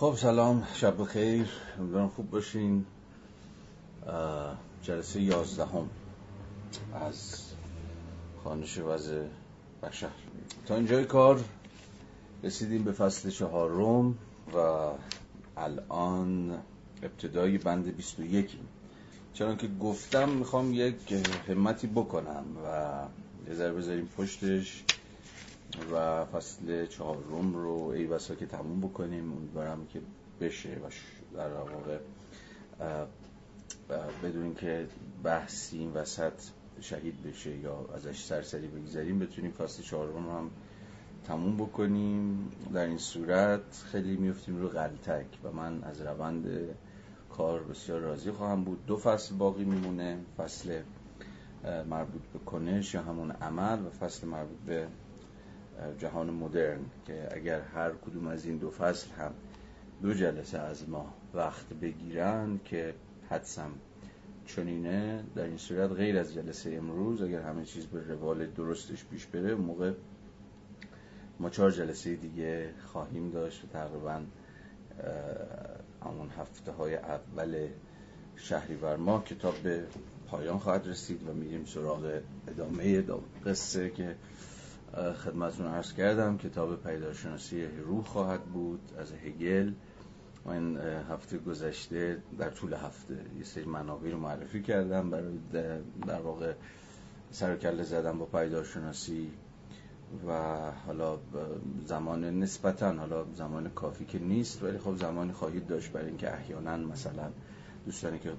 خب 0.00 0.14
سلام 0.16 0.66
شب 0.74 1.02
بخیر. 1.02 1.46
امیدوارم 1.78 2.08
خوب 2.08 2.30
باشین. 2.30 2.84
جلسه 4.82 5.20
یازدهم 5.20 5.90
از 6.94 7.42
خانش 8.44 8.78
وضع 8.78 9.22
بشر. 9.82 10.08
تا 10.66 10.76
اینجای 10.76 11.04
کار 11.04 11.44
رسیدیم 12.42 12.84
به 12.84 12.92
فصل 12.92 13.30
چهارم 13.30 14.18
و 14.54 14.88
الان 15.56 16.58
ابتدای 17.02 17.58
بند 17.58 17.96
21 17.96 18.50
چون 19.34 19.56
که 19.56 19.68
گفتم 19.68 20.28
می‌خوام 20.28 20.74
یک 20.74 21.24
همتی 21.48 21.86
بکنم 21.86 22.44
و 22.64 22.92
یه 23.48 23.54
ذره 23.54 23.72
بذاریم 23.72 24.08
پشتش. 24.16 24.84
و 25.92 26.24
فصل 26.24 26.86
چهارم 26.86 27.54
رو 27.54 27.92
ای 27.94 28.06
بسا 28.06 28.34
که 28.34 28.46
تموم 28.46 28.80
بکنیم. 28.80 29.32
امیدوارم 29.32 29.86
که 29.86 30.00
بشه 30.40 30.68
و 30.68 30.90
در 31.36 31.48
واقع 31.52 31.98
بدون 34.22 34.54
که 34.54 34.86
بحثی 35.24 35.78
این 35.78 35.92
وسط 35.92 36.32
شهید 36.80 37.22
بشه 37.22 37.56
یا 37.56 37.86
ازش 37.94 38.24
سرسری 38.24 38.66
بگذاریم 38.66 39.18
بتونیم 39.18 39.50
فصل 39.50 39.82
چهارم 39.82 40.28
هم 40.28 40.50
تموم 41.24 41.56
بکنیم. 41.56 42.52
در 42.74 42.86
این 42.86 42.98
صورت 42.98 43.84
خیلی 43.92 44.16
میفتیم 44.16 44.56
رو 44.56 44.68
غلطک 44.68 45.26
و 45.44 45.52
من 45.52 45.84
از 45.84 46.00
روند 46.00 46.46
کار 47.30 47.62
بسیار 47.62 48.00
راضی 48.00 48.30
خواهم 48.30 48.64
بود. 48.64 48.86
دو 48.86 48.96
فصل 48.96 49.34
باقی 49.34 49.64
میمونه 49.64 50.18
فصل 50.38 50.82
مربوط 51.90 52.22
به 52.32 52.38
کنش 52.38 52.94
یا 52.94 53.02
همون 53.02 53.30
عمل 53.30 53.86
و 53.86 53.90
فصل 53.90 54.26
مربوط 54.26 54.58
به 54.66 54.86
جهان 55.98 56.30
مدرن 56.30 56.80
که 57.06 57.28
اگر 57.30 57.60
هر 57.60 57.90
کدوم 57.90 58.26
از 58.26 58.44
این 58.44 58.56
دو 58.56 58.70
فصل 58.70 59.10
هم 59.10 59.32
دو 60.02 60.14
جلسه 60.14 60.58
از 60.58 60.88
ما 60.88 61.14
وقت 61.34 61.68
بگیرن 61.68 62.60
که 62.64 62.94
حدسم 63.30 63.70
چنینه 64.46 65.24
در 65.34 65.44
این 65.44 65.56
صورت 65.56 65.90
غیر 65.90 66.18
از 66.18 66.34
جلسه 66.34 66.74
امروز 66.74 67.22
اگر 67.22 67.42
همه 67.42 67.64
چیز 67.64 67.86
به 67.86 68.00
روال 68.08 68.46
درستش 68.46 69.04
پیش 69.04 69.26
بره 69.26 69.54
موقع 69.54 69.92
ما 71.40 71.50
چهار 71.50 71.70
جلسه 71.70 72.16
دیگه 72.16 72.70
خواهیم 72.86 73.30
داشت 73.30 73.64
و 73.64 73.66
تقریبا 73.66 74.22
همون 76.04 76.30
هفته 76.38 76.72
های 76.72 76.96
اول 76.96 77.68
شهریور 78.36 78.96
ماه 78.96 79.24
کتاب 79.24 79.54
به 79.54 79.84
پایان 80.26 80.58
خواهد 80.58 80.86
رسید 80.86 81.28
و 81.28 81.32
میریم 81.32 81.64
سراغ 81.64 82.20
ادامه 82.48 83.04
قصه 83.46 83.90
که 83.90 84.16
خدمتتون 84.94 85.66
عرض 85.66 85.92
کردم 85.92 86.38
کتاب 86.38 86.82
پیداشناسی 86.82 87.66
روح 87.66 88.04
خواهد 88.04 88.44
بود 88.44 88.80
از 88.98 89.12
هگل. 89.12 89.72
این 90.46 90.78
هفته 91.10 91.38
گذشته 91.38 92.22
در 92.38 92.50
طول 92.50 92.72
هفته 92.72 93.14
یه 93.38 93.44
سری 93.44 93.64
منابع 93.64 94.10
رو 94.10 94.18
معرفی 94.18 94.62
کردم 94.62 95.10
برای 95.10 95.38
در 96.06 96.20
واقع 96.20 96.52
سرکله 97.30 97.82
زدم 97.82 98.18
با 98.18 98.26
پیداشناسی 98.26 99.30
و 100.28 100.32
حالا 100.86 101.18
زمان 101.86 102.24
نسبتا 102.38 102.92
حالا 102.92 103.24
زمان 103.34 103.68
کافی 103.68 104.04
که 104.04 104.18
نیست 104.18 104.62
ولی 104.62 104.78
خب 104.78 104.96
زمانی 104.96 105.32
خواهید 105.32 105.66
داشت 105.66 105.92
برای 105.92 106.06
اینکه 106.06 106.34
احیانا 106.34 106.76
مثلا 106.76 107.30
دوستانی 107.86 108.18
که 108.18 108.32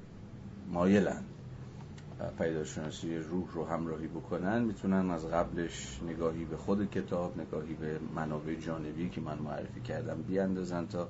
مایلن 0.72 1.24
پیداشناسی 2.30 3.18
روح 3.18 3.52
رو 3.54 3.66
همراهی 3.66 4.08
بکنن 4.08 4.64
می‌تونن 4.64 5.12
از 5.12 5.26
قبلش 5.26 6.00
نگاهی 6.08 6.46
به 6.46 6.58
خود 6.58 6.92
کتاب 6.92 7.40
نگاهی 7.42 7.74
به 7.74 8.00
منابع 8.16 8.56
جانبی 8.56 9.10
که 9.10 9.22
من 9.22 9.38
معرفی 9.38 9.82
کردم 9.82 10.22
بیاندازن 10.22 10.88
تا 10.88 11.10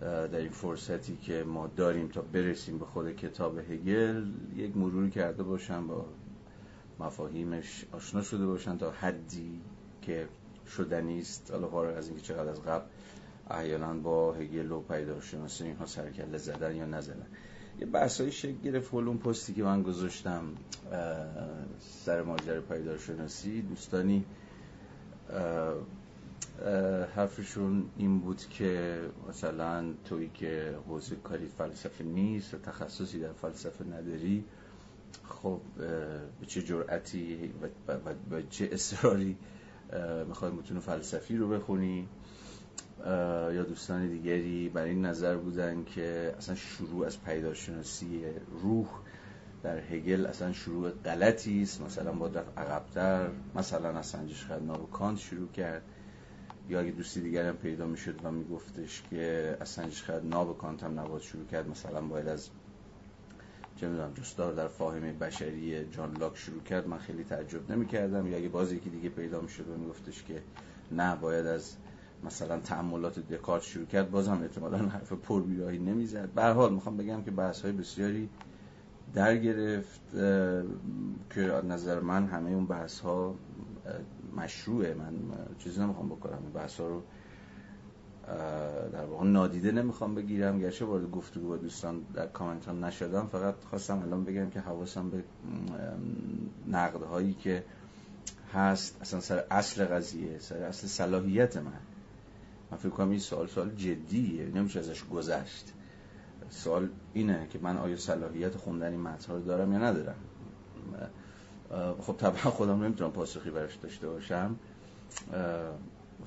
در 0.00 0.36
این 0.38 0.50
فرصتی 0.50 1.16
که 1.16 1.44
ما 1.44 1.66
داریم 1.66 2.08
تا 2.08 2.22
برسیم 2.22 2.78
به 2.78 2.84
خود 2.84 3.16
کتاب 3.16 3.58
هگل 3.58 4.24
یک 4.56 4.76
مروری 4.76 5.10
کرده 5.10 5.42
باشن 5.42 5.86
با 5.86 6.06
مفاهیمش 7.00 7.84
آشنا 7.92 8.22
شده 8.22 8.46
باشن 8.46 8.78
تا 8.78 8.90
حدی 8.90 9.60
که 10.02 10.28
شدنی 10.76 11.20
است 11.20 11.50
حالا 11.50 11.96
از 11.96 12.08
اینکه 12.08 12.22
چقدر 12.22 12.48
از 12.48 12.62
قبل 12.62 12.84
احیانا 13.50 13.94
با 13.94 14.32
هگل 14.32 14.72
و 14.72 14.80
پیداشناسی 14.80 15.64
اینها 15.64 15.86
سرکله 15.86 16.38
زدن 16.38 16.76
یا 16.76 16.84
نزدن. 16.84 17.26
یه 17.80 17.86
بحثایی 17.86 18.32
شکل 18.32 18.56
گرفت 18.64 18.94
اون 18.94 19.18
پستی 19.18 19.54
که 19.54 19.62
من 19.62 19.82
گذاشتم 19.82 20.42
سر 21.80 22.22
ماجر 22.22 22.60
پیداشناسی 22.60 23.62
دوستانی 23.62 24.24
حرفشون 27.16 27.84
این 27.96 28.18
بود 28.18 28.40
که 28.50 29.00
مثلا 29.28 29.84
توی 30.04 30.30
که 30.34 30.76
حوزه 30.88 31.16
کاری 31.16 31.46
فلسفه 31.46 32.04
نیست 32.04 32.54
و 32.54 32.58
تخصصی 32.58 33.20
در 33.20 33.32
فلسفه 33.32 33.84
نداری 33.84 34.44
خب 35.28 35.60
به 36.40 36.46
چه 36.46 36.62
جرأتی 36.62 37.52
و 37.88 37.98
به 38.30 38.42
چه 38.50 38.68
اصراری 38.72 39.36
می‌خوای 40.28 40.50
متون 40.50 40.80
فلسفی 40.80 41.36
رو 41.36 41.48
بخونی؟ 41.48 42.08
یا 43.54 43.62
دوستان 43.62 44.08
دیگری 44.08 44.68
برای 44.68 44.90
این 44.90 45.06
نظر 45.06 45.36
بودن 45.36 45.84
که 45.84 46.34
اصلا 46.38 46.54
شروع 46.54 47.06
از 47.06 47.22
پیداشناسی 47.22 48.24
روح 48.62 48.88
در 49.62 49.78
هگل 49.78 50.26
اصلا 50.26 50.52
شروع 50.52 50.90
غلطی 50.90 51.62
است. 51.62 51.80
مثلا 51.80 52.12
با 52.12 52.26
رفت 52.26 52.58
عقبتر 52.58 53.28
مثلا 53.54 53.98
از 53.98 54.06
سنجش 54.06 54.44
خدنا 54.44 54.82
و 54.82 54.86
کانت 54.86 55.18
شروع 55.18 55.48
کرد. 55.48 55.82
یا 56.68 56.80
اگه 56.80 56.90
دوستی 56.90 57.20
دیگر 57.20 57.48
هم 57.48 57.56
پیدا 57.56 57.86
می‌شد 57.86 58.24
و 58.24 58.30
میگفتش 58.30 59.02
که 59.10 59.56
از 59.60 59.68
سنجش 59.68 60.02
خدنا 60.02 60.44
به 60.44 60.54
کانت 60.54 60.82
هم 60.82 61.00
نباید 61.00 61.22
شروع 61.22 61.46
کرد 61.46 61.68
مثلا 61.68 62.00
باید 62.00 62.28
از 62.28 62.48
چه 63.76 63.88
می‌دونم 63.88 64.12
جستار 64.14 64.52
در 64.52 64.68
فاهمه 64.68 65.12
بشری 65.12 65.84
جان 65.90 66.16
لاک 66.16 66.36
شروع 66.36 66.62
کرد 66.62 66.88
من 66.88 66.98
خیلی 66.98 67.24
تعجب 67.24 67.72
نمی 67.72 67.86
کردم 67.86 68.26
یا 68.26 68.36
اگه 68.36 68.48
باز 68.48 68.72
یکی 68.72 68.90
دیگه 68.90 69.08
پیدا 69.08 69.40
می‌شد 69.40 69.68
و 69.68 69.76
میگفتش 69.76 70.22
که 70.22 70.42
نه 70.92 71.16
باید 71.16 71.46
از 71.46 71.76
مثلا 72.24 72.60
تعملات 72.60 73.18
دکارت 73.18 73.62
شروع 73.62 73.86
کرد 73.86 74.10
بازم 74.10 74.42
احتمالا 74.42 74.78
حرف 74.78 75.12
پربیراهی 75.12 75.78
نمی‌زد. 75.78 76.28
به 76.34 76.42
حال 76.44 76.74
می‌خوام 76.74 76.96
بگم 76.96 77.22
که 77.22 77.30
بحث 77.30 77.62
های 77.62 77.72
بسیاری 77.72 78.28
در 79.14 79.36
گرفت 79.36 80.00
که 81.30 81.62
نظر 81.68 82.00
من 82.00 82.26
همه 82.26 82.50
اون 82.50 82.66
بحث 82.66 83.00
ها 83.00 83.34
مشروعه. 84.36 84.94
من 84.94 85.12
چیزی 85.58 85.80
نمی‌خوام 85.80 86.08
بکنم. 86.08 86.38
این 86.42 86.52
بحث 86.52 86.80
ها 86.80 86.88
رو 86.88 87.02
در 88.92 89.04
واقع 89.04 89.26
نادیده 89.26 89.72
نمی‌خوام 89.72 90.14
بگیرم. 90.14 90.58
گرچه 90.58 90.84
وارد 90.84 91.10
گفتگو 91.10 91.48
با 91.48 91.56
دوستان 91.56 92.00
در 92.14 92.26
کامنت 92.26 92.68
هم 92.68 92.84
نشدم 92.84 93.26
فقط 93.26 93.54
خواستم 93.70 94.02
الان 94.02 94.24
بگم 94.24 94.50
که 94.50 94.60
حواسم 94.60 95.10
به 95.10 95.24
نقد 96.68 97.02
هایی 97.02 97.32
که 97.34 97.64
هست. 98.54 98.98
اصلا 99.00 99.20
سر 99.20 99.44
اصل 99.50 99.84
قضیه 99.84 100.38
سر 100.38 100.62
اصل 100.62 100.86
صلاحیت 100.86 101.56
من. 101.56 101.72
من 102.70 102.78
فکر 102.78 102.88
کنم 102.88 103.10
این 103.10 103.18
سوال 103.18 103.46
سوال 103.46 103.70
جدیه 103.70 104.46
نمیشه 104.46 104.80
ازش 104.80 105.04
گذشت. 105.04 105.72
سوال 106.50 106.88
اینه 107.12 107.46
که 107.50 107.58
من 107.62 107.76
آیا 107.76 107.96
صلاحیت 107.96 108.56
خوندن 108.56 108.90
این 108.90 109.00
متن 109.00 109.32
رو 109.32 109.40
دارم 109.40 109.72
یا 109.72 109.78
ندارم؟ 109.78 110.16
خب 112.00 112.16
طبعا 112.16 112.50
خودم 112.50 112.84
نمی‌تونم 112.84 113.10
پاسخی 113.10 113.50
براش 113.50 113.74
داشته 113.74 114.08
باشم. 114.08 114.56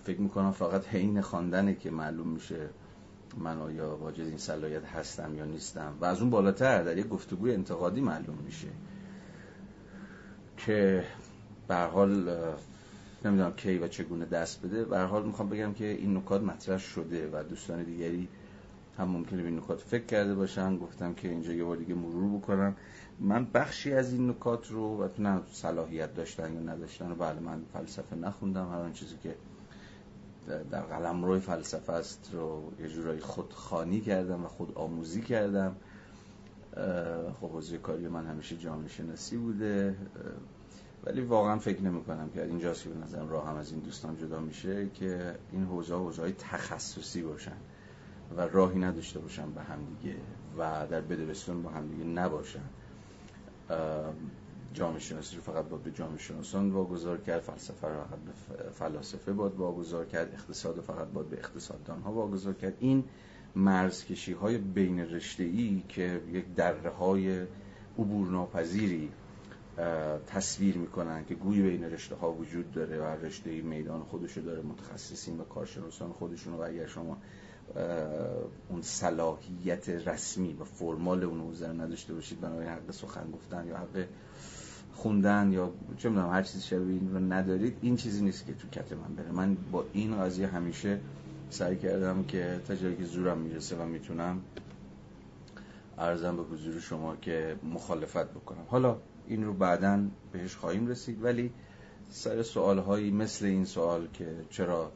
فکر 0.04 0.22
می‌کنم 0.22 0.52
فقط 0.52 0.88
حین 0.88 1.22
خواندنه 1.22 1.76
که 1.76 1.92
معلوم 1.92 2.28
میشه 2.28 2.70
من 3.38 3.58
آیا 3.58 3.96
واجد 3.96 4.20
این 4.20 4.38
صلاحیت 4.38 4.86
هستم 4.86 5.36
یا 5.36 5.46
نیستم. 5.46 5.94
و 6.02 6.06
از 6.06 6.22
اون 6.22 6.30
بالاتر 6.30 6.84
در 6.84 6.98
یک 6.98 7.08
گفتگوی 7.08 7.54
انتقادی 7.54 8.02
معلوم 8.02 8.38
میشه 8.46 8.68
که 10.58 11.04
به 11.68 11.76
حال 11.76 12.30
نمی‌دونم 13.28 13.54
کی 13.54 13.78
و 13.78 13.88
چگونه 13.88 14.26
دست 14.26 14.62
بده. 14.62 14.86
به 14.86 15.00
حال 15.00 15.26
می‌خوام 15.26 15.50
بگم 15.50 15.74
که 15.74 15.86
این 15.86 16.18
نکات 16.18 16.42
مطرح 16.42 16.78
شده 16.78 17.30
و 17.34 17.44
دوستان 17.44 17.84
دیگری 17.84 18.28
هم 18.98 19.08
ممکنه 19.08 19.42
به 19.42 19.48
این 19.48 19.58
نکات 19.58 19.80
فکر 19.82 20.06
کرده 20.06 20.36
باشن. 20.36 20.78
گفتم 20.78 21.14
که 21.14 21.30
اینجا 21.30 21.54
یه 21.54 21.64
بار 21.64 21.78
دیگه 21.78 21.94
مرور 21.96 22.38
بکنم. 22.38 22.76
من 23.20 23.48
بخشی 23.54 23.94
از 23.94 24.14
این 24.14 24.30
نکات 24.30 24.72
رو 24.72 25.04
و 25.04 25.08
نه 25.20 25.42
صلاحیت 25.52 26.16
داشتن 26.16 26.54
یا 26.54 26.60
نداشتن 26.60 27.12
و 27.12 27.16
بله 27.16 27.40
من 27.40 27.62
فلسفه 27.74 28.16
نخوندم. 28.16 28.70
هر 28.70 28.92
چیزی 28.92 29.16
که 29.24 29.36
در 30.72 30.82
قلم 30.82 31.26
روی 31.26 31.40
فلسفه 31.40 31.94
است 31.94 32.30
رو 32.34 32.72
یه 32.80 32.90
جورایی 32.90 33.20
خودخانی 33.20 34.02
کردم 34.02 34.46
و 34.46 34.48
خود 34.48 34.72
آموزی 34.76 35.22
کردم 35.22 35.76
خب 37.42 37.50
حوزه 37.50 37.78
کاری 37.78 38.08
من 38.08 38.26
همیشه 38.26 38.58
جامعه 38.58 38.88
شناسی 38.88 39.38
بوده. 39.38 39.96
ولی 41.08 41.22
واقعا 41.22 41.58
فکر 41.60 41.82
نمی 41.82 42.04
کنم 42.04 42.30
که 42.30 42.44
اینجاست 42.44 42.84
که 42.84 42.90
به 42.90 43.06
نظرم 43.06 43.30
راه 43.30 43.48
هم 43.48 43.56
از 43.56 43.72
این 43.72 43.80
دوستان 43.80 44.18
جدا 44.18 44.40
میشه 44.40 44.90
که 44.94 45.36
این 45.52 45.64
حوزه 45.64 45.96
حوزه 45.96 46.22
های 46.22 46.32
تخصصی 46.32 47.22
باشن 47.22 47.58
و 48.38 48.42
راهی 48.42 48.80
نداشته 48.80 49.20
باشن 49.20 49.52
به 49.52 49.62
همدیگه 49.62 50.16
و 50.58 50.88
در 50.88 51.02
بدبستون 51.02 51.64
با 51.64 51.70
همدیگه 51.70 52.04
نباشن. 52.04 52.64
جامعه 54.74 55.00
شناسی 55.00 55.36
رو 55.36 55.42
فقط 55.42 55.66
باید 55.66 55.84
به 55.84 55.92
جامعه 55.92 56.18
شناسان 56.18 56.72
واگذار 56.72 57.18
کرد 57.18 57.42
فلسفه 57.42 57.88
رو 57.88 58.04
فقط 58.04 58.20
به 58.20 58.70
فلاسفه 58.72 59.34
باید 59.34 59.56
واگذار 59.56 60.06
کرد 60.06 60.34
اقتصاد 60.34 60.82
فقط 60.82 61.08
باید 61.08 61.30
به 61.30 61.38
اقتصاددان 61.38 62.02
ها 62.02 62.12
واگذار 62.12 62.54
کرد. 62.54 62.74
این 62.80 63.04
مرزکشی 63.56 64.34
های 64.34 64.58
بین 64.58 65.00
رشته 65.00 65.44
ای 65.44 65.84
که 65.90 66.22
یک 66.32 66.54
دره 66.56 66.90
های 66.90 67.46
عبور 68.00 68.28
ناپذیری 68.28 69.12
تصویر 70.28 70.78
می‌کنن 70.78 71.26
که 71.26 71.36
گوی 71.36 71.62
بین 71.62 71.84
رشته 71.84 72.16
ها 72.16 72.32
وجود 72.32 72.72
داره 72.72 73.00
و 73.00 73.04
رشته 73.04 73.62
میدان 73.62 74.04
خودشو 74.04 74.42
داره 74.42 74.62
متخصصین 74.62 75.40
و 75.40 75.44
کارشناسان 75.44 76.12
خودشون 76.12 76.54
و 76.54 76.62
اگر 76.62 76.88
شما 76.88 77.18
اون 78.70 78.82
صلاحیت 78.82 79.90
رسمی 79.90 80.54
و 80.54 80.64
فرمال 80.64 81.24
اون 81.24 81.40
حوزه 81.40 81.68
نداشته 81.68 82.14
باشید 82.14 82.42
بنابراین 82.42 82.70
حق 82.70 82.92
سخن 82.92 83.32
گفتن 83.32 83.68
یا 83.68 83.78
حق 83.78 84.06
خوندن 84.94 85.52
یا 85.52 85.74
چه 85.98 86.10
می‌دونم 86.10 86.30
هر 86.30 86.44
چیزی 86.44 86.64
شبیه 86.64 86.94
این 86.94 87.14
رو 87.14 87.20
ندارید 87.20 87.78
این 87.82 87.96
چیزی 87.96 88.24
نیست 88.24 88.46
که 88.46 88.54
تو 88.54 88.68
کت 88.68 88.92
من 88.94 89.16
بره. 89.16 89.32
من 89.32 89.58
با 89.72 89.86
این 89.94 90.22
قضیه 90.22 90.48
همیشه 90.48 91.00
سعی 91.50 91.76
کردم 91.76 92.24
که 92.24 92.62
تا 92.68 92.76
جایی 92.76 92.96
که 92.96 93.04
زورم 93.04 93.38
می‌رسه 93.38 93.76
و 93.76 93.86
می‌تونم 93.86 94.42
ارزم 95.98 96.38
به 96.38 96.44
حضور 96.44 96.80
شما 96.80 97.16
که 97.16 97.56
مخالفت 97.74 98.32
بکنم. 98.32 98.64
حالا 98.68 98.98
این 99.28 99.44
رو 99.44 99.54
بعدا 99.54 100.04
بهش 100.32 100.56
خواهیم 100.56 100.88
رسید. 100.88 101.24
ولی 101.24 101.52
سر 102.10 102.44
سوال 102.44 102.80
هایی 102.80 103.12
مثل 103.12 103.46
این 103.46 103.66
سوال 103.66 104.08
که 104.14 104.36
چرا 104.50 104.92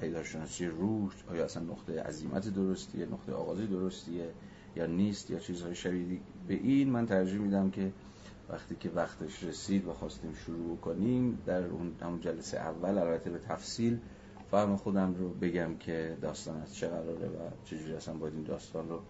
پیداشناسی 0.00 0.66
روح 0.66 1.12
آیا 1.30 1.44
اصلا 1.44 1.62
نقطه 1.62 2.02
عظیمت 2.02 2.48
درستیه 2.48 3.06
نقطه 3.06 3.32
آغازی 3.32 3.66
درستیه 3.66 4.30
یا 4.76 4.86
نیست 4.86 5.30
یا 5.30 5.38
چیزهای 5.38 5.74
شبیه 5.74 6.20
به 6.48 6.54
این 6.54 6.90
من 6.90 7.06
ترجیح 7.06 7.38
میدم 7.38 7.70
که 7.70 7.92
وقتی 8.48 8.76
که 8.80 8.90
وقتش 8.90 9.44
رسید 9.44 9.86
و 9.86 9.92
خواستیم 9.92 10.34
شروع 10.34 10.76
کنیم 10.76 11.38
در 11.46 11.66
اون 11.66 11.92
همون 12.02 12.20
جلسه 12.20 12.58
اول 12.58 12.98
البته 12.98 13.30
به 13.30 13.38
تفصیل 13.38 13.98
فهم 14.50 14.76
خودم 14.76 15.14
رو 15.14 15.28
بگم 15.28 15.76
که 15.76 16.16
داستان 16.22 16.62
از 16.62 16.74
چه 16.74 16.88
قراره 16.88 17.26
و 17.26 17.50
چجوری 17.64 17.92
اصلا 17.92 18.14
باید 18.14 18.34
این 18.34 18.42
داستان 18.42 18.88
رو 18.88 19.00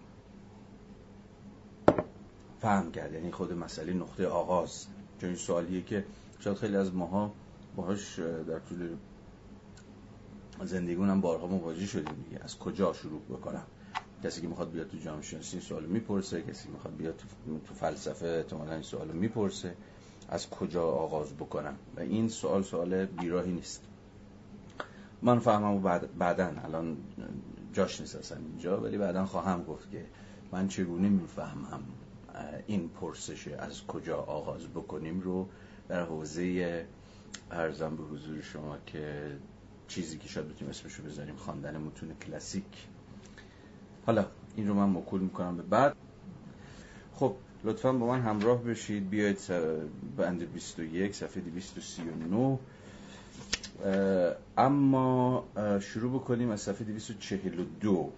فهم 2.59 2.91
کرد. 2.91 3.13
یعنی 3.13 3.31
خود 3.31 3.53
مسئله 3.53 3.93
نقطه 3.93 4.27
آغاز. 4.27 4.85
چون 5.21 5.29
این 5.29 5.37
سوالیه 5.37 5.81
که 5.81 6.05
شاید 6.39 6.57
خیلی 6.57 6.75
از 6.75 6.93
ماها 6.93 7.33
باهاش 7.75 8.19
در 8.19 8.59
طول 8.59 8.95
زندگیمون 10.63 11.21
بارها 11.21 11.47
مواجه 11.47 11.85
شدیم 11.85 12.23
دیگه. 12.29 12.43
از 12.43 12.59
کجا 12.59 12.93
شروع 12.93 13.21
بکنم؟ 13.21 13.63
کسی 14.23 14.41
که 14.41 14.47
می‌خواد 14.47 14.71
بیاد 14.71 14.87
تو 14.87 14.97
جامعه 14.97 15.21
شناسی 15.21 15.57
این 15.57 15.65
سوالو 15.65 15.87
می‌پرسه. 15.87 16.41
کسی 16.41 16.69
می‌خواد 16.69 16.95
بیاد 16.95 17.15
تو, 17.15 17.73
فلسفه 17.73 18.27
احتمالاً 18.27 18.73
این 18.73 18.81
سوالو 18.81 19.13
می‌پرسه. 19.13 19.75
از 20.29 20.49
کجا 20.49 20.83
آغاز 20.83 21.33
بکنم؟ 21.33 21.75
و 21.97 21.99
این 21.99 22.29
سوال 22.29 22.63
سوال 22.63 23.05
بیراهی 23.05 23.51
نیست. 23.51 23.81
من 25.21 25.39
فهمم 25.39 25.75
و 25.75 25.79
بعد 25.79 26.17
بعدا 26.17 26.51
الان 26.63 26.97
جاش 27.73 28.01
نیست 28.01 28.15
اصلا 28.15 28.37
اینجا 28.37 28.81
ولی 28.81 28.97
بعدا 28.97 29.25
خواهم 29.25 29.63
گفت 29.63 29.91
که 29.91 30.05
من 30.51 30.67
چگونه 30.67 31.09
می‌فهمم 31.09 31.83
این 32.67 32.89
پرسش 32.89 33.47
از 33.47 33.87
کجا 33.87 34.17
آغاز 34.17 34.67
بکنیم 34.67 35.19
رو 35.21 35.47
در 35.89 36.03
حوزه 36.03 36.85
ارزم 37.51 37.95
به 37.95 38.03
حضور 38.03 38.41
شما 38.41 38.77
که 38.85 39.31
چیزی 39.87 40.17
که 40.17 40.27
شاید 40.27 40.47
بتونیم 40.47 40.69
اسمشو 40.69 41.03
بذاریم 41.03 41.35
خواندن 41.35 41.77
متون 41.77 42.13
کلاسیک. 42.27 42.87
حالا 44.05 44.25
این 44.55 44.67
رو 44.67 44.73
من 44.73 44.89
مکول 44.89 45.21
می‌کنم 45.21 45.57
به 45.57 45.63
بعد. 45.63 45.95
خب 47.15 47.35
لطفا 47.63 47.93
با 47.93 48.07
من 48.07 48.21
همراه 48.21 48.63
بشید. 48.63 49.09
بیاید 49.09 49.37
بند 50.17 50.53
21 50.53 51.15
صفحه 51.15 51.41
239 51.41 52.59
اما 54.57 55.45
شروع 55.81 56.19
بکنیم 56.19 56.49
از 56.49 56.61
صفحه 56.61 56.85
242 56.85 58.11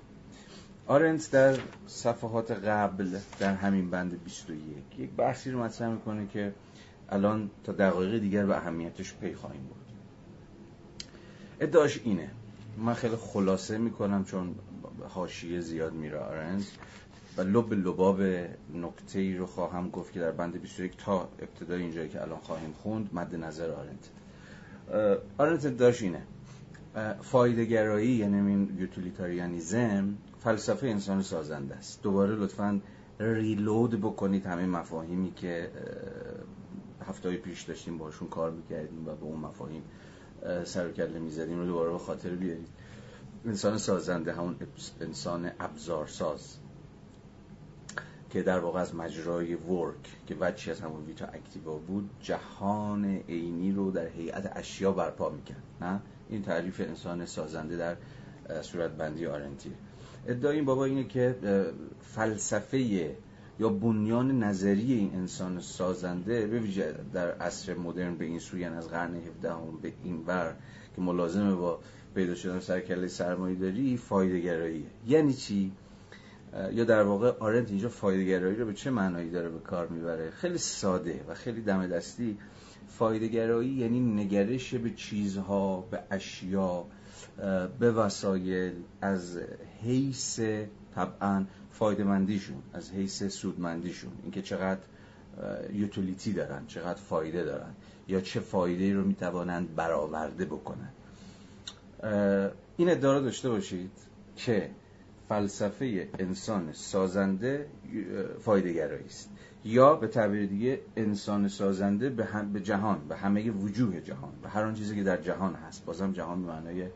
آرنت 0.92 1.32
در 1.32 1.58
صفحات 1.88 2.52
قبل 2.52 3.18
در 3.40 3.54
همین 3.54 3.90
بند 3.90 4.24
21 4.24 4.60
یک 4.98 5.10
بحثی 5.10 5.52
رو 5.52 5.64
مطرح 5.64 5.90
می‌کنه 5.90 6.28
که 6.28 6.54
الان 7.10 7.50
تا 7.64 7.72
دقایق 7.72 8.18
دیگر 8.18 8.46
به 8.46 8.58
اهمیتش 8.58 9.14
پی 9.14 9.34
خواهیم 9.34 9.62
بود 9.62 9.82
ادعاش 11.60 12.02
اینه. 12.04 12.30
من 12.78 12.94
خیلی 12.94 13.16
خلاصه 13.16 13.78
می‌کنم 13.78 14.24
چون 14.24 14.56
حاشیه 15.10 15.60
زیاد 15.60 15.94
میره 15.94 16.18
آرنت 16.20 16.72
و 17.38 17.42
لب 17.42 17.74
لباب 17.74 18.22
نکته 18.74 19.20
ای 19.20 19.38
رو 19.38 19.46
خواهم 19.46 19.90
گفت 19.90 20.14
که 20.14 20.20
در 20.20 20.32
بند 20.32 20.62
21 20.62 20.98
تا 20.98 21.30
ابتدای 21.40 21.82
اینجایی 21.82 22.10
که 22.10 22.22
الان 22.22 22.40
خواهیم 22.40 22.74
خوند 22.84 23.10
مد 23.14 23.36
نظر 23.36 23.70
آرنت 23.72 24.10
آرنت 25.38 25.66
ادعاش 25.66 26.02
اینه. 26.02 26.22
فایده 27.22 27.66
گرایی 27.66 28.12
یعنی 28.12 28.50
این 28.50 28.78
یوتیلیتاریانیزم 28.80 30.18
فلسفه 30.44 30.88
انسان 30.88 31.22
سازنده 31.22 31.76
است. 31.76 32.02
دوباره 32.02 32.36
لطفا 32.36 32.82
ریلود 33.20 34.02
بکنید 34.02 34.46
همه 34.46 34.66
مفاهیمی 34.66 35.32
که 35.32 35.72
هفته 37.08 37.38
پیش 37.38 37.62
داشتیم 37.62 37.98
باشون 37.98 38.28
کار 38.28 38.52
می‌کردیم 38.52 39.08
و 39.08 39.16
به 39.16 39.24
اون 39.24 39.40
مفاهیم 39.40 39.84
سر 40.64 40.88
و 40.88 40.92
کله 40.92 41.20
می‌زدیم 41.20 41.60
رو 41.60 41.66
دوباره 41.66 41.92
به 41.92 41.98
خاطر 41.98 42.30
بیارید. 42.30 42.68
انسان 43.46 43.78
سازنده 43.78 44.34
همون 44.34 44.56
انسان 45.02 45.52
ابزارساز 45.60 46.58
که 48.30 48.44
در 48.44 48.60
واقع 48.60 48.80
از 48.80 48.96
مجرای 48.96 49.56
ورک 49.56 50.18
که 50.28 50.36
وچی 50.40 50.72
از 50.72 50.82
همون 50.82 51.06
ویتا 51.06 51.26
اکتیوا 51.26 51.78
بود 51.78 52.10
جهان 52.22 53.06
عینی 53.06 53.72
رو 53.72 53.92
در 53.92 54.08
هیئت 54.08 54.52
اشیا 54.56 54.92
برپا 54.92 55.30
می‌کرد 55.30 55.64
نه؟ 55.82 56.02
این 56.30 56.42
تعریف 56.42 56.82
انسان 56.82 57.26
سازنده 57.26 57.78
در 57.78 57.96
صورت 58.62 58.92
بندی 58.92 59.26
آرنتیه. 59.26 59.74
ادعای 60.28 60.56
این 60.56 60.66
بابا 60.66 60.86
اینه 60.86 61.04
که 61.04 61.36
فلسفه 62.02 62.80
یا 63.60 63.70
بنیان 63.70 64.44
نظری 64.44 64.94
این 64.94 65.12
انسان 65.16 65.60
سازنده 65.60 66.48
به 66.48 66.60
ویژه 66.60 66.96
در 67.14 67.32
عصر 67.32 67.74
مدرن 67.74 68.16
به 68.16 68.26
این 68.26 68.40
سوی 68.40 68.64
از 68.64 68.90
قرن 68.90 69.16
17 69.16 69.52
هم 69.52 69.78
به 69.82 69.94
این 70.04 70.24
بر 70.24 70.54
که 70.96 71.02
ملازمه 71.02 71.56
با 71.56 71.80
پیدا 72.16 72.36
شدن 72.36 72.60
سرکله 72.60 73.08
سرمایه 73.08 73.56
داری 73.56 73.98
فایده 73.98 74.40
گراییه 74.40 74.86
یعنی 75.08 75.34
چی؟ 75.34 75.72
یا 76.74 76.84
در 76.84 77.04
واقع 77.04 77.32
آرنت 77.40 77.70
اینجا 77.70 77.90
فایده 77.90 78.26
گرایی 78.26 78.56
رو 78.56 78.66
به 78.66 78.74
چه 78.74 78.92
معنایی 78.92 79.30
داره 79.30 79.50
به 79.50 79.60
کار 79.60 79.88
می‌بره؟ 79.88 80.30
خیلی 80.30 80.58
ساده 80.58 81.26
و 81.28 81.34
خیلی 81.34 81.62
دم 81.62 81.88
دستی. 81.88 82.38
فایده 82.88 83.28
گرایی 83.28 83.70
یعنی 83.70 84.00
نگرش 84.00 84.74
به 84.74 84.90
چیزها 84.90 85.82
به 85.92 86.00
اشیا 86.12 86.86
به 87.80 87.92
وسایل 87.92 88.74
از 89.02 89.40
حیث 89.84 90.40
طبعا 90.96 91.46
فایده 91.72 92.04
مندیشون 92.04 92.58
از 92.74 92.92
حیث 92.92 93.24
سودمندیشون 93.24 94.12
اینکه 94.24 94.42
چقدر 94.42 94.82
یوتیلیتی 95.74 96.34
دارن 96.34 96.66
چقدر 96.68 97.00
فایده 97.00 97.44
دارن 97.44 97.72
یا 98.08 98.22
چه 98.22 98.40
فایده 98.40 98.94
رو 98.94 99.04
می‌توانند 99.04 99.76
برآورده 99.76 100.46
بکنن. 100.46 100.90
این 102.78 102.90
ادعا 102.90 103.20
داشته 103.20 103.50
باشید 103.50 103.92
که 104.36 104.70
فلسفه 105.30 106.10
انسان 106.20 106.74
سازنده 106.74 107.68
فایده 108.40 108.74
گرایی 108.74 109.06
است. 109.06 109.30
یا 109.66 109.96
به 109.96 110.08
تعبیر 110.08 110.46
دیگه 110.46 110.82
انسان 110.96 111.48
سازنده 111.48 112.10
به, 112.10 112.28
به 112.54 112.60
جهان 112.60 113.08
به 113.08 113.18
همه 113.18 113.52
وجوه 113.52 114.02
جهان 114.02 114.32
به 114.44 114.50
هر 114.50 114.64
آن 114.64 114.74
چیزی 114.74 114.96
که 114.96 115.04
در 115.04 115.18
جهان 115.18 115.56
هست. 115.56 115.86
بازم 115.86 116.12
جهان 116.12 116.42
به 116.42 116.48
معنای 116.48 116.88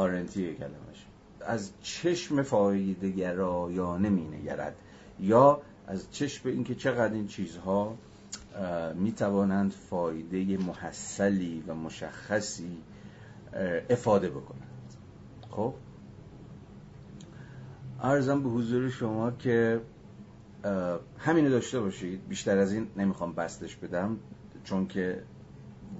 آرنتی 0.00 0.54
کلمش 0.54 1.06
از 1.40 1.70
چشم 1.82 2.42
فایده 2.42 3.10
گرایانه 3.10 4.08
می 4.08 4.24
نگرد 4.24 4.76
یا 5.20 5.62
از 5.86 6.12
چشم 6.12 6.48
اینکه 6.48 6.74
چقدر 6.74 7.14
این 7.14 7.26
چیزها 7.26 7.96
می 8.94 9.12
توانند 9.12 9.72
فایده 9.72 10.56
محصلی 10.56 11.64
و 11.66 11.74
مشخصی 11.74 12.78
افاده 13.90 14.30
بکنند. 14.30 14.94
خب؟ 15.50 15.74
ارزم 18.02 18.42
به 18.42 18.48
حضور 18.48 18.90
شما 18.90 19.30
که 19.30 19.80
همینو 21.18 21.50
داشته 21.50 21.80
باشید. 21.80 22.28
بیشتر 22.28 22.58
از 22.58 22.72
این 22.72 22.86
نمی‌خوام 22.96 23.32
بستش 23.32 23.76
بدم 23.76 24.16
چون 24.64 24.86
که 24.86 25.22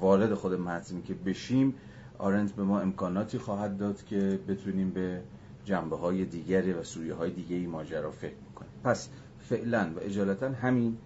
وارد 0.01 0.35
خود 0.35 0.53
متنی 0.55 1.03
که 1.03 1.15
بشیم. 1.15 1.75
آرنت 2.21 2.53
به 2.53 2.63
ما 2.63 2.81
امکاناتی 2.81 3.39
خواهد 3.39 3.77
داد 3.77 4.05
که 4.05 4.39
بتونیم 4.49 4.91
به 4.91 5.21
جنبه 5.65 5.97
های 5.97 6.25
دیگری 6.25 6.73
و 6.73 6.83
سویه 6.83 7.15
های 7.15 7.31
دیگری 7.31 7.67
ماجرا 7.67 8.11
فکر 8.11 8.35
کنیم 8.55 8.71
پس 8.85 9.09
فعلا 9.39 9.91
و 9.97 10.01
اجالتا 10.01 10.49
همین 10.49 10.97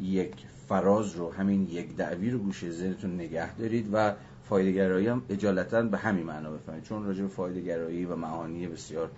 یک 0.00 0.34
فراز 0.68 1.16
رو 1.16 1.32
همین 1.32 1.68
یک 1.70 1.96
دعوی 1.96 2.30
رو 2.30 2.38
گوشه 2.38 2.70
ذهنتون 2.70 3.14
نگه 3.14 3.56
دارید 3.56 3.88
و 3.92 4.14
فایدهگرایی 4.48 5.06
هم 5.06 5.22
اجالتا 5.28 5.82
به 5.82 5.98
همین 5.98 6.24
معنا 6.24 6.50
بفهمید. 6.50 6.82
چون 6.82 7.04
راجع 7.04 7.22
به 7.22 7.28
فایدهگرایی 7.28 8.04
و 8.04 8.16
معانی 8.16 8.66
بسیار 8.66 9.10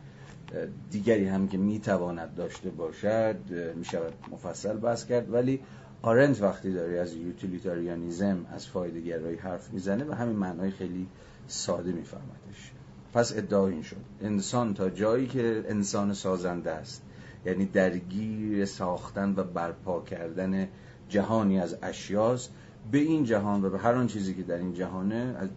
دیگری 0.91 1.27
هم 1.27 1.49
که 1.49 1.59
می‌تواند 1.59 2.35
داشته 2.35 2.71
باشد 2.71 3.37
می‌شود 3.77 4.13
مفصل 4.33 4.77
بحث 4.77 5.07
کرد. 5.07 5.33
ولی 5.33 5.61
آرنت 6.03 6.43
وقتی 6.43 6.73
داره 6.73 6.99
از 6.99 7.15
یوتیلیتاریانیزم 7.15 8.47
از 8.53 8.67
فایده 8.67 9.01
گرایی 9.01 9.37
حرف 9.37 9.73
می‌زنه 9.73 10.05
و 10.05 10.13
همین 10.13 10.37
معنای 10.37 10.71
خیلی 10.71 11.07
ساده 11.47 11.93
میفهمدش 11.93 12.73
پس 13.15 13.33
ادعا 13.37 13.67
این 13.67 13.83
شد. 13.83 13.97
انسان 14.21 14.75
تا 14.75 14.91
جایی 14.91 15.27
که 15.27 15.65
انسان 15.69 16.15
سازنده 16.15 16.71
است 16.71 17.03
یعنی 17.47 17.67
درگیر 17.67 18.65
ساختن 18.65 19.35
و 19.37 19.45
برپا 19.45 20.01
کردن 20.01 20.69
جهانی 21.09 21.61
از 21.61 21.77
اشیاست 21.83 22.51
به 22.93 22.99
این 22.99 23.25
جهان 23.25 23.65
و 23.65 23.71
به 23.71 23.79
هر 23.79 23.93
آن 23.93 24.07
چیزی 24.07 24.35
که 24.35 24.43
در 24.43 24.57
این 24.57 24.75
جهانه 24.75 25.51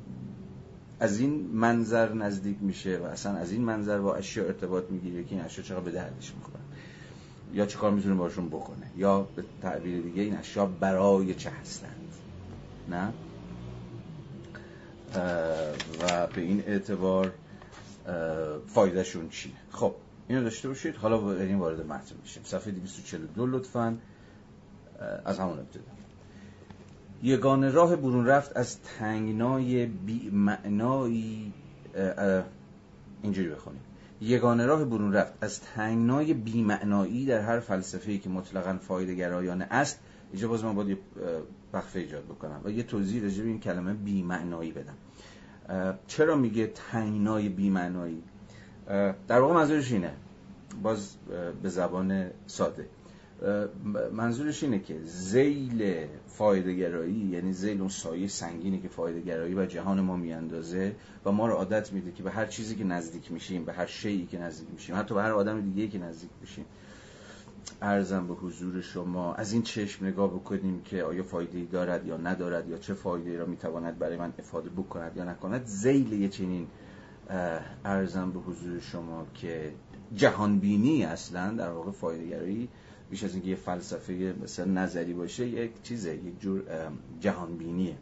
از 0.99 1.19
این 1.19 1.49
منظر 1.53 2.13
نزدیک 2.13 2.57
میشه 2.61 2.97
و 2.97 3.03
اصلا 3.03 3.31
از 3.31 3.51
این 3.51 3.61
منظر 3.61 3.99
با 3.99 4.15
اشیا 4.15 4.45
ارتباط 4.45 4.83
می‌گیره 4.89 5.23
که 5.23 5.35
این 5.35 5.43
اشیا 5.43 5.63
چقدر 5.63 5.79
به 5.79 5.91
دردش 5.91 6.33
می‌خورن 6.35 6.63
یا 7.53 7.65
چه 7.65 7.77
کار 7.77 7.91
می‌تونه 7.91 8.15
باشون 8.15 8.47
بکنه؟ 8.47 8.91
یا 8.97 9.27
به 9.35 9.43
تعبیر 9.61 10.01
دیگه 10.01 10.21
این 10.21 10.37
اشیا 10.37 10.65
برای 10.65 11.33
چه 11.33 11.49
هستند؟ 11.49 12.13
نه؟ 12.89 13.13
و 16.01 16.27
به 16.27 16.41
این 16.41 16.63
اعتبار 16.67 17.33
فایدهشون 18.67 19.29
چیه؟ 19.29 19.53
خب 19.71 19.95
اینو 20.27 20.43
داشته 20.43 20.67
باشید. 20.67 20.95
حالا 20.95 21.17
بریم 21.17 21.59
وارد 21.59 21.85
متن 21.85 22.15
میشیم. 22.21 22.43
صفحه 22.45 22.71
242 22.71 23.47
لطفا 23.47 23.97
از 25.25 25.39
همون 25.39 25.59
ابتدا. 25.59 25.81
یگان 27.23 27.73
راه 27.73 27.95
برون 27.95 28.25
رفت 28.25 28.57
از 28.57 28.81
تنگنای 28.81 29.85
بی 29.85 30.29
معنایی 30.29 31.53
اینجوری 33.21 33.49
بخونیم. 33.49 33.81
یگانه 34.21 34.65
راه 34.65 34.85
برون 34.85 35.13
رفت 35.13 35.33
از 35.41 35.61
تنگنای 35.61 36.33
بیمعنایی 36.33 37.25
در 37.25 37.41
هر 37.41 37.59
فلسفه‌ای 37.59 38.17
که 38.17 38.29
مطلقا 38.29 38.77
فایده 38.81 39.15
گرایانه 39.15 39.67
است. 39.71 39.99
اینجا 40.31 40.47
باز 40.47 40.63
من 40.63 40.75
باید 40.75 40.97
وقفه 41.73 41.99
ایجاد 41.99 42.25
بکنم 42.25 42.61
و 42.63 42.69
یه 42.69 42.83
توضیح 42.83 43.23
راجع 43.23 43.43
به 43.43 43.49
این 43.49 43.59
کلمه 43.59 43.93
بیمعنایی 43.93 44.71
بدم. 44.71 44.95
چرا 46.07 46.35
میگه 46.35 46.67
تنگنای 46.67 47.49
بیمعنایی؟ 47.49 48.23
در 49.27 49.39
واقع 49.39 49.53
منظورش 49.53 49.91
اینه. 49.91 50.13
باز 50.83 51.15
به 51.63 51.69
زبان 51.69 52.29
ساده. 52.47 52.87
منظورش 54.11 54.63
اینه 54.63 54.79
که 54.79 54.99
زیل 55.03 56.07
فایده 56.27 56.73
گرایی 56.73 57.13
یعنی 57.13 57.53
زیل 57.53 57.79
اون 57.79 57.89
سایه 57.89 58.27
سنگینی 58.27 58.79
که 58.79 58.87
فایده 58.87 59.21
گرایی 59.21 59.53
و 59.53 59.65
جهان 59.65 60.01
ما 60.01 60.15
میاندازه 60.15 60.95
و 61.25 61.31
ما 61.31 61.47
رو 61.47 61.53
عادت 61.53 61.93
میده 61.93 62.11
که 62.11 62.23
به 62.23 62.31
هر 62.31 62.45
چیزی 62.45 62.75
که 62.75 62.83
نزدیک 62.83 63.31
میشیم 63.31 63.65
به 63.65 63.73
هر 63.73 63.85
شیعی 63.85 64.25
که 64.25 64.37
نزدیک 64.37 64.67
میشیم 64.73 64.95
حتی 64.95 65.15
به 65.15 65.21
هر 65.21 65.31
آدم 65.31 65.61
دیگه 65.61 65.87
که 65.87 65.99
نزدیک 65.99 66.29
میشیم 66.41 66.65
ارزم 67.81 68.27
به 68.27 68.33
حضور 68.33 68.81
شما 68.81 69.33
از 69.33 69.53
این 69.53 69.61
چشم 69.61 70.05
نگاه 70.05 70.29
بکنیم 70.29 70.81
که 70.81 71.03
آیا 71.03 71.23
فایده 71.23 71.65
دارد 71.71 72.07
یا 72.07 72.17
ندارد 72.17 72.69
یا 72.69 72.77
چه 72.77 72.93
فایده 72.93 73.37
را 73.37 73.45
می‌تواند 73.45 73.99
برای 73.99 74.17
من 74.17 74.33
افاده 74.39 74.69
بکند 74.69 75.17
یا 75.17 75.23
نکند. 75.23 75.65
زیل 75.65 76.13
یه 76.13 76.29
چنین 76.29 76.67
ارزم 77.85 78.31
به 78.31 78.39
حضور 78.39 78.79
شما 78.79 79.25
که 79.33 79.71
جهانبینی 80.15 81.05
اصلا 81.05 81.53
در 81.53 81.69
واقع 81.69 81.91
فایده 81.91 82.27
گرایی 82.27 82.69
بیش 83.09 83.23
از 83.23 83.33
اینکه 83.33 83.49
یه 83.49 83.55
فلسفه 83.55 84.35
مثلا 84.43 84.65
نظری 84.65 85.13
باشه 85.13 85.47
یک 85.47 85.71
چیزه 85.83 86.15
یک 86.15 86.39
جور 86.39 86.63
جهانبینیه. 87.19 87.97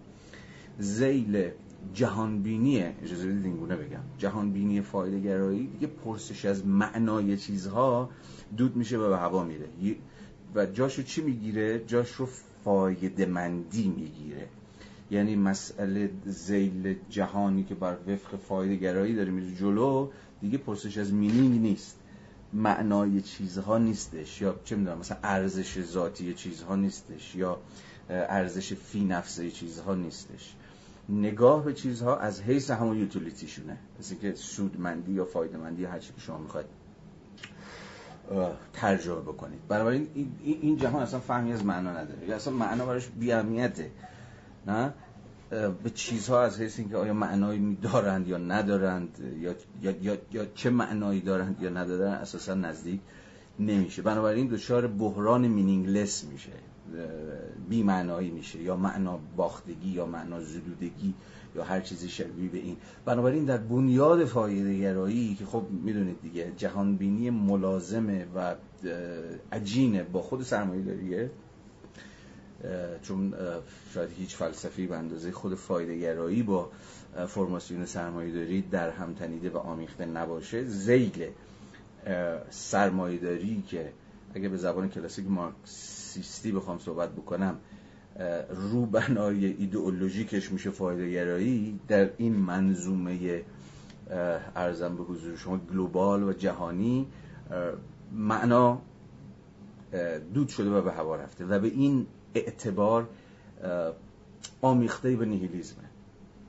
زیل 0.80 1.50
جهانبینیه 1.94 2.94
اجازه 3.04 3.28
بدید 3.28 3.46
اینگونه 3.46 3.76
بگم. 3.76 4.04
جهانبینی 4.18 4.82
فایده 4.82 5.20
گرایی 5.20 5.68
دیگه 5.68 5.88
پرسش 5.88 6.46
از 6.46 6.68
معنای 6.68 7.38
چیزها 7.38 8.10
دود 8.58 8.76
میشه 8.76 8.98
و 8.98 9.10
به 9.10 9.18
هوا 9.18 9.44
میره. 9.44 9.68
و 10.56 10.66
جاشو 10.66 11.04
چی 11.04 11.22
می‌گیره؟ 11.22 11.84
جاش 11.88 12.12
رو 12.12 12.28
فایده 12.64 13.26
مندی 13.26 13.88
می‌گیره. 13.88 14.48
یعنی 15.12 15.36
مسئله 15.36 16.12
زیل 16.26 16.96
جهانی 17.10 17.64
که 17.64 17.76
بر 17.76 17.98
وفق 18.08 18.36
فایده 18.36 18.76
گرایی 18.76 19.16
داره 19.16 19.32
میره 19.32 19.56
جلو 19.56 20.10
دیگه 20.42 20.58
پرسش 20.58 20.98
از 20.98 21.14
مینینگ 21.14 21.62
نیست. 21.62 22.00
معنای 22.54 23.22
چیزها 23.22 23.78
نیستش. 23.78 24.42
یا 24.42 24.56
چه 24.64 24.76
می‌دونم 24.76 24.98
مثلا 24.98 25.18
ارزش 25.24 25.82
ذاتی 25.82 26.34
چیزها 26.34 26.76
نیستش. 26.76 27.36
یا 27.36 27.60
ارزش 28.10 28.74
فی 28.74 29.06
نفسه 29.06 29.52
چیزها 29.52 29.96
نیستش. 29.96 30.56
نگاه 31.10 31.66
به 31.66 31.74
چیزها 31.74 32.18
از 32.18 32.42
حیث 32.42 32.72
همون 32.72 32.98
یوتیلیتیشونه. 32.98 33.78
مثل 34.00 34.16
که 34.16 34.36
سودمندی 34.36 35.12
یا 35.12 35.26
فایدمندی 35.26 35.86
هر 35.86 36.00
چی 36.00 36.14
که 36.14 36.22
شما 36.22 36.38
می‌خواید 36.38 36.66
ترجمه 38.74 39.22
بکنید. 39.22 39.68
بنابراین 39.68 40.08
این 40.44 40.78
جهان 40.78 41.04
اصلا 41.04 41.20
فهمی 41.20 41.54
از 41.54 41.66
معنا 41.66 41.92
نداره. 41.92 42.36
اصلا 42.36 42.54
معنا 42.54 42.86
براش 42.86 43.08
بیامیته 43.08 43.92
نه؟ 44.68 44.94
به 45.84 45.90
چیزها 45.94 46.44
از 46.44 46.62
حیث 46.62 46.80
اینکه 46.80 46.98
آیا 46.98 47.14
معنایی 47.14 47.78
دارند 47.82 48.28
یا 48.28 48.38
ندارند 48.38 49.20
یا, 49.40 49.56
یا, 49.82 49.92
یا, 50.02 50.18
یا 50.32 50.46
چه 50.56 50.70
معنایی 50.70 51.22
دارند 51.22 51.62
یا 51.62 51.70
ندارند 51.70 52.22
اساسا 52.22 52.54
نزدیک 52.54 53.00
نمیشه. 53.60 54.02
بنابراین 54.02 54.48
دچار 54.48 54.88
بحران 54.88 55.48
مینینگلس 55.48 56.24
میشه. 56.24 56.52
بی 57.70 57.84
معنایی 57.84 58.32
میشه. 58.32 58.62
یا 58.62 58.76
معنا 58.76 59.20
باختگی 59.38 59.90
یا 59.90 60.06
معنا 60.06 60.42
زدودگی. 60.42 61.14
یا 61.56 61.64
هر 61.64 61.82
چیزی 61.82 62.10
شبیه 62.10 62.50
به 62.50 62.58
این. 62.58 62.78
بنابراین 63.06 63.46
در 63.46 63.58
بنیاد 63.58 64.26
فایده 64.26 64.78
گرایی 64.78 65.36
که 65.36 65.46
خب 65.46 65.64
می‌دونید 65.84 66.22
دیگه 66.22 66.52
جهان 66.58 66.96
بینی 66.96 67.30
ملازمه 67.30 68.28
و 68.36 68.56
عجینه 69.52 70.04
با 70.04 70.22
خود 70.22 70.42
سرمایه 70.42 70.82
داریه 70.82 71.32
چون 73.02 73.34
شاید 73.94 74.10
هیچ 74.18 74.36
فلسفی 74.36 74.88
به 74.88 74.96
اندازه 74.96 75.32
خود 75.32 75.56
فایده 75.56 75.98
گرایی 75.98 76.44
با 76.44 76.72
فرماسیون 77.28 77.86
سرمایه 77.86 78.34
داری 78.34 78.62
در 78.62 78.90
هم 78.90 79.14
تنیده 79.14 79.50
و 79.50 79.58
آمیخته 79.58 80.06
نباشه. 80.06 80.64
زیل 80.64 81.28
سرمایه 82.50 83.18
داری 83.18 83.64
که 83.68 83.92
اگه 84.34 84.50
به 84.50 84.58
زبان 84.58 84.90
کلاسیک 84.90 85.28
مارکسیستی 85.28 86.52
بخوام 86.52 86.80
صحبت 86.80 87.12
بکنم 87.12 87.58
رو 88.50 88.86
بنای 88.86 89.46
ایدئولوژیکش 89.46 90.52
میشه 90.52 90.70
فایده 90.70 91.12
گرایی 91.12 91.80
در 91.88 92.10
این 92.18 92.36
منظومه 92.36 93.44
ارزم 94.56 94.96
به 94.96 95.04
حضور 95.04 95.36
شما 95.36 95.58
گلوبال 95.58 96.24
و 96.24 96.34
جهانی 96.34 97.08
معنا 98.12 98.82
دود 100.34 100.48
شده 100.48 100.70
و 100.70 100.82
به 100.82 100.92
هوا 100.92 101.16
رفته 101.16 101.46
و 101.46 101.60
به 101.60 101.68
این 101.68 102.08
اعتبار 102.36 103.10
آمیخته 104.62 105.16
به 105.16 105.26
نیهیلیزمه. 105.26 105.84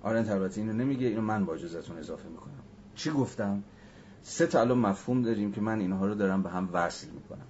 آرنت 0.03 0.31
البته 0.31 0.61
اینو 0.61 0.73
نمیگه 0.73 1.07
اینو 1.07 1.21
من 1.21 1.45
با 1.45 1.55
اجازتون 1.55 1.99
اضافه 1.99 2.29
می‌کنم. 2.29 2.53
چی 2.95 3.11
گفتم؟ 3.11 3.63
سه 4.23 4.47
تا 4.47 4.61
الان 4.61 4.79
مفهوم 4.79 5.23
داریم 5.23 5.53
که 5.53 5.61
من 5.61 5.81
اینها 5.81 6.07
رو 6.07 6.15
دارم 6.15 6.43
به 6.43 6.51
هم 6.51 6.69
وصل 6.73 7.07
می‌کنم. 7.09 7.47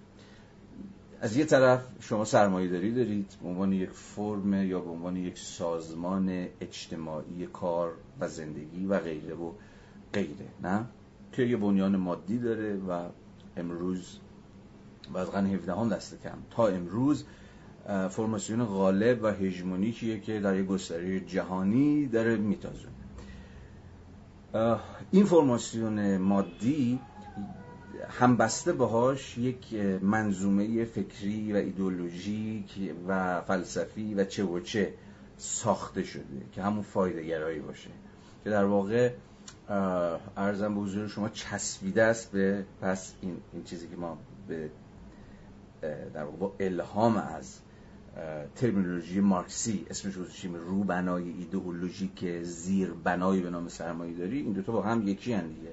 از 1.20 1.36
یه 1.36 1.44
طرف 1.44 1.80
شما 2.00 2.24
سرمایه 2.24 2.68
داری 2.68 2.94
دارید 2.94 3.36
به 3.42 3.48
عنوان 3.48 3.72
یک 3.72 3.90
فرم 3.90 4.54
یا 4.54 4.80
به 4.80 4.90
عنوان 4.90 5.16
یک 5.16 5.38
سازمان 5.38 6.46
اجتماعی 6.60 7.46
کار 7.52 7.92
و 8.20 8.28
زندگی 8.28 8.86
و 8.86 8.98
غیره 8.98 9.34
و 9.34 9.52
غیره 10.12 10.48
نه؟ 10.62 10.84
که 11.32 11.42
یه 11.42 11.56
بنیان 11.56 11.96
مادی 11.96 12.38
داره 12.38 12.76
و 12.76 13.08
امروز 13.56 14.18
و 15.12 15.18
از 15.18 15.30
قرن 15.30 15.46
17 15.46 15.74
هم 15.74 15.88
دست 15.88 16.22
کم. 16.22 16.38
تا 16.50 16.66
امروز 16.66 17.24
فرماسیون 18.10 18.64
غالب 18.64 19.22
و 19.22 19.26
هژمونیکیه 19.26 20.20
که 20.20 20.40
در 20.40 20.56
یک 20.56 20.66
گستره 20.66 21.20
جهانی 21.20 22.06
داره 22.06 22.36
میتازونه 22.36 22.92
این 25.10 25.24
فرماسیون 25.24 26.16
مادی 26.16 26.98
هم 28.10 28.36
بسته 28.36 28.72
باهاش 28.72 29.38
یک 29.38 29.74
منظومه 30.02 30.84
فکری 30.84 31.52
و 31.52 31.56
ایدولوژیک 31.56 32.94
و 33.08 33.40
فلسفی 33.40 34.14
و 34.14 34.24
چه 34.24 34.44
و 34.44 34.60
چه 34.60 34.94
ساخته 35.36 36.02
شده 36.02 36.24
که 36.52 36.62
همون 36.62 36.82
فایده 36.82 37.22
گرایی 37.22 37.58
باشه. 37.58 37.90
که 38.44 38.50
در 38.50 38.64
واقع 38.64 39.12
ارزم 40.36 40.74
به 40.74 40.80
حضور 40.80 41.08
شما 41.08 41.28
چسبیده 41.28 42.02
است 42.02 42.32
به 42.32 42.64
پس 42.80 43.14
این, 43.20 43.36
این 43.52 43.64
چیزی 43.64 43.88
که 43.88 43.96
ما 43.96 44.18
به 44.48 44.70
در 46.14 46.24
واقع 46.24 46.36
با 46.36 46.52
الهام 46.60 47.16
از 47.16 47.58
ترمینولوژی 48.56 49.20
مارکسی 49.20 49.86
اسمش 49.90 50.18
گذاشتیم 50.18 50.54
رو 50.54 50.84
بنای 50.84 51.28
ایدئولوژیک 51.28 52.42
زیر 52.42 52.90
بنایی 53.04 53.40
به 53.40 53.50
نام 53.50 53.68
سرمایه 53.68 54.18
داری 54.18 54.40
این 54.40 54.52
دوتا 54.52 54.72
با 54.72 54.82
هم 54.82 55.08
یکی 55.08 55.32
هن 55.32 55.48
دیگه. 55.48 55.72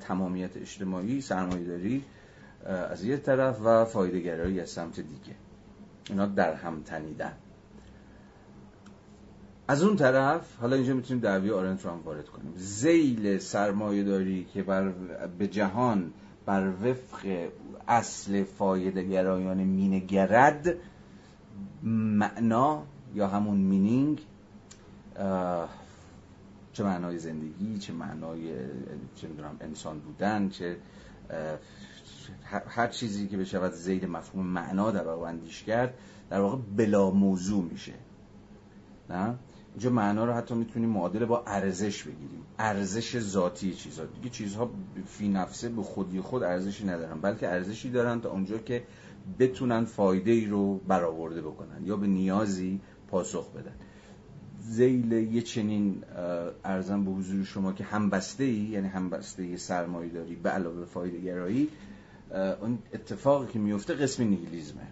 تمامیت 0.00 0.56
اجتماعی 0.56 1.20
سرمایه 1.20 1.64
داری 1.64 2.04
از 2.64 3.04
یه 3.04 3.16
طرف 3.16 3.60
و 3.64 3.84
فایده 3.84 4.20
گرایی 4.20 4.60
از 4.60 4.70
سمت 4.70 5.00
دیگه. 5.00 5.36
اینا 6.10 6.26
در 6.26 6.54
هم 6.54 6.82
تنیدن. 6.82 7.32
از 9.68 9.82
اون 9.82 9.96
طرف 9.96 10.56
حالا 10.60 10.76
اینجا 10.76 10.94
می‌تونیم 10.94 11.22
دعوی 11.22 11.50
آرنت 11.50 11.84
رو 11.84 11.90
هم 11.90 12.00
وارد 12.04 12.28
کنیم. 12.28 12.52
زیل 12.56 13.38
سرمایه 13.38 14.04
داری 14.04 14.44
که 14.54 14.62
بر 14.62 14.88
به 15.38 15.46
جهان 15.46 16.12
بر 16.46 16.68
وفق 16.68 17.48
اصل 17.88 18.44
فایده 18.44 19.02
گرایان 19.02 19.58
مینگرد 19.58 20.74
معنا 21.82 22.82
یا 23.14 23.28
همون 23.28 23.56
مینینگ 23.56 24.20
چه 26.78 26.84
معنای 26.84 27.18
زندگی 27.18 27.78
چه 27.78 27.92
معنای 27.92 28.52
چه 29.14 29.28
می‌دونم 29.28 29.56
انسان 29.60 29.98
بودن 30.00 30.48
چه 30.48 30.76
هر 32.66 32.86
چیزی 32.86 33.28
که 33.28 33.36
بشود 33.36 33.72
زید 33.72 34.04
مفهوم 34.04 34.46
معنا 34.46 34.90
در 34.90 35.04
واقع 35.04 35.28
اندیش 35.28 35.62
کرد 35.62 35.94
در 36.30 36.40
واقع 36.40 36.56
بلا 36.76 37.10
موضوع 37.10 37.64
میشه. 37.64 37.92
نه؟ 39.10 39.34
اینجا 39.72 39.90
معنا 39.90 40.24
رو 40.24 40.32
حتی 40.32 40.54
می‌تونیم 40.54 40.88
معادله 40.88 41.26
با 41.26 41.44
ارزش 41.46 42.02
بگیریم. 42.02 42.42
ارزش 42.58 43.18
ذاتی 43.18 43.74
چیزها 43.74 44.04
دیگه 44.04 44.28
چیزها 44.28 44.70
فی 45.06 45.28
نفسه 45.28 45.68
به 45.68 45.82
خودی 45.82 46.20
خود 46.20 46.42
ارزشی 46.42 46.86
ندارن 46.86 47.20
بلکه 47.20 47.48
ارزشی 47.48 47.90
دارن 47.90 48.20
تا 48.20 48.30
اونجا 48.30 48.58
که 48.58 48.82
بتونن 49.38 49.84
فایده 49.84 50.30
ای 50.30 50.46
رو 50.46 50.78
برآورده 50.78 51.42
بکنن 51.42 51.84
یا 51.84 51.96
به 51.96 52.06
نیازی 52.06 52.80
پاسخ 53.08 53.52
بدن. 53.52 53.74
زیل 54.68 55.12
یه 55.12 55.42
چنین 55.42 56.04
ارزم 56.64 57.04
به 57.04 57.10
حضور 57.10 57.44
شما 57.44 57.72
که 57.72 57.84
همبسته 57.84 58.44
ای 58.44 58.52
یعنی 58.52 58.88
همبسته 58.88 59.56
سرمایه 59.56 60.10
داری 60.10 60.34
به 60.34 60.50
علاوه 60.50 60.84
فایده 60.84 61.20
گرایی 61.20 61.68
اون 62.60 62.78
اتفاقی 62.94 63.52
که 63.52 63.58
میفته 63.58 63.94
قسمی 63.94 64.26
نیهیلیزمه 64.26 64.86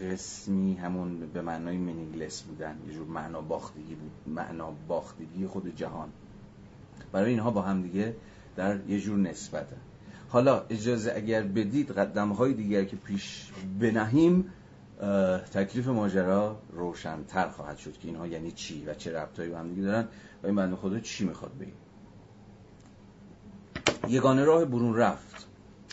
قسمی 0.00 0.74
همون 0.74 1.26
به 1.26 1.42
معنای 1.42 1.76
مینینگلس 1.76 2.42
بودن 2.42 2.76
یه 2.88 2.94
جور 2.94 3.06
معنا 3.06 3.40
باختگی 3.40 3.94
بود 3.94 4.34
معنا 4.34 4.72
باختگی 4.88 5.46
خود 5.46 5.76
جهان. 5.76 6.08
برای 7.12 7.30
اینها 7.30 7.50
با 7.50 7.62
هم 7.62 7.82
دیگه 7.82 8.14
در 8.56 8.78
یه 8.88 9.00
جور 9.00 9.18
نسبته. 9.18 9.76
حالا 10.28 10.64
اجازه 10.70 11.12
اگر 11.16 11.42
بدید 11.42 11.90
قدم 11.90 12.28
های 12.28 12.52
دیگر 12.52 12.84
که 12.84 12.96
پیش 12.96 13.50
بنهیم 13.80 14.44
تکلیف 15.52 15.88
ماجرا 15.88 16.58
روشنتر 16.72 17.48
خواهد 17.48 17.78
شد 17.78 17.98
که 17.98 18.08
اینها 18.08 18.26
یعنی 18.26 18.52
چی 18.52 18.84
و 18.84 18.94
چه 18.94 19.12
ربطایی 19.12 19.50
با 19.50 19.58
هم 19.58 19.68
دیگه 19.68 19.82
دارن 19.82 20.08
و 20.42 20.46
این 20.46 20.56
بنده 20.56 20.76
خدا 20.76 21.00
چی 21.00 21.24
می‌خواد 21.24 21.52
بگیم 21.58 21.74
یگانه 24.08 24.44
راه 24.44 24.64
برون 24.64 24.96
رفت. 24.96 25.46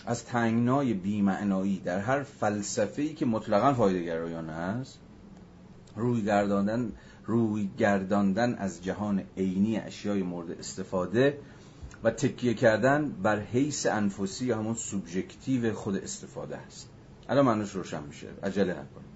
از 0.06 0.26
تنگنای 0.26 0.94
بیمعنایی 0.94 1.80
در 1.80 2.00
هر 2.00 2.24
فلسفه 2.24 3.02
ای 3.02 3.14
که 3.14 3.26
مطلقا 3.26 3.74
فایده 3.74 4.04
گرایانه 4.04 4.52
است 4.52 5.00
روی 5.96 6.22
گرداندن 6.22 6.92
روی 7.26 7.70
گرداندن 7.78 8.56
از 8.56 8.84
جهان 8.84 9.24
عینی 9.38 9.78
اشیای 9.78 10.24
مورد 10.24 10.52
استفاده 10.52 11.40
و 12.04 12.12
تکیه 12.12 12.54
کردن 12.54 13.10
بر 13.10 13.40
حیث 13.40 13.86
انفسی 13.86 14.46
یا 14.46 14.58
همون 14.58 14.76
سوبژکتیو 14.76 15.74
خود 15.74 15.96
استفاده 15.96 16.58
است. 16.58 16.90
الان 17.30 17.46
معنیش 17.46 17.72
روشن 17.72 18.04
میشه. 18.04 18.28
عجله 18.44 18.72
نکنید. 18.72 19.16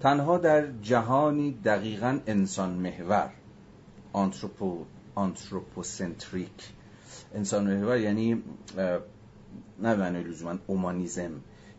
تنها 0.00 0.38
در 0.38 0.66
جهانی 0.82 1.58
دقیقا 1.64 2.18
انسان 2.26 2.70
محور. 2.70 3.30
آنتروپو 4.12 4.84
آنتروپوسنتریک. 5.14 6.72
انسان 7.34 7.74
محور 7.74 7.98
یعنی 7.98 8.42
نه 9.82 9.94
معنی 9.94 10.22
لزوما 10.22 10.58
اومانیزم. 10.66 11.30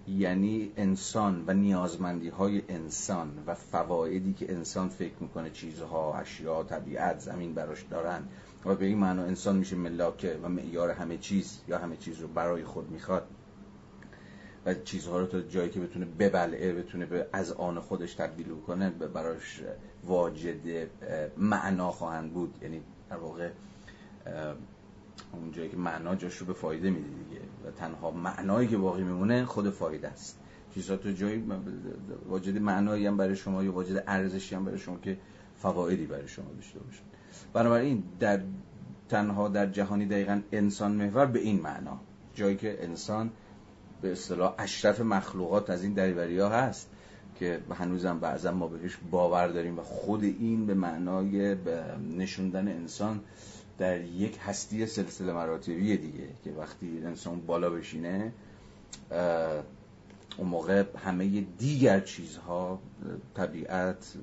یعنی 0.08 0.72
انسان 0.78 1.44
و 1.48 1.54
نیازمندی 1.54 2.30
های 2.30 2.62
انسان 2.70 3.44
و 3.48 3.56
فوایدی 3.56 4.34
که 4.34 4.52
انسان 4.54 4.90
فکر 4.90 5.14
می‌کنه 5.20 5.50
چیزها 5.50 6.14
اشیا 6.14 6.64
طبیعت 6.64 7.20
زمین 7.20 7.54
براش 7.54 7.84
دارن 7.90 8.24
و 8.66 8.76
به 8.76 8.86
این 8.86 8.98
معنا 8.98 9.24
انسان 9.24 9.56
میشه 9.56 9.76
ملاکه 9.76 10.40
و 10.44 10.50
معیار 10.50 10.92
همه 10.92 11.18
چیز 11.18 11.60
یا 11.68 11.78
همه 11.78 11.98
چیز 11.98 12.20
رو 12.20 12.28
برای 12.28 12.64
خود 12.64 12.92
می‌خواد. 12.92 13.28
و 14.68 14.74
چیزها 14.74 15.20
رو 15.20 15.26
تا 15.26 15.42
جایی 15.42 15.70
که 15.70 15.80
بتونه 15.80 16.06
ببلعه 16.06 16.74
بتونه 16.74 17.06
به 17.06 17.28
از 17.34 17.52
آن 17.52 17.80
خودش 17.80 18.14
تبدیل 18.14 18.48
کنه 18.68 18.90
براش 18.90 19.62
واجد 20.06 20.90
معنا 21.38 21.92
خواهند 21.92 22.34
بود. 22.34 22.56
یعنی 22.62 22.82
در 23.10 23.18
واقع 23.18 23.50
اون 25.34 25.52
جایی 25.52 25.70
که 25.70 25.78
معنا 25.78 26.16
جاش 26.16 26.38
رو 26.38 26.46
به 26.46 26.54
فایده 26.54 26.90
میده 26.90 27.08
دیگه. 27.08 27.42
و 27.66 27.72
تنها 27.72 28.12
معنایی 28.12 28.68
که 28.68 28.78
باقی 28.78 29.04
میمونه 29.04 29.46
خود 29.46 29.70
فایده 29.70 30.08
است. 30.08 30.40
چیزها 30.74 30.98
تو 30.98 31.12
جایی 31.12 31.44
واجد 32.30 32.58
معنایی 32.58 33.08
هم 33.08 33.18
برای 33.18 33.36
شما 33.36 33.64
یا 33.64 33.72
واجد 33.72 34.04
ارزشی 34.08 34.56
هم 34.56 34.66
برای 34.66 34.80
شما 34.80 34.98
که 34.98 35.18
فوایدی 35.58 36.06
برای 36.06 36.28
شما 36.28 36.52
داشته 36.56 36.80
باشن. 36.80 37.04
بنابراین 37.54 38.04
در 38.20 38.42
تنها 39.10 39.48
در 39.48 39.66
جهانی 39.66 40.06
دقیقا 40.06 40.42
انسان 40.52 40.92
محور 40.92 41.26
به 41.26 41.40
این 41.40 41.62
معنا. 41.62 42.00
جایی 42.36 42.56
که 42.56 42.84
انسان 42.84 43.32
به 44.02 44.12
اصطلاح 44.12 44.56
اشرف 44.58 45.02
مخلوقات 45.02 45.70
از 45.70 45.84
این 45.84 45.94
دریوری 45.94 46.40
ها 46.40 46.50
هست 46.50 46.90
که 47.40 47.60
هنوزم 47.80 48.20
بعضا 48.20 48.52
ما 48.52 48.68
بهش 48.68 48.98
باور 49.12 49.48
داریم 49.48 49.80
و 49.80 49.82
خود 49.82 50.24
این 50.24 50.66
به 50.66 50.74
معنای 50.74 51.56
نشوندن 52.18 52.68
انسان 52.68 53.20
در 53.78 54.02
یک 54.02 54.40
هستی 54.46 54.86
سلسله 54.86 55.34
مراتبی 55.34 55.98
دیگه 55.98 56.28
که 56.44 56.52
وقتی 56.52 57.02
انسان 57.06 57.42
بالا 57.42 57.70
بشینه 57.70 58.32
اون 60.38 60.48
موقع 60.48 60.84
همه 61.06 61.42
دیگر 61.42 62.00
چیزها 62.00 62.80
طبیعت 63.36 64.14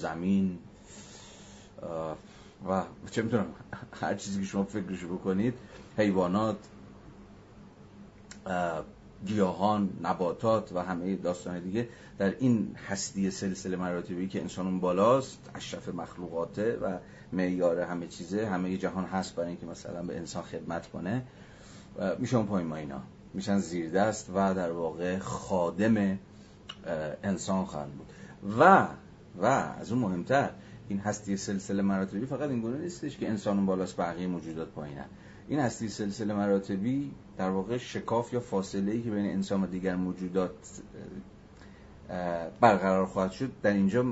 زمین 0.00 0.58
و 2.68 2.82
چه 3.10 3.22
می‌تونم 3.22 3.46
هر 4.00 4.14
چیزی 4.14 4.40
که 4.40 4.46
شما 4.46 4.64
فکرشو 4.64 5.14
بکنید 5.14 5.54
حیوانات 5.96 6.56
گیاهان 9.26 9.90
نباتات 10.02 10.72
و 10.72 10.78
همه 10.82 11.16
داستان 11.16 11.60
دیگه 11.60 11.88
در 12.18 12.34
این 12.38 12.76
هستی 12.88 13.30
سلسله 13.30 13.76
مراتبی 13.76 14.28
که 14.28 14.40
انسان 14.40 14.66
اون 14.66 14.80
بالاست 14.80 15.50
اشرف 15.54 15.88
مخلوقاته 15.88 16.78
و 16.82 16.98
معیار 17.32 17.80
همه 17.80 18.06
چیزه. 18.06 18.46
همه 18.46 18.76
جهان 18.76 19.04
هست 19.04 19.34
برای 19.34 19.48
اینکه 19.48 19.66
مثلا 19.66 20.02
به 20.02 20.16
انسان 20.16 20.42
خدمت 20.42 20.86
کنه. 20.86 21.22
میشه 22.18 22.36
اون 22.36 22.46
پایین 22.46 22.68
ما 22.68 22.76
اینا. 22.76 23.02
میشن 23.34 23.58
زیر 23.58 23.90
دست 23.90 24.30
و 24.34 24.54
در 24.54 24.72
واقع 24.72 25.18
خادم 25.18 26.18
انسان 27.22 27.64
خواهند 27.64 27.92
بود. 27.92 28.06
و 28.58 28.88
و 29.36 29.44
از 29.44 29.92
اون 29.92 30.00
مهمتر 30.00 30.50
این 30.88 30.98
هستی 30.98 31.36
سلسله 31.36 31.82
مراتبی 31.82 32.26
فقط 32.26 32.50
این 32.50 32.60
گونه 32.60 32.78
نیستش 32.78 33.18
که 33.18 33.28
انسان 33.28 33.56
اون 33.56 33.66
بالاست 33.66 33.96
بقیه 33.96 34.26
موجودات 34.26 34.68
پایینن. 34.68 35.04
این 35.48 35.60
هستی 35.60 35.88
سلسله 35.88 36.34
مراتبی 36.34 37.12
در 37.40 37.50
واقع 37.50 37.76
شکاف 37.76 38.32
یا 38.32 38.40
فاصله 38.40 38.92
ای 38.92 39.02
که 39.02 39.10
بین 39.10 39.26
انسان 39.26 39.62
و 39.62 39.66
دیگر 39.66 39.96
موجودات 39.96 40.50
برقرار 42.60 43.06
خواهد 43.06 43.32
شد 43.32 43.50
در 43.62 43.72
اینجا 43.72 44.04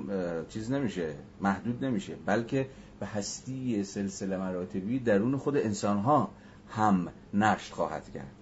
چیز 0.49 0.73
نمیشه 0.73 1.14
محدود 1.41 1.85
نمیشه 1.85 2.14
بلکه 2.27 2.69
به 3.01 3.07
هستی 3.07 3.85
سلسله 3.85 4.37
مراتبی 4.37 4.99
درون 4.99 5.37
خود 5.37 5.57
انسان 5.57 5.99
ها 5.99 6.31
هم 6.69 7.09
نشت 7.35 7.73
خواهد 7.73 8.12
کرد. 8.14 8.33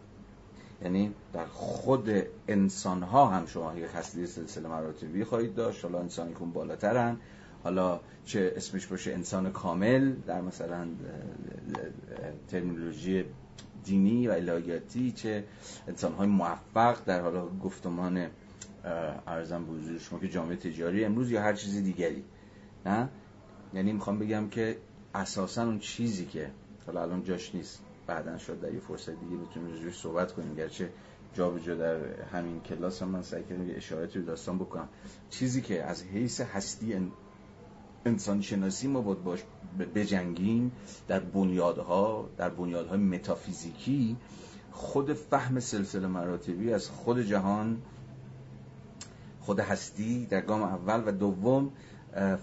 یعنی 0.83 1.14
در 1.33 1.46
خود 1.46 2.09
انسان 2.49 3.03
ها 3.03 3.27
هم 3.27 3.46
شما 3.46 3.77
یک 3.77 3.90
هستی 3.94 4.27
سلسله 4.27 4.68
مراتبی 4.68 5.25
خواهید 5.25 5.55
داشت. 5.55 5.85
حالا 5.85 6.01
انسانی 6.01 6.33
کن 6.33 6.51
بالاترن. 6.51 7.16
حالا 7.64 8.01
چه 8.25 8.53
اسمش 8.57 8.87
باشه 8.87 9.12
انسان 9.12 9.53
کامل 9.53 10.12
در 10.27 10.40
مثلا 10.40 10.87
ترمینولوژی 12.49 13.25
دینی 13.87 14.29
و 14.29 14.31
الهیاتی 14.31 15.12
چه 15.12 15.44
انسان 15.88 16.12
های 16.12 16.29
موفق 16.29 17.05
در 17.05 17.20
حالا 17.20 17.49
گفتمان 17.49 18.27
ارزم 19.27 19.64
بزرگ 19.64 19.99
شما 19.99 20.18
که 20.18 20.29
جامعه 20.29 20.57
تجاری 20.57 21.05
امروز 21.05 21.31
یا 21.31 21.42
هر 21.42 21.53
چیزی 21.53 21.83
دیگری 21.83 22.25
نه؟ 22.87 23.09
یعنی 23.75 23.92
می‌خوام 23.92 24.18
بگم 24.18 24.49
که 24.49 24.77
اساسا 25.14 25.64
اون 25.64 25.79
چیزی 25.79 26.27
که 26.27 26.51
حالا 26.87 27.03
الان 27.03 27.25
جاش 27.25 27.55
نیست 27.55 27.83
بعدا 28.07 28.38
شد 28.38 28.61
در 28.61 28.72
یه 28.72 28.81
فرصت 28.81 29.11
دیگه 29.11 29.37
بتونیم 29.37 29.83
روش 29.85 29.99
صحبت 29.99 30.33
کنیم. 30.33 30.55
گرچه 30.55 30.90
جا 31.35 31.51
به 31.51 31.61
جا 31.61 31.75
در 31.75 32.22
همین 32.22 32.61
کلاس 32.61 33.03
هم 33.03 33.09
من 33.09 33.22
سعی 33.22 33.42
کردم 33.42 33.68
یه 33.68 33.77
اشارتی 33.77 34.18
رو 34.18 34.25
داستان 34.25 34.59
بکنم. 34.59 34.88
چیزی 35.31 35.62
که 35.62 35.85
از 35.85 36.03
حیث 36.03 36.40
هستی 36.40 37.11
انسان 38.05 38.40
شناسی 38.40 38.88
ما 38.88 39.01
باید 39.01 39.22
باش 39.22 39.42
بجنگیم 39.94 40.72
در 41.09 41.20
بنیادها 41.20 42.29
در 42.37 42.48
بنیادهای 42.48 42.98
متافیزیکی 42.98 44.16
خود 44.72 45.12
فهم 45.12 45.61
سلسله 45.61 46.07
مراتبی 46.07 46.72
از 46.72 46.88
خود 46.88 47.20
جهان 47.20 47.83
خود 49.40 49.61
هستی 49.61 50.26
در 50.26 50.40
گام 50.40 50.62
اول 50.62 51.02
و 51.07 51.12
دوم 51.12 51.70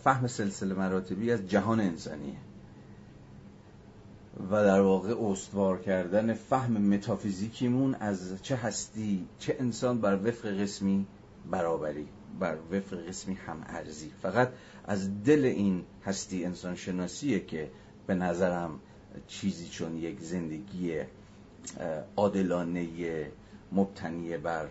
فهم 0.04 0.28
سلسله 0.28 0.76
مراتبی 0.76 1.32
از 1.32 1.48
جهان 1.48 1.80
انسانیه 1.80 2.38
و 4.52 4.64
در 4.64 4.82
واقع 4.82 5.16
استوار 5.32 5.80
کردن 5.80 6.34
فهم 6.34 6.74
متافیزیکیمون 6.74 7.96
از 7.96 8.44
چه 8.44 8.56
هستی 8.56 9.28
چه 9.40 9.56
انسان 9.60 10.02
بر 10.02 10.16
وفق 10.16 10.62
قسمی 10.62 11.06
برابری 11.52 12.08
بر 12.40 12.58
وفق 12.72 13.08
قسمی 13.08 13.34
هم 13.34 13.58
ارزی. 13.68 14.12
فقط 14.22 14.50
از 14.84 15.24
دل 15.24 15.46
این 15.46 15.84
هستی 16.06 16.46
انسان 16.46 16.76
شناسیه 16.76 17.39
که 17.39 17.72
به 18.08 18.13
نظرم 18.13 18.80
چیزی 19.28 19.67
چون 19.67 19.98
یک 19.98 20.19
زندگی 20.19 21.00
عادلانه 22.15 22.88
مبتنی 23.72 24.38
بر 24.38 24.67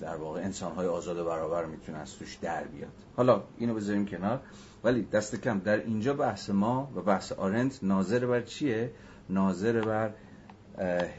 در 0.00 0.16
واقع 0.16 0.40
انسانهای 0.40 0.86
آزاد 0.86 1.18
و 1.18 1.24
برابر 1.24 1.64
می‌تونه 1.64 1.98
از 1.98 2.14
توش 2.14 2.34
در 2.34 2.64
بیاد. 2.64 2.90
حالا 3.16 3.42
اینو 3.58 3.74
بذاریم 3.74 4.06
کنار. 4.06 4.40
ولی 4.84 5.02
دست 5.02 5.36
کم 5.36 5.58
در 5.58 5.76
اینجا 5.76 6.14
بحث 6.14 6.50
ما 6.50 6.92
و 6.96 7.02
بحث 7.02 7.32
آرنت 7.32 7.78
ناظر 7.82 8.26
بر 8.26 8.40
چیه؟ 8.40 8.90
ناظر 9.28 9.80
بر 9.80 10.10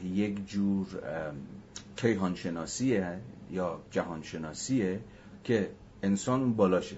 یک 0.04 0.48
جور 0.48 0.88
کیهانشناسیه 1.96 3.20
یا 3.52 3.80
جهانشناسیه 3.92 5.00
که 5.44 5.72
انسان 6.04 6.54
بالاشه. 6.54 6.98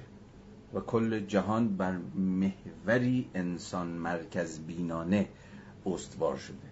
و 0.77 0.79
کل 0.79 1.19
جهان 1.19 1.77
بر 1.77 1.97
محوری 2.15 3.29
انسان 3.35 3.87
مرکز 3.87 4.59
بینانه 4.59 5.27
استوار 5.85 6.37
شده. 6.37 6.67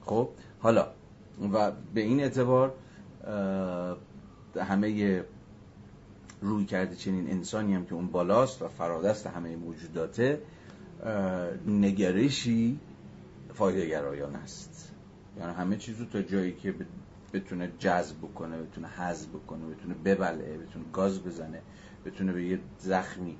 خب 0.00 0.28
حالا 0.60 0.88
و 1.52 1.72
به 1.94 2.00
این 2.00 2.20
اعتبار 2.20 2.74
همه 4.56 5.24
روی 6.40 6.64
کرده 6.64 6.96
چنین 6.96 7.30
انسانی 7.30 7.74
هم 7.74 7.86
که 7.86 7.94
اون 7.94 8.06
بالاست 8.06 8.62
و 8.62 8.68
فرادست 8.68 9.26
همه 9.26 9.56
موجوداته 9.56 10.40
نگرشی 11.66 12.78
فایده 13.54 13.86
گرایان 13.86 14.36
است. 14.36 14.92
یعنی 15.38 15.52
همه 15.52 15.76
چیز 15.76 16.00
رو 16.00 16.06
تا 16.06 16.22
جایی 16.22 16.52
که 16.52 16.74
بتونه 17.32 17.72
جذب 17.78 18.16
بکنه 18.18 18.62
بتونه 18.62 18.88
حذف 18.88 19.28
بکنه 19.28 19.66
بتونه 19.66 19.94
ببلعه 19.94 20.58
بتونه 20.58 20.84
گاز 20.92 21.22
بزنه 21.22 21.62
بتونه 22.04 22.32
به 22.32 22.44
یه 22.44 22.58
زخمی 22.78 23.36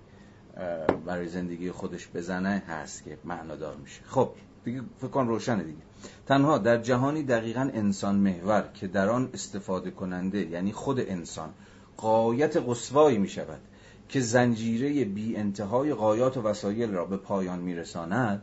برای 1.07 1.29
زندگی 1.29 1.70
خودش 1.70 2.09
بزنه 2.14 2.62
هست 2.68 3.05
که 3.05 3.18
معنادار 3.25 3.77
میشه. 3.77 4.01
خب 4.07 4.31
دیگه 4.64 4.83
فکر 4.99 5.25
روشنه 5.25 5.62
دیگه. 5.62 5.83
تنها 6.27 6.59
در 6.59 6.79
جهانی 6.79 7.23
دقیقا 7.23 7.70
انسان 7.75 8.16
محور 8.16 8.68
که 8.75 8.87
در 8.87 9.09
آن 9.09 9.31
استفاده 9.35 9.90
کننده 9.90 10.38
یعنی 10.38 10.73
خود 10.73 11.01
انسان 11.01 11.51
قایت 11.96 12.57
قصوایی 12.57 13.18
می 13.18 13.29
شود 13.29 13.61
که 14.09 14.20
زنجیره 14.20 15.05
بی 15.05 15.37
انتهای 15.37 15.94
قایات 15.94 16.37
و 16.37 16.42
وسایل 16.42 16.90
را 16.90 17.05
به 17.05 17.16
پایان 17.16 17.59
میرساند 17.59 18.42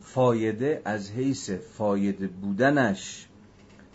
فایده 0.00 0.82
از 0.84 1.10
حیث 1.10 1.50
فایده 1.50 2.26
بودنش 2.26 3.28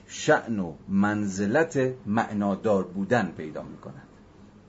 شعن 0.07 0.59
و 0.59 0.73
منزلت 0.87 1.93
معنادار 2.05 2.83
بودن 2.83 3.33
پیدا 3.37 3.63
می 3.63 3.77
کند 3.77 4.07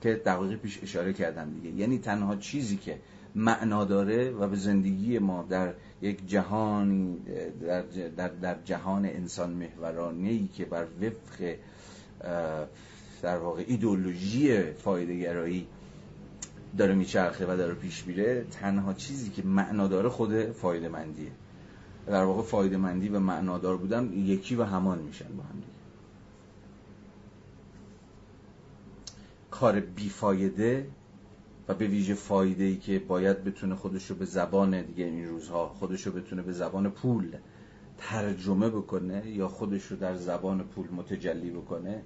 که 0.03 0.13
دقیقی 0.25 0.55
پیش 0.55 0.79
اشاره 0.83 1.13
کردم 1.13 1.51
دیگه. 1.51 1.77
یعنی 1.77 1.97
تنها 1.97 2.35
چیزی 2.35 2.77
که 2.77 2.99
معنا 3.35 3.85
داره 3.85 4.31
و 4.31 4.47
به 4.47 4.55
زندگی 4.55 5.19
ما 5.19 5.45
در 5.49 5.73
یک 6.01 6.27
جهانی 6.27 7.17
در, 7.61 7.81
در, 8.17 8.27
در 8.27 8.55
جهان 8.65 9.05
انسان 9.05 9.49
محورانه 9.49 10.29
ای 10.29 10.47
که 10.47 10.65
بر 10.65 10.85
وفق 11.01 11.55
در 13.21 13.37
واقع 13.37 13.63
ایدولوژی 13.67 14.61
فایده 14.71 15.19
گرایی 15.19 15.67
داره 16.77 16.93
میچرخه 16.93 17.45
و 17.45 17.57
داره 17.57 17.73
پیش 17.73 18.07
میره 18.07 18.45
تنها 18.51 18.93
چیزی 18.93 19.29
که 19.29 19.43
معنا 19.43 19.87
داره 19.87 20.09
خود 20.09 20.51
فایده 20.51 20.89
مندیه 20.89 21.31
در 22.07 22.23
واقع 22.23 22.41
فایده 22.41 22.77
مندی 22.77 23.09
و 23.09 23.19
معنادار 23.19 23.77
بودن 23.77 24.13
یکی 24.13 24.55
و 24.55 24.63
همان 24.63 24.99
میشن 24.99 25.37
با 25.37 25.43
هم 25.43 25.55
دیگه. 25.55 25.72
کار 29.63 29.79
بیفایده 29.79 30.87
و 31.67 31.73
به 31.73 31.87
ویژه 31.87 32.13
فایده 32.13 32.63
ای 32.63 32.75
که 32.75 32.99
باید 32.99 33.43
بتونه 33.43 33.75
خودش 33.75 34.09
رو 34.09 34.15
به 34.15 34.25
زبان 34.25 34.81
دیگه 34.81 35.05
این 35.05 35.27
روزها 35.27 35.67
خودش 35.67 36.07
بتونه 36.07 36.41
به 36.41 36.51
زبان 36.51 36.91
پول 36.91 37.37
ترجمه 37.97 38.69
بکنه 38.69 39.29
یا 39.29 39.47
خودش 39.47 39.85
رو 39.85 39.97
در 39.97 40.15
زبان 40.15 40.63
پول 40.63 40.87
متجلی 40.91 41.51
بکنه 41.51 42.01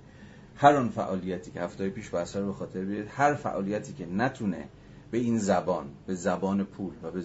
هر 0.55 0.75
آن 0.75 0.89
فعالیتی 0.89 1.51
که 1.51 1.61
هفته 1.61 1.89
پیش 1.89 2.13
بحثا 2.13 2.39
رو 2.39 2.45
به 2.45 2.53
خاطر 2.53 2.81
بیارید 2.81 3.09
هر 3.09 3.33
فعالیتی 3.33 3.93
که 3.93 4.05
نتونه 4.05 4.67
به 5.11 5.17
این 5.17 5.37
زبان 5.37 5.85
به 6.07 6.15
زبان 6.15 6.63
پول 6.63 6.93
و 7.03 7.11
به 7.11 7.23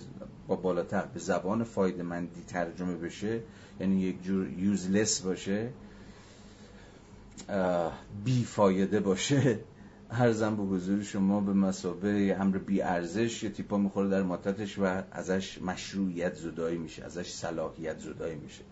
با 0.49 0.57
بالاتر 0.57 1.05
به 1.15 1.21
زبان 1.21 1.65
فایده 1.65 2.03
مندی 2.03 2.43
ترجمه 2.47 2.97
بشه 2.97 3.41
یعنی 3.81 4.01
یک 4.01 4.23
جور 4.23 4.49
یوزلس 4.59 5.21
باشه 5.21 5.69
بی 8.25 8.45
فایده 8.45 9.01
باشه 10.13 10.33
زن 10.33 10.57
به 10.57 10.63
حضور 10.63 11.03
شما 11.03 11.41
به 11.41 11.53
مسابه 11.53 12.37
امر 12.41 12.59
بی 12.59 12.83
ارزش 12.83 13.43
یه 13.43 13.51
تیپا 13.51 13.77
می‌خوره 13.79 14.09
در 14.09 14.23
ماتتش 14.23 14.79
و 14.79 15.03
ازش 15.13 15.63
مشروعیت 15.63 16.35
زدایی 16.35 16.79
میشه 16.79 17.05
ازش 17.05 17.31
صلاحیت 17.31 17.99
زدایی 17.99 18.35
میشه. 18.35 18.63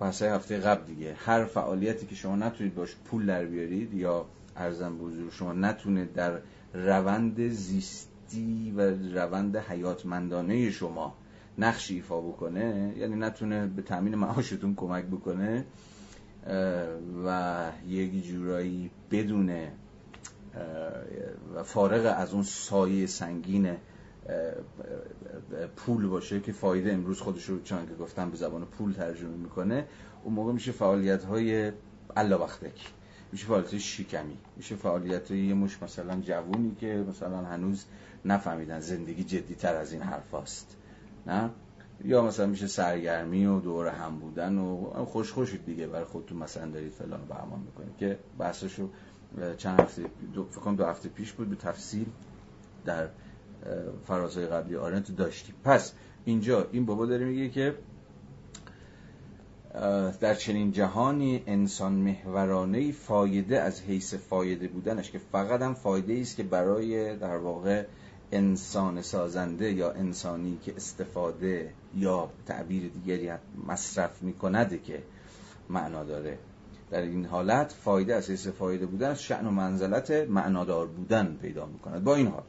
پس 0.00 0.22
هفته 0.22 0.58
قبل 0.58 0.84
دیگه. 0.84 1.14
هر 1.14 1.44
فعالیتی 1.44 2.06
که 2.06 2.14
شما 2.14 2.36
نتونید 2.36 2.74
باش 2.74 2.96
پول 3.04 3.26
در 3.26 3.44
بیارید 3.44 3.94
یا 3.94 4.26
ارزم 4.56 4.98
به 4.98 5.04
حضور 5.04 5.30
شما 5.30 5.52
نتونه 5.52 6.04
در 6.04 6.40
روند 6.74 7.48
زیستی 7.48 8.74
و 8.76 8.80
روند 9.14 9.56
حیاتمندانه 9.56 10.70
شما 10.70 11.14
نقش 11.58 11.90
ایفا 11.90 12.20
بکنه 12.20 12.94
یعنی 12.98 13.16
نتونه 13.16 13.66
به 13.66 13.82
تامین 13.82 14.14
معاشتون 14.14 14.74
کمک 14.74 15.04
بکنه 15.04 15.64
و 17.26 17.70
یک 17.88 18.26
جورایی 18.26 18.90
بدونه 19.10 19.72
و 21.54 21.62
فارغ 21.62 22.14
از 22.18 22.32
اون 22.32 22.42
سایه 22.42 23.06
سنگین 23.06 23.76
پول 25.76 26.06
باشه 26.06 26.40
که 26.40 26.52
فایده 26.52 26.92
امروز 26.92 27.20
خودش 27.20 27.44
رو 27.44 27.62
چون 27.62 27.86
که 27.86 27.94
گفتم 27.94 28.30
به 28.30 28.36
زبان 28.36 28.64
پول 28.64 28.92
ترجمه 28.92 29.36
می‌کنه 29.36 29.86
اون 30.24 30.34
موقع 30.34 30.52
میشه 30.52 30.72
فعالیت 30.72 31.24
های 31.24 31.72
وقتک 32.16 32.92
میشه 33.32 33.46
فعالیت 33.46 33.78
شیکمی 33.78 34.36
میشه 34.56 34.76
فعالیت 34.76 35.30
یه 35.30 35.54
مش 35.54 35.82
مثلا 35.82 36.20
جوونی 36.20 36.74
که 36.80 37.04
مثلا 37.08 37.38
هنوز 37.38 37.84
نفهمیدن 38.24 38.80
زندگی 38.80 39.24
جدی 39.24 39.54
تر 39.54 39.74
از 39.76 39.92
این 39.92 40.02
حرف 40.02 40.34
هست 40.34 40.76
نه؟ 41.26 41.50
یا 42.04 42.22
مثلا 42.22 42.46
میشه 42.46 42.66
سرگرمی 42.66 43.46
و 43.46 43.60
دور 43.60 43.88
هم 43.88 44.18
بودن 44.18 44.58
و 44.58 45.04
خوش 45.04 45.32
خوشید 45.32 45.64
دیگه. 45.64 45.86
برای 45.86 46.04
خودتون 46.04 46.38
مثلا 46.38 46.70
دارید 46.70 46.92
فلان 46.92 47.20
برمان 47.28 47.60
می‌کنید 47.60 47.96
که 47.96 48.18
بحثشو 48.38 48.90
چند 49.56 49.80
هفته 49.80 50.04
دو 50.34 50.44
فکر 50.44 50.72
دو 50.72 50.84
هفته 50.84 51.08
پیش 51.08 51.32
بود 51.32 51.50
به 51.50 51.56
تفصیل 51.56 52.06
در 52.84 53.08
فرازهای 54.04 54.46
قبلی 54.46 54.76
آرنت 54.76 55.16
داشتیم 55.16 55.54
پس 55.64 55.92
اینجا 56.24 56.68
این 56.72 56.86
بابا 56.86 57.06
داره 57.06 57.24
میگه 57.24 57.48
که 57.48 57.74
در 60.20 60.34
چنین 60.34 60.72
جهانی 60.72 61.42
انسان 61.46 61.92
محورانه 61.92 62.92
فایده 62.92 63.60
از 63.60 63.82
حیث 63.82 64.14
فایده 64.14 64.68
بودنش 64.68 65.10
که 65.10 65.18
فقط 65.18 65.62
هم 65.62 65.74
فایده 65.74 66.20
است 66.20 66.36
که 66.36 66.42
برای 66.42 67.16
در 67.16 67.36
واقع 67.36 67.84
انسان 68.32 69.02
سازنده 69.02 69.72
یا 69.72 69.90
انسانی 69.90 70.58
که 70.64 70.76
استفاده 70.76 71.72
یا 71.96 72.30
تعبیر 72.46 72.88
دیگری 72.88 73.30
مصرف 73.66 74.22
می‌کند 74.22 74.82
که 74.82 75.02
معنا 75.68 76.04
داره. 76.04 76.38
در 76.90 77.00
این 77.00 77.24
حالت 77.24 77.72
فایده 77.72 78.14
از 78.14 78.30
حیث 78.30 78.48
فایده 78.48 78.86
بودن 78.86 79.14
شعن 79.14 79.46
و 79.46 79.50
منزلت 79.50 80.10
معنادار 80.10 80.86
بودن 80.86 81.38
پیدا 81.42 81.66
می‌کند 81.66 82.04
با 82.04 82.14
این 82.14 82.26
حال. 82.26 82.42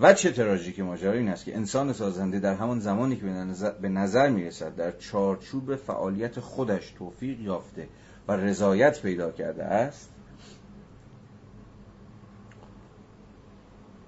و 0.00 0.12
چه 0.12 0.32
تراژیک 0.32 0.80
ماجرا 0.80 1.12
این 1.12 1.28
است 1.28 1.44
که 1.44 1.56
انسان 1.56 1.92
سازنده 1.92 2.40
در 2.40 2.54
همان 2.54 2.80
زمانی 2.80 3.16
که 3.16 3.26
به 3.82 3.88
نظر 3.88 4.30
می‌رسد 4.30 4.76
در 4.76 4.92
چارچوب 4.92 5.76
فعالیت 5.76 6.40
خودش 6.40 6.94
توفیق 6.98 7.40
یافته 7.40 7.88
و 8.28 8.32
رضایت 8.32 9.02
پیدا 9.02 9.30
کرده 9.30 9.64
است 9.64 10.10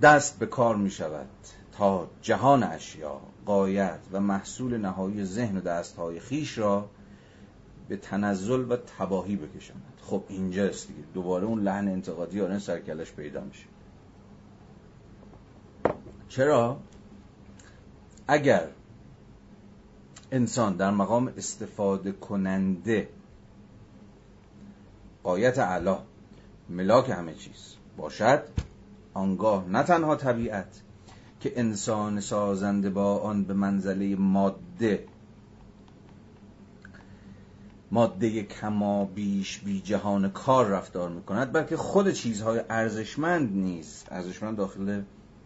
دست 0.02 0.38
به 0.38 0.46
کار 0.46 0.76
می 0.76 0.90
شود 0.90 1.28
تا 1.72 2.10
جهان 2.22 2.62
اشیا 2.62 3.20
قایت 3.46 4.00
و 4.12 4.20
محصول 4.20 4.76
نهایی 4.76 5.24
ذهن 5.24 5.56
و 5.56 5.60
دستهای 5.60 6.20
خیش 6.20 6.58
را 6.58 6.88
به 7.90 7.96
تنزل 7.96 8.72
و 8.72 8.76
تباهی 8.76 9.36
بکشند. 9.36 9.82
خب 10.02 10.22
اینجاست 10.28 10.88
دیگه. 10.88 11.00
دوباره 11.14 11.44
اون 11.44 11.62
لحن 11.62 11.88
انتقادی 11.88 12.40
آره 12.40 12.58
سرکلش 12.58 13.12
پیدا 13.12 13.40
میشه. 13.40 13.64
چرا؟ 16.28 16.80
اگر 18.28 18.68
انسان 20.32 20.76
در 20.76 20.90
مقام 20.90 21.32
استفاده 21.36 22.12
کننده 22.12 23.08
قایت 25.22 25.58
علا 25.58 25.98
ملاک 26.68 27.10
همه 27.10 27.34
چیز 27.34 27.74
باشد 27.96 28.42
آنگاه 29.14 29.68
نه 29.68 29.82
تنها 29.82 30.16
طبیعت 30.16 30.80
که 31.40 31.52
انسان 31.56 32.20
سازنده 32.20 32.90
با 32.90 33.18
آن 33.18 33.44
به 33.44 33.54
منزله 33.54 34.16
ماده 34.16 35.04
ماده 37.92 38.42
کما 38.42 39.04
بیش 39.04 39.58
بی 39.58 39.80
جهان 39.80 40.30
کار 40.30 40.66
رفتار 40.66 41.08
می‌کند 41.08 41.52
بلکه 41.52 41.76
خود 41.76 42.10
چیزهای 42.10 42.60
ارزشمند 42.70 43.52
نیست 43.52 44.06
ارزشمند 44.10 44.56
داخل 44.56 45.02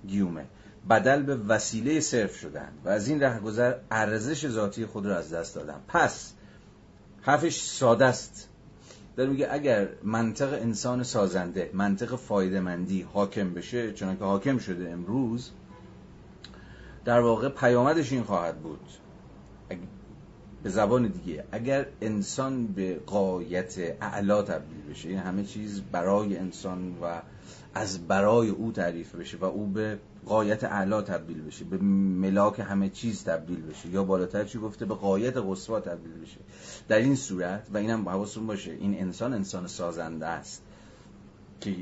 گیومه. 0.06 0.46
بدل 0.90 1.22
به 1.22 1.36
وسیله 1.36 2.00
صرف 2.00 2.36
شدن 2.36 2.72
و 2.84 2.88
از 2.88 3.08
این 3.08 3.22
رهگذر 3.22 3.74
ارزش 3.90 4.48
ذاتی 4.48 4.86
خود 4.86 5.06
را 5.06 5.16
از 5.16 5.32
دست 5.32 5.54
دادن. 5.54 5.80
پس 5.88 6.32
حرفش 7.22 7.60
ساده 7.60 8.04
است. 8.04 8.48
داره 9.16 9.30
میگه 9.30 9.48
اگر 9.50 9.88
منطق 10.02 10.52
انسان 10.52 11.02
سازنده 11.02 11.70
منطق 11.72 12.16
فایدهمندی 12.16 13.02
حاکم 13.02 13.54
بشه 13.54 13.92
چون 13.92 14.16
که 14.16 14.24
حاکم 14.24 14.58
شده 14.58 14.90
امروز 14.90 15.50
در 17.04 17.20
واقع 17.20 17.48
پیامدش 17.48 18.12
این 18.12 18.22
خواهد 18.22 18.58
بود. 18.58 18.80
به 20.64 20.70
زبان 20.70 21.08
دیگه. 21.08 21.44
اگر 21.52 21.86
انسان 22.00 22.66
به 22.66 23.00
قایت 23.06 23.78
اعلا 24.00 24.42
تبدیل 24.42 24.82
بشه 24.90 25.08
این 25.08 25.18
همه 25.18 25.44
چیز 25.44 25.82
برای 25.92 26.36
انسان 26.36 26.98
و 27.02 27.22
از 27.74 28.06
برای 28.06 28.48
او 28.48 28.72
تعریف 28.72 29.14
بشه 29.14 29.36
و 29.36 29.44
او 29.44 29.66
به 29.66 29.98
قایت 30.26 30.64
اعلا 30.64 31.02
تبدیل 31.02 31.42
بشه 31.42 31.64
به 31.64 31.78
ملاک 31.78 32.60
همه 32.60 32.88
چیز 32.88 33.24
تبدیل 33.24 33.62
بشه. 33.62 33.88
یا 33.88 34.04
بالاتر 34.04 34.44
چی 34.44 34.58
گفته؟ 34.58 34.84
به 34.84 34.94
قایت 34.94 35.36
قصوا 35.36 35.80
تبدیل 35.80 36.12
بشه. 36.22 36.38
در 36.88 36.98
این 36.98 37.16
صورت 37.16 37.66
و 37.74 37.76
اینم 37.76 38.08
حواستون 38.08 38.46
باشه 38.46 38.70
این 38.70 39.00
انسان 39.00 39.32
انسان 39.32 39.66
سازنده 39.66 40.26
است 40.26 40.62
که 41.60 41.74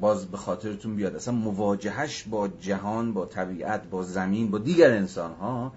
باز 0.00 0.26
به 0.26 0.36
خاطرتون 0.36 0.96
بیاد. 0.96 1.16
اصلا 1.16 1.34
مواجهش 1.34 2.22
با 2.22 2.48
جهان 2.48 3.12
با 3.12 3.26
طبیعت 3.26 3.90
با 3.90 4.02
زمین 4.02 4.50
با 4.50 4.58
دیگر 4.58 4.90
انسان 4.90 5.32
ها 5.32 5.72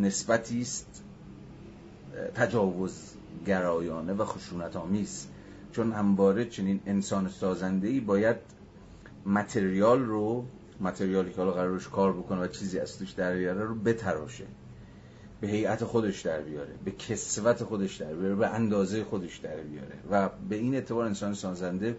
نسبتی 0.00 0.60
است 0.60 1.02
تجاوز 2.34 3.14
گرایانه 3.46 4.12
و 4.12 4.24
خشونت 4.24 4.76
آمیز 4.76 5.26
چون 5.72 5.92
همواره 5.92 6.44
چنین 6.44 6.80
انسان 6.86 7.28
سازنده 7.28 7.88
ای 7.88 8.00
باید 8.00 8.36
متریال 9.26 10.00
رو 10.00 10.44
متریالی 10.80 11.30
که 11.30 11.36
حالا 11.36 11.52
قرارش 11.52 11.88
کار 11.88 12.12
بکنه 12.12 12.40
و 12.40 12.46
چیزی 12.46 12.78
از 12.78 12.98
توش 12.98 13.10
در 13.10 13.36
بیاره 13.36 13.64
رو 13.64 13.74
بتراشه. 13.74 14.46
به 15.40 15.48
هیئت 15.48 15.84
خودش 15.84 16.20
در 16.20 16.40
بیاره 16.40 16.74
به 16.84 16.90
کسوت 16.90 17.64
خودش 17.64 17.96
در 17.96 18.14
بیاره 18.14 18.34
به 18.34 18.48
اندازه 18.48 19.04
خودش 19.04 19.36
در 19.36 19.56
بیاره. 19.56 19.94
و 20.10 20.28
به 20.48 20.56
این 20.56 20.74
اعتبار 20.74 21.04
انسان 21.04 21.34
سازنده 21.34 21.96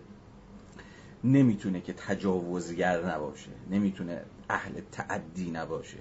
نمی‌تونه 1.23 1.81
که 1.81 1.93
تجاوزگر 1.93 3.05
نباشه 3.15 3.49
نمی‌تونه 3.71 4.21
اهل 4.49 4.73
تعدی 4.91 5.51
نباشه. 5.51 5.97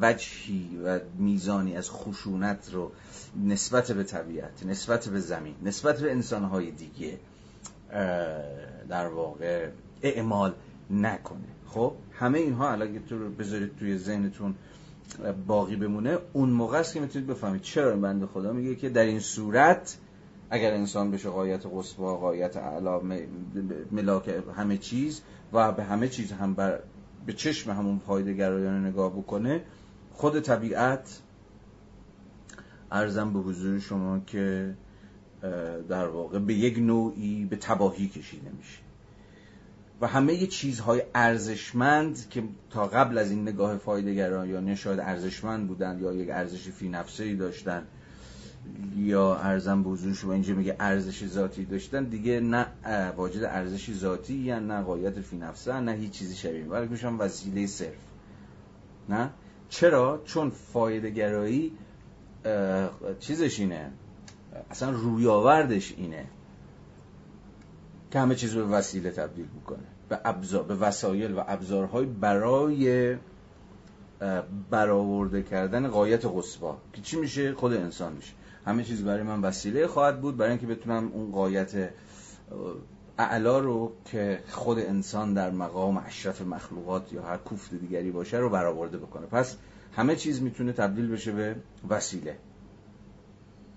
وجهی 0.00 0.80
و 0.84 1.00
میزانی 1.18 1.76
از 1.76 1.90
خشونت 1.90 2.68
رو 2.72 2.92
نسبت 3.44 3.92
به 3.92 4.04
طبیعت 4.04 4.66
نسبت 4.66 5.08
به 5.08 5.20
زمین 5.20 5.54
نسبت 5.62 6.00
به 6.00 6.10
انسانهای 6.10 6.70
دیگه 6.70 7.18
در 8.88 9.08
واقع 9.08 9.68
اعمال 10.02 10.54
نکنه. 10.90 11.48
خب 11.66 11.92
همه 12.12 12.38
اینها 12.38 12.72
الان 12.72 12.98
تو 13.08 13.18
رو 13.18 13.30
بذارید 13.30 13.76
توی 13.76 13.98
ذهنتون 13.98 14.54
باقی 15.46 15.76
بمونه. 15.76 16.18
اون 16.32 16.50
موقع 16.50 16.78
است 16.78 16.94
که 16.94 17.00
می‌تونید 17.00 17.28
بفهمید 17.28 17.62
چرا 17.62 17.90
این 17.90 18.00
بنده 18.00 18.26
خدا 18.26 18.52
میگه 18.52 18.74
که 18.74 18.88
در 18.88 19.04
این 19.04 19.20
صورت 19.20 19.96
اگر 20.50 20.74
انسان 20.74 21.10
بشه 21.10 21.28
قایت 21.28 21.66
قصبا 21.74 22.16
قایت 22.16 22.56
اعلا 22.56 23.00
ملاک 23.92 24.42
همه 24.56 24.78
چیز 24.78 25.22
و 25.52 25.72
به 25.72 25.84
همه 25.84 26.08
چیز 26.08 26.32
هم 26.32 26.54
بر 26.54 26.80
به 27.26 27.32
چشم 27.32 27.70
همون 27.70 27.98
پایده 27.98 28.32
گرایانه 28.32 28.88
نگاه 28.88 29.12
بکنه 29.12 29.62
خود 30.12 30.40
طبیعت 30.40 31.20
ارزم 32.92 33.32
به 33.32 33.38
حضور 33.38 33.78
شما 33.78 34.20
که 34.26 34.74
در 35.88 36.08
واقع 36.08 36.38
به 36.38 36.54
یک 36.54 36.78
نوعی 36.78 37.44
به 37.44 37.56
تباهی 37.56 38.08
کشیده 38.08 38.50
میشه. 38.50 38.78
و 40.00 40.06
همه 40.06 40.46
چیزهای 40.46 41.02
ارزشمند 41.14 42.28
که 42.30 42.42
تا 42.70 42.86
قبل 42.86 43.18
از 43.18 43.30
این 43.30 43.42
نگاه 43.42 43.76
فایده 43.76 44.14
گرایانه 44.14 44.74
شاید 44.74 45.00
ارزشمند 45.00 45.68
بودن 45.68 45.98
یا 46.00 46.12
یک 46.12 46.30
ارزش 46.30 46.68
فی 46.68 46.88
نفسه 46.88 47.34
داشتن 47.34 47.86
یا 48.96 49.36
ارزم 49.36 49.82
به 49.82 49.90
حضور 49.90 50.14
شما 50.14 50.32
اینجا 50.32 50.54
میگه 50.54 50.76
ارزش 50.80 51.26
ذاتی 51.26 51.64
داشتن 51.64 52.04
دیگه 52.04 52.40
نه 52.40 52.66
واجد 53.16 53.44
ارزش 53.44 53.92
ذاتی 53.92 54.34
یا 54.34 54.58
نه 54.58 54.82
قایت 54.82 55.20
فی 55.20 55.36
نفسه 55.36 55.80
نه 55.80 55.92
هیچ 55.92 56.10
چیزی 56.10 56.36
شبیه 56.36 56.64
بلکه 56.64 56.90
میشن 56.90 57.14
وسیله 57.14 57.66
صرف. 57.66 57.94
نه؟ 59.08 59.30
چرا؟ 59.68 60.22
چون 60.24 60.50
فایده 60.50 61.10
گرایی 61.10 61.72
چیزش 63.20 63.60
اینه. 63.60 63.90
اصلا 64.70 64.90
رویاوردش 64.90 65.94
اینه 65.96 66.24
که 68.10 68.20
همه 68.20 68.34
چیز 68.34 68.54
به 68.54 68.64
وسیله 68.64 69.10
تبدیل 69.10 69.46
می‌کنه 69.54 69.84
به 70.08 70.20
ابزار 70.24 70.62
به 70.62 70.74
وسایل 70.74 71.34
و 71.34 71.42
ابزارهای 71.48 72.06
برای 72.06 73.16
برآورده 74.70 75.42
کردن 75.42 75.88
قایت 75.88 76.24
قصبا 76.24 76.78
که 76.92 77.02
چی 77.02 77.16
میشه؟ 77.16 77.52
خود 77.52 77.72
انسان 77.72 78.12
میشه. 78.12 78.32
همه 78.66 78.84
چیز 78.84 79.04
برای 79.04 79.22
من 79.22 79.40
وسیله 79.40 79.86
خواهد 79.86 80.20
بود 80.20 80.36
برای 80.36 80.50
اینکه 80.50 80.66
بتونم 80.66 81.10
اون 81.12 81.32
قایت 81.32 81.90
اعلا 83.18 83.58
رو 83.58 83.92
که 84.04 84.40
خود 84.48 84.78
انسان 84.78 85.34
در 85.34 85.50
مقام 85.50 86.02
اشرف 86.06 86.42
مخلوقات 86.42 87.12
یا 87.12 87.22
هر 87.22 87.36
کوفت 87.36 87.74
دیگری 87.74 88.10
باشه 88.10 88.36
رو 88.36 88.50
برآورده 88.50 88.98
بکنه. 88.98 89.26
پس 89.26 89.56
همه 89.92 90.16
چیز 90.16 90.42
می‌تونه 90.42 90.72
تبدیل 90.72 91.08
بشه 91.08 91.32
به 91.32 91.56
وسیله. 91.88 92.36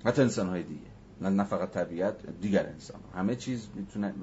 حتی 0.05 0.21
انسان 0.21 0.47
های 0.47 0.63
دیگه. 0.63 0.81
نه, 1.21 1.29
نه 1.29 1.43
فقط 1.43 1.71
طبیعت 1.71 2.15
دیگر 2.41 2.65
انسان. 2.65 2.99
همه 3.15 3.35
چیز 3.35 3.67
می‌تونه 3.75 4.13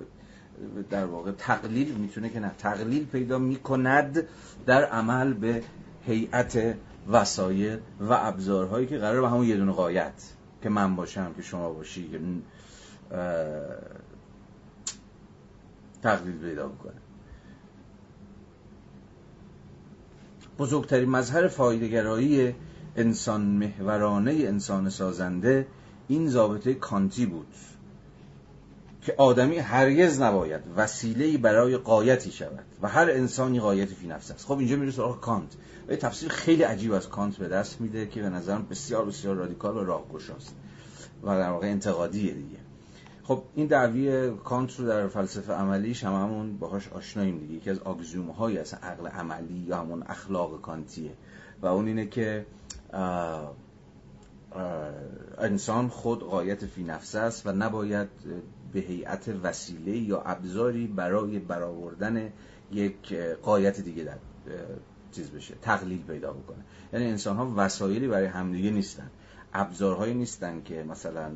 در 0.91 1.07
واقع 1.07 1.33
تقلیل 1.33 1.95
می‌تونه 1.95 2.29
که 2.29 2.41
نه 2.41 2.53
تقلیل 2.59 3.07
پیدا 3.07 3.39
می‌کند 3.39 4.29
در 4.67 4.85
عمل 4.85 5.33
به 5.35 5.63
هیئت 6.07 6.75
وسایل 7.09 7.79
و 8.01 8.13
ابزارهایی 8.13 8.87
که 8.87 8.99
قرار 8.99 9.21
به 9.21 9.29
همون 9.29 9.47
یه 9.47 9.57
دونه 9.57 9.73
قایت 9.73 10.34
که 10.65 10.71
من 10.71 10.97
باشم 10.97 11.33
که 11.35 11.43
شما 11.43 11.73
باشی 11.73 12.11
تقلیل 16.03 16.39
پیدا 16.39 16.69
بکنه. 16.69 16.93
بزرگترین 20.59 21.11
مظهر 21.11 21.49
فایدهگرایی 21.49 22.55
انسان 22.97 23.41
محورانه 23.41 24.33
انسان 24.33 24.91
سازنده 24.91 25.67
این 26.09 26.29
ضابطه 26.29 26.75
کانتی 26.75 27.27
بود. 27.27 27.55
که 29.05 29.15
آدمی 29.19 29.59
هرگز 29.59 30.21
نباید 30.21 30.61
وسیله 30.77 31.39
برای 31.39 31.77
قایتی 31.77 32.33
شود 32.33 32.65
و 32.83 32.89
هر 32.89 33.11
انسانی 33.11 33.61
قایتی 33.61 33.95
فی 33.95 34.07
نفس 34.07 34.31
است. 34.31 34.47
خب 34.47 34.59
اینجا 34.59 34.77
میره 34.77 34.93
سراغ 34.93 35.21
کانت. 35.21 35.53
و 35.89 35.91
یه 35.91 35.97
تفسیر 35.97 36.29
خیلی 36.29 36.63
عجیب 36.63 36.93
از 36.93 37.09
کانت 37.09 37.37
به 37.37 37.49
دست 37.49 37.81
میده 37.81 38.07
که 38.07 38.23
به 38.23 38.29
نظرم 38.29 38.67
بسیار 38.71 39.05
بسیار 39.05 39.37
رادیکال 39.37 39.77
و 39.77 39.85
راهگشاست 39.85 40.55
و 41.23 41.27
در 41.27 41.51
واقع 41.51 41.67
انتقادیه 41.67 42.35
دیگه. 42.35 42.59
خب 43.25 43.43
این 43.55 43.67
دعوی 43.67 44.31
کانت 44.45 44.81
رو 44.81 44.87
در 44.87 45.09
فلسفه 45.09 45.53
عملیش 45.53 46.05
هم 46.05 46.13
همون 46.13 46.59
باهاش 46.59 46.89
آشناییم 46.89 47.39
دیگه. 47.39 47.55
یکی 47.55 47.71
از 47.71 47.79
آگزیوم 47.79 48.31
های 48.31 48.59
از 48.59 48.75
عقل 48.75 49.07
عملی 49.07 49.65
یا 49.69 49.77
همون 49.77 50.03
اخلاق 50.07 50.61
کانتیه. 50.61 51.13
و 51.63 51.67
اون 51.67 51.87
اینه 51.87 52.07
که 52.07 52.47
انسان 55.39 55.89
خود 55.89 56.21
قایت 56.21 56.67
فی 56.67 56.83
نفسه 56.83 57.19
است 57.19 57.47
و 57.47 57.53
نباید 57.53 58.09
به 58.75 58.81
هیئت 58.81 59.29
وسیله 59.43 59.97
یا 59.97 60.21
ابزاری 60.21 60.87
برای 60.87 61.39
برآوردن 61.39 62.33
یک 62.73 63.15
قایت 63.43 63.81
دیگه 63.81 64.05
در 64.05 64.19
چیز 65.13 65.31
بشه 65.31 65.55
تقلیل 65.63 66.03
پیدا 66.03 66.33
بکنه. 66.33 66.65
یعنی 66.93 67.07
انسان 67.07 67.37
ها 67.37 67.53
وسایلی 67.57 68.09
برای 68.09 68.27
همدیگه 68.27 68.71
نیستن. 68.71 69.11
ابزارهایی 69.53 70.15
نیستن 70.15 70.63
که 70.63 70.83
مثلا 70.83 71.33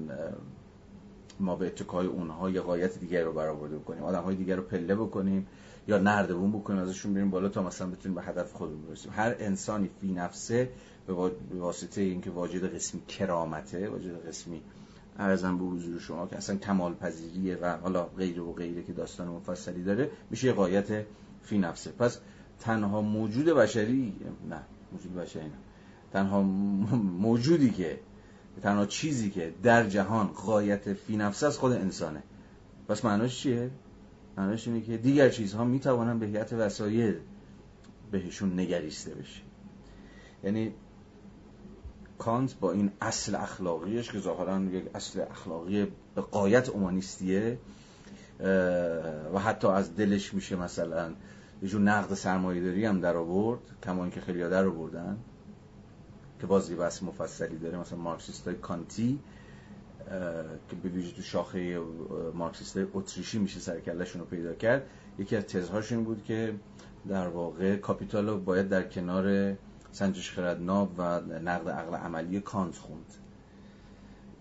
ما 1.41 1.57
به 1.57 1.67
اتکای 1.67 2.07
اونها 2.07 2.51
یه 2.51 2.61
قایت 2.61 2.99
دیگر 2.99 3.25
رو 3.25 3.33
برآورده 3.33 3.79
بکنیم. 3.79 4.03
آدم 4.03 4.23
های 4.23 4.37
دیگر 4.37 4.57
رو 4.57 4.63
پله 4.63 4.95
بکنیم 4.95 5.47
یا 5.89 5.99
نردبون 5.99 6.53
بکنیم 6.53 6.81
ازشون 6.81 7.15
بریم 7.15 7.31
بالا 7.31 7.49
تا 7.49 7.63
مثلا 7.63 7.91
بتونیم 7.91 8.15
به 8.15 8.23
هدف 8.23 8.53
خودمون 8.53 8.87
برسیم. 8.87 9.13
هر 9.15 9.35
انسانی 9.39 9.91
فی 10.01 10.13
نفسه 10.13 10.71
به 11.07 11.13
واسطه 11.59 12.01
اینکه 12.01 12.31
واجد 12.31 12.75
قسمی 12.75 13.01
کرامته 13.01 13.89
واجد 13.89 14.27
قسمی 14.29 14.63
ارزم 15.19 15.59
به 15.59 15.65
حضور 15.65 15.99
شما 16.01 16.27
که 16.27 16.37
اصلا 16.37 16.57
کمال 16.57 16.95
پذیریه 16.95 17.57
و 17.57 17.77
حالا 17.77 18.05
غیر 18.05 18.41
و 18.41 18.53
غیره 18.53 18.83
که 18.83 18.93
داستان 18.93 19.29
مفصلی 19.29 19.85
داره 19.85 20.11
میشه 20.31 20.53
قایت 20.53 21.05
فی 21.43 21.59
نفسه. 21.59 21.91
پس 21.91 22.19
تنها 22.61 23.01
موجود 23.01 23.47
بشری 23.47 24.13
نه 24.51 24.61
موجود 24.93 25.15
بشری 25.15 25.45
نه. 25.45 25.51
تنها 26.13 26.43
موجودی 26.43 27.71
که 27.71 28.01
تنها 28.63 28.87
چیزی 28.87 29.31
که 29.31 29.55
در 29.63 29.89
جهان 29.89 30.27
قایت 30.27 30.93
فی 30.93 31.17
نفسه 31.17 31.47
از 31.47 31.59
خود 31.59 31.73
انسانه. 31.73 32.23
پس 32.89 33.05
معناش 33.05 33.39
چیه؟ 33.39 33.71
معناش 34.37 34.69
اینه 34.69 34.81
که 34.81 34.97
دیگر 34.97 35.29
چیزها 35.29 35.65
می‌توانن 35.65 36.19
به 36.19 36.27
هیئت 36.27 36.53
وسایل 36.53 37.15
بهشون 38.11 38.61
نگریسته 38.61 39.15
بشه 39.15 39.41
یعنی 40.45 40.73
کانت 42.19 42.55
با 42.61 42.73
این 42.73 42.93
اصل 43.01 43.35
اخلاقیش 43.35 44.13
که 44.13 44.19
ظاهرا 44.19 44.61
یک 44.61 44.85
اصل 44.95 45.21
اخلاقی 45.31 45.87
به 46.15 46.21
قایت 46.21 46.69
اومانیستیه 46.69 47.59
و 49.35 49.39
حتی 49.39 49.69
از 49.69 49.97
دلش 49.97 50.35
میشه 50.35 50.57
مثلا 50.57 51.11
یه 51.63 51.69
جور 51.69 51.81
نقد 51.81 52.15
سرمایه‌داری 52.15 52.85
هم 52.85 53.01
در 53.01 53.17
آورد 53.17 53.61
کما 53.83 54.03
اینکه 54.03 54.21
خیلی 54.21 54.41
در 54.41 54.67
آوردن 54.67 55.19
که 56.41 56.47
بازی 56.47 56.75
بس 56.75 57.03
مفصلی 57.03 57.59
داره 57.59 57.79
مثلا 57.79 57.99
مارکسیست 57.99 58.49
کانتی 58.49 59.19
که 60.69 60.77
به 60.83 60.89
ویژه 60.89 61.17
تو 61.17 61.23
شاخه 61.23 61.81
مارکسیست 62.35 62.79
اتریشی 62.95 63.39
میشه 63.39 63.61
سر 63.61 63.72
و 63.72 63.77
کله‌شون 63.77 64.21
رو 64.21 64.27
پیدا 64.27 64.55
کرد. 64.55 64.83
یکی 65.19 65.37
از 65.37 65.45
تزهاش 65.45 65.93
این 65.93 66.05
بود 66.05 66.25
که 66.25 66.55
در 67.09 67.29
واقع 67.29 67.77
کاپیتال 67.77 68.29
رو 68.29 68.41
باید 68.41 68.69
در 68.69 68.83
کنار 68.83 69.57
سنجش 69.93 70.33
خردناب 70.33 70.95
و 70.99 71.21
نقد 71.21 71.69
عقل 71.69 71.95
عملی 71.95 72.41
کانت 72.41 72.77
خوند. 72.77 73.15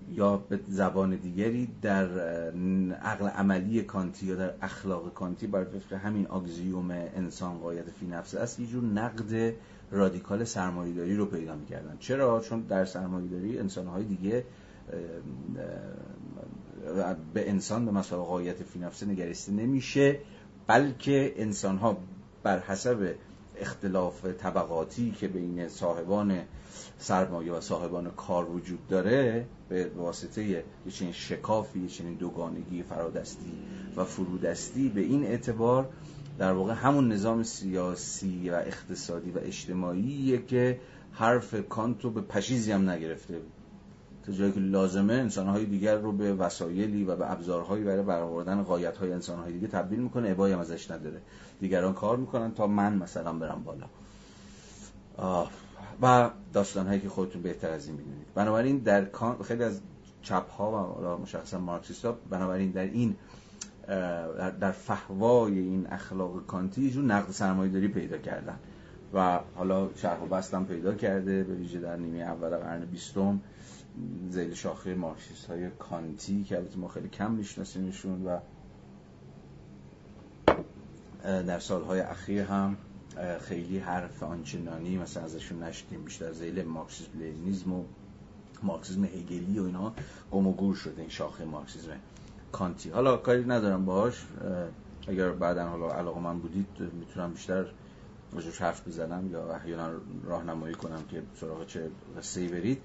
یا 0.09 0.37
به 0.37 0.59
زبان 0.67 1.15
دیگری 1.15 1.69
در 1.81 2.19
عقل 2.91 3.27
عملی 3.27 3.81
کانتی 3.81 4.25
یا 4.25 4.35
در 4.35 4.53
اخلاق 4.61 5.13
کانتی 5.13 5.47
بر 5.47 5.65
وفق 5.75 5.93
همین 5.93 6.27
آگزیوم 6.27 6.91
انسان 6.91 7.57
قایت 7.57 7.89
فی 7.89 8.07
نفسه 8.07 8.39
است 8.39 8.59
یه 8.59 8.67
جور 8.67 8.83
نقد 8.83 9.53
رادیکال 9.91 10.43
سرمایه‌داری 10.43 11.15
رو 11.15 11.25
پیدا 11.25 11.55
می‌کردن. 11.55 11.97
چرا؟ 11.99 12.39
چون 12.39 12.61
در 12.61 12.85
سرمایه‌داری 12.85 13.59
انسان‌های 13.59 14.03
دیگه 14.03 14.43
به 17.33 17.49
انسان 17.49 17.85
به 17.85 17.91
مسابقه 17.91 18.27
قایت 18.27 18.63
فی 18.63 18.79
نفسه 18.79 19.05
نگریسته 19.05 19.51
نمیشه 19.51 20.19
بلکه 20.67 21.33
انسان‌ها 21.35 21.97
بر 22.43 22.59
حسب 22.59 23.15
اختلاف 23.61 24.25
طبقاتی 24.25 25.11
که 25.11 25.27
بین 25.27 25.67
صاحبان 25.67 26.39
سرمایه 26.97 27.53
و 27.53 27.61
صاحبان 27.61 28.11
کار 28.11 28.49
وجود 28.49 28.87
داره 28.87 29.45
به 29.69 29.91
واسطه 29.95 30.43
یه 30.43 30.63
چنین 30.89 31.11
شکافی 31.11 31.79
یه 31.79 31.87
چنین 31.87 32.13
دوگانگی 32.13 32.83
فرادستی 32.83 33.51
و 33.95 34.03
فرودستی 34.03 34.89
به 34.89 35.01
این 35.01 35.23
اعتبار 35.23 35.89
در 36.39 36.51
واقع 36.51 36.73
همون 36.73 37.11
نظام 37.11 37.43
سیاسی 37.43 38.49
و 38.49 38.53
اقتصادی 38.53 39.31
و 39.31 39.37
اجتماعیه 39.37 40.45
که 40.45 40.79
حرف 41.11 41.55
کانتو 41.69 42.09
به 42.09 42.21
پشیزی 42.21 42.71
هم 42.71 42.89
نگرفته 42.89 43.41
تا 44.27 44.33
جایی 44.33 44.51
که 44.51 44.59
لازمه 44.59 45.13
انسانهای 45.13 45.65
دیگر 45.65 45.95
رو 45.95 46.11
به 46.11 46.33
وسایلی 46.33 47.03
و 47.03 47.15
به 47.15 47.31
ابزارهایی 47.31 47.83
برای 47.83 48.03
برآوردن 48.03 48.63
قایت‌های 48.63 49.13
انسانهای 49.13 49.53
دیگه 49.53 49.67
تبدیل 49.67 49.99
می‌کنه. 49.99 50.29
ابایی 50.29 50.53
هم 50.53 50.59
ازش 50.59 50.91
نداره. 50.91 51.21
دیگران 51.59 51.93
کار 51.93 52.17
می‌کنن 52.17 52.51
تا 52.51 52.67
من 52.67 52.95
مثلا 52.95 53.33
برم 53.33 53.63
بالا. 53.63 53.85
آه. 55.17 55.51
و 56.01 56.29
داستان 56.53 56.99
که 56.99 57.09
خودتون 57.09 57.41
بهتر 57.41 57.69
از 57.69 57.87
این 57.87 57.95
می‌دونید. 57.95 58.27
بنابراین 58.35 58.77
در 58.77 59.07
خیلی 59.43 59.63
از 59.63 59.79
چپ 60.21 60.49
ها 60.49 60.97
و 61.03 61.21
مشخصا 61.21 61.59
مارکسیست 61.59 62.05
ها 62.05 62.17
بنابراین 62.29 62.71
در 62.71 62.83
این 62.83 63.15
در 64.59 64.71
فهوای 64.71 65.59
این 65.59 65.87
اخلاق 65.89 66.45
کانتی 66.45 66.91
جو 66.91 67.01
نقد 67.01 67.31
سرمایه 67.31 67.71
داری 67.71 67.87
پیدا 67.87 68.17
کردن. 68.17 68.59
و 69.13 69.39
حالا 69.55 69.89
شرح 69.95 70.23
و 70.23 70.25
بستم 70.25 70.65
پیدا 70.65 70.93
کرده 70.93 71.43
به 71.43 71.53
ویژه 71.53 71.79
در 71.79 71.95
نیمه 71.95 72.19
اول 72.19 72.57
قرن 72.57 72.85
بیستم. 72.85 73.41
زیل 74.29 74.53
شاخه 74.53 74.95
مارکسیست 74.95 75.45
های 75.45 75.69
کانتی 75.69 76.43
که 76.43 76.57
البته 76.57 76.77
ما 76.77 76.87
خیلی 76.87 77.09
کم 77.09 77.31
میشناسیمشون 77.31 78.25
و 78.25 78.39
در 81.23 81.59
سالهای 81.59 81.99
اخیر 81.99 82.41
هم 82.43 82.77
خیلی 83.41 83.79
حرف 83.79 84.23
آنچنانی 84.23 84.97
مثلا 84.97 85.23
ازشون 85.23 85.63
نشدیم 85.63 86.03
بیشتر 86.03 86.31
زیل 86.31 86.63
مارکسیسم 86.63 87.19
لینیزم 87.19 87.73
و 87.73 87.83
مارکسیسم 88.63 89.03
هگلی 89.03 89.59
و 89.59 89.63
اینا 89.63 89.93
گم 90.31 90.47
و 90.47 90.53
گور 90.53 90.75
شده 90.75 91.01
این 91.01 91.09
شاخه 91.09 91.45
مارکسیسم 91.45 91.91
کانتی. 92.51 92.89
حالا 92.89 93.17
کاری 93.17 93.45
ندارم 93.45 93.85
باهاش 93.85 94.25
اگر 95.07 95.31
بعدا 95.31 95.67
حالا 95.67 95.91
علاقه 95.91 96.19
من 96.19 96.39
بودید 96.39 96.67
می‌تونم 96.99 97.33
بیشتر 97.33 97.65
راجعش 98.33 98.61
حرف 98.61 98.87
بزنم 98.87 99.31
یا 99.31 99.53
احیانا 99.53 99.91
راهنمایی 100.23 100.75
کنم 100.75 101.03
که 101.09 101.23
سراغ 101.35 101.65
چه 101.65 101.89
قصه 102.17 102.47
برید. 102.47 102.81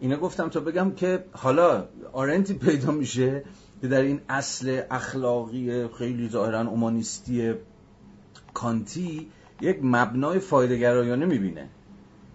اینا 0.00 0.16
گفتم 0.16 0.48
تا 0.48 0.60
بگم 0.60 0.90
که 0.90 1.24
حالا 1.32 1.88
آرنتی 2.12 2.54
پیدا 2.54 2.90
میشه 2.90 3.44
که 3.80 3.88
در 3.88 4.00
این 4.00 4.20
اصل 4.28 4.82
اخلاقی 4.90 5.88
خیلی 5.88 6.28
ظاهرا 6.28 6.60
اومانیستی 6.60 7.54
کانتی 8.54 9.28
یک 9.60 9.78
مبنای 9.82 10.38
فایدهگرایانه 10.38 11.26
می‌بینه. 11.26 11.68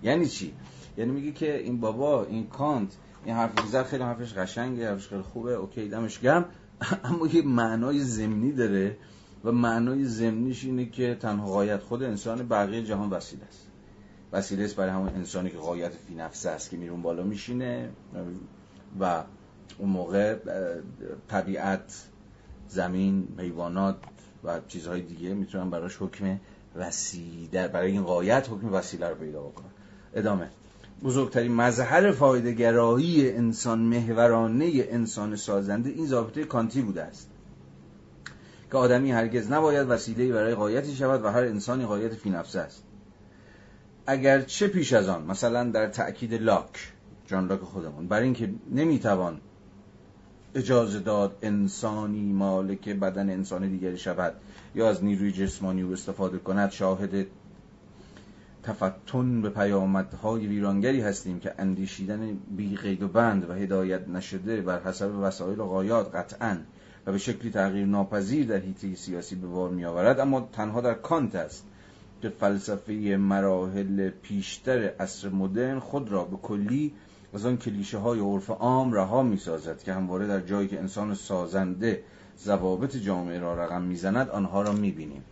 یعنی 0.03 0.27
چی؟ 0.27 0.53
یعنی 0.97 1.11
میگه 1.11 1.31
که 1.31 1.57
این 1.57 1.79
بابا 1.79 2.25
این 2.25 2.47
کانت 2.47 2.89
این 3.25 3.35
حرف 3.35 3.51
زد 3.71 3.83
خیلی 3.83 4.03
حرفش 4.03 4.33
قشنگه 4.33 4.89
حرفش 4.89 5.07
خیلی 5.07 5.21
خوبه 5.21 5.53
اوکی 5.53 5.89
دمش 5.89 6.19
گرم. 6.19 6.45
اما 7.03 7.27
یه 7.27 7.41
معنای 7.41 7.99
زمینی 7.99 8.51
داره 8.51 8.97
و 9.43 9.51
معنای 9.51 10.05
زمینیش 10.05 10.63
اینه 10.63 10.85
که 10.85 11.15
تنها 11.15 11.45
قایت 11.45 11.83
خود 11.83 12.03
انسان 12.03 12.47
بقیه 12.47 12.83
جهان 12.83 13.09
وسیله 13.09 13.43
است. 13.45 13.67
وسیله 14.33 14.63
است 14.63 14.75
برای 14.75 14.91
همون 14.91 15.09
انسانی 15.09 15.49
که 15.49 15.57
قایت 15.57 15.91
فی 16.07 16.15
نفسه 16.15 16.49
است 16.49 16.69
که 16.69 16.77
میرون 16.77 17.01
بالا 17.01 17.23
میشینه 17.23 17.89
و 18.99 19.23
اون 19.77 19.89
موقع 19.89 20.35
طبیعت 21.27 22.03
زمین 22.67 23.27
حیوانات 23.37 23.95
و 24.43 24.59
چیزهای 24.67 25.01
دیگه 25.01 25.33
می‌تونن 25.33 25.69
براش 25.69 25.97
حکم 25.99 26.39
وسیله 26.75 27.67
برای 27.67 27.91
این 27.91 28.03
قایت 28.03 28.49
حکم 28.49 28.73
وسیله 28.73 29.09
رو 29.09 29.15
پیدا 29.15 29.41
بکنن. 29.41 29.69
ادامه. 30.13 30.49
بزرگترین 31.03 31.53
مظهر 31.53 32.11
فایدهگرایی 32.11 33.31
انسان 33.31 33.79
محورانه 33.79 34.71
انسان 34.75 35.35
سازنده 35.35 35.89
این 35.89 36.05
ضابطه 36.05 36.43
کانتی 36.43 36.81
بوده 36.81 37.03
است. 37.03 37.29
که 38.71 38.77
آدمی 38.77 39.11
هرگز 39.11 39.51
نباید 39.51 39.89
وسیله 39.89 40.33
برای 40.33 40.55
قایتی 40.55 40.95
شود 40.95 41.23
و 41.23 41.27
هر 41.27 41.43
انسانی 41.43 41.85
قایت 41.85 42.13
فی 42.13 42.29
نفسه 42.29 42.59
است. 42.59 42.83
اگر 44.07 44.41
چه 44.41 44.67
پیش 44.67 44.93
از 44.93 45.09
آن 45.09 45.25
مثلا 45.25 45.63
در 45.63 45.87
تأکید 45.87 46.33
لاک 46.33 46.93
جان 47.27 47.47
لاک 47.47 47.59
خودمون 47.59 48.07
برای 48.07 48.23
اینکه 48.23 48.49
نمی‌توان 48.71 49.41
اجازه 50.55 50.99
داد 50.99 51.37
انسانی 51.41 52.33
مالک 52.33 52.89
بدن 52.89 53.29
انسان 53.29 53.69
دیگری 53.69 53.97
شود 53.97 54.33
یا 54.75 54.89
از 54.89 55.03
نیروی 55.03 55.31
جسمانی 55.31 55.81
او 55.81 55.91
استفاده 55.91 56.37
کند 56.37 56.71
شاهد 56.71 57.27
تفتن 58.63 59.41
به 59.41 59.49
پیامدهای 59.49 60.47
ویرانگری 60.47 61.01
هستیم 61.01 61.39
که 61.39 61.53
اندیشیدن 61.57 62.37
بی 62.57 62.75
قید 62.75 63.03
و 63.03 63.07
بند 63.07 63.49
و 63.49 63.53
هدایت 63.53 64.07
نشده 64.07 64.61
بر 64.61 64.81
حسب 64.81 65.11
وسایل 65.21 65.59
و 65.59 65.65
غایات 65.65 66.15
قطعا 66.15 66.57
و 67.05 67.11
به 67.11 67.17
شکلی 67.17 67.51
تغییر 67.51 67.85
ناپذیر 67.85 68.47
در 68.47 68.57
حیطه 68.57 68.95
سیاسی 68.95 69.35
به 69.35 69.47
بار 69.47 69.69
می 69.69 69.85
آورد 69.85 70.19
اما 70.19 70.49
تنها 70.53 70.81
در 70.81 70.93
کانت 70.93 71.35
است. 71.35 71.65
که 72.23 72.29
فلسفه 72.29 72.93
مراحل 73.19 74.09
پیشتر 74.09 74.93
عصر 74.99 75.29
مدرن 75.29 75.79
خود 75.79 76.11
را 76.11 76.23
به 76.23 76.37
کلی 76.37 76.93
از 77.33 77.45
آن 77.45 77.57
کلیشه 77.57 77.97
های 77.97 78.19
عرف 78.19 78.49
عام 78.49 78.93
رها 78.93 79.23
می 79.23 79.37
سازد 79.37 79.83
که 79.83 79.93
همواره 79.93 80.27
در 80.27 80.39
جایی 80.39 80.67
که 80.67 80.79
انسان 80.79 81.15
سازنده 81.15 82.03
ضوابط 82.39 82.95
جامعه 82.95 83.39
را 83.39 83.65
رقم 83.65 83.81
می‌زند 83.81 84.29
آنها 84.29 84.61
را 84.61 84.71
می 84.71 84.91
بینیم 84.91 85.23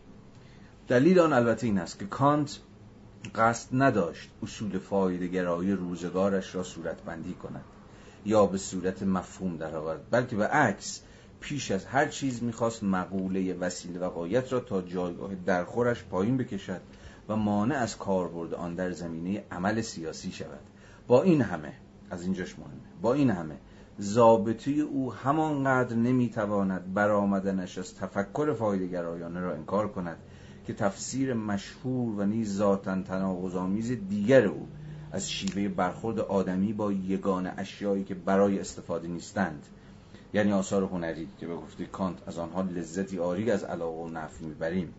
دلیل 0.87 1.19
آن 1.19 1.33
البته 1.33 1.67
این 1.67 1.77
است 1.77 1.99
که 1.99 2.05
کانت 2.05 2.59
قصد 3.35 3.67
نداشت 3.73 4.29
اصول 4.43 4.79
گرایی 5.27 5.71
روزگارش 5.71 6.55
را 6.55 6.63
صورتبندی 6.63 7.33
کند 7.33 7.63
یا 8.25 8.45
به 8.45 8.57
صورت 8.57 9.03
مفهوم 9.03 9.57
درآورد 9.57 10.01
بلکه 10.11 10.35
به 10.35 10.47
عکس 10.47 11.01
پیش 11.41 11.71
از 11.71 11.85
هر 11.85 12.07
چیز 12.07 12.43
می‌خواست 12.43 12.83
مقوله 12.83 13.53
وسیله 13.53 13.99
و 13.99 14.09
قایت 14.09 14.53
را 14.53 14.59
تا 14.59 14.81
جایگاه 14.81 15.35
درخورش 15.35 16.03
پایین 16.03 16.37
بکشد 16.37 16.81
و 17.29 17.35
مانع 17.35 17.75
از 17.75 17.97
کاربرد 17.97 18.53
آن 18.53 18.75
در 18.75 18.91
زمینه 18.91 19.43
عمل 19.51 19.81
سیاسی 19.81 20.31
شود. 20.31 20.59
با 21.07 21.23
این 21.23 21.41
همه 21.41 21.73
از 22.09 22.23
اینجاش 22.23 22.59
مهمه 22.59 23.01
با 23.01 23.13
این 23.13 23.29
همه 23.29 23.55
ضابطه 24.01 24.71
او 24.71 25.13
همانقدر 25.13 25.95
نمی‌تواند 25.95 26.93
برآمدنش 26.93 27.77
از 27.77 27.95
تفکر 27.95 28.53
فایدهگرایانه 28.53 29.39
را 29.39 29.53
انکار 29.53 29.87
کند 29.87 30.17
که 30.67 30.73
تفسیر 30.73 31.33
مشهور 31.33 32.19
و 32.19 32.25
نیز 32.25 32.57
ذاتا 32.57 33.01
تناقض‌آمیز 33.01 33.91
دیگر 34.09 34.45
او 34.45 34.67
از 35.11 35.31
شیوه 35.31 35.67
برخورد 35.67 36.19
آدمی 36.19 36.73
با 36.73 36.91
یگان 36.91 37.51
اشیایی 37.57 38.03
که 38.03 38.15
برای 38.15 38.59
استفاده 38.59 39.07
نیستند 39.07 39.65
یعنی 40.33 40.51
آثار 40.51 40.83
هنری 40.83 41.27
که 41.39 41.47
به 41.47 41.55
گفته 41.55 41.85
کانت 41.85 42.27
از 42.27 42.37
آنها 42.37 42.61
لذتی 42.61 43.19
آری 43.19 43.51
از 43.51 43.63
علاقه 43.63 43.97
و 43.97 44.09
نفع 44.09 44.45
می‌بریم. 44.45 44.93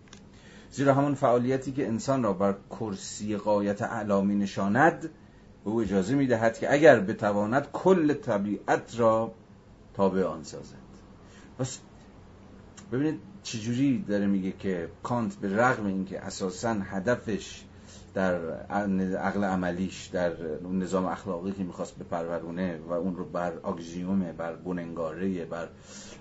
زیرا 0.70 0.94
همان 0.94 1.14
فعالیتی 1.14 1.72
که 1.72 1.86
انسان 1.86 2.22
را 2.22 2.32
بر 2.32 2.54
کرسی 2.70 3.36
قایت 3.36 3.82
اعلامی 3.82 4.34
نشاند 4.34 5.00
به 5.64 5.70
او 5.70 5.80
اجازه 5.80 6.14
می‌دهد 6.14 6.58
که 6.58 6.72
اگر 6.72 7.00
بتواند 7.00 7.68
کل 7.72 8.14
طبیعت 8.14 8.94
را 8.98 9.34
تابع 9.94 10.24
آن 10.24 10.42
سازد. 10.42 10.76
پس 11.58 11.78
ببینید 12.92 13.20
چجوری 13.42 14.04
داره 14.08 14.26
میگه 14.26 14.52
که 14.52 14.88
کانت 15.02 15.36
به 15.36 15.56
رغم 15.56 15.86
اینکه 15.86 16.20
اساسا 16.20 16.72
هدفش 16.72 17.64
در 18.14 18.50
عقل 19.16 19.44
عملیش 19.44 20.06
در 20.06 20.46
اون 20.46 20.82
نظام 20.82 21.06
اخلاقی 21.06 21.52
که 21.52 21.64
می‌خواست 21.64 21.96
به 21.96 22.04
پرورونه 22.04 22.78
و 22.88 22.92
اون 22.92 23.16
رو 23.16 23.24
بر 23.24 23.52
آگزیومه 23.62 24.32
بر 24.32 24.54
بننگاره 24.54 25.44
بر 25.44 25.68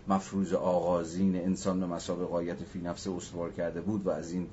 مفروض 0.08 0.54
آغازین 0.54 1.36
انسان 1.36 1.80
به 1.80 1.86
مسابقایت 1.86 2.64
فی 2.64 2.80
نفس 2.80 3.08
استوار 3.08 3.52
کرده 3.52 3.82
بود 3.82 4.08
و 4.08 4.10
از 4.10 4.32
این 4.32 4.48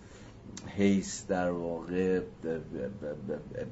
حیث 0.66 1.26
در 1.26 1.51
واقع 1.51 2.20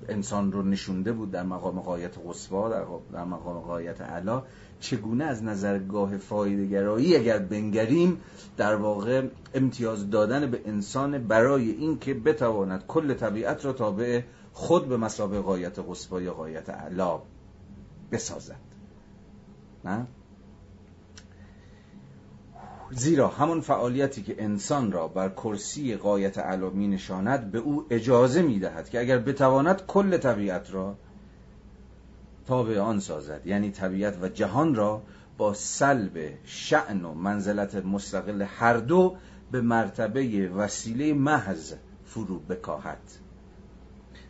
انسان 0.08 0.52
رو 0.52 0.62
نشونده 0.62 1.12
بود 1.12 1.30
در 1.30 1.42
مقام 1.42 1.80
قایت 1.80 2.14
قصوا 2.28 2.68
در 3.12 3.24
مقام 3.24 3.60
قایت 3.60 4.00
علا 4.00 4.42
چگونه 4.81 5.24
از 5.24 5.45
نظرگاه 5.45 6.16
فایدهگرایی 6.16 7.16
اگر 7.16 7.39
بنگریم 7.39 8.20
در 8.57 8.74
واقع 8.74 9.29
امتیاز 9.55 10.11
دادن 10.11 10.51
به 10.51 10.61
انسان 10.64 11.18
برای 11.18 11.70
اینکه 11.70 12.14
بتواند 12.14 12.87
کل 12.87 13.14
طبیعت 13.14 13.64
را 13.64 13.72
تابع 13.72 14.22
خود 14.53 14.89
به 14.89 14.97
مسابقه 14.97 15.41
قایت 15.41 15.79
قصوا 15.79 16.20
یا 16.20 16.35
قایت 16.35 16.70
علا 16.70 17.22
بسازد. 18.12 18.61
نه؟ 19.85 20.07
زیرا 22.91 23.29
همون 23.29 23.61
فعالیتی 23.61 24.22
که 24.22 24.43
انسان 24.43 24.93
را 24.93 25.09
بر 25.09 25.29
کرسی 25.29 25.97
قایت 25.97 26.39
علا 26.39 26.70
می 26.70 26.89
نشاند 26.89 27.51
به 27.51 27.59
او 27.59 27.87
اجازه 27.91 28.43
می 28.43 28.59
دهد 28.59 28.89
که 28.89 29.01
اگر 29.01 29.18
بتواند 29.18 29.87
کل 29.87 30.16
طبیعت 30.16 30.74
را 30.74 30.97
تابع 32.47 32.78
آن 32.78 33.01
سازد. 33.01 33.47
یعنی 33.47 33.70
طبیعت 33.70 34.22
و 34.22 34.28
جهان 34.28 34.74
را 34.74 35.03
با 35.38 35.55
سلب 35.55 36.18
شعن 36.44 37.05
و 37.05 37.14
منزلت 37.14 37.74
مستقل 37.74 38.42
هر 38.42 38.76
دو 38.76 39.16
به 39.51 39.61
مرتبه 39.61 40.49
وسیله 40.49 41.12
محض 41.12 41.74
فرو 42.05 42.38
بکاهد. 42.38 42.99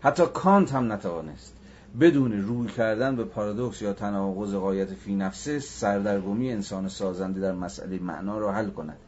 حتی 0.01 0.27
کانت 0.35 0.75
هم 0.75 0.93
نتوانست. 0.93 1.53
بدون 2.01 2.43
روی 2.43 2.69
کردن 2.69 3.17
به 3.17 3.25
پارادوکس 3.25 3.83
یا 3.83 3.93
تناقض 3.93 4.55
قایت 4.55 4.95
فی 4.95 5.15
نفسه 5.15 5.59
سردرگمی 5.59 6.53
انسان 6.53 6.89
سازنده 6.89 7.41
در 7.41 7.53
مسئله 7.53 7.99
معنا 7.99 8.39
را 8.39 8.53
حل 8.53 8.71
کند. 8.71 8.99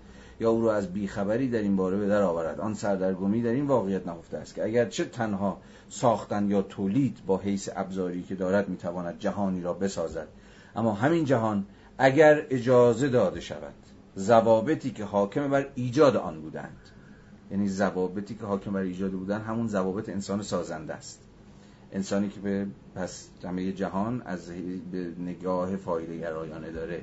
یا 0.41 0.51
او 0.51 0.63
را 0.63 0.75
از 0.75 0.93
بیخبری 0.93 1.49
در 1.51 1.59
این 1.59 1.77
باره 1.77 1.97
به 1.97 2.07
در 2.09 2.23
آورد. 2.23 2.61
آن 2.61 2.75
سردرگمی 2.75 3.43
در 3.43 3.51
این 3.51 3.67
واقعیت 3.67 4.07
نهفته 4.07 4.39
است 4.39 4.55
که 4.55 4.65
اگرچه 4.65 5.05
تنها 5.05 5.59
ساختن 5.89 6.51
یا 6.51 6.63
تولید 6.63 7.19
با 7.27 7.39
حیث 7.39 7.69
ابزاری 7.77 8.23
که 8.23 8.35
دارد 8.35 8.69
می‌تواند 8.69 9.19
جهانی 9.19 9.63
را 9.63 9.73
بسازد. 9.73 10.29
اما 10.77 10.93
همین 10.93 11.25
جهان 11.25 11.67
اگر 11.99 12.47
اجازه 12.51 13.09
داده 13.09 13.41
شود 13.41 13.75
ضوابطی 14.19 14.91
که 14.91 15.05
حاکم 15.05 15.51
بر 15.51 15.67
ایجاد 15.75 16.17
آن 16.17 16.41
بودند 16.41 16.77
یعنی 17.51 17.69
ضوابطی 17.69 18.35
که 18.35 18.47
حاکم 18.47 18.73
بر 18.73 18.81
ایجاد 18.81 19.11
بودند 19.11 19.45
همون 19.45 19.69
ضوابط 19.69 20.09
انسان 20.09 20.43
سازنده 20.43 20.95
است. 20.95 21.28
انسانی 21.93 22.29
که 22.29 22.41
به 22.41 22.67
پس 22.95 23.29
همه 23.45 23.73
جهان 23.73 24.23
از 24.23 24.51
نگاه 25.19 25.77
فایده 25.77 26.19
گرایانه 26.19 26.71
داره. 26.71 27.03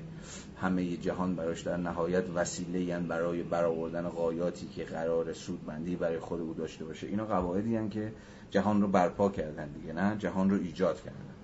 همه 0.61 0.97
جهان 0.97 1.35
براش 1.35 1.61
در 1.61 1.77
نهایت 1.77 2.23
وسیله 2.35 2.99
برای 2.99 3.43
برآوردن 3.43 4.09
قایاتی 4.09 4.67
که 4.67 4.83
قرار 4.83 5.33
سودمندی 5.33 5.95
برای 5.95 6.19
خود 6.19 6.41
او 6.41 6.53
داشته 6.53 6.85
باشه. 6.85 7.07
اینا 7.07 7.25
قواعدی 7.25 7.89
که 7.89 8.11
جهان 8.51 8.81
رو 8.81 8.87
برپا 8.87 9.29
کردن 9.29 9.67
دیگه 9.67 9.93
نه؟ 9.93 10.15
جهان 10.17 10.49
رو 10.49 10.55
ایجاد 10.55 11.01
کردن. 11.01 11.35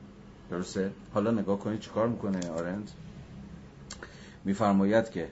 درسته؟ 0.50 0.92
حالا 1.14 1.32
نگاه 1.32 1.60
کنید 1.60 1.80
چیکار 1.80 2.08
می‌کنه 2.08 2.50
آرند 2.50 2.92
میفرماید 4.46 5.10
که 5.10 5.32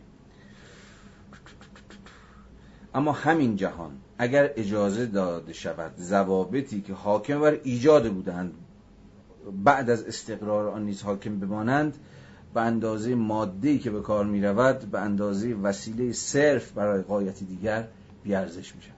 اما 2.94 3.12
همین 3.12 3.56
جهان 3.56 3.92
اگر 4.22 4.52
اجازه 4.56 5.06
داده 5.06 5.54
شود 5.54 5.92
ضوابطی 5.98 6.82
که 6.82 6.94
حاکم 6.94 7.40
بر 7.40 7.60
ایجاد 7.64 8.14
بودند 8.14 8.54
بعد 9.64 9.90
از 9.90 10.04
استقرار 10.04 10.68
آن 10.68 10.86
نیز 10.86 11.02
حاکم 11.02 11.40
بمانند 11.40 11.98
به 12.54 12.62
اندازه 12.62 13.16
ماده‌ای 13.16 13.80
که 13.80 13.92
به 13.92 14.02
کار 14.02 14.26
می 14.26 14.42
رود 14.42 14.80
به 14.80 15.00
اندازه 15.00 15.54
وسیله 15.54 16.12
صرف 16.12 16.72
برای 16.72 17.02
قایتی 17.02 17.46
دیگر 17.46 17.88
بیارزش 18.24 18.76
میشن 18.76 18.92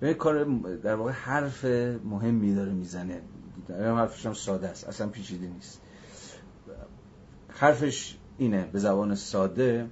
به 0.00 0.14
کار 0.14 0.44
در 0.82 0.94
واقع 0.94 1.10
حرف 1.10 1.64
مهمی 2.04 2.54
داره 2.54 2.72
می‌زنه. 2.72 3.20
در 3.68 3.94
حرفش 3.94 4.26
هم 4.26 4.32
ساده 4.32 4.68
است 4.68 4.88
اصلا 4.88 5.08
پیچیده 5.08 5.46
نیست. 5.46 5.80
حرفش 7.48 8.16
اینه 8.38 8.68
به 8.72 8.78
زبان 8.78 9.14
ساده 9.14 9.86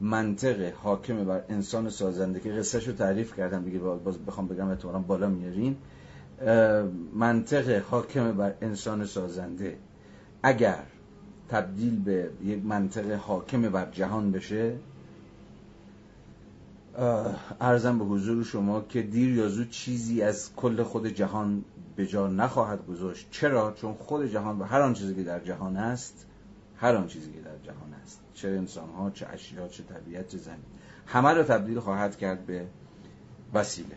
منطق 0.00 0.72
حاکم 0.74 1.24
بر 1.24 1.42
انسان 1.48 1.90
سازنده 1.90 2.40
که 2.40 2.52
قصهش 2.52 2.88
رو 2.88 2.94
تعریف 2.94 3.36
کردم 3.36 3.64
دیگه 3.64 3.78
باز 3.78 4.18
بخوام 4.18 4.48
بگم 4.48 4.68
احتمالا 4.68 4.98
بالا 4.98 5.28
میارین. 5.28 5.76
منطق 7.14 7.82
حاکم 7.82 8.32
بر 8.32 8.54
انسان 8.62 9.06
سازنده. 9.06 9.78
اگر 10.42 10.82
تبدیل 11.48 12.00
به 12.00 12.30
یک 12.44 12.64
منطق 12.64 13.10
حاکم 13.10 13.62
بر 13.62 13.90
جهان 13.90 14.32
بشه 14.32 14.76
ارزم 17.60 17.98
به 17.98 18.04
حضور 18.04 18.44
شما 18.44 18.80
که 18.80 19.02
دیر 19.02 19.34
یا 19.34 19.48
زود 19.48 19.70
چیزی 19.70 20.22
از 20.22 20.54
کل 20.56 20.82
خود 20.82 21.06
جهان 21.06 21.64
به 21.96 22.06
جا 22.06 22.26
نخواهد 22.28 22.86
گذاشت. 22.86 23.28
چرا؟ 23.30 23.72
چون 23.72 23.94
خود 23.94 24.26
جهان 24.26 24.58
و 24.58 24.64
هر 24.64 24.80
آن 24.80 24.94
چیزی 24.94 25.14
که 25.14 25.22
در 25.22 25.40
جهان 25.40 25.76
است 25.76 26.26
هر 26.80 26.94
آن 26.96 27.06
چیزی 27.06 27.32
که 27.32 27.40
در 27.40 27.58
جهان 27.62 27.94
است. 28.02 28.20
چه 28.34 28.48
انسان 28.48 28.90
ها 28.90 29.10
چه 29.10 29.26
اشیا 29.28 29.68
چه 29.68 29.82
طبیعت 29.82 30.28
چه 30.28 30.38
زمین. 30.38 30.58
همه 31.06 31.28
رو 31.28 31.42
تبدیل 31.42 31.80
خواهد 31.80 32.16
کرد 32.16 32.46
به 32.46 32.66
وسیله. 33.54 33.96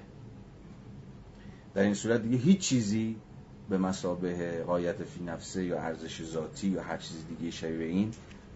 در 1.73 1.81
این 1.81 1.93
صورت 1.93 2.21
دیگه 2.21 2.37
هیچ 2.37 2.59
چیزی 2.59 3.15
به 3.69 3.77
مسابه 3.77 4.63
قایت 4.63 5.03
فی 5.03 5.23
نفسه 5.23 5.63
یا 5.63 5.79
ارزش 5.79 6.23
ذاتی 6.23 6.67
یا 6.67 6.83
هر 6.83 6.97
چیز 6.97 7.17
دیگه 7.27 7.51
شبیه 7.51 7.87
این 7.87 8.11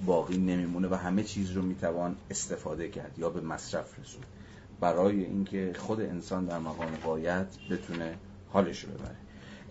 باقی 0.06 0.38
نمیمونه 0.38 0.88
و 0.88 0.96
همه 0.96 1.24
چیز 1.24 1.52
رو 1.52 1.62
می‌توان 1.62 2.16
استفاده 2.30 2.90
کرد 2.90 3.20
یا 3.20 3.30
به 3.30 3.42
مصرف 3.42 4.00
رسون 4.00 4.22
برای 4.80 5.26
اینکه 5.26 5.74
خود 5.78 6.02
انسان 6.02 6.46
در 6.46 6.60
مقام 6.60 6.96
غایت 7.04 7.48
بتونه 7.72 8.18
حالش 8.50 8.84
رو 8.84 8.94
ببره. 8.94 9.16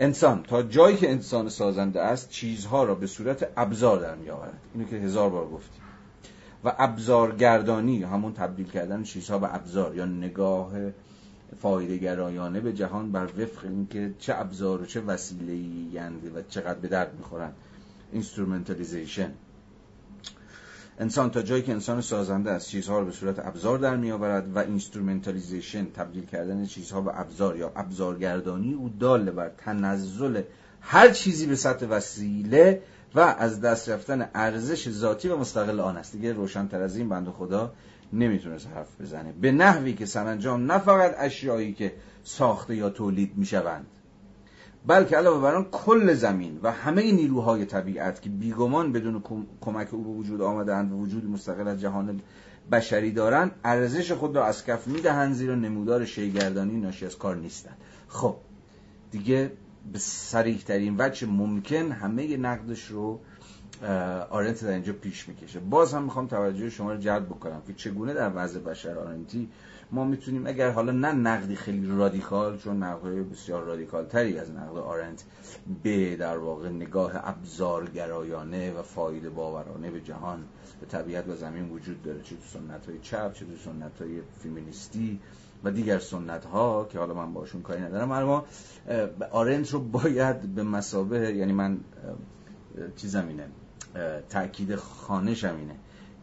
انسان 0.01 0.43
تا 0.43 0.63
جایی 0.63 0.97
که 0.97 1.11
انسان 1.11 1.49
سازنده 1.49 2.03
است 2.03 2.31
چیزها 2.31 2.85
را 2.85 2.95
به 2.95 3.07
صورت 3.07 3.49
ابزار 3.57 4.01
در 4.01 4.15
می 4.15 4.31
آورد 4.31 4.59
اینو 4.75 4.87
که 4.87 4.97
هزار 4.97 5.31
بار 5.31 5.49
گفتیم 5.49 5.83
و 6.65 6.73
ابزارگردانی 6.79 8.03
همون 8.03 8.33
تبدیل 8.33 8.67
کردن 8.67 9.03
چیزها 9.03 9.39
به 9.39 9.55
ابزار 9.55 9.97
یا 9.97 10.05
نگاه 10.05 10.73
فایده 11.61 11.97
گرایانه 11.97 12.61
به 12.61 12.73
جهان 12.73 13.13
بر 13.13 13.25
وفق 13.25 13.65
اینکه 13.65 14.15
چه 14.19 14.35
ابزار 14.37 14.83
و 14.83 14.87
چه 14.87 15.01
وسیله 15.01 15.55
و 16.35 16.43
چقدر 16.49 16.79
به 16.79 16.89
درد 16.89 17.15
می‌خورن. 17.19 17.53
instrumentalization 18.13 19.33
انسان 20.99 21.31
تا 21.31 21.43
جایی 21.43 21.63
که 21.63 21.73
انسان 21.73 22.01
سازنده 22.01 22.51
است 22.51 22.69
چیزها 22.69 22.99
رو 22.99 23.05
به 23.05 23.13
صورت 23.13 23.47
ابزار 23.47 23.79
در 23.79 23.97
می 23.97 24.11
آورد 24.11 24.57
و 24.57 24.59
instrumentalization 24.59 25.85
تبدیل 25.85 26.25
کردن 26.25 26.67
چیزها 26.67 27.01
به 27.01 27.21
ابزار 27.21 27.57
یا 27.57 27.73
ابزارگردانی 27.77 28.75
او 28.75 28.89
دال 29.01 29.31
بر 29.31 29.49
تنزل 29.49 30.43
هر 30.81 31.11
چیزی 31.11 31.47
به 31.47 31.57
سطح 31.57 31.87
وسیله 31.87 32.83
و 33.15 33.21
از 33.21 33.61
دست 33.61 33.89
رفتن 33.89 34.29
ارزش 34.35 34.91
ذاتی 34.91 35.29
و 35.29 35.37
مستقل 35.37 35.81
آن 35.81 35.97
است. 35.97 36.13
دیگه 36.13 36.33
روشنتر 36.33 36.83
از 36.83 36.97
این 36.97 37.09
بنده 37.09 37.29
خدا 37.29 37.73
نمی‌تونست 38.13 38.67
حرف 38.75 39.01
بزنه. 39.01 39.33
به 39.33 39.53
نحوی 39.53 39.95
که 39.95 40.07
سرانجام 40.07 40.73
نه 40.73 40.79
فقط 40.79 41.15
اشیایی 41.19 41.73
که 41.73 41.93
ساخته 42.25 42.77
یا 42.77 42.91
تولید 42.91 43.33
می‌شوند 43.37 43.87
بلکه 44.87 45.17
علاوه 45.17 45.43
بر 45.43 45.55
آن 45.55 45.65
کل 45.65 46.15
زمین 46.15 46.61
و 46.63 46.73
همه 46.73 47.13
نیروهای 47.13 47.65
طبیعت 47.65 48.23
که 48.23 48.31
بیگمان 48.31 48.93
بدون 48.93 49.23
کمک 49.61 49.95
او 49.95 50.03
به 50.03 50.11
وجود 50.11 50.43
آمدند 50.43 50.93
و 50.93 50.97
وجود 50.97 51.31
مستقل 51.31 51.69
از 51.69 51.81
جهان 51.81 52.21
بشری 52.73 53.13
دارند 53.13 53.51
ارزش 53.65 54.13
خود 54.13 54.37
را 54.37 54.47
از 54.47 54.65
کف 54.65 54.87
می‌دهند 54.87 55.35
زیرا 55.35 55.55
نمودار 55.55 56.05
شیگردانی 56.05 56.81
ناشی 56.81 57.07
از 57.07 57.19
کار 57.19 57.37
نیستند. 57.37 57.77
خب 58.09 58.37
دیگه 59.11 59.53
به 59.93 59.99
سریح 59.99 60.59
ترین 60.59 60.95
وجه 60.99 61.27
ممکن 61.27 61.93
همه 61.93 62.37
نقدش 62.37 62.87
رو 62.87 63.21
آرنت 64.31 64.65
در 64.65 64.73
اینجا 64.73 64.93
پیش 64.93 65.29
می‌کشه. 65.29 65.61
باز 65.61 65.95
هم 65.95 66.03
می‌خوام 66.03 66.27
توجه 66.27 66.71
شما 66.71 66.93
رو 66.93 66.99
جلب 66.99 67.27
بکنم 67.27 67.63
که 67.67 67.73
چگونه 67.73 68.15
در 68.15 68.33
وضع 68.35 68.61
بشر 68.61 68.99
آرنتی 68.99 69.49
ما 69.93 70.05
می‌تونیم 70.05 70.47
اگر 70.47 70.71
حالا 70.71 70.93
نه 70.93 71.13
نقدی 71.13 71.57
خیلی 71.57 71.87
رادیکال 71.87 72.59
چون 72.59 72.83
نقدهای 72.83 73.23
بسیار 73.23 73.63
رادیکال 73.63 74.07
تری 74.07 74.39
از 74.39 74.51
نقد 74.51 74.77
آرنت 74.77 75.25
به 75.83 76.17
در 76.17 76.39
واقع 76.39 76.69
نگاه 76.69 77.13
ابزارگرایانه 77.15 78.73
و 78.73 78.83
فایده 78.83 79.31
باورانه 79.31 79.91
به 79.91 80.01
جهان 80.01 80.45
به 80.81 80.87
طبیعت 80.87 81.29
و 81.29 81.37
زمین 81.37 81.71
وجود 81.71 82.03
داره. 82.03 82.23
چه 82.23 82.37
تو 82.37 82.43
سنت 82.43 82.87
های 82.87 82.99
چپ 82.99 83.33
چه 83.33 83.45
تو 83.45 83.57
سنت 83.57 84.03
های 84.03 84.21
فیمینیستی 84.43 85.21
و 85.65 85.71
دیگر 85.71 85.99
سنت 85.99 86.45
ها 86.45 86.89
که 86.93 86.99
حالا 86.99 87.15
من 87.15 87.33
باشون 87.33 87.63
کاری 87.63 87.83
ندارم. 87.83 88.13
اما 88.13 88.45
آرنت 89.31 89.71
رو 89.71 89.81
باید 89.81 90.55
به 90.55 90.63
مسابه 90.63 91.19
یعنی 91.19 91.53
من 91.53 91.79
چیزم 92.97 93.29
اینه 93.29 93.47
تاکید 94.29 94.77
خانشم 94.77 95.57
اینه. 95.57 95.75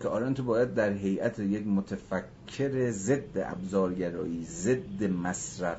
که 0.03 0.09
آرنت 0.09 0.41
باید 0.41 0.73
در 0.73 0.93
هیئت 0.93 1.39
یک 1.39 1.67
متفکر 1.67 2.91
ضد 2.91 3.37
ابزارگرایی 3.37 4.45
ضد 4.45 5.03
مصرف 5.03 5.77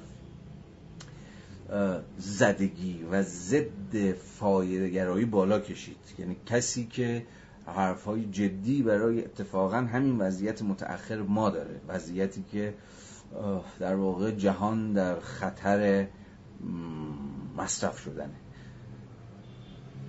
زدگی 2.18 3.02
و 3.10 3.22
ضد 3.22 4.12
فایدهگرایی 4.12 5.24
بالا 5.24 5.60
کشید. 5.60 5.96
یعنی 6.18 6.36
کسی 6.46 6.86
که 6.86 7.26
حرفهای 7.66 8.24
جدی 8.24 8.82
برای 8.82 9.24
اتفاقا 9.24 9.76
همین 9.76 10.18
وضعیت 10.18 10.62
متأخر 10.62 11.22
ما 11.22 11.50
داره. 11.50 11.80
وضعیتی 11.88 12.44
که 12.52 12.74
در 13.80 13.94
واقع 13.94 14.30
جهان 14.30 14.92
در 14.92 15.20
خطر 15.20 16.06
مصرف 17.56 17.98
شدنه. 17.98 18.43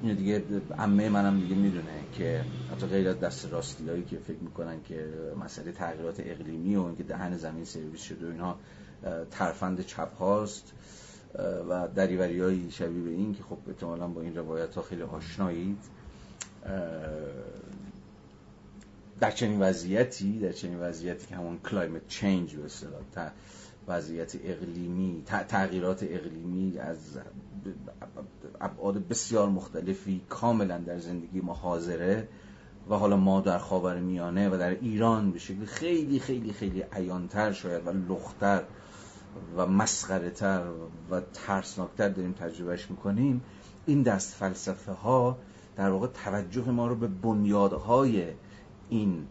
این 0.06 0.16
دیگه 0.16 0.43
عمه 0.78 1.10
منم 1.10 1.39
دیگه 1.39 1.56
می‌دونه 1.56 2.03
که 2.14 2.45
حتی 2.72 2.88
غیر 2.88 3.10
از 3.10 3.20
دست 3.20 3.51
راستی 3.51 3.89
هایی 3.89 4.03
که 4.03 4.18
فکر 4.18 4.39
می‌کنن 4.41 4.84
که 4.84 5.14
مسئله 5.43 5.72
تغییرات 5.72 6.20
اقلیمی 6.20 6.76
و 6.76 6.82
اینکه 6.82 7.03
دهن 7.03 7.38
زمین 7.38 7.66
سرویس 7.66 8.01
شده 8.01 8.28
و 8.28 8.32
اینها 8.32 8.58
ترفند 9.32 9.86
چپ 9.86 10.18
هاست 10.18 10.74
و 11.70 11.88
دریوری 11.95 12.39
های 12.39 12.72
شبیه 12.72 13.03
به 13.03 13.10
این 13.10 13.34
که 13.34 13.43
خب 13.43 13.58
احتمالا 13.68 14.08
با 14.08 14.22
این 14.22 14.36
روایت 14.36 14.76
ها 14.76 14.82
خیلی 14.82 15.01
آشنایید. 15.01 15.78
در 19.20 19.32
چنین 19.32 19.62
وضعیتی 19.62 20.39
در 20.39 20.51
چنین 20.51 20.80
وضعیتی 20.80 21.28
که 21.28 21.36
همون 21.36 21.60
climate 21.60 22.08
change 22.08 22.56
به 22.56 22.66
اصطلاح 22.66 23.01
وضعیت 23.88 24.36
اقلیمی 24.44 25.24
تغییرات 25.48 26.04
اقلیمی 26.04 26.78
از 26.80 27.20
ابعاد 28.62 29.08
بسیار 29.08 29.50
مختلفی 29.50 30.22
کاملا 30.30 30.78
در 30.78 31.00
زندگی 31.00 31.42
ما 31.42 31.54
حاضره 31.54 32.28
و 32.90 32.96
حالا 32.96 33.18
ما 33.18 33.42
در 33.42 33.58
خاور 33.58 34.00
میانه 34.00 34.50
و 34.50 34.58
در 34.58 34.70
ایران 34.70 35.32
به 35.32 35.40
شکل 35.40 35.66
خیلی 35.66 36.20
خیلی 36.20 36.54
خیلی 36.54 36.84
عیانتر 36.92 37.52
شاید 37.52 37.88
و 37.88 37.92
لخت‌تر 38.14 38.64
و 39.58 39.66
مسخره 39.66 40.30
تر 40.30 40.64
و 41.12 41.22
ترسناکتر 41.34 42.10
داریم 42.10 42.32
تجربهش 42.32 42.90
می‌کنیم. 42.90 43.42
این 43.86 44.02
دست 44.02 44.34
فلسفه 44.34 44.92
ها 44.92 45.38
در 45.78 45.90
واقع 45.90 46.08
توجه 46.08 46.70
ما 46.70 46.88
رو 46.88 46.96
به 46.96 47.08
بنیادهای 47.08 48.24
این 48.90 49.28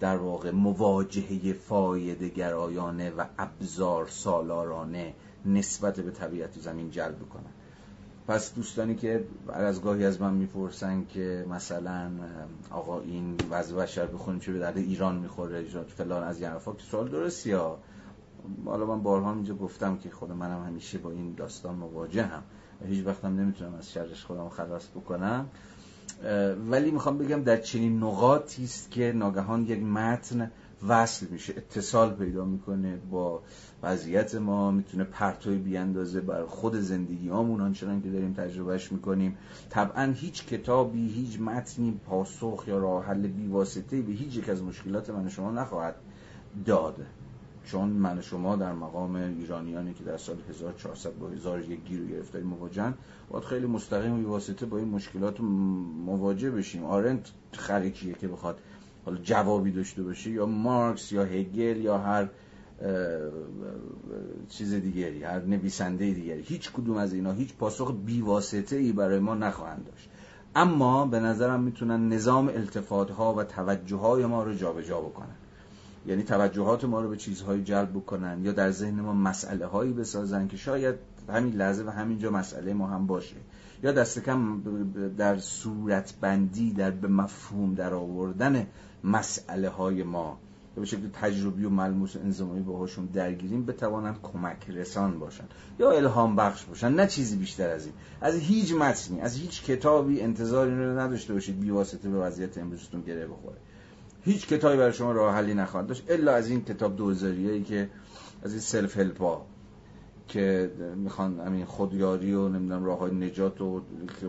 در 0.00 0.16
واقع 0.16 0.50
مواجهه 0.50 1.52
فایده 1.52 2.28
گرایانه 2.28 3.10
و 3.10 3.24
ابزار 3.38 4.06
سالارانه 4.06 5.14
نسبت 5.46 6.00
به 6.00 6.10
طبیعت 6.10 6.58
زمین 6.58 6.90
جلب 6.90 7.28
کنن 7.28 7.52
پس 8.28 8.54
دوستانی 8.54 8.94
که 8.94 9.24
از 9.48 9.82
گاهی 9.82 10.04
از 10.04 10.20
من 10.20 10.34
می‌پرسن 10.34 11.04
که 11.04 11.46
مثلا 11.50 12.10
آقا 12.70 13.00
این 13.00 13.34
وضع 13.50 13.76
بشر 13.76 14.06
بخونیم 14.06 14.40
چه 14.40 14.52
به 14.52 14.58
درد 14.58 14.76
ایران 14.76 15.16
می‌خوره 15.16 15.64
فلان 15.86 16.22
از 16.22 16.42
این 16.42 16.52
که 16.52 16.84
سوال 16.90 17.08
درستی 17.08 17.52
ها. 17.52 17.78
حالا 18.64 18.86
من 18.86 19.02
بارها 19.02 19.34
اینجا 19.34 19.54
گفتم 19.54 19.96
که 19.96 20.10
خود 20.10 20.32
منم 20.32 20.64
همیشه 20.66 20.98
با 20.98 21.10
این 21.10 21.34
داستان 21.34 21.74
مواجه 21.74 22.22
هم 22.22 22.42
هیچ 22.86 23.06
وقتم 23.06 23.40
نمی‌تونم 23.40 23.74
از 23.74 23.92
شرش 23.92 24.24
خودم 24.24 24.48
خلاص 24.48 24.88
بکنم. 24.88 25.48
ولی 26.70 26.90
می‌خوام 26.90 27.18
بگم 27.18 27.42
در 27.42 27.56
چنین 27.56 28.02
نقاطی 28.02 28.64
است 28.64 28.90
که 28.90 29.12
ناگهان 29.12 29.62
یک 29.62 29.82
متن 29.82 30.50
وصل 30.88 31.26
میشه 31.30 31.54
اتصال 31.56 32.14
پیدا 32.14 32.44
می‌کنه 32.44 32.96
با 33.10 33.42
وضعیت 33.82 34.34
ما 34.34 34.70
می‌تونه 34.70 35.04
پرتوی 35.04 35.58
بیاندازه 35.58 36.20
بر 36.20 36.44
خود 36.44 36.74
زندگی 36.74 37.28
همون 37.28 37.60
آنچنان 37.60 38.02
که 38.02 38.10
داریم 38.10 38.32
تجربهش 38.32 38.92
می‌کنیم 38.92 39.36
طبعا 39.70 40.12
هیچ 40.16 40.46
کتابی 40.46 41.08
هیچ 41.08 41.40
متنی 41.40 42.00
پاسخ 42.06 42.64
یا 42.66 42.78
راه 42.78 43.04
حل 43.04 43.26
بیواسطه 43.26 44.02
به 44.02 44.12
هیچ 44.12 44.36
یک 44.36 44.48
از 44.48 44.62
مشکلات 44.62 45.10
من 45.10 45.28
شما 45.28 45.50
نخواهد 45.50 45.94
داد. 46.66 47.06
چون 47.70 47.88
من 47.88 48.20
شما 48.20 48.56
در 48.56 48.72
مقام 48.72 49.14
ایرانیانی 49.14 49.94
که 49.94 50.04
در 50.04 50.16
سال 50.16 50.36
1400 50.50 51.18
با 51.18 51.28
هزار 51.28 51.60
یک 51.60 51.84
گیر 51.84 52.02
و 52.02 52.06
گرفتاری 52.06 52.44
مواجهن 52.44 52.94
باید 53.30 53.44
خیلی 53.44 53.66
مستقیم 53.66 54.24
و 54.24 54.28
واسطه 54.28 54.66
با 54.66 54.78
این 54.78 54.88
مشکلات 54.88 55.40
مواجه 56.06 56.50
بشیم. 56.50 56.84
آرنت 56.84 57.30
خریکیه 57.52 58.14
که 58.14 58.28
بخواد 58.28 58.58
حالا 59.04 59.18
جوابی 59.18 59.72
داشته 59.72 60.02
باشه 60.02 60.30
یا 60.30 60.46
مارکس 60.46 61.12
یا 61.12 61.24
هگل 61.24 61.76
یا 61.76 61.98
هر 61.98 62.28
چیز 64.48 64.74
دیگری 64.74 65.22
هر 65.22 65.40
نویسنده 65.40 66.12
دیگری. 66.12 66.42
هیچ 66.42 66.72
کدوم 66.72 66.96
از 66.96 67.12
اینا 67.12 67.32
هیچ 67.32 67.54
پاسخ 67.54 67.94
بیواسطه 68.06 68.76
ای 68.76 68.92
برای 68.92 69.18
ما 69.18 69.34
نخواهند 69.34 69.86
داشت. 69.86 70.10
اما 70.56 71.06
به 71.06 71.20
نظرم 71.20 71.60
می‌تونن 71.60 72.08
نظام 72.08 72.48
التفات 72.48 73.10
ها 73.10 73.34
و 73.34 73.44
توجه 73.44 73.96
های 73.96 74.26
ما 74.26 74.42
رو 74.42 74.54
جابجا 74.54 74.88
جا 74.88 75.00
بکنن. 75.00 75.37
یعنی 76.08 76.22
توجهات 76.22 76.84
ما 76.84 77.00
رو 77.00 77.08
به 77.08 77.16
چیزهایی 77.16 77.62
جلب 77.62 77.90
بکنن 77.90 78.44
یا 78.44 78.52
در 78.52 78.70
ذهن 78.70 79.00
ما 79.00 79.12
مسئله 79.12 79.66
هایی 79.66 79.92
بسازن 79.92 80.48
که 80.48 80.56
شاید 80.56 80.94
همین 81.28 81.54
لحظه 81.54 81.84
و 81.84 81.90
همینجا 81.90 82.30
مسئله 82.30 82.72
ما 82.74 82.86
هم 82.86 83.06
باشه. 83.06 83.36
یا 83.82 83.92
دست 83.92 84.18
کم 84.18 84.62
در 85.18 85.38
صورت 85.38 86.14
بندی 86.20 86.72
در 86.72 86.90
به 86.90 87.08
مفهوم 87.08 87.74
در 87.74 87.94
آوردن 87.94 88.66
مسئله 89.04 89.68
های 89.68 90.02
ما 90.02 90.38
به 90.76 90.84
شکل 90.84 91.08
تجربی 91.12 91.64
و 91.64 91.70
ملموس 91.70 92.16
انزمایی 92.16 92.62
باهاشون 92.62 93.06
درگیریم 93.06 93.66
بتوانند 93.66 94.18
کمک 94.22 94.70
رسان 94.70 95.18
باشن 95.18 95.44
یا 95.78 95.90
الهام 95.90 96.36
بخش 96.36 96.64
باشن. 96.64 96.92
نه 96.92 97.06
چیزی 97.06 97.36
بیشتر 97.36 97.70
از 97.70 97.84
این. 97.84 97.94
از 98.20 98.38
هیچ 98.38 98.74
متنی 98.74 99.20
از 99.20 99.36
هیچ 99.36 99.64
کتابی 99.64 100.20
انتظاری 100.20 100.70
رو 100.70 100.98
نداشته 100.98 101.34
باشید 101.34 101.60
بی 101.60 101.70
واسطه 101.70 102.08
به 102.08 102.18
وضعیت 102.18 102.58
امروزتون 102.58 103.00
گره 103.00 103.26
بخوره. 103.26 103.56
هیچ 104.28 104.46
کتابی 104.46 104.76
برای 104.76 104.92
شما 104.92 105.12
راه 105.12 105.34
حلی 105.34 105.54
نخواهد 105.54 105.86
داشت 105.86 106.04
الا 106.08 106.34
از 106.34 106.50
این 106.50 106.64
کتاب 106.64 106.96
دوزاریایی 106.96 107.62
که 107.62 107.90
از 108.42 108.52
این 108.52 108.60
سلف 108.60 108.98
هلپا 108.98 109.46
که 110.28 110.70
می‌خوان 110.96 111.40
همین 111.40 111.64
خودیاری 111.64 112.34
و 112.34 112.48
نمی‌دونم 112.48 112.84
راه 112.84 112.98
های 112.98 113.14
نجات 113.14 113.60
و 113.60 113.82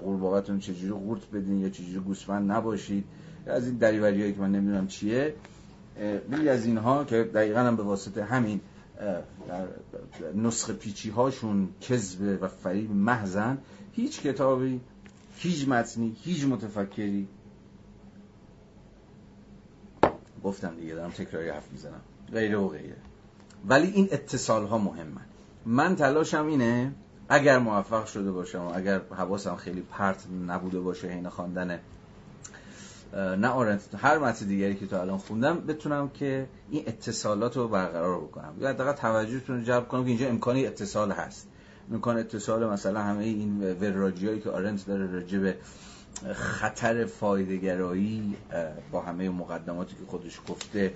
قرباقتون 0.05 0.59
چجوری 0.59 0.91
قورت 0.93 1.21
بدین 1.33 1.57
یا 1.57 1.69
چجوری 1.69 1.99
گوسفند 1.99 2.51
نباشید. 2.51 3.03
از 3.47 3.67
این 3.67 3.77
دریوری 3.77 4.33
که 4.33 4.39
من 4.39 4.51
نمی‌دونم 4.51 4.87
چیه. 4.87 5.33
بلی 6.29 6.49
از 6.49 6.65
اینها 6.65 7.03
که 7.03 7.23
دقیقا 7.23 7.59
هم 7.59 7.75
به 7.75 7.83
واسطه 7.83 8.23
همین 8.23 8.59
در 9.47 9.67
نسخ 10.35 10.71
پیچی 10.71 11.09
هاشون 11.09 11.69
کذب 11.81 12.37
و 12.41 12.47
فریب 12.47 12.91
محزن 12.91 13.57
هیچ 13.91 14.21
کتابی 14.21 14.79
هیچ 15.35 15.67
متنی 15.67 16.15
هیچ 16.23 16.45
متفکری 16.45 17.27
گفتم 20.43 20.75
دیگه 20.75 20.95
دارم 20.95 21.09
تکراری 21.09 21.49
حرف 21.49 21.71
می‌زنم. 21.71 22.01
غیره 22.31 22.57
و 22.57 22.67
غیره. 22.67 22.95
ولی 23.67 23.87
این 23.87 24.07
اتصال 24.11 24.65
ها 24.65 24.77
مهمن. 24.77 25.25
من 25.65 25.95
تلاشم 25.95 26.47
اینه 26.47 26.91
اگر 27.29 27.59
موفق 27.59 28.05
شده 28.05 28.31
باشم 28.31 28.61
و 28.61 28.71
اگر 28.75 29.01
حواسم 29.17 29.55
خیلی 29.55 29.81
پرت 29.81 30.23
نبوده 30.47 30.79
باشه 30.79 31.07
حین 31.07 31.29
خواندن 31.29 31.79
نه 33.13 33.47
آرنت 33.47 33.81
هر 33.97 34.17
متن 34.17 34.45
دیگری 34.45 34.75
که 34.75 34.87
تا 34.87 35.01
الان 35.01 35.17
خوندم 35.17 35.59
بتونم 35.59 36.09
که 36.09 36.47
این 36.69 36.83
اتصالات 36.87 37.57
رو 37.57 37.67
برقرار 37.67 38.19
بکنم. 38.19 38.53
یا 38.59 38.69
حداقل 38.69 38.91
توجهتون 38.91 39.57
رو 39.57 39.63
جلب 39.63 39.87
کنم 39.87 40.03
که 40.03 40.09
اینجا 40.09 40.27
امکانی 40.27 40.65
اتصال 40.65 41.11
هست. 41.11 41.47
امکان 41.91 42.17
اتصال 42.17 42.69
مثلا 42.69 43.01
همه 43.01 43.23
این 43.23 43.73
وراجی 43.73 44.39
که 44.39 44.49
آرنت 44.49 44.85
داره 44.85 45.11
راجع 45.11 45.39
به 45.39 45.55
خطر 46.33 47.05
فایدهگرایی 47.05 48.35
با 48.91 49.01
همه 49.01 49.29
مقدماتی 49.29 49.95
که 49.95 50.01
خودش 50.07 50.39
گفته 50.47 50.93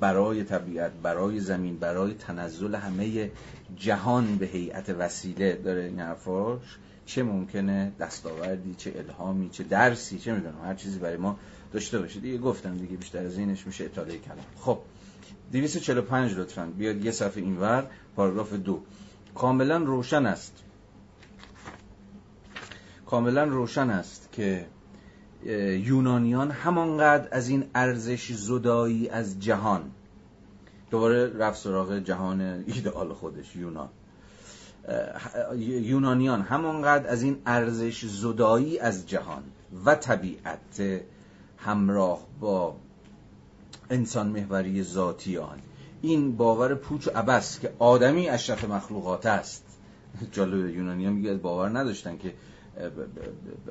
برای 0.00 0.44
طبیعت 0.44 0.92
برای 1.02 1.40
زمین 1.40 1.78
برای 1.78 2.14
تنزل 2.14 2.74
همه 2.74 3.30
جهان 3.76 4.36
به 4.36 4.46
هیئت 4.46 4.90
وسیله 4.90 5.56
داره 5.56 5.84
این 5.84 6.00
حرفاش 6.00 6.78
چه 7.06 7.22
ممکنه 7.22 7.92
دستاوردی 8.00 8.74
چه 8.74 8.92
الهامی 8.96 9.50
چه 9.50 9.64
درسی 9.64 10.18
چه 10.18 10.32
می‌دونم 10.34 10.64
هر 10.64 10.74
چیزی 10.74 10.98
برای 10.98 11.16
ما 11.16 11.38
داشته 11.72 11.98
باشه. 11.98 12.20
دیگه 12.20 12.38
گفتم 12.38 12.76
دیگه 12.76 12.96
بیشتر 12.96 13.26
از 13.26 13.38
اینش 13.38 13.66
میشه 13.66 13.84
اطاله 13.84 14.18
کلام. 14.18 14.38
خب 14.60 14.78
245 15.52 16.34
لطفا. 16.34 16.66
بیاد 16.78 17.04
یه 17.04 17.10
صفحه 17.10 17.42
اینور 17.42 17.86
پاراگراف 18.16 18.52
دو. 18.52 18.82
کاملا 19.34 19.76
روشن 19.76 20.26
است. 20.26 20.62
کاملا 23.06 23.44
روشن 23.44 23.90
است. 23.90 24.25
که 24.36 24.66
یونانیان 25.84 26.50
همانقدر 26.50 27.28
از 27.30 27.48
این 27.48 27.64
ارزش 27.74 28.32
زدایی 28.32 29.08
از 29.08 29.40
جهان 29.40 29.90
دوباره 30.90 31.38
رفت 31.38 31.58
سراغ 31.58 31.98
جهان 31.98 32.40
ایدئال 32.40 33.12
خودش 33.12 33.56
یونان. 33.56 33.88
یونانیان 35.56 36.42
همانقدر 36.42 37.10
از 37.10 37.22
این 37.22 37.36
ارزش 37.46 38.04
زدایی 38.04 38.78
از 38.78 39.08
جهان 39.08 39.42
و 39.84 39.94
طبیعت 39.94 41.02
همراه 41.58 42.26
با 42.40 42.76
انسان 43.90 44.26
محوری 44.26 44.82
ذاتی 44.82 45.38
آن 45.38 45.58
این 46.02 46.36
باور 46.36 46.74
پوچ 46.74 47.08
و 47.08 47.10
عبس 47.14 47.60
که 47.60 47.72
آدمی 47.78 48.28
اشرف 48.28 48.64
مخلوقات 48.64 49.26
است. 49.26 49.64
جالب 50.32 50.70
یونانیان 50.70 51.12
میگه 51.12 51.34
باور 51.34 51.78
نداشتن 51.78 52.18
که 52.18 52.34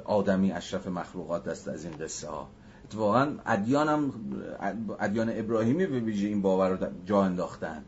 آدمی 0.05 0.51
اشرف 0.51 0.87
مخلوقات 0.87 1.47
است 1.47 1.67
از 1.67 1.85
این 1.85 1.93
قصه 1.97 2.27
ها. 2.27 2.47
اتفاقا 2.85 3.35
ادیان 3.45 3.87
هم 3.87 4.13
ادیان 4.99 5.29
ابراهیمی 5.33 5.85
به 5.85 5.99
ویژه 5.99 6.27
این 6.27 6.41
باور 6.41 6.69
رو 6.69 6.87
جا 7.05 7.23
انداختن. 7.23 7.83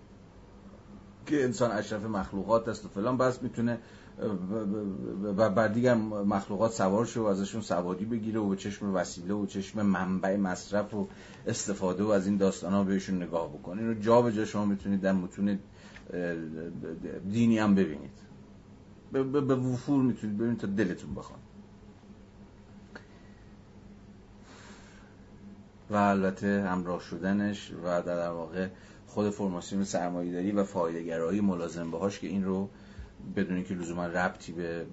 که 1.26 1.44
انسان 1.44 1.72
اشرف 1.72 2.06
مخلوقات 2.06 2.68
است 2.68 2.86
و 2.86 2.88
فلان 2.88 3.18
بس 3.18 3.44
می‌تونه 3.44 3.80
و 5.24 5.50
بر 5.50 5.68
دیگر 5.68 5.94
مخلوقات 5.94 6.72
سوار 6.72 7.06
شه 7.06 7.20
و 7.20 7.24
ازشون 7.24 7.62
سوادی 7.62 8.06
بگیره 8.06 8.40
و 8.40 8.50
به 8.50 8.56
چشم 8.56 8.96
وسیله 8.96 9.34
و 9.34 9.46
چشم 9.46 9.82
منبع 9.82 10.36
مصرف 10.36 10.94
و 10.94 11.08
استفاده 11.48 12.04
و 12.04 12.08
از 12.08 12.28
این 12.28 12.38
داستان 12.38 12.74
ها 12.74 12.84
بهشون 12.84 13.24
نگاه 13.24 13.50
بکنید 13.50 13.84
اینو 13.84 14.00
جا 14.00 14.22
به 14.22 14.32
جا 14.32 14.46
شما 14.46 14.66
می‌تونید 14.66 15.02
در 15.02 15.12
متون 15.12 15.60
دینی 17.32 17.60
هم 17.60 17.76
ببینید. 17.76 18.27
به 19.12 19.56
وفور 19.56 20.04
می‌تونید 20.04 20.38
ببینید 20.38 20.60
تا 20.60 20.68
دلتون 20.68 21.16
بخواد. 21.16 21.40
و 25.90 25.96
البته 25.96 26.64
همراه 26.68 27.02
شدنش 27.02 27.72
و 27.84 28.02
در 28.02 28.30
واقع 28.30 28.68
خود 29.08 29.30
فرماسیون 29.30 29.84
سرمایه 29.84 30.32
داری 30.32 30.52
و 30.52 30.64
فایده 30.64 31.04
گرایی 31.04 31.42
ملازم 31.42 31.92
باهاش 31.92 32.20
که 32.20 32.28
این 32.28 32.46
رو 32.46 32.70
بدون 33.36 33.64
که 33.64 33.74
لزوما 33.74 34.06
ربطی 34.06 34.52
به 34.52 34.86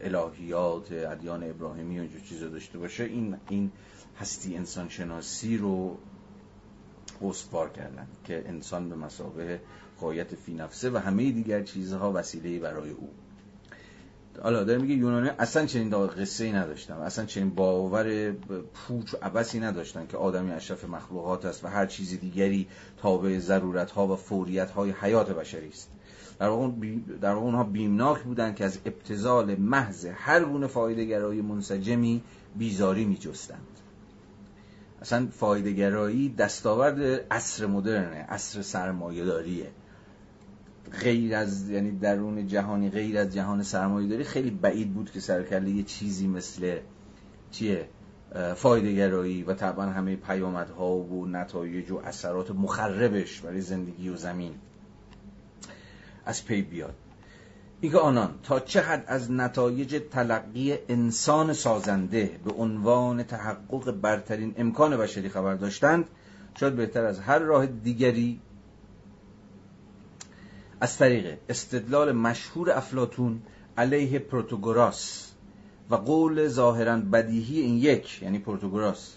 الهیات 0.00 0.92
ادیان 0.92 1.50
ابراهیمی 1.50 1.98
و 1.98 2.00
اینجور 2.00 2.20
چیزا 2.20 2.48
داشته 2.48 2.78
باشه 2.78 3.04
این 3.04 3.36
این 3.48 3.70
هستی 4.18 4.56
انسان 4.56 4.88
شناسی 4.88 5.56
رو 5.56 5.98
استوار 7.22 7.70
کردن 7.70 8.06
که 8.24 8.48
انسان 8.48 8.88
به 8.88 8.96
مسابه 8.96 9.60
قایت 10.00 10.34
فی 10.34 10.54
نفسه 10.54 10.90
و 10.90 10.96
همه 10.96 11.30
دیگر 11.30 11.62
چیزها 11.62 12.12
وسیله 12.14 12.58
برای 12.58 12.90
او. 12.90 13.08
حالا 14.42 14.64
داره 14.64 14.78
میگه 14.78 14.94
یونانی 14.94 15.28
اصلا 15.38 15.66
چنین 15.66 16.06
قصه 16.06 16.44
ای 16.44 16.52
نداشتن 16.52 16.94
اصلا 16.94 17.24
چنین 17.24 17.50
باور 17.50 18.32
پوچ 18.74 19.14
و 19.14 19.16
عبسی 19.22 19.60
نداشتن 19.60 20.06
که 20.06 20.16
آدمی 20.16 20.52
اشرف 20.52 20.84
مخلوقات 20.84 21.44
است 21.44 21.64
و 21.64 21.68
هر 21.68 21.86
چیز 21.86 22.20
دیگری 22.20 22.68
تابع 23.02 23.38
ضرورت 23.38 23.90
ها 23.90 24.06
و 24.06 24.16
فوریت 24.16 24.70
های 24.70 24.90
حیات 24.90 25.30
بشری 25.30 25.68
است. 25.68 25.90
در 26.38 26.48
واقع 26.48 26.70
در 27.20 27.32
اونها 27.32 27.64
بیمناک 27.64 28.22
بودند 28.22 28.56
که 28.56 28.64
از 28.64 28.78
ابتزال 28.86 29.54
محض 29.54 30.06
هر 30.14 30.44
گونه 30.44 30.66
فایده 30.66 31.04
گرایی 31.04 31.42
منسجمی 31.42 32.22
بیزاری 32.56 33.04
می 33.04 33.16
جستند 33.16 33.66
اصلا 35.02 35.28
فایده 35.32 35.72
گرایی 35.72 36.28
دستاورد 36.28 37.00
عصر 37.30 37.66
مدرنه 37.66 38.26
عصر 38.28 38.62
سرمایه 38.62 39.24
داریه 39.24 39.70
غیر 40.92 41.34
از 41.34 41.70
یعنی 41.70 41.90
درون 41.90 42.46
جهانی 42.46 42.90
غیر 42.90 43.18
از 43.18 43.34
جهان 43.34 43.62
سرمایه 43.62 44.08
داری 44.08 44.24
خیلی 44.24 44.50
بعید 44.50 44.94
بود 44.94 45.10
که 45.10 45.20
سرکله 45.20 45.70
یه 45.70 45.82
چیزی 45.82 46.26
مثل 46.28 46.78
چیه؟ 47.50 47.88
فایده 48.54 48.94
گرایی 48.94 49.42
و 49.42 49.54
طبعا 49.54 49.86
همه 49.86 50.16
پیامدها 50.16 50.96
و 50.96 51.26
نتایج 51.26 51.90
و 51.90 52.00
اثرات 52.04 52.50
مخربش 52.50 53.40
برای 53.40 53.60
زندگی 53.60 54.08
و 54.08 54.16
زمین 54.16 54.54
از 56.24 56.44
پی 56.44 56.62
بیاد. 56.62 56.94
اینکه 57.80 57.98
آنان 57.98 58.34
تا 58.42 58.60
چه 58.60 58.80
حد 58.80 59.04
از 59.06 59.32
نتایج 59.32 60.02
تلقی 60.10 60.78
انسان 60.88 61.52
سازنده 61.52 62.30
به 62.44 62.52
عنوان 62.52 63.22
تحقق 63.22 63.90
برترین 63.90 64.54
امکان 64.56 64.96
بشری 64.96 65.28
خبر 65.28 65.54
داشتند 65.54 66.04
شاید 66.60 66.76
بهتر 66.76 67.04
از 67.04 67.20
هر 67.20 67.38
راه 67.38 67.66
دیگری 67.66 68.40
از 70.80 70.98
طریق 70.98 71.38
استدلال 71.48 72.12
مشهور 72.12 72.70
افلاتون 72.70 73.42
علیه 73.78 74.18
پروتاگوراس 74.18 75.30
و 75.90 75.94
قول 75.94 76.48
ظاهرا 76.48 76.96
بدیهی 76.96 77.60
این 77.60 77.76
یک 77.76 78.22
یعنی 78.22 78.38
پروتاگوراس 78.38 79.16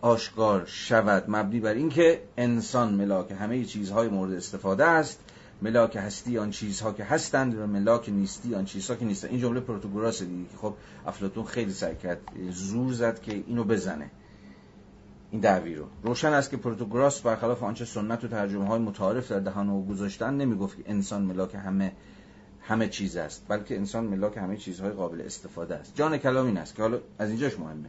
آشکار 0.00 0.64
شود. 0.66 1.24
مبنی 1.28 1.60
بر 1.60 1.74
اینکه 1.74 2.22
انسان 2.36 2.94
ملاک 2.94 3.30
همه 3.30 3.64
چیزهای 3.64 4.08
مورد 4.08 4.32
استفاده 4.32 4.84
است. 4.84 5.20
ملاک 5.62 5.96
هستی 5.96 6.38
آن 6.38 6.50
چیزها 6.50 6.92
که 6.92 7.04
هستند 7.04 7.58
و 7.58 7.66
ملاک 7.66 8.08
نیستی 8.08 8.54
آن 8.54 8.64
چیزها 8.64 8.96
که 8.96 9.04
نیستند. 9.04 9.30
این 9.30 9.40
جمله 9.40 9.60
پروتاگوراس 9.60 10.22
دیگه 10.22 10.48
خب 10.56 10.74
افلاطون 11.06 11.44
خیلی 11.44 11.72
سعی 11.72 11.96
کرد 11.96 12.20
زور 12.50 12.92
زد 12.92 13.20
که 13.20 13.44
اینو 13.46 13.64
بزنه. 13.64 14.10
این 15.32 15.40
دعوی 15.40 15.74
رو. 15.74 15.84
روشن 16.02 16.32
است 16.32 16.50
که 16.50 16.56
پروتاگوراس 16.56 17.20
برخلاف 17.20 17.62
آنچه 17.62 17.84
سنت 17.84 18.24
و 18.24 18.28
ترجمه 18.28 18.66
های 18.66 18.80
متعارف 18.80 19.32
در 19.32 19.38
دهان 19.38 19.70
او 19.70 19.86
گذاشتن 19.86 20.34
نمی‌گفت 20.34 20.76
که 20.76 20.82
انسان 20.86 21.22
ملاک 21.22 21.54
همه 21.54 21.92
همه 22.60 22.88
چیز 22.88 23.16
است 23.16 23.44
بلکه 23.48 23.76
انسان 23.76 24.04
ملاک 24.04 24.36
همه 24.36 24.56
چیزهای 24.56 24.90
قابل 24.90 25.20
استفاده 25.20 25.74
است. 25.74 25.94
جان 25.94 26.18
کلام 26.18 26.46
این 26.46 26.56
است 26.56 26.74
که 26.74 26.82
حالا 26.82 26.98
از 27.18 27.28
اینجاش 27.28 27.58
مهمه. 27.58 27.88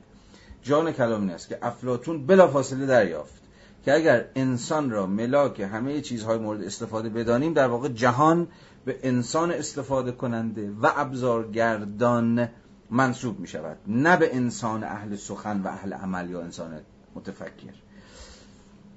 جان 0.62 0.92
کلام 0.92 1.22
این 1.22 1.30
است 1.30 1.50
که 1.50 1.58
افلاتون 1.62 2.26
بلافاصله 2.26 2.86
دریافت 2.86 3.42
که 3.86 3.94
اگر 3.94 4.26
انسان 4.36 4.90
را 4.90 5.08
ملاک 5.08 5.60
همه 5.60 6.02
چیزهای 6.02 6.38
مورد 6.38 6.64
استفاده 6.64 7.10
بدانیم 7.10 7.54
در 7.54 7.68
واقع 7.68 7.90
جهان 7.90 8.48
به 8.86 9.00
انسان 9.04 9.52
استفاده 9.52 10.12
کننده 10.12 10.72
و 10.82 10.92
ابزارگردان 10.96 12.50
منصوب 12.92 13.40
می 13.40 13.48
شود 13.48 13.78
نه 13.88 14.18
به 14.18 14.36
انسان 14.36 14.84
اهل 14.84 15.16
سخن 15.16 15.62
و 15.62 15.68
اهل 15.68 15.94
عمل 15.94 16.30
یا 16.30 16.42
انسان 16.42 16.82
متفکر. 17.16 17.74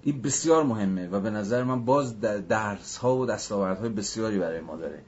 این 0.03 0.23
بسیار 0.23 0.65
مهمه 0.65 1.09
و 1.09 1.21
به 1.21 1.31
نظر 1.31 1.65
من 1.65 1.85
باز 1.85 2.21
درس 2.21 2.97
ها 2.97 3.17
و 3.17 3.33
های 3.75 3.89
بسیاری 3.89 4.39
برای 4.39 4.61
ما 4.61 4.77
داره. 4.77 5.03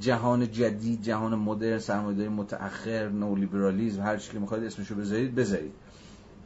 جهان 0.00 0.52
جدید 0.52 1.02
جهان 1.02 1.34
مدرن 1.34 1.78
سرمایه‌داری 1.78 2.28
متأخر 2.28 3.08
نولیبرالیسم 3.08 4.02
هر 4.02 4.16
چیزی 4.16 4.32
که 4.32 4.38
می‌خواید 4.38 4.64
اسمشو 4.64 4.94
بذارید 4.94 5.34
بذارید. 5.34 5.72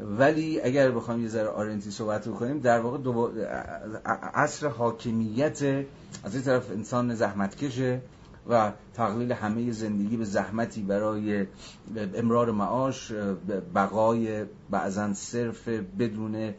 ولی 0.01 0.61
اگر 0.61 0.90
بخوایم 0.90 1.22
یه 1.22 1.28
ذره 1.28 1.49
آرنتی 1.49 1.90
صحبت 1.90 2.28
بکنیم 2.28 2.59
در 2.59 2.80
واقع 2.80 2.99
دو 2.99 3.32
عصر 4.34 4.68
حاکمیت 4.68 5.62
از 6.24 6.34
این 6.34 6.44
طرف 6.44 6.70
انسان 6.70 7.14
زحمتکشه. 7.14 8.01
و 8.49 8.72
تقلیل 8.94 9.32
همه 9.32 9.72
زندگی 9.72 10.16
به 10.16 10.24
زحمتی 10.24 10.82
برای 10.82 11.46
امرار 12.14 12.51
معاش 12.51 13.12
بقای 13.74 14.44
بعضا 14.70 15.14
صرف 15.14 15.68
بدون 15.68 16.55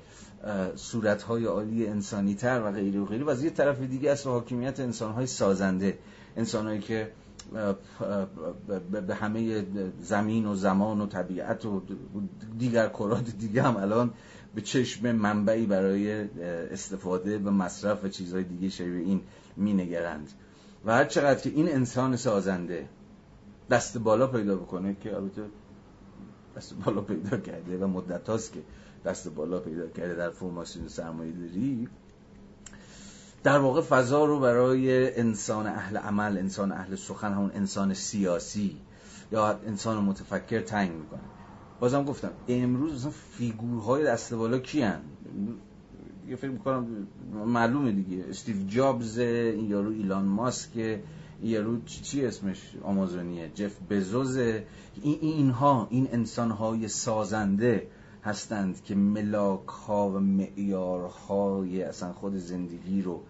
صورتهای 0.75 1.45
عالی 1.45 1.87
انسانی 1.87 2.35
تر 2.35 2.61
و 2.65 2.71
غیره 2.71 2.99
و 2.99 3.05
غیره. 3.05 3.23
و 3.23 3.29
از 3.29 3.43
یه 3.43 3.49
طرف 3.49 3.81
دیگه 3.81 4.11
از 4.11 4.27
حاکمیت 4.27 4.79
انسانهای 4.79 5.27
سازنده 5.27 5.97
انسانهایی 6.37 6.79
که 6.79 7.11
به 9.07 9.15
همه 9.15 9.65
زمین 10.01 10.45
و 10.45 10.55
زمان 10.55 11.01
و 11.01 11.07
طبیعت 11.07 11.65
و 11.65 11.81
دیگر 12.57 12.87
کرات 12.87 13.29
دیگه 13.39 13.63
هم 13.63 13.77
الان 13.77 14.13
به 14.55 14.61
چشم 14.61 15.11
منبعی 15.11 15.65
برای 15.65 16.11
استفاده 16.71 17.39
و 17.39 17.49
مصرف 17.49 18.03
و 18.03 18.07
چیزهای 18.07 18.43
دیگه 18.43 18.69
شبیه 18.69 19.05
این 19.05 19.21
مینگرند. 19.57 20.29
و 20.85 20.91
هر 20.93 21.05
چقدر 21.05 21.39
که 21.39 21.49
این 21.49 21.69
انسان 21.69 22.15
سازنده 22.15 22.89
دست 23.69 23.97
بالا 23.97 24.27
پیدا 24.27 24.55
بکنه 24.55 24.95
که 25.01 25.15
البته 25.15 25.41
دست 26.57 26.73
بالا 26.73 27.01
پیدا 27.01 27.37
کرده 27.37 27.77
و 27.77 27.87
مدت 27.87 28.29
هاست 28.29 28.53
که 28.53 28.59
دست 29.05 29.29
بالا 29.29 29.59
پیدا 29.59 29.87
کرده 29.87 30.15
در 30.15 30.29
فرماسیون 30.29 30.87
سرمایه 30.87 31.31
داری 31.31 31.87
در 33.43 33.59
واقع 33.59 33.81
فضا 33.81 34.25
رو 34.25 34.39
برای 34.39 35.19
انسان 35.19 35.67
اهل 35.67 35.97
عمل 35.97 36.37
انسان 36.37 36.71
اهل 36.71 36.95
سخن 36.95 37.33
همون 37.33 37.51
انسان 37.53 37.93
سیاسی 37.93 38.77
یا 39.31 39.47
انسان 39.47 40.03
متفکر 40.03 40.61
تنگ 40.61 40.91
می‌کنه. 40.91 41.19
بازم 41.79 42.03
گفتم 42.03 42.31
امروز 42.47 42.93
مثلا 42.95 43.11
فیگورهای 43.11 44.03
دست 44.03 44.33
بالا 44.33 44.59
کیان 44.59 45.01
یه 46.29 46.35
فکر 46.35 46.49
می‌کنم 46.49 47.07
معلومه 47.45 47.91
دیگه. 47.91 48.25
استیو 48.29 48.55
جابز 48.67 49.19
این 49.19 49.69
یارو 49.69 49.91
ایلان 49.91 50.25
ماسک 50.25 50.77
این 50.77 51.01
یارو 51.41 51.81
چی, 51.85 52.01
چی 52.01 52.25
اسمش 52.25 52.75
آمازونیه؟ 52.83 53.51
جف 53.55 53.77
بزوز. 53.89 54.37
این 54.37 55.17
اینها 55.21 55.87
این 55.89 56.07
انسانهای 56.11 56.87
سازنده 56.87 57.87
هستند 58.23 58.83
که 58.83 58.95
ملاک 58.95 59.67
ها 59.67 60.09
و 60.09 60.19
معیارهای 60.19 61.83
اصلا 61.83 62.13
خود 62.13 62.37
زندگی 62.37 63.01
رو 63.01 63.23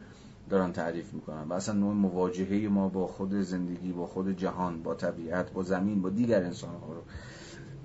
دارن 0.50 0.72
تعریف 0.72 1.14
می‌کنن 1.14 1.44
و 1.50 1.54
اصلا 1.54 1.76
نوع 1.76 1.94
مواجهه 1.94 2.68
ما 2.68 2.90
با 2.90 3.08
خود 3.08 3.34
زندگی 3.34 3.92
با 3.92 4.08
خود 4.08 4.38
جهان 4.38 4.84
با 4.84 4.96
طبیعت 4.96 5.54
با 5.54 5.64
زمین 5.64 6.02
با 6.02 6.10
دیگر 6.10 6.44
انسان 6.44 6.76
ها 6.76 6.94
رو 6.94 7.02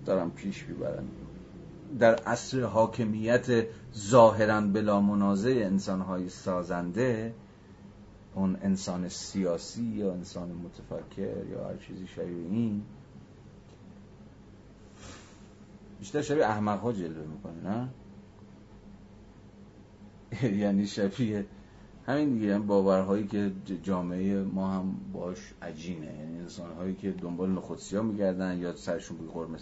دارن 0.07 0.31
پیش 0.31 0.67
می‌برن. 0.69 1.05
در 1.99 2.15
عصر 2.15 2.63
حاکمیت 2.63 3.67
ظاهرا 3.97 4.61
بلا 4.61 5.01
منازع 5.01 5.63
انسان 5.65 6.01
های 6.01 6.29
سازنده 6.29 7.35
اون 8.35 8.57
انسان 8.63 9.09
سیاسی 9.09 9.83
یا 9.83 10.13
انسان 10.13 10.49
متفکر 10.49 11.47
یا 11.47 11.69
هر 11.69 11.77
چیزی 11.77 12.07
شبیه 12.07 12.47
این 12.51 12.83
بیشتر 15.99 16.23
شبیه 16.23 16.47
احمق 16.47 16.81
ها 16.81 16.93
جلوه 16.93 17.27
می‌کنه 17.27 17.71
نه؟ 17.71 17.89
یعنی 20.63 20.87
شبیه 20.87 21.47
همین 22.07 22.35
دیگه 22.35 22.55
هم 22.55 22.67
باورهایی 22.67 23.27
که 23.27 23.53
جامعه 23.83 24.43
ما 24.43 24.71
هم 24.71 24.95
باش 25.13 25.39
عجینه 25.63 26.07
یعنی 26.07 26.39
انسان 26.41 26.73
هایی 26.73 26.95
که 26.95 27.13
دنبال 27.13 27.51
نخودسیا 27.51 28.03
میگردن 28.03 28.59
یا 28.59 28.77
سرشون 28.77 29.17
بوی 29.17 29.29
قرمه 29.29 29.59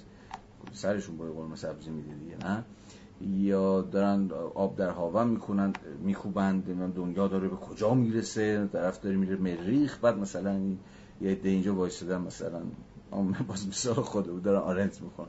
سرشون 0.73 1.17
بوی 1.17 1.31
قرمه 1.31 1.57
سبزی 1.57 1.91
میده 1.91 2.15
دیگه 2.15 2.37
نه؟ 2.47 2.65
یا 3.21 3.81
دارن 3.81 4.31
آب 4.55 4.77
در 4.77 4.91
هاون 4.91 5.29
می‌کنن 5.29 5.73
میخوبند 6.01 6.95
دنیا 6.95 7.29
داره 7.29 7.49
به 7.49 7.57
کجا 7.57 7.95
می‌رسه 7.95 8.69
طرف 8.73 9.01
داره 9.01 9.17
میره 9.17 9.37
مریخ 9.37 9.99
بعد 9.99 10.19
مثلا 10.19 10.61
یه 11.21 11.31
عده 11.31 11.49
اینجا 11.49 11.75
وایسادن 11.75 12.21
مثلا 12.21 12.63
باز 13.49 13.69
مثال 13.69 13.95
خود 13.95 14.43
دارن 14.43 14.61
آرنت 14.61 15.03
می‌کنن 15.03 15.27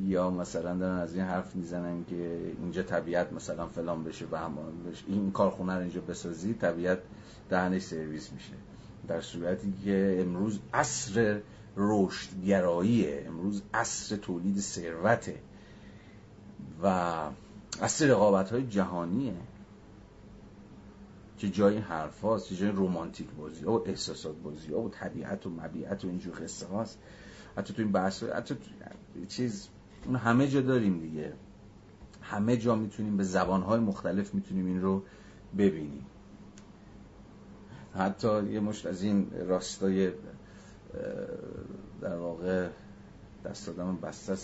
یا 0.00 0.30
مثلا 0.30 0.76
دارن 0.76 0.98
از 0.98 1.14
این 1.14 1.24
حرف 1.24 1.56
می‌زنن 1.56 2.04
که 2.04 2.40
اینجا 2.62 2.82
طبیعت 2.82 3.32
مثلا 3.32 3.66
فلان 3.66 4.04
بشه 4.04 4.26
و 4.30 4.36
همان 4.36 4.82
بشه. 4.90 5.04
این 5.08 5.30
کارخونه 5.30 5.74
رو 5.74 5.80
اینجا 5.80 6.00
بسازی 6.00 6.54
طبیعت 6.54 6.98
دهنش 7.50 7.82
سرویس 7.82 8.32
میشه. 8.32 8.52
در 9.08 9.20
صورتی 9.20 9.72
که 9.84 10.18
امروز 10.20 10.58
عصر 10.74 11.40
رشد 11.78 12.44
گراییه 12.44 13.24
امروز 13.26 13.62
عصر 13.74 14.16
تولید 14.16 14.60
ثروته 14.60 15.40
و 16.82 17.20
عصر 17.82 18.06
رقابت 18.06 18.50
های 18.50 18.66
جهانیه 18.66 19.34
که 21.38 21.48
جای 21.48 21.78
حرف 21.78 22.20
هاست 22.20 22.52
جای 22.52 22.70
رومانتیک 22.70 23.28
بازی 23.30 23.64
ها 23.64 23.72
و 23.72 23.88
احساسات 23.88 24.36
بازی 24.36 24.72
ها 24.72 24.80
و 24.80 24.88
طبیعت 24.88 25.46
و 25.46 25.50
مبیعت 25.50 26.04
و 26.04 26.08
اینجور 26.08 26.34
قصه 26.44 26.66
هاست. 26.66 26.98
حتی 27.56 27.74
تو 27.74 27.82
این 27.82 27.92
بحث 27.92 28.22
حتی 28.22 28.54
تو 28.54 29.26
چیز 29.28 29.68
اون 30.06 30.16
همه 30.16 30.48
جا 30.48 30.60
داریم 30.60 31.00
دیگه. 31.00 31.32
همه 32.22 32.56
جا 32.56 32.74
می‌تونیم 32.74 33.16
به 33.16 33.24
زبانهای 33.24 33.80
مختلف 33.80 34.34
می‌تونیم 34.34 34.66
این 34.66 34.82
رو 34.82 35.02
ببینیم. 35.58 36.06
حتی 37.94 38.52
یه 38.52 38.60
مشت 38.60 38.86
از 38.86 39.02
این 39.02 39.30
راستای 39.46 40.10
در 42.00 42.16
واقع 42.16 42.68
دست 43.44 43.68
آدم 43.68 43.98
بسته 44.02 44.36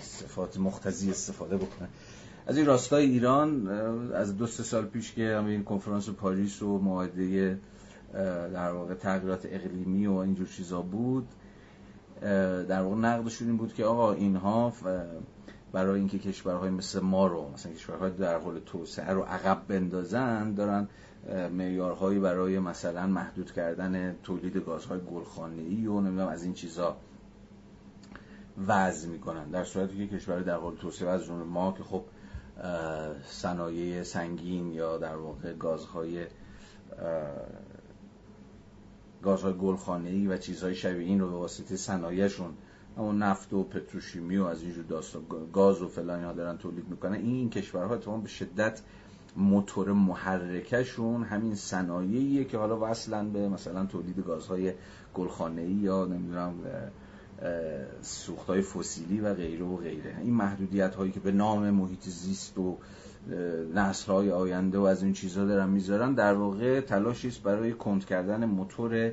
صفات 0.00 0.58
مختزی 0.58 1.10
استفاده 1.10 1.56
بکنه. 1.56 1.88
از 2.46 2.56
این 2.56 2.66
راستای 2.66 3.04
ایران 3.04 3.68
از 4.12 4.36
دو 4.36 4.46
سه 4.46 4.62
سال 4.62 4.84
پیش 4.86 5.12
که 5.12 5.36
همین 5.36 5.64
کنفرانس 5.64 6.08
پاریس 6.08 6.62
و 6.62 6.78
معاهده 6.78 7.58
در 8.52 8.72
واقع 8.72 8.94
تغییرات 8.94 9.46
اقلیمی 9.50 10.06
و 10.06 10.12
اینجور 10.12 10.46
چیزا 10.46 10.82
بود 10.82 11.28
در 12.68 12.82
واقع 12.82 12.96
نقدشون 12.96 13.48
این 13.48 13.56
بود 13.56 13.74
که 13.74 13.84
آقا 13.84 14.12
اینها 14.12 14.72
برای 15.72 15.98
اینکه 15.98 16.18
کشورهای 16.18 16.70
مثل 16.70 17.00
ما 17.00 17.26
رو 17.26 17.50
مثلا 17.54 17.72
کشورهای 17.72 18.10
در 18.10 18.38
حال 18.38 18.58
توسعه 18.58 19.12
رو 19.12 19.22
عقب 19.22 19.62
بندازن 19.68 20.54
دارن 20.54 20.88
معیارهایی 21.28 22.18
برای 22.18 22.58
مثلا 22.58 23.06
محدود 23.06 23.52
کردن 23.52 24.16
تولید 24.22 24.56
گازهای 24.56 25.00
گلخانه‌ای 25.00 25.86
و 25.86 26.00
نمی‌دونم 26.00 26.28
از 26.28 26.44
این 26.44 26.54
چیزا 26.54 26.96
وضع 28.66 29.08
می‌کنن. 29.08 29.50
در 29.50 29.64
صورتی 29.64 30.08
که 30.08 30.16
کشور 30.16 30.40
در 30.40 30.56
حال 30.56 30.76
توسعه 30.76 31.08
از 31.08 31.24
جمله 31.24 31.44
ما 31.44 31.72
که 31.72 31.82
خب 31.82 32.04
صنایع 33.24 34.02
سنگین 34.02 34.72
یا 34.72 34.98
در 34.98 35.16
واقع 35.16 35.52
گازهای 35.52 36.26
گازهای 39.22 39.52
گلخانه‌ای 39.52 40.26
و 40.26 40.36
چیزهای 40.36 40.74
شبیه 40.74 41.06
این 41.06 41.20
رو 41.20 41.30
به 41.30 41.36
واسطه 41.36 41.76
صنایعشون 41.76 42.54
همون 42.96 43.22
نفت 43.22 43.52
و 43.52 43.64
پتروشیمی 43.64 44.36
و 44.36 44.44
از 44.44 44.62
اینجور 44.62 44.84
داستان 44.84 45.22
گاز 45.52 45.82
و 45.82 45.88
فلان 45.88 46.18
اینا 46.18 46.32
دارن 46.32 46.58
تولید 46.58 46.88
می‌کنن 46.88 47.12
این 47.12 47.50
کشورها 47.50 47.96
تمام 47.96 48.22
به 48.22 48.28
شدت 48.28 48.80
موتور 49.36 49.92
محرکشون 49.92 51.22
همین 51.22 51.54
صنایعیه 51.54 52.44
که 52.44 52.58
حالا 52.58 52.78
وصلن 52.90 53.32
به 53.32 53.48
مثلا 53.48 53.86
تولید 53.86 54.24
گازهای 54.26 54.72
گلخانه‌ای 55.14 55.72
یا 55.72 56.04
نمی‌دونم 56.04 56.54
سوختهای 58.02 58.62
فسیلی 58.62 59.20
و 59.20 59.34
غیره 59.34 59.64
و 59.64 59.76
غیره. 59.76 60.16
این 60.20 60.34
محدودیت 60.34 60.94
هایی 60.94 61.12
که 61.12 61.20
به 61.20 61.32
نام 61.32 61.70
محیط 61.70 62.04
زیست 62.04 62.58
و 62.58 62.78
نسل 63.74 64.12
های 64.12 64.30
آینده 64.30 64.78
و 64.78 64.82
از 64.82 65.02
این 65.02 65.12
چیزها 65.12 65.44
دارن 65.44 65.68
می‌ذارن 65.68 66.14
در 66.14 66.34
واقع 66.34 66.80
تلاشی 66.80 67.28
است 67.28 67.42
برای 67.42 67.72
کند 67.72 68.04
کردن 68.04 68.44
موتور 68.44 69.12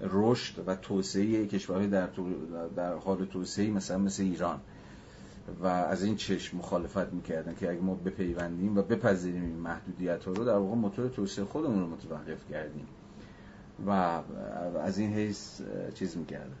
رشد 0.00 0.64
و 0.66 0.76
توسعه 0.76 1.46
کشورهای 1.46 1.86
در, 1.88 2.08
در 2.76 2.94
حال 2.94 3.24
توسعه 3.24 3.70
مثلا 3.70 3.98
مثل 3.98 4.22
ایران. 4.22 4.60
و 5.62 5.66
از 5.66 6.04
این 6.04 6.16
چشم 6.16 6.56
مخالفت 6.56 7.12
می‌کردن 7.12 7.54
که 7.54 7.70
اگه 7.70 7.80
ما 7.80 7.94
بپیوندیم 7.94 8.78
و 8.78 8.82
بپذیریم 8.82 9.42
این 9.42 9.56
محدودیت 9.56 10.24
ها 10.24 10.32
رو 10.32 10.44
در 10.44 10.56
واقع 10.56 10.74
موتور 10.74 11.08
توسعه 11.08 11.44
خودمون 11.44 11.80
رو 11.80 11.86
متوقف 11.86 12.50
کردیم 12.50 12.86
و 13.86 13.90
از 14.80 14.98
این 14.98 15.12
حیث 15.12 15.60
چیز 15.94 16.16
می‌کردن. 16.16 16.56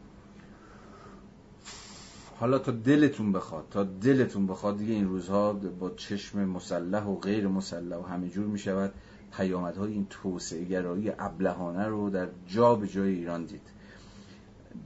حالا 2.40 2.58
تا 2.58 2.72
دلتون 2.72 3.32
بخواد 3.32 3.64
تا 3.70 3.84
دلتون 3.84 4.46
بخواد 4.46 4.78
دیگه 4.78 4.94
این 4.94 5.08
روزها 5.08 5.52
با 5.52 5.90
چشم 5.90 6.44
مسلح 6.44 7.04
و 7.04 7.16
غیر 7.16 7.48
مسلح 7.48 7.96
و 7.96 8.02
همه 8.02 8.28
جور 8.28 8.46
می 8.46 8.58
شود 8.58 8.92
پیامدهای 9.36 9.92
این 9.92 10.06
توسعه 10.10 10.64
گرایی 10.64 11.12
ابلهانه 11.18 11.86
رو 11.86 12.10
در 12.10 12.28
جا 12.46 12.74
به 12.74 12.88
جای 12.88 13.14
ایران 13.14 13.44
دید. 13.44 13.68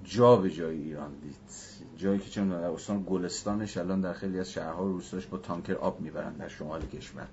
جا 0.05 0.37
به 0.37 0.51
جای 0.51 0.77
ایران 0.77 1.11
دید. 1.23 1.70
جایی 2.01 2.19
که 2.19 2.31
چون 2.31 2.49
در 2.49 2.57
استان 2.57 3.05
گلستانش 3.07 3.77
الان 3.77 4.01
در 4.01 4.13
خیلی 4.13 4.39
از 4.41 4.51
شهرها 4.51 4.85
و 4.85 4.89
روستاش 4.89 5.27
با 5.27 5.39
تانکر 5.39 5.75
آب 5.75 6.01
می‌برن 6.01 6.33
در 6.33 6.49
شمال 6.49 6.87
کشور. 6.87 7.27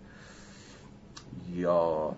یا 1.53 2.15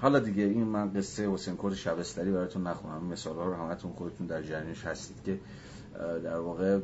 حالا 0.00 0.18
دیگه 0.18 0.42
این 0.42 0.64
من 0.64 0.92
قصه 0.92 1.30
حسین 1.30 1.56
کور 1.56 1.74
شبستری 1.74 2.30
براتون 2.30 2.66
نخونم. 2.66 3.04
مثال 3.04 3.36
ها 3.36 3.46
رو 3.46 3.54
همتون 3.54 3.92
خودتون 3.92 4.26
در 4.26 4.42
جریانش 4.42 4.84
هستید 4.84 5.16
که 5.24 5.38
در 6.24 6.38
واقع 6.38 6.80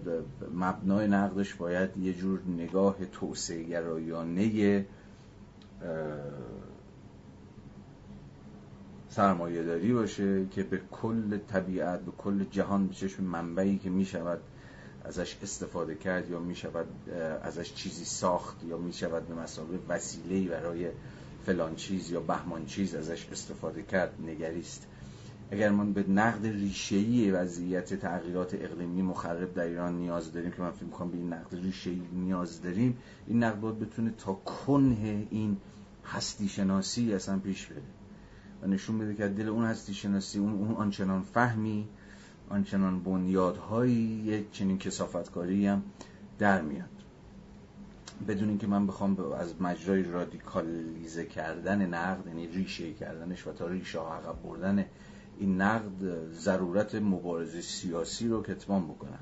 مبنای 0.55 1.09
نقدش 1.09 1.55
باید 1.55 1.97
یه 1.97 2.15
جور 2.15 2.41
نگاه 2.49 2.97
توسعه 3.13 3.63
گرایانه 3.63 4.87
سرمایه 9.09 9.63
داری 9.63 9.93
باشه 9.93 10.47
که 10.47 10.63
به 10.63 10.81
کل 10.91 11.39
طبیعت 11.39 12.01
به 12.01 12.13
کل 12.19 12.45
جهان 12.45 12.87
به 12.87 12.95
چشم 12.95 13.25
منبعی 13.25 13.79
که 13.79 13.91
می 13.91 14.05
شود 14.05 14.41
ازش 15.09 15.37
استفاده 15.43 15.95
کرد 15.95 16.31
یا 16.31 16.41
می 16.41 16.57
شود 16.57 16.87
ازش 17.43 17.75
چیزی 17.75 18.05
ساخت 18.05 18.65
یا 18.65 18.79
می 18.79 18.93
شود 18.93 19.29
به 19.29 19.35
مسابقه 19.35 19.79
وسیله‌ای 19.89 20.49
برای 20.49 20.91
فلان 21.47 21.75
چیز 21.77 22.11
یا 22.11 22.21
بهمان 22.21 22.67
چیز 22.67 22.95
ازش 22.95 23.29
استفاده 23.33 23.83
کرد 23.83 24.15
نگریست. 24.27 24.87
اگر 25.51 25.71
ما 25.71 25.85
به 25.85 26.09
نقد 26.09 26.47
ریشه‌ای 26.47 27.31
وضعیت 27.31 27.95
تغییرات 27.95 28.55
اقلیمی 28.55 29.03
مخرب 29.03 29.55
در 29.55 29.65
ایران 29.65 29.99
نیاز 29.99 30.33
داریم 30.33 30.51
که 30.51 30.63
من 30.63 30.71
فکر 30.71 30.85
می‌کنم 30.85 31.11
به 31.11 31.17
این 31.17 31.33
نقد 31.33 31.55
ریشه‌ای 31.55 32.03
نیاز 32.13 32.63
داریم 32.63 32.99
این 33.27 33.45
نقد 33.45 33.61
باید 33.61 33.79
بتونه 33.79 34.11
تا 34.19 34.33
کنه 34.33 35.27
این 35.31 35.57
هستی 36.05 36.49
شناسی 36.49 37.15
اصلا 37.15 37.39
پیش 37.39 37.67
بره. 37.67 37.83
و 38.63 38.67
نشون 38.67 38.99
بده 38.99 39.15
که 39.15 39.29
دل 39.29 39.49
اون 39.49 39.65
هستی 39.65 39.95
شناسی 39.95 40.39
اون, 40.39 40.53
اون 40.53 40.75
آنچنان 40.75 41.23
فهمی 41.23 41.89
آنچنان 42.51 43.03
بنیادهایی 43.03 44.23
یک 44.25 44.53
چنین 44.53 44.79
کسافتکاری 44.79 45.67
هم 45.67 45.83
در 46.39 46.63
میاد. 46.63 46.89
بدون 48.29 48.49
اینکه 48.49 48.67
من 48.67 48.87
بخوام 48.87 49.33
از 49.33 49.63
مجرای 49.63 50.03
رادیکالیزه 50.03 51.25
کردن 51.25 51.87
نقد 51.87 52.27
یعنی 52.27 52.47
ریشه 52.47 52.93
کردنش 52.93 53.47
و 53.47 53.53
تا 53.53 53.67
ریشه 53.67 53.99
عقب 53.99 54.43
بردن 54.43 54.85
این 55.39 55.61
نقد 55.61 56.31
ضرورت 56.33 56.95
مبارزه 56.95 57.61
سیاسی 57.61 58.29
رو 58.29 58.43
کتمان 58.43 58.85
بکنم. 58.85 59.19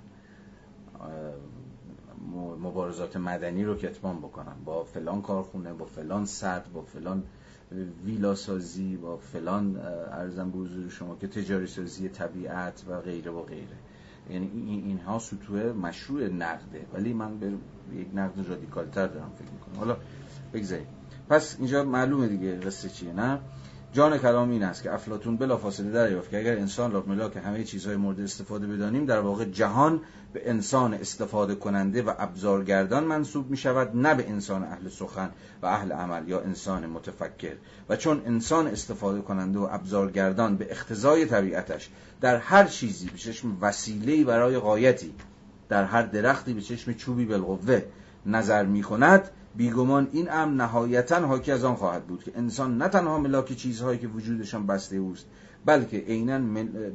مبارزات 2.61 3.16
مدنی 3.16 3.64
رو 3.64 3.74
کتمان 3.74 4.18
بکنم. 4.18 4.57
با 4.64 4.85
فلان 4.85 5.22
کارخونه 5.22 5.72
با 5.72 5.85
فلان 5.85 6.24
سد 6.24 6.72
با 6.74 6.83
فلان 6.83 7.22
ویلا 8.04 8.34
سازی 8.34 8.96
با 8.96 9.16
فلان 9.16 9.76
ارزم 10.12 10.50
به 10.50 10.58
حضور 10.58 10.88
شما 10.88 11.16
که 11.16 11.26
تجاری 11.26 11.66
سازی 11.66 12.08
طبیعت 12.08 12.84
و 12.88 13.00
غیره 13.00 13.30
و 13.30 13.42
غیره. 13.42 13.76
یعنی 14.30 14.82
اینها 14.86 15.18
سطوح 15.18 15.72
مشروع 15.72 16.28
نقده. 16.28 16.86
ولی 16.94 17.12
من 17.12 17.38
به 17.38 17.52
یک 17.94 18.06
نقد 18.14 18.48
رادیکالتر 18.48 19.06
دارم 19.06 19.30
فکر 19.38 19.50
می‌کنم. 19.52 19.78
حالا 19.78 19.96
بگذاریم. 20.54 20.86
پس 21.28 21.56
اینجا 21.58 21.84
معلومه 21.84 22.28
دیگه 22.28 22.56
قصه 22.56 22.88
چیه 22.88 23.12
نه؟ 23.12 23.40
جان 23.97 24.18
کلام 24.18 24.51
این 24.51 24.62
است 24.62 24.82
که 24.82 24.94
افلاتون 24.94 25.36
بلافاصله 25.36 25.90
دریافت 25.90 26.30
که 26.30 26.38
اگر 26.38 26.53
انسان 26.53 26.92
را 26.92 27.05
ملاک 27.07 27.36
همه 27.36 27.64
چیزهای 27.64 27.97
مورد 27.97 28.20
استفاده 28.20 28.66
بدانیم 28.66 29.07
در 29.07 29.20
واقع 29.20 29.44
جهان 29.44 30.01
به 30.32 30.51
انسان 30.51 30.94
استفاده 30.94 31.55
کننده 31.55 32.03
و 32.03 32.12
ابزارگردان 32.18 33.05
منصوب 33.05 33.51
می 33.51 33.57
شود 33.57 33.97
نه 33.97 34.14
به 34.14 34.28
انسان 34.28 34.62
اهل 34.62 34.88
سخن 34.88 35.30
و 35.62 35.66
اهل 35.66 35.92
عمل 35.92 36.28
یا 36.28 36.40
انسان 36.40 36.86
متفکر. 36.86 37.53
و 37.88 37.97
چون 37.97 38.22
انسان 38.26 38.66
استفاده 38.66 39.20
کننده 39.20 39.59
و 39.59 39.68
ابزارگردان 39.70 40.57
به 40.57 40.70
اختزای 40.70 41.26
طبیعتش 41.26 41.90
در 42.20 42.36
هر 42.36 42.64
چیزی 42.64 43.09
به 43.09 43.18
چشم 43.18 43.57
وسیله‌ای 43.61 44.24
برای 44.24 44.59
قایتی 44.59 45.14
در 45.68 45.84
هر 45.84 46.03
درختی 46.03 46.53
به 46.53 46.61
چشم 46.61 46.92
چوبی 46.92 47.24
بالقوه 47.24 47.82
نظر 48.26 48.64
می 48.66 48.82
کند 48.82 49.30
بیگمان 49.57 50.09
این 50.12 50.30
امر 50.30 50.54
نهایتا 50.54 51.26
حاکی 51.26 51.52
از 51.52 51.64
آن 51.64 51.74
خواهد 51.74 52.07
بود 52.07 52.24
که 52.24 52.32
انسان 52.34 52.78
نه 52.78 52.88
تنها 52.88 53.18
ملاک 53.18 53.52
چیزهایی 53.52 53.98
که 53.98 54.09
وجودشان 54.09 54.66
بسته 54.66 54.96
اوست 54.96 55.26
بلکه 55.64 55.98
عینا 55.98 56.38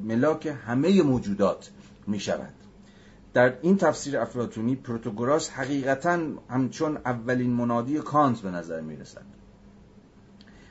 ملاک 0.04 0.56
همه 0.66 1.02
موجودات 1.02 1.70
می 2.08 2.20
شود 2.20 2.54
در 3.34 3.54
این 3.62 3.78
تفسیر 3.78 4.18
افلاتونی 4.18 4.76
پروتوگوراس 4.76 5.50
حقیقتا 5.50 6.20
همچون 6.50 6.98
اولین 6.98 7.52
منادی 7.52 8.00
کانت 8.00 8.42
به 8.42 8.52
نظر 8.52 8.82
می 8.82 8.96
رسد 8.96 9.26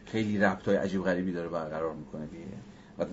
خیلی 0.05 0.39
ربط 0.39 0.69
های 0.69 0.77
عجیب 0.77 1.03
غریبی 1.03 1.33
داره 1.33 1.49
برقرار 1.49 1.95
می‌کنه 1.95 2.29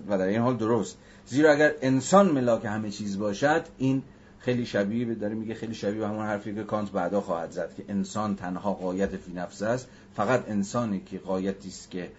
و 0.10 0.18
در 0.18 0.28
این 0.28 0.42
حال 0.42 0.58
درست. 0.58 0.98
زیرا 1.26 1.52
اگر 1.52 1.74
انسان 1.82 2.32
ملاک 2.32 2.66
همه 2.66 2.92
چیز 2.92 3.20
باشد 3.20 3.66
این 3.78 4.04
خیلی 4.48 4.66
شبیه 4.66 5.16
داره 5.16 5.36
میگه 5.36 5.54
خیلی 5.54 5.74
شبیه 5.74 6.00
به 6.00 6.08
همون 6.08 6.26
حرفی 6.26 6.56
که 6.56 6.64
کانت 6.64 6.92
بعدا 6.92 7.22
خواهد 7.22 7.52
زد 7.52 7.74
که 7.78 7.84
انسان 7.90 8.36
تنها 8.36 8.74
قایت 8.74 9.18
فی 9.18 9.34
نفسه 9.34 9.66
است. 9.66 9.88
فقط 10.16 10.50
انسانی 10.50 11.00
که 11.00 11.18
قایتی 11.18 11.70
است 11.70 11.92
که 11.92 12.12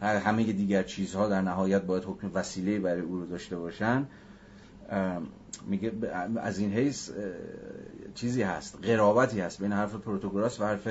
همه 0.00 0.44
دیگر 0.44 0.82
چیزها 0.82 1.28
در 1.28 1.40
نهایت 1.40 1.82
باید 1.82 2.04
حکم 2.04 2.30
وسیله 2.34 2.78
برای 2.78 3.00
او 3.00 3.16
رو 3.16 3.26
داشته 3.26 3.56
باشن. 3.56 4.06
میگه 5.66 5.92
از 6.36 6.58
این 6.58 6.72
حیث 6.72 7.10
چیزی 8.14 8.42
هست 8.42 8.78
قرابتی 8.82 9.40
هست 9.40 9.62
بین 9.62 9.72
حرف 9.72 9.94
پروتوگراس 9.94 10.60
و 10.60 10.64
حرف 10.64 10.88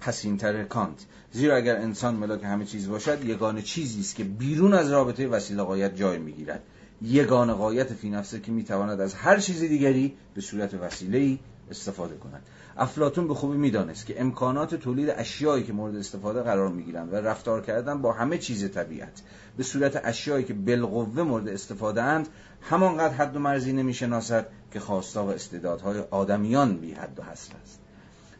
پسینتر 0.00 0.64
کانت. 0.64 1.06
زیرا 1.32 1.56
اگر 1.56 1.76
انسان 1.76 2.14
ملاک 2.14 2.44
همه 2.44 2.64
چیز 2.64 2.88
باشد 2.88 3.24
یگانه 3.24 3.62
چیزی 3.62 4.00
است 4.00 4.16
که 4.16 4.24
بیرون 4.24 4.74
از 4.74 4.90
رابطه 4.90 5.28
وسیله 5.28 5.62
قایت 5.62 5.96
جای 5.96 6.18
می‌گیرد. 6.18 6.62
یگانه 7.02 7.52
قایت 7.52 7.92
فی 7.92 8.10
نفسه 8.10 8.40
که 8.40 8.52
می‌تواند 8.52 9.00
از 9.00 9.14
هر 9.14 9.38
چیز 9.38 9.60
دیگری 9.60 10.14
به 10.34 10.40
صورت 10.40 10.74
وسیله 10.74 11.38
استفاده 11.70 12.16
کند. 12.16 12.42
افلاتون 12.76 13.28
به 13.28 13.34
خوبی 13.34 13.56
می‌دانست 13.56 14.06
که 14.06 14.20
امکانات 14.20 14.74
تولید 14.74 15.10
اشیایی 15.10 15.64
که 15.64 15.72
مورد 15.72 15.96
استفاده 15.96 16.42
قرار 16.42 16.68
می‌گیرند 16.68 17.12
و 17.12 17.16
رفتار 17.16 17.62
کردن 17.62 18.02
با 18.02 18.12
همه 18.12 18.38
چیز 18.38 18.70
طبیعت 18.70 19.22
به 19.56 19.62
صورت 19.62 20.00
اشیایی 20.04 20.44
که 20.44 20.54
بالقوه 20.54 21.22
مورد 21.22 21.48
استفاده 21.48 22.02
اند 22.02 22.28
همانقدر 22.60 23.14
حد 23.14 23.36
و 23.36 23.38
مرزی 23.38 23.72
نمی‌شناسد 23.72 24.46
که 24.72 24.80
خواستا 24.80 25.26
و 25.26 25.28
استعدادهای 25.28 25.98
آدمیان 26.10 26.76
بی 26.76 26.92
حد 26.92 27.18
و 27.18 27.22
حصر 27.22 27.52
است. 27.62 27.80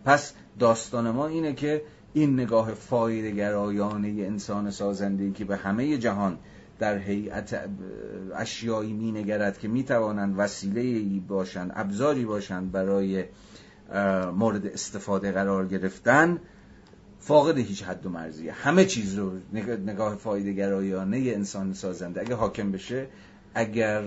پس 0.05 0.33
داستان 0.59 1.11
ما 1.11 1.27
اینه 1.27 1.55
که 1.55 1.83
این 2.13 2.41
نگاه 2.41 2.75
فایده 2.75 3.31
گرایانه 3.31 4.09
انسان 4.09 4.71
سازنده 4.71 5.33
که 5.33 5.45
به 5.45 5.57
همه 5.57 5.99
جهان 5.99 6.39
در 6.79 6.99
هیئت 6.99 7.69
اشیایی 8.37 8.93
می 8.93 9.13
نگرد 9.13 9.59
که 9.59 9.69
می 9.69 9.85
توانند 9.85 10.35
وسیله 10.39 11.21
باشند 11.21 11.73
ابزاری 11.75 12.25
باشند 12.25 12.73
برای 12.73 13.25
مورد 14.35 14.67
استفاده 14.67 15.33
قرار 15.33 15.67
گرفتن 15.67 16.39
فاقد 17.19 17.59
هیچ 17.59 17.83
حد 17.83 18.07
و 18.07 18.11
مرزیه. 18.11 18.53
همه 18.53 18.85
چیز 18.85 19.19
رو 19.19 19.33
نگاه 19.87 20.17
فایده 20.17 20.53
گرایانه 20.53 21.19
انسان 21.19 21.73
سازنده 21.73 22.21
اگر 22.21 22.35
حاکم 22.35 22.73
بشه 22.73 23.07
اگر 23.55 24.03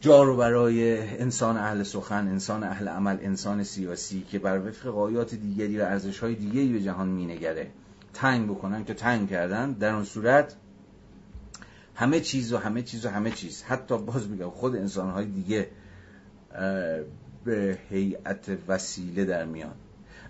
جا 0.00 0.34
برای 0.34 0.98
انسان 1.18 1.56
اهل 1.56 1.82
سخن 1.82 2.28
انسان 2.28 2.64
اهل 2.64 2.88
عمل 2.88 3.18
انسان 3.22 3.64
سیاسی 3.64 4.22
که 4.30 4.38
بر 4.38 4.68
وفق 4.68 4.88
قایات 4.88 5.34
دیگری 5.34 5.78
و 5.78 5.82
ارزش 5.82 6.18
های 6.18 6.34
دیگری 6.34 6.72
به 6.72 6.80
جهان 6.80 7.08
مینگره. 7.08 7.70
تنگ 8.14 8.50
بکنن 8.50 8.84
که 8.84 8.94
تنگ 8.94 9.30
کردن 9.30 9.72
در 9.72 9.94
اون 9.94 10.04
صورت 10.04 10.56
همه 11.94 12.20
چیز 12.20 12.52
و 12.52 12.58
همه 12.58 12.82
چیز 12.82 13.06
و 13.06 13.08
همه 13.08 13.30
چیز. 13.30 13.62
حتی 13.62 13.98
باز 13.98 14.28
میگم 14.28 14.50
خود 14.50 14.76
انسان 14.76 15.10
های 15.10 15.26
دیگه 15.26 15.68
به 17.44 17.78
هیئت 17.90 18.50
وسیله 18.68 19.24
در 19.24 19.44
میان. 19.44 19.74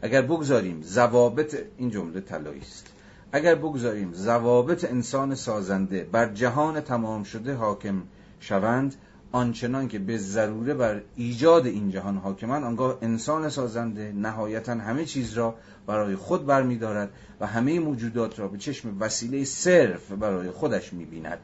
اگر 0.02 0.22
بگذاریم 0.22 0.82
زوابط 0.82 1.56
این 1.76 1.90
جمله 1.90 2.20
طلایی 2.20 2.60
است. 2.60 2.86
اگر 3.32 3.54
بگذاریم 3.54 4.12
زوابط 4.12 4.84
انسان 4.84 5.34
سازنده 5.34 6.04
بر 6.12 6.32
جهان 6.32 6.80
تمام 6.80 7.24
شده 7.24 7.54
حاکم 7.54 8.02
شوند 8.40 8.94
آنچنان 9.32 9.88
که 9.88 9.98
به 9.98 10.18
ضروره 10.18 10.74
بر 10.74 11.02
ایجاد 11.16 11.66
این 11.66 11.90
جهان 11.90 12.16
حاکمان 12.16 12.64
آنگاه 12.64 12.98
انسان 13.02 13.48
سازنده 13.48 14.12
نهایتا 14.12 14.74
همه 14.74 15.04
چیز 15.04 15.32
را 15.32 15.54
برای 15.86 16.16
خود 16.16 16.46
برمیدارد 16.46 17.10
و 17.40 17.46
همه 17.46 17.80
موجودات 17.80 18.38
را 18.38 18.48
به 18.48 18.58
چشم 18.58 18.96
وسیله 19.00 19.44
صرف 19.44 20.12
برای 20.12 20.50
خودش 20.50 20.92
می‌بیند. 20.92 21.40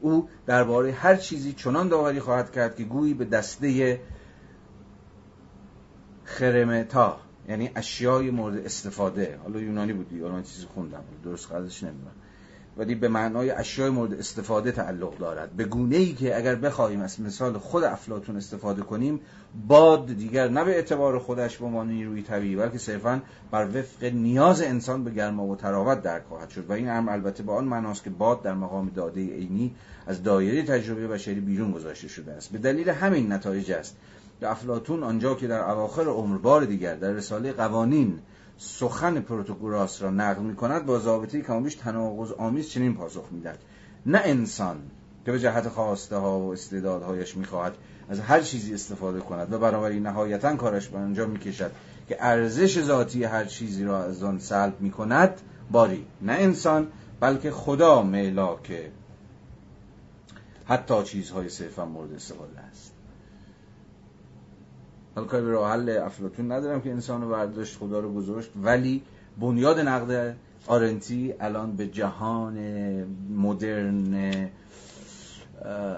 او 0.00 0.28
درباره 0.46 0.92
هر 0.92 1.16
چیزی 1.16 1.52
چنان 1.52 1.88
داوری 1.88 2.20
خواهد 2.20 2.52
کرد 2.52 2.76
که 2.76 2.84
گویی 2.84 3.14
به 3.14 3.24
دسته 3.24 4.00
خرمتا 6.24 7.20
یعنی 7.48 7.70
اشیای 7.76 8.30
مورد 8.30 8.56
استفاده. 8.56 9.38
حالا 9.42 9.60
یونانی 9.60 9.92
بودی 9.92 10.16
یا 10.16 10.28
من 10.28 10.42
چیزی 10.42 10.66
خوندم 10.74 11.04
درست 11.24 11.52
قدرش 11.52 11.82
نمی‌دونم. 11.82 12.12
ولی 12.76 12.94
به 12.94 13.08
معنای 13.08 13.50
اشیای 13.50 13.90
مورد 13.90 14.14
استفاده 14.14 14.72
تعلق 14.72 15.18
دارد. 15.18 15.50
به 15.50 15.64
گونه 15.64 15.96
ای 15.96 16.12
که 16.12 16.36
اگر 16.36 16.54
بخواهیم 16.54 17.00
از 17.00 17.20
مثال 17.20 17.58
خود 17.58 17.84
افلاتون 17.84 18.36
استفاده 18.36 18.82
کنیم 18.82 19.20
باد 19.68 20.06
دیگر 20.06 20.48
نه 20.48 20.64
به 20.64 20.70
اعتبار 20.70 21.18
خودش 21.18 21.58
به 21.58 21.66
عنوان 21.66 21.88
نیروی 21.88 22.22
طبیعی 22.22 22.56
بلکه 22.56 22.78
صرفا 22.78 23.22
بر 23.50 23.68
وفق 23.74 24.04
نیاز 24.04 24.62
انسان 24.62 25.04
به 25.04 25.10
گرما 25.10 25.46
و 25.46 25.56
تراوت 25.56 26.02
درک 26.02 26.22
خواهد 26.28 26.50
شد. 26.50 26.70
و 26.70 26.72
این 26.72 26.88
هم 26.88 27.08
البته 27.08 27.42
به 27.42 27.52
آن 27.52 27.64
معناست 27.64 28.04
که 28.04 28.10
باد 28.10 28.42
در 28.42 28.54
مقام 28.54 28.90
داده 28.94 29.20
عینی 29.20 29.74
از 30.06 30.22
دایره 30.22 30.62
تجربه 30.62 31.08
بشری 31.08 31.40
بیرون 31.40 31.72
گذاشته 31.72 32.08
شده 32.08 32.32
است. 32.32 32.52
به 32.52 32.58
دلیل 32.58 32.88
همین 32.88 33.32
نتایج 33.32 33.72
است 33.72 33.96
افلاتون 34.42 35.02
آنجا 35.02 35.34
که 35.34 35.46
در 35.46 35.70
اواخر 35.70 36.04
عمر 36.04 36.38
بار 36.38 36.64
دیگر 36.64 36.94
در 36.94 37.10
رساله 37.10 37.52
قوانین 37.52 38.18
سخن 38.62 39.20
پروتوگوراس 39.20 40.02
را 40.02 40.10
نقل 40.10 40.42
می 40.42 40.56
کند 40.56 40.86
با 40.86 40.98
ضابطه 40.98 41.40
کمابیش 41.42 41.74
تناقض 41.74 42.32
آمیز 42.32 42.68
چنین 42.68 42.94
پاسخ 42.94 43.24
می‌دهد. 43.30 43.58
نه 44.06 44.20
انسان 44.24 44.76
که 45.24 45.32
به 45.32 45.40
جهت 45.40 45.68
خواسته 45.68 46.16
ها 46.16 46.38
و 46.38 46.52
استعدادهایش 46.52 47.36
می‌خواهد 47.36 47.74
از 48.08 48.20
هر 48.20 48.40
چیزی 48.40 48.74
استفاده 48.74 49.20
کند 49.20 49.52
و 49.52 49.58
بنابراین 49.58 50.02
نهایتا 50.02 50.56
کارش 50.56 50.88
به 50.88 50.98
آنجا 50.98 51.26
می‌کشد 51.26 51.72
که 52.08 52.16
ارزش 52.20 52.82
ذاتی 52.82 53.24
هر 53.24 53.44
چیزی 53.44 53.84
را 53.84 54.04
از 54.04 54.22
آن 54.22 54.38
سلب 54.38 54.80
می 54.80 54.90
کند 54.90 55.40
باری. 55.70 56.06
نه 56.22 56.32
انسان 56.32 56.86
بلکه 57.20 57.50
خدا 57.50 58.02
میلاک 58.02 58.72
حتی 60.66 61.02
چیزهای 61.02 61.48
صرفا 61.48 61.84
مورد 61.84 62.12
استفاده 62.12 62.60
است. 62.60 62.89
حالا 65.20 65.30
کاری 65.30 65.44
به 65.44 65.50
راه 65.50 65.70
حل 65.72 65.88
افلاتون 65.88 66.52
ندارم 66.52 66.80
که 66.80 66.90
انسان 66.90 67.28
برداشت 67.28 67.78
خدا 67.78 68.00
رو 68.00 68.14
گذاشت. 68.14 68.50
ولی 68.62 69.02
بنیاد 69.40 69.80
نقد 69.80 70.36
آرنتی 70.66 71.34
الان 71.40 71.76
به 71.76 71.86
جهان 71.86 72.58
مدرن 73.36 74.48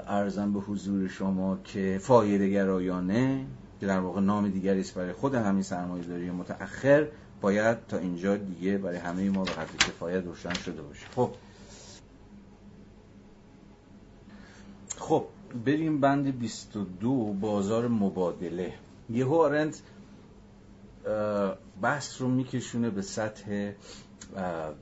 ارزم 0.07 0.53
به 0.53 0.61
حضور 0.61 1.09
شما 1.09 1.59
که 1.65 1.99
فایده 2.03 2.49
گرایانه 2.49 3.47
که 3.81 3.87
در 3.87 3.99
واقع 3.99 4.21
نام 4.21 4.49
دیگری 4.49 4.81
است 4.81 4.95
برای 4.95 5.13
خود 5.13 5.35
همین 5.35 5.63
سرمایه 5.63 6.05
داری 6.05 6.31
متأخر 6.31 7.07
باید 7.41 7.87
تا 7.89 7.99
اینجا 7.99 8.37
دیگه 8.37 8.79
برای 8.79 8.99
همه 8.99 9.31
ما 9.31 9.45
به 9.45 9.51
حد 9.51 9.77
کفایت 9.79 10.25
روشن 10.25 10.55
شده 10.55 10.83
باشه. 10.83 11.07
خب. 11.17 11.31
خب 14.99 15.25
بریم 15.65 16.01
بند 16.01 16.39
22 16.39 17.35
بازار 17.41 17.89
مبادله. 17.89 18.73
یهو 19.11 19.35
آرنت 19.35 19.83
بحث 21.83 22.21
رو 22.21 22.29
میکشونه 22.29 22.91
به 22.91 23.03
سطح 23.03 23.73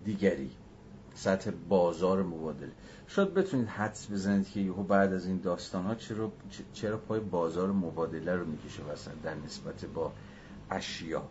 دیگری 0.05 0.51
سطح 1.15 1.51
بازار 1.69 2.23
مبادله. 2.23 2.73
شاید 3.07 3.35
بتونید 3.35 3.69
حدس 3.69 4.11
بزنید 4.11 4.49
که 4.49 4.61
یهو 4.61 4.83
بعد 4.83 5.13
از 5.13 5.27
این 5.27 5.41
داستان 5.41 5.85
ها 5.85 5.95
چرا, 5.95 6.33
چرا 6.73 6.97
پای 6.97 7.21
بازار 7.21 7.73
مبادله 7.73 8.35
رو 8.35 8.45
می‌کشه 8.45 8.83
وسط 8.83 9.11
در 9.25 9.35
نسبت 9.35 9.85
با 9.85 10.13
اشیا. 10.71 11.23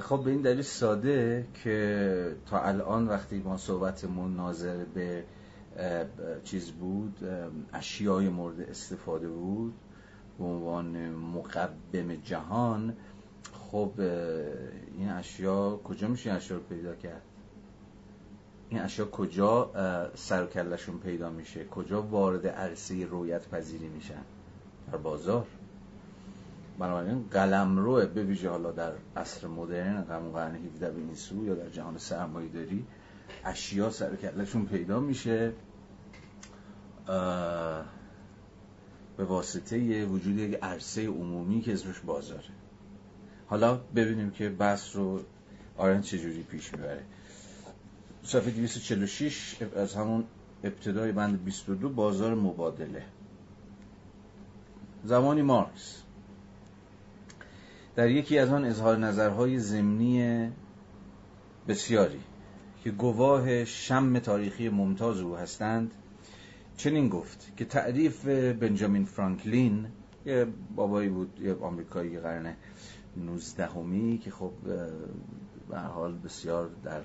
خب 0.00 0.22
به 0.24 0.30
این 0.30 0.42
دلیل 0.42 0.62
ساده 0.62 1.46
که 1.64 2.36
تا 2.46 2.62
الان 2.62 3.08
وقتی 3.08 3.38
ما 3.38 3.56
صحبت 3.56 4.04
ناظر 4.36 4.84
به 4.84 5.24
چیز 6.44 6.70
بود 6.70 7.16
اشیای 7.72 8.28
مورد 8.28 8.60
استفاده 8.60 9.28
بود 9.28 9.74
به 10.38 10.44
عنوان 10.44 11.08
مقبم 11.10 12.14
جهان 12.14 12.96
خب 13.52 13.92
این 14.98 15.08
اشیا 15.08 15.80
کجا 15.84 16.08
میشه 16.08 16.30
این 16.30 16.36
اشیا 16.36 16.56
رو 16.56 16.62
پیدا 16.62 16.94
کرد؟ 16.94 17.22
این 18.68 18.80
اشیا 18.80 19.04
کجا 19.04 19.70
سر 20.14 20.46
کلشون 20.46 20.98
پیدا 20.98 21.30
میشه؟ 21.30 21.64
کجا 21.64 22.02
وارد 22.02 22.46
عرصه 22.46 23.06
رویت 23.06 23.48
پذیری 23.48 23.88
میشن؟ 23.88 24.22
در 24.92 24.98
بازار. 24.98 25.46
بنابراین 26.78 27.24
قلم 27.30 27.78
روه 27.78 28.06
به 28.06 28.24
ویژه 28.24 28.50
حالا 28.50 28.70
در 28.70 28.92
عصر 29.16 29.46
مدرن 29.46 30.02
قرن 30.02 30.32
قرن 30.32 30.54
17 30.54 30.90
به 30.90 31.00
این 31.00 31.14
سو 31.14 31.44
یا 31.44 31.54
در 31.54 31.68
جهان 31.68 31.98
سرمایه 31.98 32.48
داری 32.48 32.84
اشیا 33.44 33.90
سر 33.90 34.16
کلشون 34.16 34.66
پیدا 34.66 35.00
میشه. 35.00 35.52
به 39.16 39.24
واسطه 39.24 40.06
وجود 40.06 40.38
یک 40.38 40.58
عرصه 40.62 41.06
عمومی 41.06 41.60
که 41.60 41.72
اسمش 41.72 42.00
بازاره. 42.00 42.50
حالا 43.46 43.76
ببینیم 43.76 44.30
که 44.30 44.48
بحث 44.48 44.96
رو 44.96 45.20
آرن 45.76 46.00
چجوری 46.00 46.42
پیش 46.42 46.72
می‌بره. 46.72 47.02
صفحه 48.22 48.50
246 48.50 49.56
از 49.76 49.94
همون 49.94 50.24
ابتدای 50.64 51.12
بند 51.12 51.44
22 51.44 51.88
بازار 51.88 52.34
مبادله. 52.34 53.04
زمانی 55.04 55.42
مارکس. 55.42 56.02
در 57.96 58.10
یکی 58.10 58.38
از 58.38 58.48
آن 58.48 58.64
اظهار 58.64 58.96
نظرهای 58.96 59.58
زمینی 59.58 60.50
بسیاری 61.68 62.20
که 62.84 62.90
گواه 62.90 63.64
شم 63.64 64.18
تاریخی 64.18 64.68
ممتاز 64.68 65.20
او 65.20 65.36
هستند 65.36 65.90
چنین 66.76 67.08
گفت 67.08 67.52
که 67.56 67.64
تعریف 67.64 68.26
بنجامین 68.60 69.04
فرانکلین 69.04 69.86
یه 70.26 70.46
بابایی 70.76 71.08
بود 71.08 71.40
یه 71.40 71.54
آمریکایی 71.54 72.18
قرن 72.18 72.54
19 73.16 73.66
همی 73.66 74.18
که 74.18 74.30
خب 74.30 74.52
به 75.68 75.78
حال 75.78 76.18
بسیار 76.18 76.70
در 76.84 77.02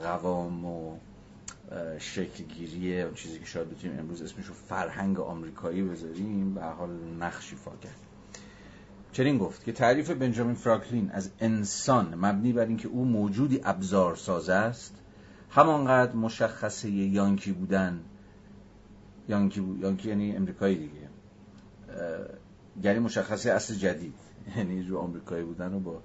قوام 0.00 0.64
و 0.64 0.96
شکلگیری 1.98 3.02
اون 3.02 3.14
چیزی 3.14 3.38
که 3.38 3.46
شاید 3.46 3.70
بتونیم 3.70 3.98
امروز 3.98 4.22
اسمش 4.22 4.46
رو 4.46 4.54
فرهنگ 4.54 5.20
آمریکایی 5.20 5.82
بذاریم 5.82 6.54
به 6.54 6.62
حال 6.62 6.90
نقشی 7.20 7.56
کرد. 7.82 7.96
چنین 9.12 9.38
گفت 9.38 9.64
که 9.64 9.72
تعریف 9.72 10.10
بنجامین 10.10 10.54
فرانکلین 10.54 11.10
از 11.10 11.30
انسان 11.40 12.14
مبنی 12.14 12.52
بر 12.52 12.66
اینکه 12.66 12.88
او 12.88 13.04
موجودی 13.04 13.60
ابزار 13.64 14.16
ساز 14.16 14.48
است 14.48 14.94
همانقدر 15.50 16.12
مشخصه 16.12 16.90
یانکی 16.90 17.52
بودن 17.52 18.00
یانکی, 19.28 19.60
بود. 19.60 19.80
یانکی 19.80 20.08
یعنی 20.08 20.36
امریکایی 20.36 20.76
دیگه. 20.76 21.08
یعنی 22.82 22.98
مشخصه 22.98 23.50
اصل 23.50 23.74
جدید. 23.74 24.14
یعنی 24.56 24.82
رو 24.82 24.98
آمریکایی 24.98 25.44
بودن 25.44 25.74
و 25.74 25.80
با 25.80 26.02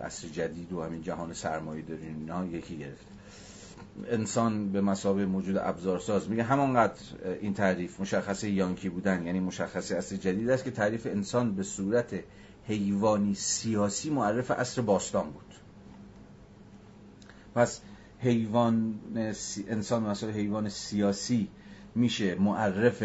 اصر 0.00 0.28
جدید 0.28 0.72
و 0.72 0.82
همین 0.82 1.02
جهان 1.02 1.32
سرمایه 1.32 1.82
دارین 1.82 2.16
اینا 2.16 2.46
یکی 2.46 2.78
گرفت. 2.78 3.06
انسان 4.06 4.72
به 4.72 4.80
مسابه 4.80 5.26
موجود 5.26 5.56
ابزارساز. 5.56 6.30
میگه 6.30 6.42
همانقدر 6.42 7.00
این 7.40 7.54
تعریف 7.54 8.00
مشخصه 8.00 8.50
یانکی 8.50 8.88
بودن. 8.88 9.26
یعنی 9.26 9.40
مشخصه 9.40 9.96
اصر 9.96 10.16
جدید 10.16 10.50
است 10.50 10.64
که 10.64 10.70
تعریف 10.70 11.06
انسان 11.06 11.54
به 11.54 11.62
صورت 11.62 12.14
حیوانی 12.66 13.34
سیاسی 13.34 14.10
معرف 14.10 14.50
اصر 14.50 14.82
باستان 14.82 15.30
بود. 15.30 15.54
پس 17.54 17.80
حیوان 18.22 18.94
انسان 19.68 20.02
مسابه 20.02 20.32
حیوان 20.32 20.68
سیاسی 20.68 21.48
میشه 21.94 22.34
معرف 22.34 23.02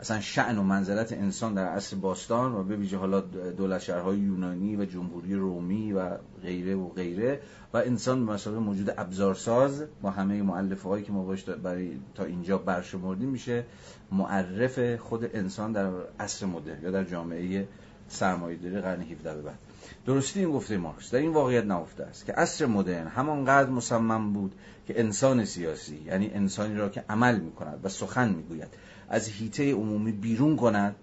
اصلا 0.00 0.20
شعن 0.20 0.58
و 0.58 0.62
منزلت 0.62 1.12
انسان 1.12 1.54
در 1.54 1.64
عصر 1.64 1.96
باستان 1.96 2.52
و 2.52 2.62
به 2.62 2.76
ویژه 2.76 2.96
حالا 2.96 3.20
دولت 3.56 3.80
شهرهای 3.80 4.18
یونانی 4.18 4.76
و 4.76 4.84
جمهوری 4.84 5.34
رومی 5.34 5.92
و 5.92 6.10
غیره 6.42 6.74
و 6.74 6.88
غیره 6.88 7.40
و 7.74 7.76
انسان 7.76 8.26
به 8.26 8.32
مسابقه 8.32 8.60
موجود 8.60 8.94
ابزارساز 8.98 9.84
با 10.02 10.10
همه 10.10 10.42
معلفه 10.42 10.88
هایی 10.88 11.04
که 11.04 11.12
ما 11.12 11.24
باش 11.24 11.44
برای 11.44 11.90
تا 12.14 12.24
اینجا 12.24 12.58
برشمردیم 12.58 13.28
میشه 13.28 13.64
معرف 14.12 14.96
خود 14.96 15.36
انسان 15.36 15.72
در 15.72 15.90
عصر 16.20 16.46
مدرن 16.46 16.82
یا 16.82 16.90
در 16.90 17.04
جامعه 17.04 17.68
سرمایه‌داری 18.08 18.80
قرن 18.80 19.00
17 19.00 19.34
به 19.34 19.42
بعد. 19.42 19.58
درستی 20.06 20.40
این 20.40 20.50
گفته 20.50 20.76
مارکس. 20.76 21.10
در 21.10 21.18
این 21.18 21.32
واقعیت 21.32 21.64
نهفته 21.64 22.04
است 22.04 22.26
که 22.26 22.32
عصر 22.32 22.66
مدرن 22.66 23.06
همانقدر 23.06 23.70
مصمم 23.70 24.32
بود 24.32 24.54
که 24.86 25.00
انسان 25.00 25.44
سیاسی 25.44 26.02
یعنی 26.06 26.30
انسانی 26.34 26.74
را 26.74 26.88
که 26.88 27.04
عمل 27.08 27.40
می‌کند 27.40 27.80
و 27.82 27.88
سخن 27.88 28.28
می‌گوید 28.28 28.68
از 29.08 29.28
هیته 29.28 29.72
عمومی 29.72 30.12
بیرون 30.12 30.56
کند. 30.56 30.96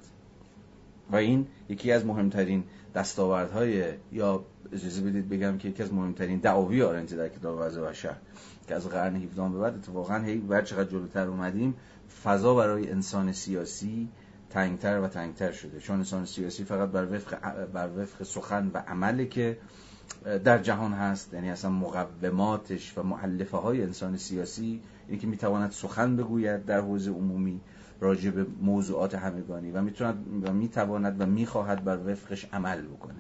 و 1.11 1.15
این 1.15 1.47
یکی 1.69 1.91
از 1.91 2.05
مهمترین 2.05 2.63
دستاوردهای 2.95 3.83
یا 4.11 4.45
اجازه 4.73 5.01
بدید 5.01 5.29
بگم 5.29 5.57
که 5.57 5.67
یکی 5.67 5.83
از 5.83 5.93
مهمترین 5.93 6.39
دعاوی 6.39 6.81
آرنتی 6.81 7.15
در 7.15 7.29
کتاب 7.29 7.57
وضع 7.59 7.89
و 7.89 7.93
شهر 7.93 8.17
که 8.67 8.75
از 8.75 8.87
قرن 8.87 9.15
17 9.15 9.49
به 9.49 9.59
بعد 9.59 9.75
اتفاقا 9.75 10.17
هی 10.17 10.37
بر 10.37 10.61
چقدر 10.61 10.89
جلوتر 10.89 11.27
اومدیم 11.27 11.75
فضا 12.23 12.55
برای 12.55 12.91
انسان 12.91 13.31
سیاسی 13.31 14.07
تنگتر 14.49 14.99
و 14.99 15.07
تنگتر 15.07 15.51
شده. 15.51 15.79
چون 15.79 15.97
انسان 15.97 16.25
سیاسی 16.25 16.63
فقط 16.63 16.89
بر 16.89 17.15
وفق, 17.15 17.65
بر 17.65 17.89
وفق 17.97 18.23
سخن 18.23 18.71
و 18.73 18.77
عمله 18.77 19.25
که 19.25 19.57
در 20.43 20.57
جهان 20.57 20.93
هست 20.93 21.33
یعنی 21.33 21.51
اصلا 21.51 21.71
مقوماتش 21.71 22.97
و 22.97 23.03
معلفه 23.03 23.57
های 23.57 23.83
انسان 23.83 24.17
سیاسی 24.17 24.81
اینکه 25.07 25.21
که 25.21 25.27
می‌تواند 25.27 25.71
سخن 25.71 26.15
بگوید 26.15 26.65
در 26.65 26.79
حوزه 26.79 27.11
عمومی 27.11 27.61
راجع 27.99 28.29
به 28.29 28.45
موضوعات 28.61 29.15
همگانی 29.15 29.71
و 29.71 29.81
می‌تواند 29.81 30.49
و 30.49 30.53
می‌تواند 30.53 31.21
و 31.21 31.25
می‌خواهد 31.25 31.83
بر 31.83 31.97
وفقش 31.97 32.45
عمل 32.53 32.81
بکنه. 32.81 33.19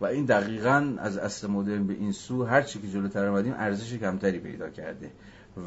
و 0.00 0.06
این 0.06 0.24
دقیقا 0.24 0.94
از 0.98 1.16
عصر 1.16 1.46
مدرن 1.46 1.86
به 1.86 1.94
این 1.94 2.12
سو 2.12 2.44
هر 2.44 2.62
چی 2.62 2.78
که 2.78 2.88
جلوتر 2.88 3.26
آمدیم 3.28 3.54
ارزش 3.56 3.94
کمتری 3.94 4.38
پیدا 4.38 4.70
کرده. 4.70 5.10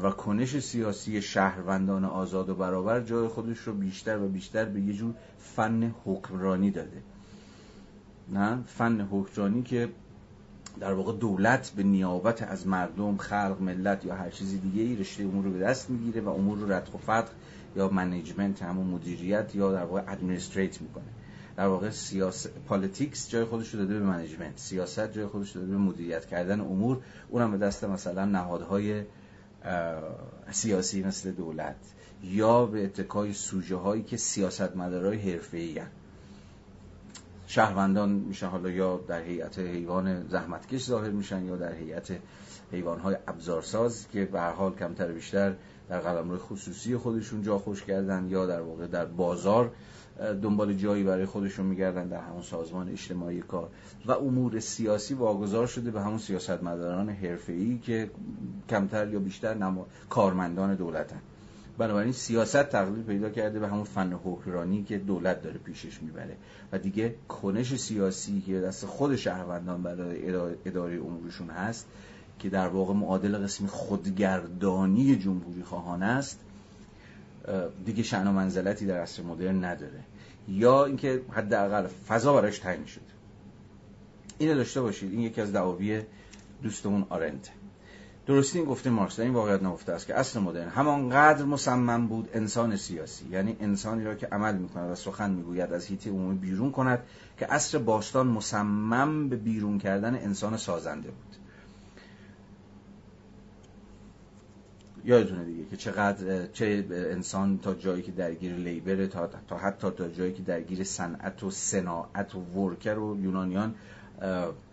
و 0.02 0.10
کنش 0.10 0.58
سیاسی 0.58 1.22
شهروندان 1.22 2.04
آزاد 2.04 2.48
و 2.48 2.54
برابر 2.54 3.00
جای 3.00 3.28
خودش 3.28 3.58
رو 3.58 3.72
بیشتر 3.72 4.18
و 4.18 4.28
بیشتر 4.28 4.64
به 4.64 4.80
یه 4.80 4.92
جور 4.92 5.14
فن 5.38 5.94
حکمرانی 6.04 6.70
داده. 6.70 7.02
نه؟ 8.28 8.58
فن 8.66 9.00
حکمرانی 9.00 9.62
که 9.62 9.88
در 10.80 10.92
واقع 10.92 11.12
دولت 11.12 11.70
به 11.76 11.82
نیابت 11.82 12.42
از 12.42 12.66
مردم 12.66 13.16
خلق 13.16 13.56
ملت 13.60 14.04
یا 14.04 14.14
هر 14.14 14.30
چیزی 14.30 14.58
دیگه 14.58 14.82
ای 14.82 14.96
رشته 14.96 15.24
امور 15.24 15.44
رو 15.44 15.50
به 15.50 15.58
دست 15.58 15.90
می‌گیره 15.90 16.20
و 16.20 16.28
امور 16.28 16.58
رو 16.58 16.72
رتق 16.72 16.94
و 16.94 16.98
فتق 16.98 17.30
یا 17.76 17.88
management 17.88 18.62
همون 18.62 18.86
مدیریت 18.86 19.54
یا 19.54 19.72
در 19.72 19.84
واقع 19.84 20.02
administrate 20.08 20.82
می‌کنه. 20.82 21.04
در 21.56 21.66
واقع 21.66 21.90
سیاست 21.90 22.50
politics 22.66 23.30
جای 23.30 23.44
خودش 23.44 23.74
رو 23.74 23.80
داده 23.80 23.98
به 23.98 24.04
management 24.04 24.58
سیاست 24.58 25.12
جای 25.12 25.26
خودش 25.26 25.56
رو 25.56 25.60
داده 25.60 25.72
به 25.72 25.78
مدیریت 25.78 26.26
کردن 26.26 26.60
امور. 26.60 26.98
اونم 27.28 27.50
به 27.50 27.58
دست 27.58 27.84
مثلا 27.84 28.24
نهادهای 28.24 29.02
سیاسی 30.50 31.02
مثل 31.02 31.32
دولت 31.32 31.76
یا 32.22 32.66
به 32.66 32.84
اتکای 32.84 33.32
سوژه 33.32 33.76
هایی 33.76 34.02
که 34.02 34.16
سیاستمدارای 34.16 35.32
حرفه‌ای 35.32 35.80
شهروندان 37.46 38.08
میشن 38.08 38.46
حالا 38.46 38.70
یا 38.70 39.00
در 39.08 39.22
هیئت 39.22 39.58
حیوان 39.58 40.28
زحمتکش 40.28 40.84
ظاهر 40.84 41.10
میشن 41.10 41.44
یا 41.44 41.56
در 41.56 41.72
هیئت 41.72 42.12
حیوانهای 42.72 43.16
ابزارساز 43.28 44.08
که 44.08 44.24
به 44.24 44.32
هر 44.32 44.40
حال 44.40 44.74
کمتر 44.74 45.12
بیشتر 45.12 45.54
در 45.88 46.00
قلمرو 46.00 46.38
خصوصی 46.38 46.96
خودشون 46.96 47.42
جا 47.42 47.58
خوش 47.58 47.84
کردن 47.84 48.26
یا 48.28 48.46
در 48.46 48.60
واقع 48.60 48.86
در 48.86 49.04
بازار 49.04 49.72
دنبال 50.42 50.74
جایی 50.74 51.04
برای 51.04 51.26
خودشون 51.26 51.66
میگردن 51.66 52.08
در 52.08 52.20
همون 52.20 52.42
سازمان 52.42 52.88
اجتماعی 52.88 53.40
کار. 53.40 53.68
و 54.06 54.12
امور 54.12 54.60
سیاسی 54.60 55.14
واگذار 55.14 55.66
شده 55.66 55.90
به 55.90 56.00
همون 56.00 56.18
سیاستمداران 56.18 57.08
حرفه‌ای 57.08 57.78
که 57.78 58.10
کمتر 58.68 59.08
یا 59.08 59.18
بیشتر 59.18 59.54
نما... 59.54 59.86
کارمندان 60.10 60.74
دولتن. 60.74 61.20
بنابراین 61.78 62.12
سیاست 62.12 62.62
تقلیل 62.62 63.02
پیدا 63.02 63.30
کرده 63.30 63.58
به 63.58 63.68
همون 63.68 63.84
فن 63.84 64.12
حکمرانی 64.12 64.84
که 64.84 64.98
دولت 64.98 65.42
داره 65.42 65.58
پیشش 65.58 66.02
می‌بره. 66.02 66.36
و 66.72 66.78
دیگه 66.78 67.14
کنش 67.28 67.76
سیاسی 67.76 68.40
که 68.40 68.60
دست 68.60 68.86
خود 68.86 69.16
شهروندان 69.16 69.82
برای 69.82 70.28
اداره 70.64 70.96
امورشون 70.96 71.50
هست 71.50 71.86
که 72.38 72.48
در 72.48 72.68
واقع 72.68 72.94
معادل 72.94 73.38
قسم 73.38 73.66
خودگردانی 73.66 75.16
جمهوری 75.16 75.62
خواهان 75.62 76.02
است 76.02 76.40
دیگه 77.84 78.02
شعن 78.02 78.26
و 78.26 78.32
منزلتی 78.32 78.86
در 78.86 79.00
عصر 79.00 79.22
مدرن 79.22 79.64
نداره. 79.64 80.00
یا 80.48 80.84
اینکه 80.84 81.22
حداقل 81.32 81.86
فضا 81.86 82.32
براش 82.32 82.58
تنگ 82.58 82.86
شد. 82.86 83.00
اینو 84.38 84.54
داشته 84.54 84.80
باشید. 84.80 85.12
این 85.12 85.20
یکی 85.20 85.40
از 85.40 85.52
دعاوی 85.52 86.02
دوستمون 86.62 87.06
آرنت 87.08 87.50
درستی 88.26 88.58
این 88.58 88.68
گفته 88.68 88.90
مارکس 88.90 89.20
این 89.20 89.32
واقعیت 89.32 89.62
نفته 89.62 89.92
است 89.92 90.06
که 90.06 90.14
اصل 90.14 90.40
مدرن 90.40 90.68
همانقدر 90.68 91.44
مصمم 91.44 92.06
بود 92.06 92.28
انسان 92.34 92.76
سیاسی 92.76 93.28
یعنی 93.30 93.56
انسانی 93.60 94.04
را 94.04 94.14
که 94.14 94.26
عمل 94.26 94.56
می‌کند 94.56 94.90
و 94.90 94.94
سخن 94.94 95.30
می‌گوید 95.30 95.72
از 95.72 95.86
هیته 95.86 96.10
عمومی 96.10 96.38
بیرون 96.38 96.70
کند 96.72 97.02
که 97.38 97.46
عصر 97.46 97.78
باستان 97.78 98.26
مصمم 98.26 99.28
به 99.28 99.36
بیرون 99.36 99.78
کردن 99.78 100.14
انسان 100.14 100.56
سازنده 100.56 101.08
بود. 101.08 101.29
یادتونه 105.04 105.44
دیگه 105.44 105.64
که 105.64 105.76
چقدر 105.76 106.46
چه 106.46 106.84
انسان 106.90 107.58
تا 107.58 107.74
جایی 107.74 108.02
که 108.02 108.12
درگیر 108.12 108.52
لیبر 108.52 109.06
تا, 109.06 109.30
تا 109.48 109.56
حتی 109.56 109.90
تا 109.90 110.08
جایی 110.08 110.32
که 110.32 110.42
درگیر 110.42 110.84
صنعت 110.84 111.42
و 111.42 111.50
صناعت 111.50 112.34
و 112.34 112.38
ورکر 112.38 112.98
و 112.98 113.20
یونانیان 113.20 113.74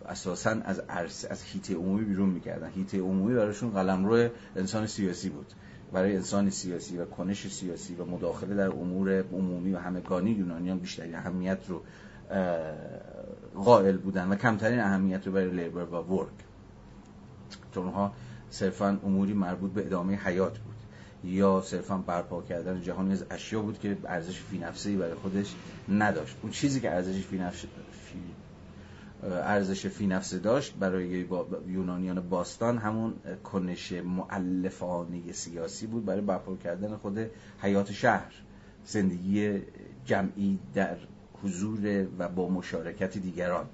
اساسا 0.08 0.50
از 0.50 0.78
عرص 0.88 1.24
از 1.30 1.42
هیته 1.42 1.74
عمومی 1.74 2.04
بیرون 2.04 2.28
می‌کردن. 2.28 2.70
هیته 2.70 3.00
عمومی 3.00 3.34
براشون 3.34 3.70
قلمرو 3.70 4.28
انسان 4.56 4.86
سیاسی 4.86 5.28
بود. 5.28 5.46
برای 5.92 6.16
انسان 6.16 6.50
سیاسی 6.50 6.96
و 6.96 7.04
کنش 7.04 7.48
سیاسی 7.48 7.94
و 7.94 8.04
مداخله 8.04 8.54
در 8.54 8.68
امور 8.68 9.22
عمومی 9.32 9.72
و 9.72 9.78
همگانی 9.78 10.30
یونانیان 10.30 10.78
بیشترین 10.78 11.14
اهمیت 11.14 11.58
رو 11.68 11.82
قائل 13.54 13.96
بودن 13.96 14.28
و 14.28 14.34
کمترین 14.36 14.80
اهمیت 14.80 15.26
رو 15.26 15.32
برای 15.32 15.50
لیبر 15.50 15.84
و 15.84 15.96
ورک. 15.96 16.28
چون 17.74 18.10
صرفا 18.50 19.00
اموری 19.04 19.32
مربوط 19.32 19.72
به 19.72 19.86
ادامه 19.86 20.16
حیات 20.16 20.58
بود. 20.58 20.74
یا 21.24 21.62
صرفا 21.64 21.96
برپا 21.96 22.42
کردن 22.42 22.82
جهانی 22.82 23.12
از 23.12 23.24
اشیا 23.30 23.62
بود 23.62 23.78
که 23.78 23.96
ارزش 24.04 24.40
فی 24.40 24.58
نفسه 24.58 24.96
برای 24.96 25.14
خودش 25.14 25.54
نداشت. 25.88 26.36
اون 26.42 26.52
چیزی 26.52 26.80
که 26.80 26.90
ارزش 26.90 27.22
فی 27.22 27.38
نفسه 27.38 27.68
ارزش 29.22 29.86
فی 29.86 30.06
نفسه 30.06 30.38
داشت 30.38 30.74
برای 30.74 31.26
یونانیان 31.66 32.20
باستان 32.20 32.78
همون 32.78 33.14
کنش 33.44 33.92
معلفانه 33.92 35.32
سیاسی 35.32 35.86
بود 35.86 36.04
برای 36.04 36.20
برپا 36.20 36.56
کردن 36.56 36.96
خود 36.96 37.18
حیات 37.60 37.92
شهر. 37.92 38.32
زندگی 38.84 39.62
جمعی 40.04 40.58
در 40.74 40.96
حضور 41.42 42.06
و 42.18 42.28
با 42.28 42.48
مشارکت 42.48 43.18
دیگران. 43.18 43.66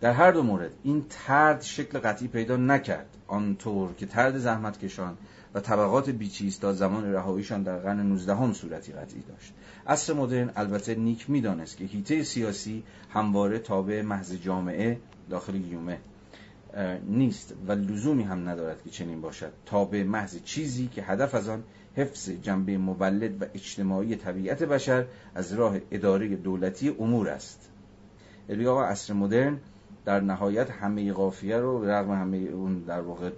در 0.00 0.12
هر 0.12 0.32
دو 0.32 0.42
مورد 0.42 0.70
این 0.82 1.04
ترد 1.10 1.62
شکل 1.62 1.98
قطعی 1.98 2.28
پیدا 2.28 2.56
نکرد. 2.56 3.06
آنطور 3.26 3.94
که 3.94 4.06
ترد 4.06 4.38
زحمت 4.38 4.78
کشان 4.78 5.16
و 5.54 5.60
طبقات 5.60 6.10
بیچیز 6.10 6.60
تا 6.60 6.72
زمان 6.72 7.12
رهاییشان 7.12 7.62
در 7.62 7.78
قرن 7.78 8.00
19 8.00 8.34
هم 8.34 8.52
صورتی 8.52 8.92
قطعی 8.92 9.20
داشت. 9.20 9.52
عصر 9.86 10.12
مدرن 10.12 10.50
البته 10.56 10.94
نیک 10.94 11.30
می‌دانست 11.30 11.76
که 11.76 11.84
هیته 11.84 12.22
سیاسی 12.22 12.82
همواره 13.10 13.58
تابع 13.58 14.02
محض 14.02 14.32
جامعه 14.32 14.98
داخل 15.30 15.58
گیومه 15.58 15.98
نیست 17.06 17.54
و 17.68 17.72
لزومی 17.72 18.22
هم 18.22 18.48
ندارد 18.48 18.82
که 18.82 18.90
چنین 18.90 19.20
باشد. 19.20 19.52
تابع 19.66 20.02
محض 20.02 20.42
چیزی 20.44 20.88
که 20.88 21.02
هدف 21.02 21.34
از 21.34 21.48
آن 21.48 21.62
حفظ 21.96 22.30
جنبه 22.30 22.78
مولد 22.78 23.42
و 23.42 23.44
اجتماعی 23.54 24.16
طبیعت 24.16 24.62
بشر 24.62 25.04
از 25.34 25.52
راه 25.52 25.76
اداره 25.90 26.36
دولتی 26.36 26.88
امور 26.88 27.28
است. 27.28 27.70
آقا 28.66 28.84
عصر 28.84 29.12
مدرن 29.12 29.58
در 30.04 30.20
نهایت 30.20 30.70
همه 30.70 31.12
قافیه 31.12 31.56
رو 31.56 31.84
رغم 31.84 32.10
همه 32.12 32.36
اون 32.36 32.78
در 32.78 33.00
واقع 33.00 33.30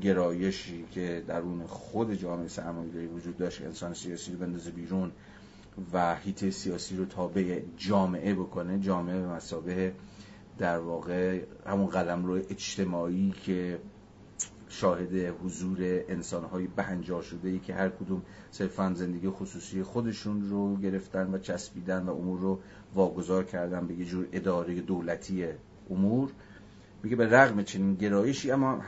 گرایشی 0.00 0.84
که 0.90 1.24
در 1.26 1.40
اون 1.40 1.66
خود 1.66 2.14
جامعه 2.14 2.48
سرمایه‌داری 2.48 3.06
وجود 3.06 3.36
داشت 3.36 3.62
انسان 3.62 3.94
سیاسی 3.94 4.32
رو 4.32 4.38
بندازه 4.38 4.70
بیرون 4.70 5.12
و 5.92 6.16
هیته 6.16 6.50
سیاسی 6.50 6.96
رو 6.96 7.04
تابع 7.04 7.62
جامعه 7.76 8.34
بکنه 8.34 8.78
جامعه 8.78 9.20
به 9.20 9.26
مسابه 9.26 9.92
در 10.58 10.78
واقع 10.78 11.40
همون 11.66 11.86
قلم 11.86 12.24
رو 12.24 12.32
اجتماعی 12.34 13.34
که 13.42 13.78
شاهد 14.68 15.14
حضور 15.44 15.78
انسانهای 16.08 16.66
بهنجار 16.66 17.22
شده 17.22 17.48
ای 17.48 17.58
که 17.58 17.74
هر 17.74 17.88
کدوم 17.88 18.22
صرفا 18.50 18.92
زندگی 18.94 19.28
خصوصی 19.28 19.82
خودشون 19.82 20.50
رو 20.50 20.76
گرفتن 20.76 21.34
و 21.34 21.38
چسبیدن 21.38 22.02
و 22.02 22.10
امور 22.10 22.40
رو 22.40 22.60
واگذار 22.94 23.44
کردن 23.44 23.86
به 23.86 23.94
یه 23.94 24.04
جور 24.04 24.28
اداره 24.32 24.80
دولتی 24.80 25.46
امور 25.90 26.30
میگه 27.02 27.16
به 27.16 27.30
رغم 27.30 27.62
چنین 27.62 27.94
گرایشی 27.94 28.50
اما 28.50 28.80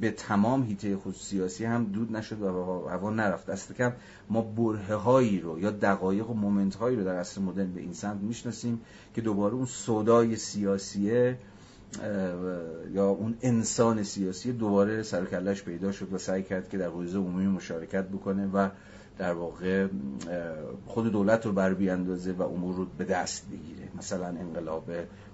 به 0.00 0.10
تمام 0.10 0.62
هیته 0.62 0.96
خود 0.96 1.14
سیاسی 1.14 1.64
هم 1.64 1.84
دود 1.84 2.16
نشد 2.16 2.42
و 2.42 2.88
هوا 2.88 3.10
نرفت. 3.10 3.50
دست 3.50 3.72
کم 3.72 3.92
ما 4.30 4.42
بره 4.42 4.96
هایی 4.96 5.40
رو 5.40 5.60
یا 5.60 5.70
دقایق 5.70 6.30
و 6.30 6.34
مومنت 6.34 6.74
هایی 6.74 6.96
رو 6.96 7.04
در 7.04 7.16
عصر 7.16 7.40
مدرن 7.40 7.72
به 7.72 7.80
این 7.80 7.92
سمت 7.92 8.20
می‌شناسیم 8.20 8.80
که 9.14 9.20
دوباره 9.20 9.54
اون 9.54 9.66
سودای 9.66 10.36
سیاسیه 10.36 11.38
یا 12.92 13.08
اون 13.08 13.34
انسان 13.42 14.02
سیاسی 14.02 14.52
دوباره 14.52 15.02
سرکلش 15.02 15.62
پیدا 15.62 15.92
شد 15.92 16.12
و 16.12 16.18
سعی 16.18 16.42
کرد 16.42 16.68
که 16.68 16.78
در 16.78 16.88
حوزه 16.88 17.18
عمومی 17.18 17.46
مشارکت 17.46 18.04
بکنه 18.04 18.46
و 18.46 18.68
در 19.18 19.32
واقع 19.32 19.86
خود 20.86 21.12
دولت 21.12 21.46
رو 21.46 21.52
بر 21.52 21.74
بیاندازه 21.74 22.32
و 22.32 22.42
امور 22.42 22.74
رو 22.74 22.86
به 22.98 23.04
دست 23.04 23.46
بگیره. 23.48 23.88
مثلا 23.98 24.26
انقلاب 24.26 24.90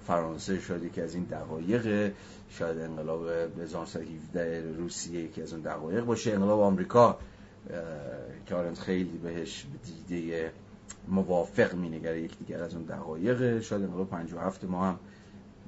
فرانسه 0.09 0.61
شاید 0.61 0.93
که 0.93 1.03
از 1.03 1.15
این 1.15 1.25
دقایق. 1.25 2.13
شاید 2.51 2.79
انقلاب 2.79 3.29
1917 3.29 4.73
روسیه 4.77 5.29
که 5.29 5.43
از 5.43 5.53
اون 5.53 5.63
دقایق 5.63 6.05
باشه. 6.05 6.33
انقلاب 6.33 6.61
آمریکا 6.61 7.19
که 8.47 8.55
آرنت 8.55 8.79
خیلی 8.79 9.19
بهش 9.19 9.67
دیده 10.09 10.53
موافق 11.09 11.75
مینگره 11.75 12.23
یک 12.23 12.39
دیگر 12.39 12.63
از 12.63 12.75
اون 12.75 12.85
دقایق. 12.85 13.61
شاید 13.61 13.83
انقلاب 13.83 14.11
57 14.11 14.65
ما 14.65 14.87
هم 14.87 14.99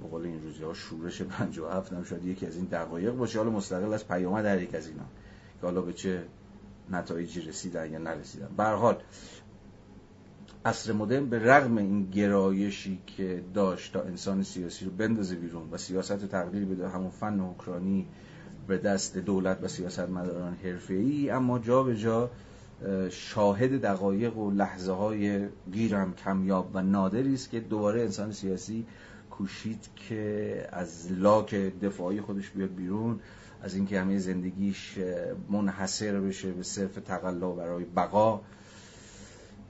به 0.03 0.09
قول 0.09 0.23
این 0.23 0.43
روزی 0.43 0.63
ها 0.63 0.75
شورش 0.75 1.23
57 1.23 1.93
هم 1.93 2.05
شاید 2.05 2.25
یکی 2.25 2.47
از 2.47 2.57
این 2.57 2.65
دقایق 2.65 3.13
باشه. 3.15 3.39
حالا 3.39 3.51
مستقل 3.51 3.93
از 3.93 4.09
پیامد 4.09 4.45
در 4.45 4.63
یک 4.63 4.75
از 4.75 4.87
اینا 4.87 5.05
که 5.61 5.67
حالا 5.67 5.83
به 5.83 5.93
چه 5.93 6.23
نتایجی 6.91 7.41
رسیدن 7.41 7.93
یا 7.93 7.99
نرسیدن. 7.99 8.49
به 8.57 8.65
حال 8.65 8.97
عصر 10.65 10.93
مدرن 10.93 11.27
به 11.27 11.39
رغم 11.39 11.77
این 11.77 12.11
گرایشی 12.11 12.99
که 13.07 13.43
داشت 13.55 13.93
تا 13.93 14.03
انسان 14.03 14.43
سیاسی 14.43 14.85
رو 14.85 14.91
بندازه 14.91 15.37
بیرون 15.37 15.69
و 15.71 15.77
سیاست 15.77 16.11
رو 16.11 16.27
تقلیل 16.27 16.65
بده 16.65 16.89
همون 16.89 17.11
فن 17.11 17.41
حکرانی 17.41 18.07
به 18.67 18.79
دست 18.79 19.19
دولت 19.19 19.59
و 19.63 19.69
سیاست 19.69 20.09
مداران 20.09 20.57
ای 20.89 21.31
اما 21.31 21.59
جا 21.59 21.83
به 21.83 21.97
جا 21.97 22.31
شاهد 23.11 23.81
دقایق 23.81 24.37
و 24.37 24.51
لحظه 24.51 24.93
های 24.93 25.49
گیرم 25.73 26.15
کمیاب 26.15 26.71
و 26.75 26.83
نادری 26.83 27.35
است 27.35 27.51
که 27.51 27.61
دوباره 27.61 28.01
انسان 28.01 28.33
سیاسی 28.33 28.87
کوشید 29.31 29.89
که 29.97 30.67
از 30.73 31.13
لاک 31.13 31.55
دفاعی 31.55 32.21
خودش 32.21 32.51
بیاد 32.51 32.75
بیرون 32.75 33.21
از 33.63 33.75
اینکه 33.75 34.01
همه 34.01 34.19
زندگیش 34.19 34.99
منحصر 35.51 36.21
بشه 36.21 36.53
به 36.53 36.63
صرف 36.63 36.95
تقلا 36.95 37.51
برای 37.51 37.85
بقا. 37.85 38.41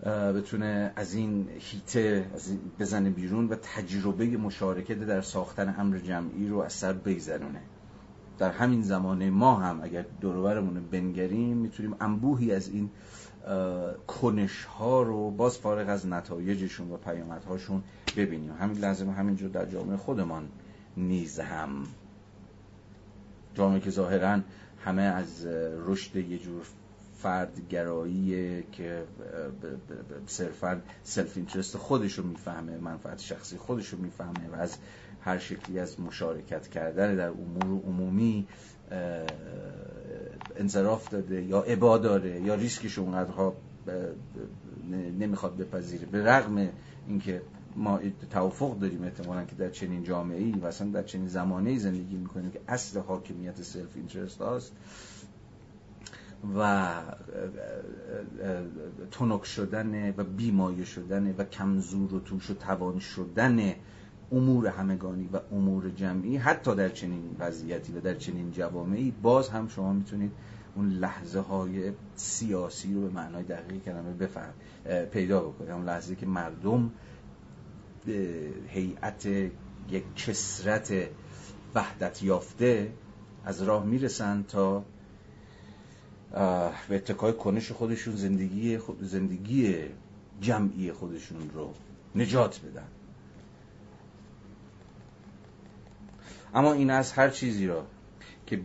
بتونه 0.06 0.92
از 0.96 1.14
این 1.14 1.48
هیته 1.58 2.26
بزنه 2.78 3.10
بیرون 3.10 3.48
و 3.48 3.54
تجربه 3.54 4.26
مشارکت 4.26 4.98
در 4.98 5.20
ساختن 5.20 5.74
امر 5.78 5.98
جمعی 5.98 6.48
رو 6.48 6.58
از 6.58 6.72
سر 6.72 6.92
بگذرونه. 6.92 7.60
در 8.38 8.50
همین 8.50 8.82
زمانه 8.82 9.30
ما 9.30 9.56
هم 9.56 9.80
اگر 9.82 10.04
دورورمون 10.20 10.80
بنگریم 10.90 11.56
می‌تونیم 11.56 11.96
انبوهی 12.00 12.52
از 12.52 12.68
این 12.68 12.90
کنش 14.06 14.64
ها 14.64 15.02
رو 15.02 15.30
باز 15.30 15.58
فارغ 15.58 15.88
از 15.88 16.06
نتایجشون 16.06 16.90
و 16.90 16.96
پیامدهاشون 16.96 17.82
ببینیم. 18.16 18.52
همین 18.52 18.78
لازم 18.78 19.10
همینجور 19.10 19.50
در 19.50 19.66
جامعه 19.66 19.96
خودمان 19.96 20.48
نیز 20.96 21.40
هم. 21.40 21.84
جامعه 23.54 23.80
که 23.80 23.90
ظاهرا 23.90 24.40
همه 24.84 25.02
از 25.02 25.46
رشد 25.86 26.16
یه 26.16 26.38
جور 26.38 26.66
فردگرایی 27.22 28.62
که 28.72 29.04
صرفا 30.26 30.80
self-interest 31.02 31.76
خودش 31.76 32.12
رو 32.12 32.26
می‌فهمه 32.26 32.78
منفعت 32.78 33.20
شخصی 33.20 33.56
خودش 33.56 33.88
رو 33.88 33.98
می‌فهمه 33.98 34.48
و 34.52 34.54
از 34.54 34.76
هر 35.20 35.38
شکلی 35.38 35.78
از 35.78 36.00
مشارکت 36.00 36.68
کردن 36.68 37.16
در 37.16 37.28
امور 37.28 37.82
عمومی 37.84 38.46
انصراف 40.56 41.08
داده 41.08 41.42
یا 41.42 41.60
ابا 41.60 41.98
داره 41.98 42.40
یا 42.40 42.54
ریسکش 42.54 42.98
اونقدرها 42.98 43.56
نمی‌خواد 45.18 45.56
بپذیره. 45.56 46.06
به 46.06 46.24
رغم 46.24 46.68
اینکه 47.08 47.42
ما 47.76 48.00
توافق 48.30 48.78
داریم 48.78 49.04
احتمالا 49.04 49.44
که 49.44 49.54
در 49.54 49.70
چنین 49.70 50.04
جامعه 50.04 50.42
ای 50.42 50.52
و 50.52 50.66
اصلا 50.66 50.90
در 50.90 51.02
چنین 51.02 51.28
زمانه 51.28 51.70
ای 51.70 51.78
زندگی 51.78 52.16
می‌کنیم 52.16 52.50
که 52.50 52.60
اصل 52.68 53.00
حاکمیت 53.00 53.62
self-interest 53.62 54.40
هاست 54.40 54.72
و 56.56 56.92
تنک 59.10 59.44
شدن 59.44 60.14
و 60.16 60.24
بیمایه 60.24 60.84
شدن 60.84 61.34
و 61.38 61.44
کم‌زور 61.44 62.14
و 62.14 62.20
توش 62.20 62.50
و 62.50 62.54
توان 62.54 62.98
شدن 62.98 63.74
امور 64.32 64.66
همگانی 64.66 65.28
و 65.32 65.40
امور 65.52 65.90
جمعی 65.90 66.36
حتی 66.36 66.74
در 66.74 66.88
چنین 66.88 67.36
وضعیتی 67.38 67.92
و 67.92 68.00
در 68.00 68.14
چنین 68.14 68.52
جوامعی 68.52 69.10
باز 69.22 69.48
هم 69.48 69.68
شما 69.68 69.92
می‌تونید 69.92 70.32
اون 70.74 70.88
لحظه 70.88 71.40
های 71.40 71.92
سیاسی 72.16 72.94
رو 72.94 73.00
به 73.00 73.08
معنای 73.08 73.42
دقیق 73.42 73.82
کلمه 73.82 74.12
بفهم 74.12 74.52
پیدا 75.10 75.40
بکنید. 75.40 75.70
اون 75.70 75.84
لحظه 75.84 76.14
که 76.14 76.26
مردم 76.26 76.90
هیئت 78.68 79.26
یک 79.90 80.14
کسرت 80.16 80.92
وحدت 81.74 82.22
یافته 82.22 82.92
از 83.44 83.62
راه 83.62 83.84
می‌رسن 83.84 84.42
تا 84.42 84.84
به 86.88 86.96
اتکای 86.96 87.32
کنش 87.32 87.72
خودشون 87.72 88.16
زندگی 88.16 88.78
زندگی 89.00 89.76
جمعی 90.40 90.92
خودشون 90.92 91.50
رو 91.54 91.74
نجات 92.14 92.60
بدن. 92.60 92.86
اما 96.54 96.72
این 96.72 96.90
از 96.90 97.12
هر 97.12 97.30
چیزی 97.30 97.66
را 97.66 97.86
که 98.46 98.60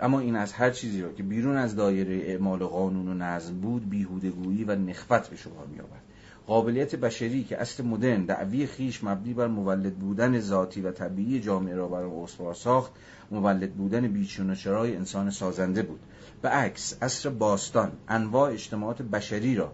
اما 0.00 0.20
این 0.20 0.36
از 0.36 0.52
هر 0.52 0.70
چیزی 0.70 1.02
را 1.02 1.12
که 1.12 1.22
بیرون 1.22 1.56
از 1.56 1.76
دایره 1.76 2.14
اعمال 2.14 2.58
قانون 2.58 3.08
و 3.08 3.14
نظم 3.14 3.54
بود 3.60 3.90
بیهودگویی 3.90 4.64
و 4.64 4.76
نخبت 4.76 5.28
به 5.28 5.36
شما 5.36 5.64
میآورد. 5.72 6.02
قابلیت 6.46 6.96
بشری 6.96 7.44
که 7.44 7.60
اصل 7.60 7.84
مدرن 7.84 8.24
دعوی 8.24 8.66
خیش 8.66 9.04
مبنی 9.04 9.34
بر 9.34 9.46
مولد 9.46 9.94
بودن 9.94 10.40
ذاتی 10.40 10.80
و 10.80 10.92
طبیعی 10.92 11.40
جامعه 11.40 11.74
را 11.74 11.88
بر 11.88 12.02
استوار 12.02 12.54
ساخت 12.54 12.92
مولد 13.30 13.74
بودن 13.74 14.08
بیچون 14.08 14.54
چرای 14.54 14.96
انسان 14.96 15.30
سازنده 15.30 15.82
بود. 15.82 16.00
به 16.42 16.48
عکس 16.48 16.96
اصر 17.02 17.30
باستان 17.30 17.92
انواع 18.08 18.52
اجتماعات 18.52 19.02
بشری 19.02 19.54
را 19.54 19.72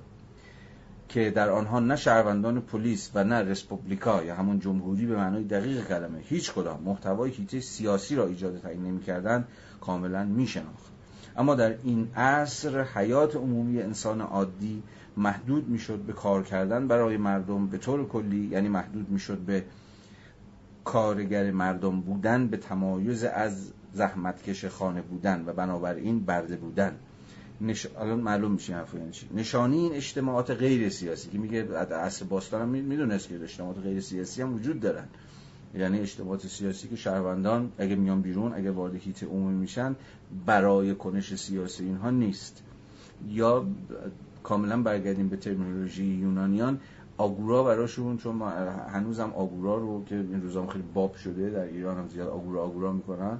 که 1.08 1.30
در 1.30 1.50
آنها 1.50 1.80
نه 1.80 1.96
شهروندان 1.96 2.60
پلیس 2.60 3.10
و 3.14 3.24
نه 3.24 3.34
رسپوبلیکا 3.34 4.24
یا 4.24 4.34
همون 4.34 4.60
جمهوری 4.60 5.06
به 5.06 5.16
معنای 5.16 5.44
دقیق 5.44 5.88
کلمه 5.88 6.18
هیچ 6.18 6.52
کدام 6.52 6.82
محتوای 6.82 7.30
هیته 7.30 7.60
سیاسی 7.60 8.16
را 8.16 8.26
ایجاد 8.26 8.60
تعیین 8.60 8.82
نمی‌کردند 8.82 9.48
کاملا 9.80 10.24
میشناخت. 10.24 10.92
اما 11.36 11.54
در 11.54 11.74
این 11.84 12.08
عصر 12.16 12.82
حیات 12.82 13.36
عمومی 13.36 13.82
انسان 13.82 14.20
عادی 14.20 14.82
محدود 15.16 15.68
می‌شد 15.68 15.98
به 15.98 16.12
کار 16.12 16.42
کردن 16.42 16.88
برای 16.88 17.16
مردم 17.16 17.66
به 17.66 17.78
طور 17.78 18.08
کلی 18.08 18.46
یعنی 18.46 18.68
محدود 18.68 19.10
می‌شد 19.10 19.38
به 19.38 19.64
کارگر 20.84 21.50
مردم 21.50 22.00
بودن 22.00 22.46
به 22.48 22.56
تمایز 22.56 23.24
از 23.24 23.72
زحمتکش 23.94 24.64
خانه 24.64 25.02
بودن 25.02 25.44
و 25.46 25.52
بنابراین 25.52 26.24
برده 26.24 26.56
بودن. 26.56 26.94
نش... 27.60 27.86
الان 27.98 28.20
معلوم 28.20 28.52
میشه 28.52 28.74
حرف 28.74 28.94
یعنی 28.94 29.10
چی. 29.10 29.28
نشانی 29.34 29.78
این 29.78 29.92
اجتماعات 29.92 30.50
غیر 30.50 30.88
سیاسی 30.88 31.30
که 31.30 31.38
میگه 31.38 31.78
عصر 31.78 32.24
باستان 32.24 32.62
هم 32.62 32.68
می‌دونست 32.68 33.28
که 33.28 33.42
اجتماعات 33.42 33.78
غیر 33.78 34.00
سیاسی 34.00 34.42
هم 34.42 34.54
وجود 34.54 34.80
دارن. 34.80 35.08
یعنی 35.74 36.00
اجتماعات 36.00 36.46
سیاسی 36.46 36.88
که 36.88 36.96
شهروندان 36.96 37.72
اگه 37.78 37.94
میان 37.94 38.22
بیرون 38.22 38.52
اگه 38.54 38.70
وارد 38.70 38.94
هیت 38.94 39.22
عمومی 39.22 39.54
میشن 39.54 39.96
برای 40.46 40.94
کنش 40.94 41.34
سیاسی 41.34 41.84
اینها 41.84 42.10
نیست. 42.10 42.62
یا 43.28 43.66
کاملا 44.42 44.82
برگردیم 44.82 45.28
به 45.28 45.36
ترمینولوژی 45.36 46.04
یونانیان 46.04 46.80
آگورا 47.16 47.62
براشون 47.62 48.16
چون 48.16 48.36
ما 48.36 48.50
هنوزم 48.88 49.32
آگورا 49.36 49.76
رو 49.76 50.04
که 50.04 50.14
این 50.14 50.42
روزام 50.42 50.66
خیلی 50.66 50.84
باب 50.94 51.14
شده 51.14 51.50
در 51.50 51.64
ایران 51.64 51.98
هم 51.98 52.08
زیاد 52.08 52.28
آگورا 52.28 52.62
آگورا 52.62 52.92
می‌کنن. 52.92 53.38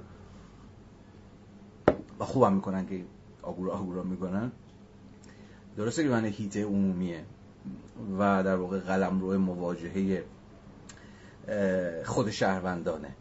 و 2.19 2.25
خوبم 2.25 2.53
می‌کنن 2.53 2.85
که 2.85 3.03
آگورا 3.41 3.73
آگورا 3.73 4.03
می‌کنن. 4.03 4.51
درسته 5.77 6.03
که 6.03 6.09
من 6.09 6.25
هیته 6.25 6.65
عمومیه 6.65 7.23
و 8.19 8.43
در 8.43 8.55
واقع 8.55 8.79
قلم 8.79 9.19
روی 9.19 9.37
مواجهه 9.37 10.23
خود 12.05 12.29
شهروندانه. 12.29 13.15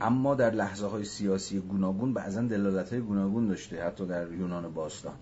اما 0.00 0.34
در 0.34 0.50
لحظه 0.50 0.86
های 0.86 1.04
سیاسی 1.04 1.60
گوناگون 1.60 2.14
بعضا 2.14 2.42
دلالت 2.42 2.92
های 2.92 3.02
گوناگون 3.02 3.48
داشته 3.48 3.84
حتی 3.84 4.06
در 4.06 4.32
یونان 4.32 4.74
باستان. 4.74 5.14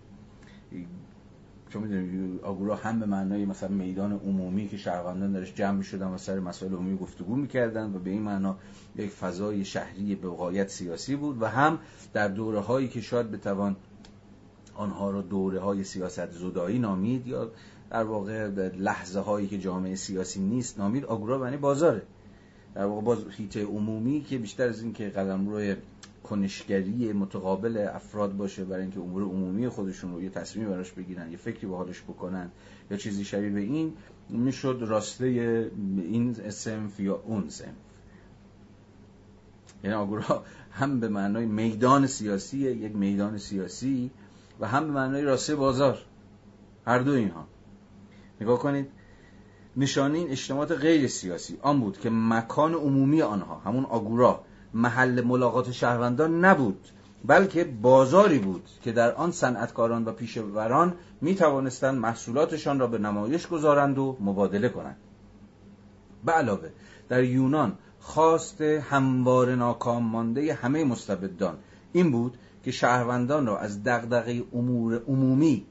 چون 1.70 1.82
می‌دونید 1.82 2.40
آگورا 2.40 2.76
هم 2.76 3.00
به 3.00 3.06
معنای 3.06 3.44
مثلا 3.44 3.68
میدان 3.68 4.12
عمومی 4.12 4.68
که 4.68 4.76
شهروندان 4.76 5.32
درش 5.32 5.54
جمع 5.54 5.78
می‌شدن 5.78 6.06
و 6.06 6.18
سر 6.18 6.40
مسائل 6.40 6.72
عمومی 6.72 6.96
گفتگو 6.96 7.36
می‌کردن 7.36 7.94
و 7.94 7.98
به 7.98 8.10
این 8.10 8.22
معنا 8.22 8.56
یک 8.96 9.10
فضای 9.10 9.64
شهری 9.64 10.14
به 10.14 10.28
غایت 10.28 10.68
سیاسی 10.68 11.16
بود 11.16 11.42
و 11.42 11.46
هم 11.46 11.78
در 12.12 12.28
دوره 12.28 12.60
هایی 12.60 12.88
که 12.88 13.00
شاید 13.00 13.30
بتوان 13.30 13.76
آنها 14.74 15.10
را 15.10 15.22
دوره 15.22 15.60
های 15.60 15.84
سیاست 15.84 16.30
زدایی 16.30 16.78
نامید 16.78 17.26
یا 17.26 17.50
در 17.90 18.04
واقع 18.04 18.48
لحظه 18.68 19.20
هایی 19.20 19.46
که 19.46 19.58
جامعه 19.58 19.94
سیاسی 19.94 20.40
نیست 20.40 20.78
نامید 20.78 21.04
آگورا 21.04 21.38
معنی 21.38 21.56
بازاره. 21.56 22.02
در 22.74 22.84
واقع 22.84 23.02
باز 23.02 23.18
هیته 23.30 23.64
عمومی 23.64 24.20
که 24.20 24.38
بیشتر 24.38 24.68
از 24.68 24.82
این 24.82 24.92
که 24.92 25.08
قدم 25.08 25.48
روی 25.48 25.76
کنشگری 26.30 27.12
متقابل 27.12 27.88
افراد 27.94 28.36
باشه 28.36 28.64
برای 28.64 28.82
اینکه 28.82 29.00
امور 29.00 29.22
عمومی 29.22 29.68
خودشون 29.68 30.12
رو 30.12 30.22
یه 30.22 30.30
تصمیمی 30.30 30.70
براش 30.70 30.92
بگیرن 30.92 31.30
یه 31.30 31.36
فکری 31.36 31.66
به 31.66 31.76
حالش 31.76 32.02
بکنن 32.02 32.50
یا 32.90 32.96
چیزی 32.96 33.24
شبیه 33.24 33.50
به 33.50 33.60
این 33.60 33.92
می‌شد 34.28 34.84
راسته 34.88 35.26
این 35.96 36.50
سنف 36.50 37.00
یا 37.00 37.22
اون 37.26 37.48
سنف 37.48 37.74
یعنی 39.84 39.96
آگورا 39.96 40.44
هم 40.70 41.00
به 41.00 41.08
معنای 41.08 41.46
میدان 41.46 42.06
سیاسی 42.06 42.58
یک 42.58 42.96
میدان 42.96 43.38
سیاسی 43.38 44.10
و 44.60 44.66
هم 44.66 44.86
به 44.86 44.92
معنای 44.92 45.22
راسته 45.22 45.56
بازار. 45.56 45.98
هر 46.86 46.98
دو 46.98 47.12
اینها. 47.12 47.46
نگاه 48.40 48.58
کنید 48.58 48.86
نشانه 49.76 50.18
این 50.18 50.30
اجتماعات 50.30 50.72
غیر 50.72 51.06
سیاسی 51.06 51.58
آن 51.62 51.80
بود 51.80 51.98
که 51.98 52.10
مکان 52.10 52.74
عمومی 52.74 53.22
آنها 53.22 53.58
همون 53.58 53.84
آگورا 53.84 54.44
محل 54.74 55.20
ملاقات 55.20 55.72
شهروندان 55.72 56.44
نبود 56.44 56.88
بلکه 57.24 57.64
بازاری 57.64 58.38
بود 58.38 58.68
که 58.82 58.92
در 58.92 59.12
آن 59.12 59.32
صنعتکاران 59.32 60.04
و 60.04 60.12
پیشوران 60.12 60.94
می 61.20 61.34
توانستند 61.34 61.98
محصولاتشان 61.98 62.78
را 62.78 62.86
به 62.86 62.98
نمایش 62.98 63.46
گذارند 63.46 63.98
و 63.98 64.16
مبادله 64.20 64.68
کنند. 64.68 64.96
به 66.24 66.32
علاوه 66.32 66.68
در 67.08 67.24
یونان 67.24 67.78
خواست 68.00 68.60
هموار 68.60 69.54
ناکام 69.54 70.02
مانده 70.02 70.54
همه 70.54 70.84
مستبدان 70.84 71.58
این 71.92 72.10
بود 72.10 72.38
که 72.64 72.70
شهروندان 72.70 73.46
را 73.46 73.58
از 73.58 73.84
دغدغه 73.84 74.42
امور 74.52 75.02
عمومی 75.08 75.66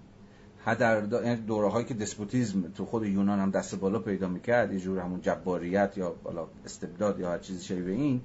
در 0.75 1.23
یعنی 1.23 1.35
دوره 1.35 1.69
هایی 1.69 1.85
که 1.85 1.93
دسپوتیزم 1.93 2.61
تو 2.61 2.85
خود 2.85 3.05
یونان 3.05 3.39
هم 3.39 3.51
دست 3.51 3.75
بالا 3.75 3.99
پیدا 3.99 4.27
می‌کرد 4.27 4.73
یه 4.73 4.79
جور 4.79 4.99
همون 4.99 5.21
جباریت 5.21 5.93
یا 5.97 6.15
بالا 6.23 6.47
استبداد 6.65 7.19
یا 7.19 7.31
هر 7.31 7.37
چیزی 7.37 7.65
شبیه 7.65 7.95
این 7.95 8.21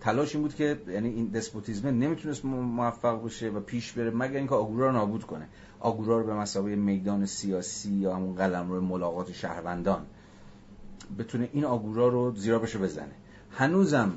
تلاش 0.00 0.34
این 0.34 0.42
بود 0.42 0.54
که 0.54 0.80
یعنی 0.88 1.08
این 1.08 1.26
دسپوتیزم 1.26 1.88
نمی‌تونست 1.88 2.44
موفق 2.44 3.24
بشه 3.24 3.48
و 3.48 3.60
پیش 3.60 3.92
بره 3.92 4.10
مگر 4.10 4.36
اینکه 4.36 4.54
آگورا 4.54 4.86
رو 4.86 4.92
نابود 4.92 5.24
کنه. 5.24 5.46
آگورا 5.80 6.20
رو 6.20 6.26
به 6.26 6.34
مسابقه 6.34 6.76
میدان 6.76 7.26
سیاسی 7.26 7.90
یا 7.90 8.16
همون 8.16 8.34
قلم 8.34 8.70
رو 8.70 8.80
ملاقات 8.80 9.32
شهروندان 9.32 10.06
بتونه 11.18 11.48
این 11.52 11.64
آگورا 11.64 12.08
رو 12.08 12.34
زیرا 12.34 12.58
بشه 12.58 12.78
بزنه. 12.78 13.14
هنوزم 13.50 14.12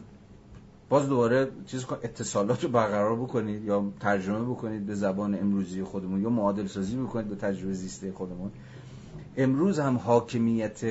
باز 0.89 1.09
دوباره 1.09 1.51
چیز 1.65 1.85
اتصالات 2.03 2.63
رو 2.63 2.69
برقرار 2.69 3.15
بکنید 3.15 3.63
یا 3.63 3.91
ترجمه 3.99 4.41
بکنید 4.41 4.85
به 4.85 4.95
زبان 4.95 5.35
امروزی 5.35 5.83
خودمون 5.83 6.21
یا 6.21 6.29
معادل 6.29 6.67
سازی 6.67 6.97
بکنید 6.97 7.27
به 7.27 7.35
تجربه 7.35 7.73
زیسته 7.73 8.11
خودمون. 8.11 8.51
امروز 9.37 9.79
هم 9.79 9.97
حاکمیت 9.97 10.83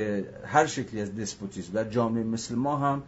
هر 0.45 0.67
شکلی 0.67 1.01
از 1.01 1.17
despotism 1.17 1.73
در 1.73 1.85
جامعه 1.85 2.25
مثل 2.25 2.55
ما 2.55 2.77
هم 2.77 3.03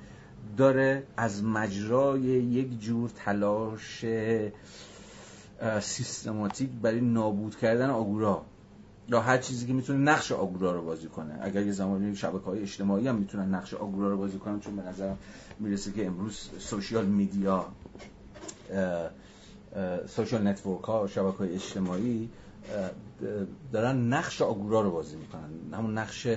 داره 0.57 1.03
از 1.17 1.45
مجرای 1.45 2.21
یک 2.21 2.81
جور 2.81 3.11
تلاش 3.11 4.05
سیستماتیک 5.81 6.71
برای 6.83 7.01
نابود 7.01 7.57
کردن 7.57 7.91
آگورا. 7.91 8.45
یا 9.09 9.21
هر 9.21 9.39
چیزی 9.39 9.67
که 9.67 9.73
می‌تونه 9.73 9.99
نقش 9.99 10.33
آگورا 10.33 10.73
رو 10.73 10.85
بازی 10.85 11.07
کنه. 11.07 11.39
اگر 11.43 11.63
یه 11.63 11.73
زمانی 11.73 12.17
شبکه 12.17 12.45
های 12.45 12.63
اجتماعی 12.63 13.09
هم 13.09 13.17
می‌تونن 13.17 13.55
نقش 13.55 13.75
آگورا 13.75 14.11
رو 14.11 14.17
بازی 14.17 14.39
کنن 14.39 14.61
چون 14.61 14.77
به 14.77 14.83
نظرم 14.83 15.19
می‌رسه 15.61 15.93
که 15.93 16.07
امروز 16.07 16.51
social 16.59 17.07
media 17.07 17.67
social 20.07 20.47
network 20.47 20.85
ها 20.85 21.07
شبکه 21.07 21.39
های 21.39 21.55
اجتماعی 21.55 22.31
دارن 23.73 23.97
نقش 23.97 24.43
آگورا 24.43 24.81
رو 24.81 24.91
بازی 24.91 25.17
می‌کنن. 25.17 25.79
همون 25.79 25.99
نقش 25.99 26.29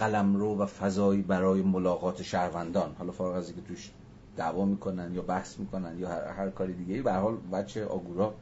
قلمرو 0.00 0.58
و 0.58 0.66
فضایی 0.66 1.22
برای 1.22 1.62
ملاقات 1.62 2.22
شهروندان. 2.22 2.94
حالا 2.98 3.12
فارغ 3.12 3.34
از 3.34 3.46
اینکه 3.46 3.62
توش 3.62 3.90
دعوا 4.36 4.64
می‌کنن 4.64 5.14
یا 5.14 5.22
بحث 5.22 5.58
می‌کنن 5.58 5.98
یا 5.98 6.08
هر, 6.08 6.24
هر 6.24 6.50
کاری 6.50 6.74
دیگه 6.74 7.02
به 7.02 7.12
حال 7.12 7.36
بچه 7.52 7.84
آگورا 7.84 8.34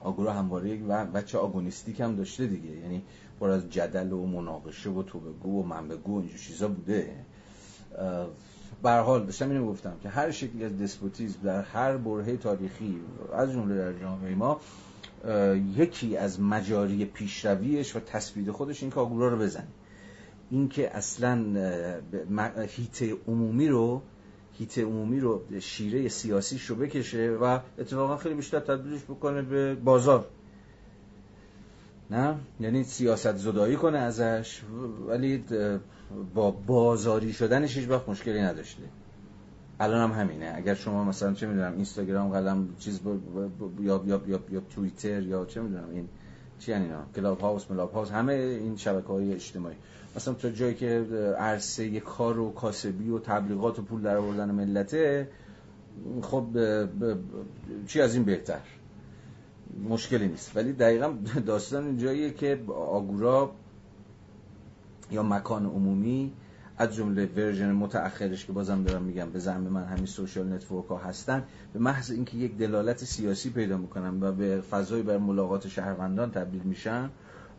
آگورا 0.00 0.32
همواره 0.32 0.70
یک 0.70 0.82
بچه 0.84 1.38
آگونیستیک 1.38 2.00
هم 2.00 2.16
داشته 2.16 2.46
دیگه. 2.46 2.70
یعنی 2.70 3.02
پر 3.40 3.50
از 3.50 3.70
جدل 3.70 4.12
و 4.12 4.26
مناقشه 4.26 4.90
و 4.90 5.02
تو 5.02 5.20
بگو 5.20 5.62
و 5.62 5.66
من 5.66 5.88
بگو 5.88 6.18
اینجور 6.18 6.38
چیزا 6.38 6.68
بوده. 6.68 7.16
به 8.82 8.90
حال 8.90 9.24
داشتم 9.24 9.50
اینو 9.50 9.66
گفتم 9.66 9.96
که 10.02 10.08
هر 10.08 10.30
شکلی 10.30 10.64
از 10.64 10.78
دسپوتیزم 10.78 11.38
در 11.44 11.62
هر 11.62 11.96
برهه 11.96 12.36
تاریخی 12.36 13.00
از 13.32 13.52
جمله 13.52 13.76
در 13.76 13.92
جامعه 13.92 14.34
ما 14.34 14.60
یکی 15.76 16.16
از 16.16 16.40
مجاری 16.40 17.04
پیشرویش 17.04 17.96
و 17.96 18.00
تثبیت 18.00 18.50
خودش 18.50 18.82
این 18.82 18.90
که 18.92 19.00
آگورا 19.00 19.28
رو 19.28 19.38
بزنه. 19.38 19.66
اینکه 20.50 20.96
اصلا 20.96 21.36
هیت 22.68 23.18
عمومی 23.28 23.68
رو 23.68 24.02
هیت 24.58 24.78
عمومی 24.78 25.20
رو 25.20 25.42
شیره 25.60 26.08
سیاسیش 26.08 26.66
رو 26.66 26.76
بکشه 26.76 27.30
و 27.30 27.58
اتفاقا 27.78 28.16
خیلی 28.16 28.34
بیشتر 28.34 28.60
تبدیلش 28.60 29.04
بکنه 29.04 29.42
به 29.42 29.74
بازار. 29.74 30.26
نه؟ 32.10 32.34
یعنی 32.60 32.84
سیاست 32.84 33.36
زدایی 33.36 33.76
کنه 33.76 33.98
ازش 33.98 34.62
ولی 35.08 35.44
با 36.34 36.50
بازاری 36.50 37.32
شدنش 37.32 37.76
هیچ 37.76 37.88
وقت 37.88 38.08
مشکلی 38.08 38.42
نداشته. 38.42 38.82
الان 39.80 40.10
هم 40.10 40.20
همینه. 40.20 40.52
اگر 40.56 40.74
شما 40.74 41.04
مثلا 41.04 41.32
چه 41.32 41.46
می‌دونم 41.46 41.72
اینستاگرام 41.72 42.30
قلم 42.30 42.68
چیز 42.78 43.00
یا, 43.80 44.02
یا, 44.06 44.22
یا, 44.26 44.40
یا 44.50 44.62
توییتر 44.74 45.22
یا 45.22 45.44
چه 45.44 45.60
می‌دونم 45.60 45.88
این 45.90 46.08
چی 46.58 46.72
اینا؟ 46.72 47.04
کلاب 47.16 47.40
هاوس 47.40 47.70
ملاب 47.70 47.92
هاوس 47.92 48.10
همه 48.10 48.32
این 48.32 48.76
شبکه 48.76 49.08
های 49.08 49.32
اجتماعی. 49.32 49.76
مثلا 50.16 50.34
تا 50.34 50.50
جایی 50.50 50.74
که 50.74 51.06
عرصه 51.38 52.00
کار 52.00 52.38
و 52.38 52.52
کاسبی 52.52 53.10
و 53.10 53.18
تبلیغات 53.18 53.78
و 53.78 53.82
پول 53.82 54.02
در 54.02 54.16
آوردن 54.16 54.50
ملته 54.50 55.28
خب 56.22 56.46
چی 57.86 58.00
از 58.00 58.14
این 58.14 58.24
بهتر؟ 58.24 58.60
مشکلی 59.88 60.28
نیست. 60.28 60.56
ولی 60.56 60.72
دقیقا 60.72 61.14
داستان 61.46 61.86
اینجاییه 61.86 62.30
که 62.30 62.60
آگورا 62.68 63.52
یا 65.10 65.22
مکان 65.22 65.66
عمومی 65.66 66.32
از 66.78 66.94
جمله 66.94 67.26
ورژن 67.26 67.72
متأخرش 67.72 68.46
که 68.46 68.52
بازم 68.52 68.82
دارم 68.82 69.02
میگم 69.02 69.30
به 69.30 69.38
زعم 69.38 69.60
من 69.60 69.84
همین 69.84 70.06
social 70.06 70.52
network 70.52 70.86
ها 70.86 70.96
هستن 70.96 71.44
به 71.72 71.78
محض 71.78 72.10
اینکه 72.10 72.36
یک 72.36 72.56
دلالت 72.56 73.04
سیاسی 73.04 73.50
پیدا 73.50 73.76
می‌کنن 73.76 74.22
و 74.22 74.32
به 74.32 74.60
فضای 74.60 75.02
بر 75.02 75.18
ملاقات 75.18 75.68
شهروندان 75.68 76.30
تبدیل 76.30 76.62
میشن 76.62 77.10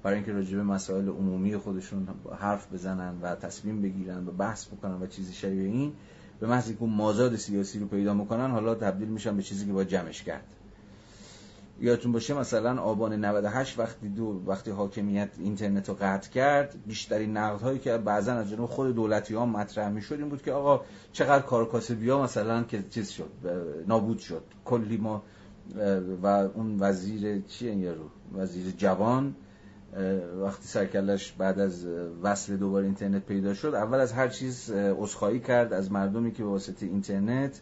برای 0.06 0.18
اینکه 0.18 0.34
راجع 0.34 0.58
به 0.58 0.64
مسائل 0.64 1.08
عمومی 1.08 1.58
خودشون 1.58 2.08
حرف 2.40 2.74
بزنن 2.74 3.14
و 3.22 3.36
تصمیم 3.36 3.82
بگیرن 3.82 4.28
و 4.28 4.32
بحث 4.32 4.68
بکنن 4.68 5.02
و 5.02 5.08
چیزی 5.08 5.34
شبیه 5.34 5.64
این 5.64 5.94
به 6.40 6.48
محض 6.48 6.68
اینکه 6.68 6.86
مازاد 6.86 7.36
سیاسی 7.36 7.80
رو 7.80 7.88
پیدا 7.88 8.14
می‌کنن 8.14 8.52
حالا 8.52 8.76
تبدیل 8.76 9.08
میشن 9.08 9.38
به 9.38 9.44
چیزی 9.44 9.66
که 9.66 9.74
باید 9.74 9.84
جمعش 9.84 10.24
کرد. 10.24 10.44
یادتون 11.80 12.12
باشه 12.12 12.34
مثلا 12.34 12.82
آبان 12.82 13.26
98 13.26 13.80
وقتی 13.80 14.10
دو 14.10 14.42
وقتی 14.48 14.72
حاکمیت 14.72 15.30
اینترنت 15.40 15.90
رو 15.90 15.98
قطع 16.02 16.30
کرد 16.30 16.76
بیشترین 16.88 17.38
نقد 17.38 17.62
هایی 17.62 17.80
که 17.80 17.98
بعضا 17.98 18.34
از 18.34 18.50
جانب 18.50 18.70
خود 18.70 18.96
دولتی 18.96 19.34
ها 19.34 19.46
مطرح 19.46 19.90
می 19.90 20.02
شد 20.02 20.16
این 20.16 20.30
بود 20.30 20.42
که 20.42 20.52
آقا 20.52 20.86
چقدر 21.14 21.46
کار 21.46 21.70
کاسبی 21.70 22.10
ها 22.10 22.24
مثلا 22.24 22.64
که 22.64 22.84
چیز 22.90 23.10
شد 23.10 23.30
نابود 23.88 24.20
شد. 24.20 24.44
کلی 24.66 24.98
ما 24.98 25.24
و 26.24 26.28
اون 26.28 26.78
وزیر 26.80 27.42
چیه 27.42 27.76
یارو؟ 27.76 28.10
وزیر 28.34 28.74
جوان 28.78 29.36
وقتی 30.42 30.68
سرکلش 30.68 31.32
بعد 31.32 31.60
از 31.60 31.86
وصل 32.22 32.56
دوباره 32.56 32.86
اینترنت 32.86 33.26
پیدا 33.26 33.54
شد 33.54 33.76
اول 33.76 34.00
از 34.00 34.14
هر 34.14 34.28
چیز 34.28 34.72
عذرخواهی 34.72 35.40
کرد 35.40 35.74
از 35.74 35.92
مردمی 35.92 36.32
که 36.32 36.44
به 36.44 36.50
واسطه 36.50 36.86
اینترنت 36.86 37.62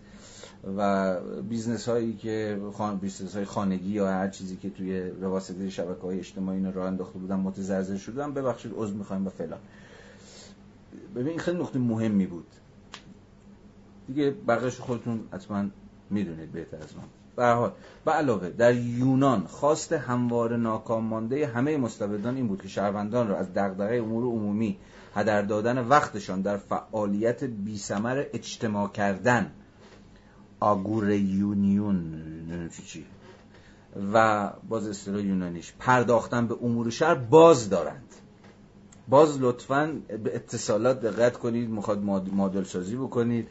و 0.78 1.20
business 1.42 1.90
هایی 1.90 2.14
که 2.14 2.60
خان 2.74 2.98
business 2.98 3.36
های 3.36 3.46
خانگی 3.46 3.90
یا 3.90 4.08
هر 4.08 4.28
چیزی 4.28 4.56
که 4.56 4.70
توی 4.70 5.10
واسطه 5.10 5.70
شبکه 5.70 6.02
های 6.02 6.20
اجتماعی 6.20 6.58
اینو 6.58 6.72
راه 6.72 6.88
انداخته 6.88 7.20
بودن 7.20 7.36
متزلزل 7.36 7.98
شدن 7.98 8.34
ببخشید 8.34 8.72
عذر 8.76 8.94
می‌خوایم 8.94 9.28
و 9.28 9.30
فلان. 9.30 9.60
ببین 11.16 11.40
خیلی 11.40 11.58
نقطه 11.60 11.80
مهمی 11.80 12.28
بود. 12.28 12.48
دیگه 14.08 14.32
بقیش 14.48 14.80
خودتون 14.80 15.20
حتما 15.32 15.66
می‌دونید 16.10 16.52
بهتر 16.52 16.78
از 16.78 16.98
من. 16.98 17.23
به 17.36 17.46
حال. 17.46 17.72
به 18.06 18.12
علاوه 18.12 18.50
در 18.50 18.76
یونان 18.76 19.44
خواست 19.48 19.94
هموار 19.94 20.58
ناکام 20.58 21.04
مانده 21.04 21.48
همه 21.48 21.78
مستبدان 21.78 22.36
این 22.36 22.48
بود 22.48 22.62
که 22.62 22.68
شهروندان 22.68 23.28
را 23.28 23.38
از 23.38 23.54
دغدغه 23.54 23.96
امور 23.96 24.24
عمومی 24.24 24.78
هدر 25.16 25.42
دادن 25.42 25.88
وقتشان 25.88 26.42
در 26.42 26.58
فعالیت 26.58 27.44
بیثمر 27.44 28.24
اجتماع 28.34 28.88
کردن 28.88 29.52
آگور 30.60 31.12
یونیون 31.12 32.24
و 34.14 34.50
باز 34.70 34.88
اصطلاح 34.88 35.22
یونانیش 35.22 35.74
پرداختن 35.80 36.48
به 36.48 36.56
امور 36.62 36.90
شهر 36.90 37.16
باز 37.16 37.70
دارند. 37.70 38.10
باز 39.08 39.42
لطفا 39.42 40.02
به 40.24 40.36
اتصالات 40.36 41.02
دقت 41.02 41.38
کنید 41.38 41.70
می‌خواد 41.70 42.04
مدل 42.34 42.64
سازی 42.64 42.96
بکنید. 42.96 43.48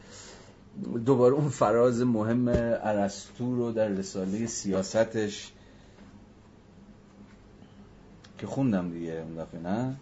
دوباره 1.07 1.35
اون 1.35 1.49
فراز 1.49 2.03
مهم 2.03 2.49
ارسطو 2.49 3.57
رو 3.57 3.73
در 3.73 3.89
رساله 3.89 4.47
سیاستش 4.47 5.53
که 8.39 8.47
خوندم 8.47 8.91
دیگه 8.91 9.13
اون 9.13 9.35
دفعه 9.45 9.61
نه؟ 9.61 9.97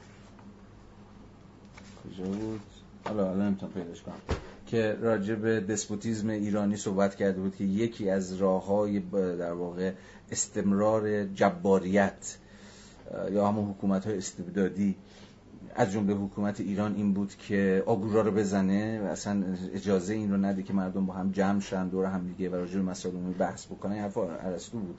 کجا 2.04 2.24
بود؟ 2.24 2.60
حالا 3.04 3.30
الان 3.30 3.46
نمی‌تونم 3.46 3.72
پیداش 3.72 4.02
کنم. 4.02 4.14
که 4.66 4.96
راجع 5.00 5.34
به 5.34 5.60
دسپوتیزم 5.60 6.28
ایرانی 6.28 6.76
صحبت 6.76 7.14
کرده 7.14 7.40
بود 7.40 7.56
که 7.56 7.64
یکی 7.64 8.10
از 8.10 8.34
راه 8.34 8.66
های 8.66 9.00
در 9.38 9.52
واقع 9.52 9.92
استمرار 10.30 11.24
جباریت 11.24 12.36
یا 13.32 13.48
همون 13.48 13.70
حکومت 13.70 14.06
های 14.06 14.18
استبدادی 14.18 14.96
از 15.74 15.92
جمله 15.92 16.14
حکومت 16.14 16.60
ایران 16.60 16.94
این 16.94 17.12
بود 17.12 17.34
که 17.34 17.82
آگورا 17.86 18.20
رو 18.20 18.30
بزنه 18.30 19.00
و 19.00 19.04
اصلا 19.04 19.44
اجازه 19.74 20.14
این 20.14 20.30
رو 20.30 20.36
نده 20.36 20.62
که 20.62 20.72
مردم 20.72 21.06
با 21.06 21.14
هم 21.14 21.30
جمع 21.30 21.60
شن 21.60 21.88
دور 21.88 22.06
هم 22.06 22.26
دیگه 22.26 22.50
و 22.50 22.54
راجع 22.54 22.76
به 22.76 22.82
مسائل 22.82 23.14
عمومی 23.14 23.34
بحث 23.34 23.66
بکنن. 23.66 23.98
حرف 23.98 24.18
ارسطو 24.18 24.78
بود 24.78 24.98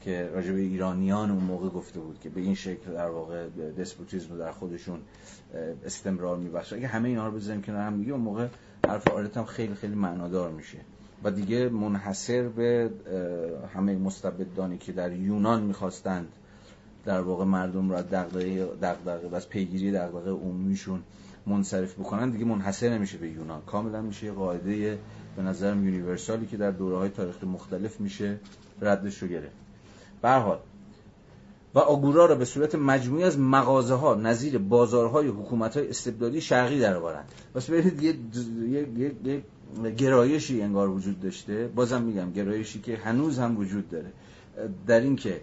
که 0.00 0.30
راجع 0.34 0.52
به 0.52 0.60
ایرانیان 0.60 1.30
اون 1.30 1.44
موقع 1.44 1.68
گفته 1.68 2.00
بود 2.00 2.20
که 2.20 2.28
به 2.28 2.40
این 2.40 2.54
شکل 2.54 2.92
در 2.92 3.08
واقع 3.08 3.48
دسپوتیسم 3.78 4.38
در 4.38 4.52
خودشون 4.52 5.00
استمرار 5.84 6.36
میبخشه 6.36 6.76
اگه 6.76 6.86
همه 6.86 7.08
اینا 7.08 7.26
رو 7.26 7.32
بزنیم 7.32 7.62
کنار 7.62 7.80
هم 7.80 7.96
دیگه 7.96 8.12
اون 8.12 8.20
موقع 8.20 8.46
حرف 8.86 9.08
آرت 9.08 9.36
هم 9.36 9.44
خیلی 9.44 9.74
خیلی 9.74 9.94
معنادار 9.94 10.50
میشه. 10.50 10.78
و 11.24 11.30
دیگه 11.30 11.68
منحصر 11.68 12.42
به 12.42 12.90
همه 13.74 13.96
مستبدانی 13.96 14.78
که 14.78 14.92
در 14.92 15.12
یونان 15.12 15.62
می‌خواستند 15.62 16.28
در 17.04 17.20
واقع 17.20 17.44
مردم 17.44 17.90
را 17.90 18.02
دغدغه 18.02 18.64
دغدغه 18.82 19.28
و 19.28 19.34
از 19.34 19.48
پیگیری 19.48 19.92
دغدغه 19.92 20.30
عمومیشون 20.30 21.02
منصرف 21.46 21.94
بکنن 21.94 22.30
دیگه 22.30 22.44
منحصر 22.44 22.88
نمیشه 22.88 23.18
به 23.18 23.28
یونان. 23.28 23.62
کاملا 23.66 24.02
میشه 24.02 24.32
قاعده 24.32 24.98
به 25.36 25.42
نظرم 25.42 25.84
یونیورسالی 25.84 26.46
که 26.46 26.56
در 26.56 26.70
دوره 26.70 26.96
های 26.96 27.08
تاریخ 27.08 27.44
مختلف 27.44 28.00
میشه 28.00 28.38
ردش 28.80 29.22
رو 29.22 29.28
گرفت. 29.28 29.56
به 30.22 30.30
حال 30.30 30.58
و 31.74 31.78
آگورا 31.78 32.26
را 32.26 32.34
به 32.34 32.44
صورت 32.44 32.74
مجموعی 32.74 33.24
از 33.24 33.38
مغازه 33.38 33.94
ها 33.94 34.14
نظیر 34.14 34.58
بازارهای 34.58 35.28
حکومت 35.28 35.76
های 35.76 35.88
استبدادی 35.88 36.40
شرقی 36.40 36.80
درآورند. 36.80 37.32
پس 37.54 37.70
ببینید 37.70 38.02
یه, 38.02 38.14
یه،, 38.68 38.88
یه،, 38.98 39.42
یه 39.84 39.90
گرایشی 39.90 40.62
انگار 40.62 40.88
وجود 40.88 41.20
داشته. 41.20 41.70
بازم 41.74 42.02
میگم 42.02 42.32
گرایشی 42.32 42.80
که 42.80 42.96
هنوز 42.96 43.38
هم 43.38 43.58
وجود 43.58 43.88
داره. 43.88 44.12
در 44.86 45.00
این 45.00 45.16
که 45.16 45.40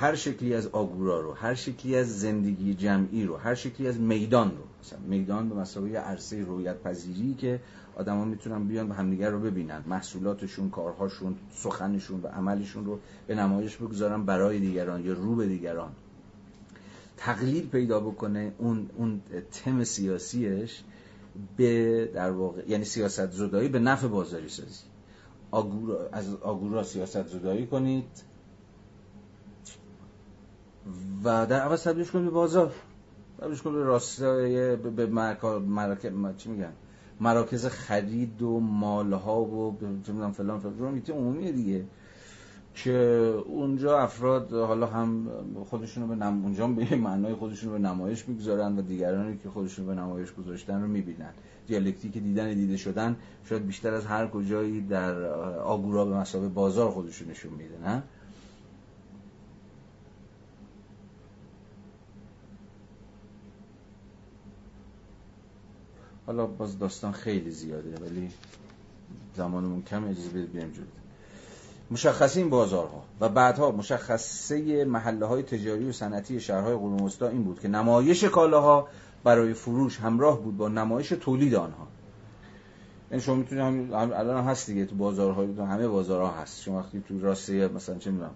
هر 0.00 0.14
شکلی 0.14 0.54
از 0.54 0.66
آگورا 0.66 1.20
رو 1.20 1.32
هر 1.32 1.54
شکلی 1.54 1.96
از 1.96 2.20
زندگی 2.20 2.74
جمعی 2.74 3.24
رو 3.24 3.36
هر 3.36 3.54
شکلی 3.54 3.88
از 3.88 4.00
میدان 4.00 4.50
رو. 4.50 4.62
مثلا 4.80 4.98
میدان 4.98 5.48
به 5.48 5.54
مسابقه 5.54 5.98
عرصه 5.98 6.44
رویت 6.44 6.82
پذیری 6.82 7.34
که 7.34 7.60
آدما 7.96 8.24
می‌تونن 8.24 8.68
بیان 8.68 8.90
و 8.90 8.92
همدیگر 8.92 9.30
رو 9.30 9.40
ببینن. 9.40 9.84
محصولاتشون 9.86 10.70
کارهاشون 10.70 11.36
سخنشون 11.52 12.20
و 12.22 12.26
عملشون 12.26 12.84
رو 12.84 12.98
به 13.26 13.34
نمایش 13.34 13.76
بگذارن 13.76 14.24
برای 14.24 14.58
دیگران 14.58 15.04
یا 15.04 15.12
رو 15.12 15.34
به 15.34 15.46
دیگران. 15.46 15.92
تقلیل 17.16 17.68
پیدا 17.68 18.00
بکنه 18.00 18.52
اون 18.58 18.90
اون 18.96 19.20
تم 19.52 19.84
سیاسیش 19.84 20.82
به 21.56 22.04
در 22.14 22.30
واقع 22.30 22.62
یعنی 22.68 22.84
سیاست 22.84 23.30
زدایی 23.30 23.68
به 23.68 23.78
نفع 23.78 24.06
بازاری 24.06 24.48
سازی 24.48 24.84
آگورا 25.50 26.08
از 26.12 26.34
آگورا 26.34 26.82
سیاست 26.82 27.26
زدایی 27.26 27.66
کنید 27.66 28.27
و 31.24 31.46
در 31.46 31.60
عوض 31.60 31.84
تبدیلش 31.84 32.10
کنید 32.10 32.24
به 32.24 32.30
بازار. 32.30 32.72
تبدیلش 33.38 33.62
کنید 33.62 33.76
به 33.76 33.84
راستای 33.84 34.76
به 34.76 35.06
مراکز 35.06 36.12
چی 36.36 36.50
میگن؟ 36.50 36.72
مراکز 37.20 37.66
خرید 37.66 38.42
و 38.42 38.60
مالها 38.60 39.40
و 39.40 39.78
چه 40.06 40.12
می‌دونم 40.12 40.32
فلان 40.32 40.58
فلان. 40.58 41.02
عمومی 41.08 41.52
دیگه. 41.52 41.84
که 42.74 42.92
اونجا 43.46 43.98
افراد 43.98 44.52
حالا 44.52 44.86
هم 44.86 45.28
خودشونو 45.70 46.06
به 46.06 46.14
نم... 46.14 46.42
اونجا 46.44 46.66
به 46.66 46.96
معنای 47.06 47.34
خودشونو 47.34 47.72
به 47.72 47.78
نمایش 47.78 48.28
می‌گذارن 48.28 48.78
و 48.78 48.82
دیگرانی 48.82 49.38
که 49.42 49.48
خودشونو 49.48 49.88
به 49.88 49.94
نمایش 49.94 50.32
گذاشتن 50.32 50.82
رو 50.82 50.88
می‌بینن. 50.88 51.30
دیالکتی 51.66 52.10
که 52.10 52.20
دیدن 52.20 52.54
دیده 52.54 52.76
شدن 52.76 53.16
شاید 53.44 53.66
بیشتر 53.66 53.94
از 53.94 54.06
هر 54.06 54.26
کجایی 54.26 54.80
در 54.80 55.24
آگورا 55.58 56.04
به 56.04 56.16
مسابقه 56.16 56.48
بازار 56.48 56.90
خودشون 56.90 57.30
نشون 57.30 57.52
میده 57.52 57.78
نه؟ 57.88 58.02
حالا 66.28 66.46
باز 66.46 66.78
داستان 66.78 67.12
خیلی 67.12 67.50
زیاده 67.50 67.94
ولی 68.04 68.30
زمانمون 69.36 69.82
کم 69.82 70.04
اجازه 70.04 70.28
بدید 70.28 70.52
بریم 70.52 70.70
جلو 70.70 70.84
مشخصه 71.90 72.44
بازارها 72.44 73.04
و 73.20 73.28
بعدها 73.28 73.70
مشخصه 73.70 74.84
محله 74.84 75.26
های 75.26 75.42
تجاری 75.42 75.88
و 75.88 75.92
صنعتی 75.92 76.40
شهرهای 76.40 76.74
قرون 76.74 77.10
این 77.20 77.44
بود 77.44 77.60
که 77.60 77.68
نمایش 77.68 78.24
کالاها 78.24 78.88
برای 79.24 79.54
فروش 79.54 80.00
همراه 80.00 80.42
بود 80.42 80.56
با 80.56 80.68
نمایش 80.68 81.08
تولید 81.08 81.54
آنها. 81.54 81.86
این 81.86 83.10
یعنی 83.10 83.22
شما 83.22 83.34
می‌تونید 83.34 83.64
هم 83.64 83.92
الان 83.92 84.44
هست 84.44 84.66
دیگه 84.66 84.84
تو 84.84 84.94
بازارهای 84.94 85.54
همه 85.58 85.88
بازارها 85.88 86.30
هست. 86.30 86.62
شما 86.62 86.78
وقتی 86.78 87.02
تو 87.08 87.20
راسته 87.20 87.68
مثلا 87.68 87.98
چه 87.98 88.10
می‌دونم 88.10 88.34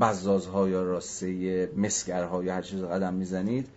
بزازها 0.00 0.68
یا 0.68 0.82
راسته 0.82 1.68
مسگرها 1.76 2.44
یا 2.44 2.54
هر 2.54 2.62
چیز 2.62 2.82
قدم 2.82 3.14
می‌زنید 3.14 3.68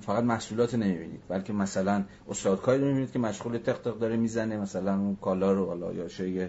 فقط 0.00 0.24
محصولات 0.24 0.74
نمی‌بینید 0.74 1.20
بلکه 1.28 1.52
مثلا 1.52 2.04
استادکاری 2.28 2.80
رو 2.80 2.86
می‌بینید 2.86 3.12
که 3.12 3.18
مشغول 3.18 3.58
تق 3.58 3.82
تق 3.82 3.98
داره 3.98 4.16
می‌زنه 4.16 4.56
مثلا 4.56 4.98
اون 4.98 5.16
کالا 5.16 5.52
رو 5.52 5.66
حالا 5.66 5.92
یا 5.92 6.08
شی 6.08 6.48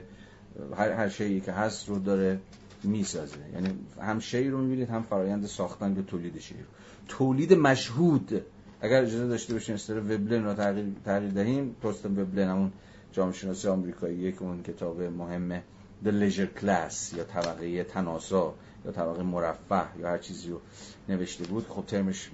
هر 0.78 0.92
هر 0.92 1.10
شیء 1.10 1.40
که 1.40 1.52
هست 1.52 1.90
رو 1.90 2.00
داره 2.00 2.40
می‌سازه. 2.84 3.38
یعنی 3.54 3.70
هم 4.02 4.20
شی 4.20 4.50
رو 4.50 4.58
می‌بینید 4.58 4.90
هم 4.90 5.04
فرایند 5.04 5.46
ساختن 5.46 5.98
و 5.98 6.02
تولید 6.02 6.40
شی 6.40 6.54
رو. 6.54 6.66
تولید 7.08 7.54
مشهود 7.54 8.42
اگر 8.82 9.02
اجازه 9.04 9.28
داشته 9.28 9.54
باشیم 9.54 9.76
استر 9.76 10.00
وبلن 10.00 10.44
رو 10.44 10.54
تغییر 10.54 10.86
تغییر 11.06 11.32
دهیم 11.32 11.76
توستن 11.82 12.20
وبلن 12.20 12.50
همون 12.50 12.72
جامعه 13.12 13.34
شناسی 13.34 13.68
آمریکایی 13.68 14.18
یک 14.18 14.42
اون 14.42 14.64
کتاب 14.64 15.02
مهمه 15.02 15.64
The 16.06 16.08
Leisure 16.08 16.62
Class 16.62 17.18
یا 17.18 17.24
طبقه 17.24 17.84
تناسا 17.84 18.54
یا 18.86 18.92
طبقه 18.92 19.24
مرفه 19.24 20.00
یا 20.00 20.10
هر 20.10 20.18
چیزی 20.18 20.50
رو 20.50 20.62
نوشته 21.10 21.44
بود 21.44 21.68
خب 21.68 21.86
ترمش 21.86 22.32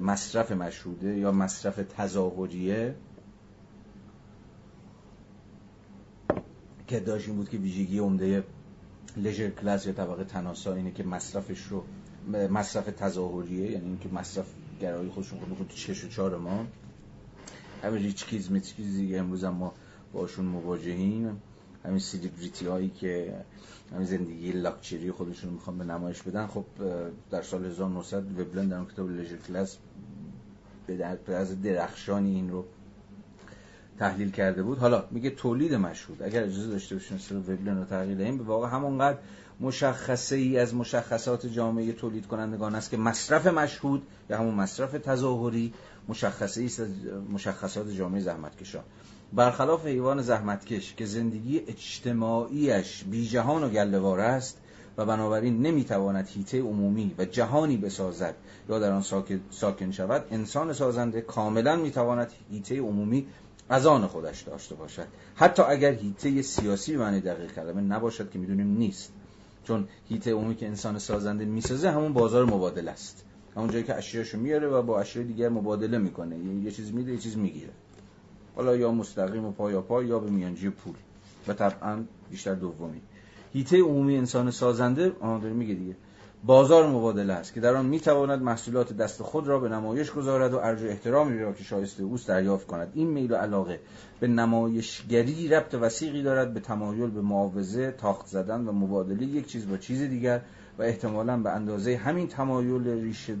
مصرف 0.00 0.52
مشهوده 0.52 1.18
یا 1.18 1.32
مصرف 1.32 1.80
تظاهریه؟ 1.96 2.94
که 6.86 7.00
داشت 7.00 7.28
این 7.28 7.36
بود 7.36 7.48
که 7.48 7.56
ویژگی 7.56 7.98
عمده 7.98 8.44
لژر 9.16 9.50
کلاس 9.50 9.86
یا 9.86 9.92
طبقه 9.92 10.24
تناسا 10.24 10.74
اینه 10.74 10.90
که 10.90 11.04
مصرفش 11.04 11.62
رو 11.62 11.84
مصرف 12.48 12.84
تظاهریه 12.84 13.70
یعنی 13.70 13.86
اینکه 13.86 14.08
مصرف 14.08 14.46
گرایی 14.80 15.10
خودشون 15.10 15.38
خود 15.38 15.68
تو 15.68 15.76
چش 15.76 16.04
و 16.04 16.08
چار 16.08 16.38
ما. 16.38 16.66
همین 17.82 18.02
ریچکیز 18.02 18.50
میتکیز 18.50 18.96
دیگه 18.96 19.18
امروز 19.18 19.44
هم 19.44 19.54
ما 19.54 19.74
باشون 20.12 20.44
مواجهیم. 20.44 21.42
همین 21.84 21.98
سیلیبریتی 21.98 22.66
هایی 22.66 22.88
که 22.88 23.34
همین 23.94 24.06
زندگی 24.06 24.52
لاکچری 24.52 25.10
خودشون 25.10 25.50
رو 25.50 25.56
می‌خوان 25.56 25.78
به 25.78 25.84
نمایش 25.84 26.22
بدن. 26.22 26.46
خب 26.46 26.64
در 27.30 27.42
سال 27.42 27.64
1900 27.64 28.40
وبلن 28.40 28.68
در 28.68 28.76
اون 28.76 28.86
کتاب 28.86 29.10
لژر 29.10 29.36
کلاس 29.36 29.76
به 30.86 31.34
از 31.34 31.62
درخشانی 31.62 32.34
این 32.34 32.50
رو 32.50 32.64
تحلیل 33.98 34.30
کرده 34.30 34.62
بود. 34.62 34.78
حالا 34.78 35.04
میگه 35.10 35.30
تولید 35.30 35.74
مشهود. 35.74 36.22
اگر 36.22 36.42
اجازه 36.42 36.70
داشته 36.70 36.94
باشیم 36.94 37.18
سر 37.18 37.36
وبلن 37.36 37.78
رو 37.78 37.84
تغییر 37.84 38.18
دهیم 38.18 38.38
به 38.38 38.44
واقع 38.44 38.68
همونقدر 38.68 39.18
مشخصه 39.60 40.36
ای 40.36 40.58
از 40.58 40.74
مشخصات 40.74 41.46
جامعه 41.46 41.92
تولید 41.92 42.26
کنندگان 42.26 42.74
است 42.74 42.90
که 42.90 42.96
مصرف 42.96 43.46
مشهود 43.46 44.02
یا 44.30 44.38
همون 44.38 44.54
مصرف 44.54 44.92
تظاهری 44.92 45.74
مشخصه 46.08 46.60
ای 46.60 46.66
از 46.66 46.80
مشخصات 47.32 47.90
جامعه 47.90 48.20
زحمتکشان 48.20 48.84
برخلاف 49.34 49.86
حیوان 49.86 50.22
زحمتکش 50.22 50.94
که 50.94 51.06
زندگی 51.06 51.58
اجتماعیش 51.58 53.04
بی 53.04 53.28
جهان 53.28 53.64
و 53.64 53.68
گلوار 53.68 54.20
است 54.20 54.58
و 54.96 55.06
بنابراین 55.06 55.62
نمی‌تواند 55.62 56.28
هیته 56.28 56.60
عمومی 56.60 57.14
و 57.18 57.24
جهانی 57.24 57.76
بسازد 57.76 58.34
یا 58.68 58.78
در 58.78 58.92
آن 58.92 59.02
ساکن 59.50 59.90
شود 59.90 60.24
انسان 60.30 60.72
سازنده 60.72 61.20
کاملا 61.20 61.76
می‌تواند 61.76 62.32
هیته 62.50 62.80
عمومی 62.80 63.26
از 63.68 63.86
آن 63.86 64.06
خودش 64.06 64.42
داشته 64.42 64.74
باشد. 64.74 65.06
حتی 65.34 65.62
اگر 65.62 65.92
هیته 65.92 66.42
سیاسی 66.42 66.96
معنی 66.96 67.20
دقیق 67.20 67.52
کلمه 67.52 67.80
نباشد 67.80 68.30
که 68.30 68.38
می‌دونیم 68.38 68.76
نیست. 68.76 69.12
چون 69.64 69.88
هیته 70.08 70.32
عمومی 70.32 70.54
که 70.54 70.66
انسان 70.66 70.98
سازنده 70.98 71.44
می‌سازه 71.44 71.90
همون 71.90 72.12
بازار 72.12 72.44
مبادله 72.44 72.90
است. 72.90 73.24
همون 73.56 73.70
جایی 73.70 73.84
که 73.84 73.94
اشیاشو 73.94 74.38
میاره 74.38 74.68
و 74.68 74.82
با 74.82 75.00
اشیاء 75.00 75.26
دیگر 75.26 75.48
مبادله 75.48 75.98
می‌کنه. 75.98 76.38
یه 76.38 76.70
چیز 76.70 76.92
میده 76.92 77.12
یه 77.12 77.18
چیز 77.18 77.36
می‌گیره. 77.36 77.72
حالا 78.56 78.76
یا 78.76 78.92
مستقیم 78.92 79.44
و 79.44 79.52
پا 79.52 79.70
یا 79.70 79.80
پا 79.80 80.02
یا 80.02 80.18
به 80.18 80.30
میانجی 80.30 80.70
پول. 80.70 80.94
و 81.48 81.52
طبعا 81.52 82.04
بیشتر 82.30 82.54
دومی. 82.54 83.00
هیته 83.52 83.80
عمومی 83.80 84.16
انسان 84.16 84.50
سازنده 84.50 85.12
آن 85.20 85.40
داره 85.40 85.54
میگه 85.54 85.74
دیگه 85.74 85.96
بازار 86.44 86.86
مبادله 86.86 87.32
است 87.32 87.54
که 87.54 87.60
در 87.60 87.74
آن 87.74 87.86
می‌تواند 87.86 88.42
محصولات 88.42 88.92
دست 88.92 89.22
خود 89.22 89.48
را 89.48 89.58
به 89.58 89.68
نمایش 89.68 90.10
گذارد 90.10 90.54
و 90.54 90.58
ارج 90.58 90.82
و 90.82 90.86
احترامی 90.86 91.38
را 91.38 91.52
که 91.52 91.64
شایسته 91.64 92.02
اوست 92.02 92.28
دریافت 92.28 92.66
کند. 92.66 92.92
این 92.94 93.08
میل 93.08 93.32
و 93.32 93.36
علاقه 93.36 93.80
به 94.20 94.26
نمایشگری 94.26 95.48
ربط 95.48 95.74
وسیقی 95.74 96.22
دارد 96.22 96.54
به 96.54 96.60
تمایل 96.60 97.10
به 97.10 97.20
معاوضه 97.20 97.90
تاخت 97.90 98.26
زدن 98.26 98.64
و 98.64 98.72
مبادله 98.72 99.22
یک 99.26 99.46
چیز 99.46 99.68
با 99.68 99.76
چیز 99.76 100.02
دیگر 100.02 100.40
و 100.78 100.82
احتمالا 100.82 101.36
به 101.36 101.50
اندازه 101.50 101.96
همین 101.96 102.28
تمایل 102.28 102.88
ریشه 102.88 103.36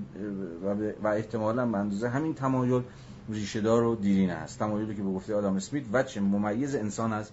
و, 1.02 1.08
احتمالا 1.08 1.66
به 1.66 1.78
اندازه 1.78 2.08
همین 2.08 2.34
تمایل 2.34 2.82
ریشهدار 3.28 3.82
و 3.82 3.96
دیرینه 3.96 4.32
است. 4.32 4.58
تمایلی 4.58 4.94
که 4.94 5.02
به 5.02 5.08
گفته 5.08 5.34
آدم 5.34 5.56
اسمیت 5.56 5.84
وچه 5.92 6.20
ممیز 6.20 6.74
انسان 6.74 7.12
از 7.12 7.30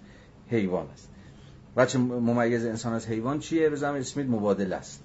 حیوان 0.48 0.88
است. 0.90 1.10
وچه 1.76 2.00
ممیز 2.00 2.66
انسان 2.66 2.94
از 2.94 3.08
حیوان 3.08 3.40
چیه؟ 3.40 3.70
به 3.70 3.76
زمان 3.76 4.00
اسمیت 4.00 4.28
مبادله 4.28 4.76
است. 4.76 5.04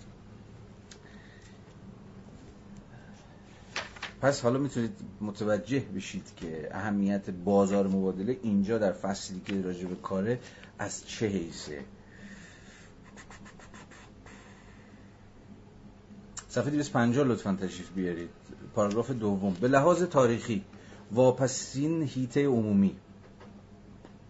پس 4.20 4.40
حالا 4.40 4.58
می‌تونید 4.58 4.96
متوجه 5.20 5.80
بشید 5.80 6.32
که 6.36 6.68
اهمیت 6.72 7.30
بازار 7.30 7.86
مبادله 7.86 8.38
اینجا 8.42 8.78
در 8.78 8.92
فصلی 8.92 9.40
که 9.40 9.62
راجع 9.62 9.86
به 9.86 9.94
کاره 9.94 10.38
از 10.78 11.06
چه 11.06 11.26
حیثه. 11.26 11.80
صفحه 16.48 16.70
250 16.70 17.26
لطفا 17.26 17.58
تشریف 17.60 17.90
بیارید. 17.90 18.30
پاراگراف 18.74 19.10
دوم. 19.10 19.56
به 19.60 19.68
لحاظ 19.68 20.02
تاریخی 20.02 20.64
واپسین 21.12 22.02
هیته 22.02 22.46
عمومی. 22.46 22.96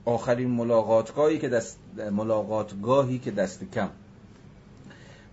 آخرین 0.05 0.51
ملاقاتگاهی 0.51 1.39
که 1.39 1.49
دست 1.49 1.79
ملاقاتگاهی 2.13 3.19
که 3.19 3.31
دست 3.31 3.65
کم. 3.65 3.91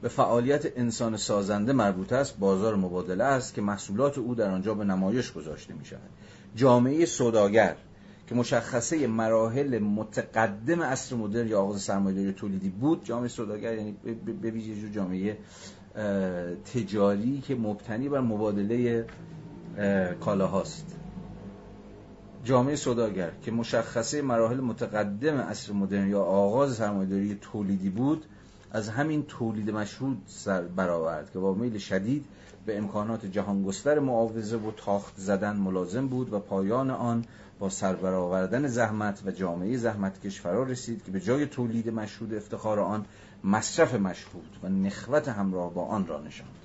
به 0.01 0.09
فعالیت 0.09 0.77
انسان 0.77 1.18
سازنده 1.18 1.73
مربوط 1.73 2.13
است 2.13 2.38
بازار 2.38 2.76
مبادله 2.76 3.23
است 3.23 3.53
که 3.53 3.61
محصولات 3.61 4.18
او 4.18 4.35
در 4.35 4.49
آنجا 4.49 4.73
به 4.73 4.84
نمایش 4.84 5.31
گذاشته 5.31 5.73
می 5.73 5.85
شود 5.85 6.09
جامعه 6.55 7.05
سوداگر 7.05 7.76
که 8.27 8.35
مشخصه 8.35 9.07
مراحل 9.07 9.80
متقدم 9.80 10.81
عصر 10.81 11.15
مدرن 11.15 11.47
یا 11.47 11.61
آغاز 11.61 11.81
سرمایه‌داری 11.81 12.34
تولیدی 12.34 12.69
بود 12.69 13.03
جامعه 13.03 13.27
سوداگر 13.27 13.76
یعنی 13.76 13.95
به 14.41 14.51
ویژه 14.51 14.89
جامعه 14.89 15.38
تجاری 16.73 17.41
که 17.41 17.55
مبتنی 17.55 18.09
بر 18.09 18.19
مبادله 18.19 19.05
کالاهاست. 20.19 21.01
جامعه 22.43 22.76
سوداگر 22.76 23.31
که 23.41 23.51
مشخصه 23.51 24.22
مراحل 24.22 24.59
متقدم 24.59 25.38
عصر 25.38 25.73
مدرن 25.73 26.09
یا 26.09 26.22
آغاز 26.22 26.76
سرمایه‌داری 26.76 27.38
تولیدی 27.41 27.89
بود 27.89 28.26
از 28.72 28.89
همین 28.89 29.23
تولید 29.23 29.72
مشهود 29.72 30.22
سر 30.27 30.61
برآورد 30.61 31.31
که 31.31 31.39
با 31.39 31.53
میل 31.53 31.77
شدید 31.77 32.26
به 32.65 32.77
امکانات 32.77 33.26
جهانگستر 33.26 33.99
معاوضه 33.99 34.57
و 34.57 34.72
تاخت 34.72 35.13
زدن 35.18 35.55
ملازم 35.55 36.07
بود 36.07 36.34
و 36.34 36.39
پایان 36.39 36.89
آن 36.89 37.26
با 37.59 37.69
سربرآوردن 37.69 38.68
زحمت 38.68 39.22
و 39.26 39.31
جامعه 39.31 39.77
زحمتکش 39.77 40.41
فرا 40.41 40.63
رسید 40.63 41.03
که 41.03 41.11
به 41.11 41.19
جای 41.19 41.45
تولید 41.45 41.89
مشهود 41.89 42.34
افتخار 42.34 42.80
آن 42.80 43.05
مصرف 43.43 43.93
مشهود 43.93 44.57
و 44.63 44.69
نخوت 44.69 45.30
همراه 45.30 45.73
با 45.73 45.85
آن 45.85 46.07
را 46.07 46.22
نشاند. 46.22 46.61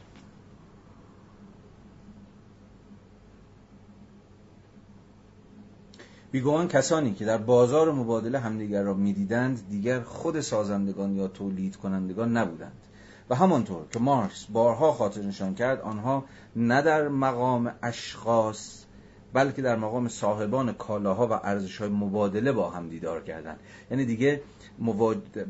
بیگوان 6.30 6.68
کسانی 6.68 7.14
که 7.14 7.24
در 7.24 7.38
بازار 7.38 7.92
مبادله 7.92 8.38
همدیگر 8.38 8.82
را 8.82 8.94
می‌دیدند 8.94 9.68
دیگر 9.70 10.00
خود 10.00 10.40
سازندگان 10.40 11.16
یا 11.16 11.28
تولید 11.28 11.76
کنندگان 11.76 12.36
نبودند. 12.36 12.86
و 13.30 13.34
همانطور 13.34 13.88
که 13.92 13.98
مارکس 13.98 14.44
بارها 14.44 14.92
خاطر 14.92 15.22
نشان 15.22 15.54
کرد 15.54 15.80
آنها 15.80 16.24
نه 16.56 16.82
در 16.82 17.08
مقام 17.08 17.74
اشخاص 17.82 18.84
بلکه 19.32 19.62
در 19.62 19.76
مقام 19.76 20.08
صاحبان 20.08 20.72
کالاها 20.72 21.26
و 21.26 21.32
ارزش 21.32 21.78
های 21.78 21.88
مبادله 21.88 22.52
با 22.52 22.70
هم 22.70 22.88
دیدار 22.88 23.22
کردند. 23.22 23.60
یعنی 23.90 24.04
دیگه 24.04 24.42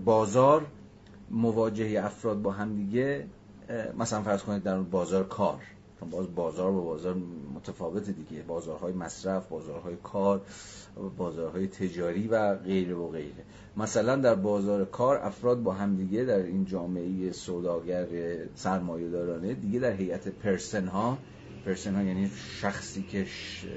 بازار 0.04 0.66
مواجهه 1.30 2.04
افراد 2.04 2.42
با 2.42 2.52
هم 2.52 2.76
دیگه 2.76 3.26
مثلا 3.98 4.22
فرض 4.22 4.42
کنید 4.42 4.62
در 4.62 4.78
بازار 4.78 5.24
کار. 5.24 5.62
چون 6.00 6.10
باز 6.10 6.34
بازار 6.34 6.72
با 6.72 6.80
بازار 6.80 7.16
متفاوت 7.54 8.10
دیگه. 8.10 8.42
بازارهای 8.42 8.92
مصرف 8.92 9.48
بازارهای 9.48 9.96
کار 10.02 10.42
بازارهای 11.16 11.66
تجاری 11.66 12.28
و 12.28 12.54
غیره 12.54 12.94
و 12.94 13.08
غیره. 13.08 13.44
مثلا 13.76 14.16
در 14.16 14.34
بازار 14.34 14.84
کار 14.84 15.16
افراد 15.16 15.62
با 15.62 15.72
همدیگه 15.72 16.24
در 16.24 16.38
این 16.38 16.64
جامعه 16.64 17.32
سوداگر 17.32 18.06
سرمایه 18.54 19.10
دارانه 19.10 19.54
دیگه 19.54 19.78
در 19.78 19.92
هیئت 19.92 20.28
پرسن 20.28 20.88
ها 20.88 21.18
پرسن 21.64 21.94
ها 21.94 22.02
یعنی 22.02 22.30
شخصی 22.60 23.02
که 23.02 23.26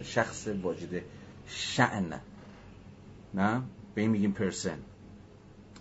شخص 0.03 0.47
واجد 0.47 1.01
شعن 1.45 2.19
نه؟ 3.33 3.61
به 3.95 4.01
این 4.01 4.11
میگیم 4.11 4.31
پرسن. 4.31 4.77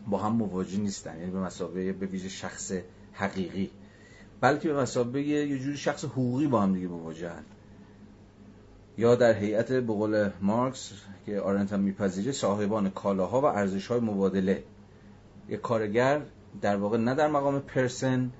با 0.06 0.18
هم 0.18 0.32
مواجه 0.32 0.78
نیستن. 0.78 1.18
یعنی 1.18 1.30
به 1.30 1.40
مسابقه 1.40 1.92
به 1.92 2.06
ویژه 2.06 2.28
شخص 2.28 2.72
حقیقی. 3.12 3.70
بلکه 4.40 4.68
به 4.68 4.80
مسابقه 4.80 5.20
یه 5.20 5.58
جوری 5.58 5.76
شخص 5.76 6.04
حقوقی 6.04 6.46
با 6.46 6.62
هم 6.62 6.74
دیگه 6.74 6.88
مواجهن. 6.88 7.44
یا 8.98 9.14
در 9.14 9.32
هیئت 9.32 9.72
به 9.72 9.92
قول 9.92 10.30
مارکس 10.40 10.92
که 11.26 11.40
آرنت 11.40 11.72
هم 11.72 11.80
میپذیره 11.80 12.32
صاحبان 12.32 12.90
کالاها 12.90 13.40
و 13.40 13.44
ارزش 13.44 13.86
های 13.86 14.00
مبادله. 14.00 14.64
یک 15.48 15.60
کارگر 15.60 16.20
در 16.60 16.76
واقع 16.76 16.96
نه 16.96 17.14
در 17.14 17.28
مقام 17.28 17.60
پرسن 17.60 18.30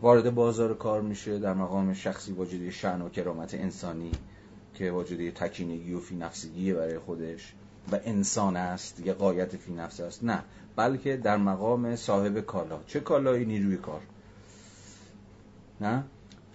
وارد 0.00 0.34
بازار 0.34 0.74
کار 0.74 1.00
میشه 1.00 1.38
در 1.38 1.54
مقام 1.54 1.94
شخصی 1.94 2.32
واجد 2.32 2.70
شعن 2.70 3.02
و 3.02 3.08
کرامت 3.08 3.54
انسانی 3.54 4.10
که 4.74 4.90
واجد 4.90 5.34
تکینگی 5.34 5.94
و 5.94 6.00
فی 6.00 6.16
نفسگی 6.16 6.72
برای 6.72 6.98
خودش. 6.98 7.54
و 7.92 7.98
انسان 8.04 8.56
است 8.56 9.00
یه 9.00 9.12
قایت 9.12 9.56
فی 9.56 9.72
نفس 9.72 10.00
است. 10.00 10.24
نه 10.24 10.42
بلکه 10.76 11.16
در 11.16 11.36
مقام 11.36 11.96
صاحب 11.96 12.40
کالا. 12.40 12.80
چه 12.86 13.00
کالایی؟ 13.00 13.44
نیروی 13.44 13.76
کار. 13.76 14.00
نه? 15.80 16.04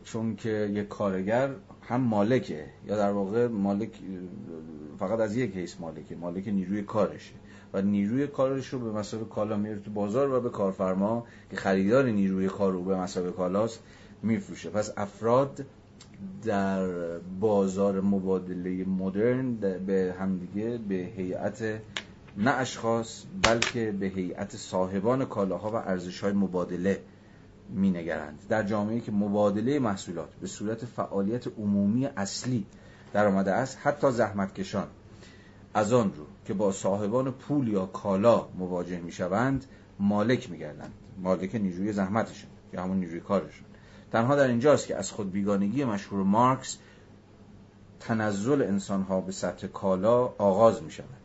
چون 0.04 0.36
که 0.36 0.70
یک 0.74 0.88
کارگر 0.88 1.50
هم 1.82 2.02
مالکه. 2.02 2.66
یا 2.88 2.98
در 2.98 3.12
واقع 3.12 3.48
مالک 3.48 3.91
فقط 5.00 5.20
از 5.20 5.38
یک 5.38 5.56
حیث 5.56 5.76
مالکه. 5.80 6.16
مالک 6.16 6.48
نیروی 6.48 6.82
کارشه. 6.82 7.34
و 7.74 7.82
نیروی 7.82 8.28
کارش 8.28 8.68
رو 8.68 8.80
به 8.80 9.00
مسابقه 9.00 9.30
کالا 9.30 9.58
میره 9.58 9.80
تو 9.80 9.91
بازار 9.91 10.34
و 10.34 10.41
به 10.41 10.50
کارفرما 10.50 11.26
که 11.52 11.58
خریدار 11.58 12.06
نیروی 12.06 12.48
کار 12.48 12.72
رو 12.72 12.84
به 12.84 12.96
مسابقه 12.96 13.32
کالاست 13.32 13.80
میفروشه. 14.24 14.70
پس 14.70 14.94
افراد 14.98 15.66
در 16.44 16.88
بازار 17.40 18.02
مبادله 18.02 18.86
مدرن 18.86 19.56
به 19.86 20.16
همدیگه 20.20 20.80
به 20.90 20.96
هیئت 20.96 21.82
نه 22.38 22.52
اشخاص 22.52 23.24
بلکه 23.44 23.91
به 23.91 24.06
هیئت 24.06 24.56
صاحبان 24.56 25.26
کالاها 25.26 25.72
و 25.72 25.76
ارزش‌های 25.76 26.34
مبادله 26.34 27.00
مینگرند. 27.70 28.40
در 28.50 28.64
جامعه 28.64 29.00
که 29.00 29.12
مبادله 29.12 29.80
محصولات 29.80 30.30
به 30.41 30.48
صورت 30.48 30.86
فعالیت 30.86 31.48
عمومی 31.48 32.06
اصلی 32.06 32.66
در 33.14 33.28
آمده 33.28 33.54
است 33.54 33.78
حتی 33.82 34.12
زحمتکشان 34.12 34.88
از 35.74 35.94
آن 35.94 36.14
رو 36.14 36.26
که 36.46 36.54
با 36.54 36.72
صاحبان 36.72 37.32
پول 37.32 37.68
یا 37.68 37.86
کالا 37.86 38.48
مواجه 38.58 39.00
می‌شوند 39.00 39.66
مالک 40.00 40.52
میگردند. 40.52 40.94
مالک 41.18 41.56
نیروی 41.56 41.94
زحمتشون 41.94 42.50
یا 42.74 42.84
همون 42.84 42.98
نیروی 42.98 43.20
کارشون. 43.20 43.66
تنها 44.12 44.36
در 44.36 44.48
اینجاست 44.48 44.88
که 44.88 44.96
از 44.96 45.12
خود 45.12 45.32
بیگانگی 45.32 45.86
مشهور 45.86 46.24
مارکس 46.24 46.78
تنزل 48.00 48.62
انسانها 48.62 49.22
به 49.22 49.32
سطح 49.32 49.68
کالا 49.68 50.24
آغاز 50.38 50.84
می 50.84 50.91
شود 50.91 51.19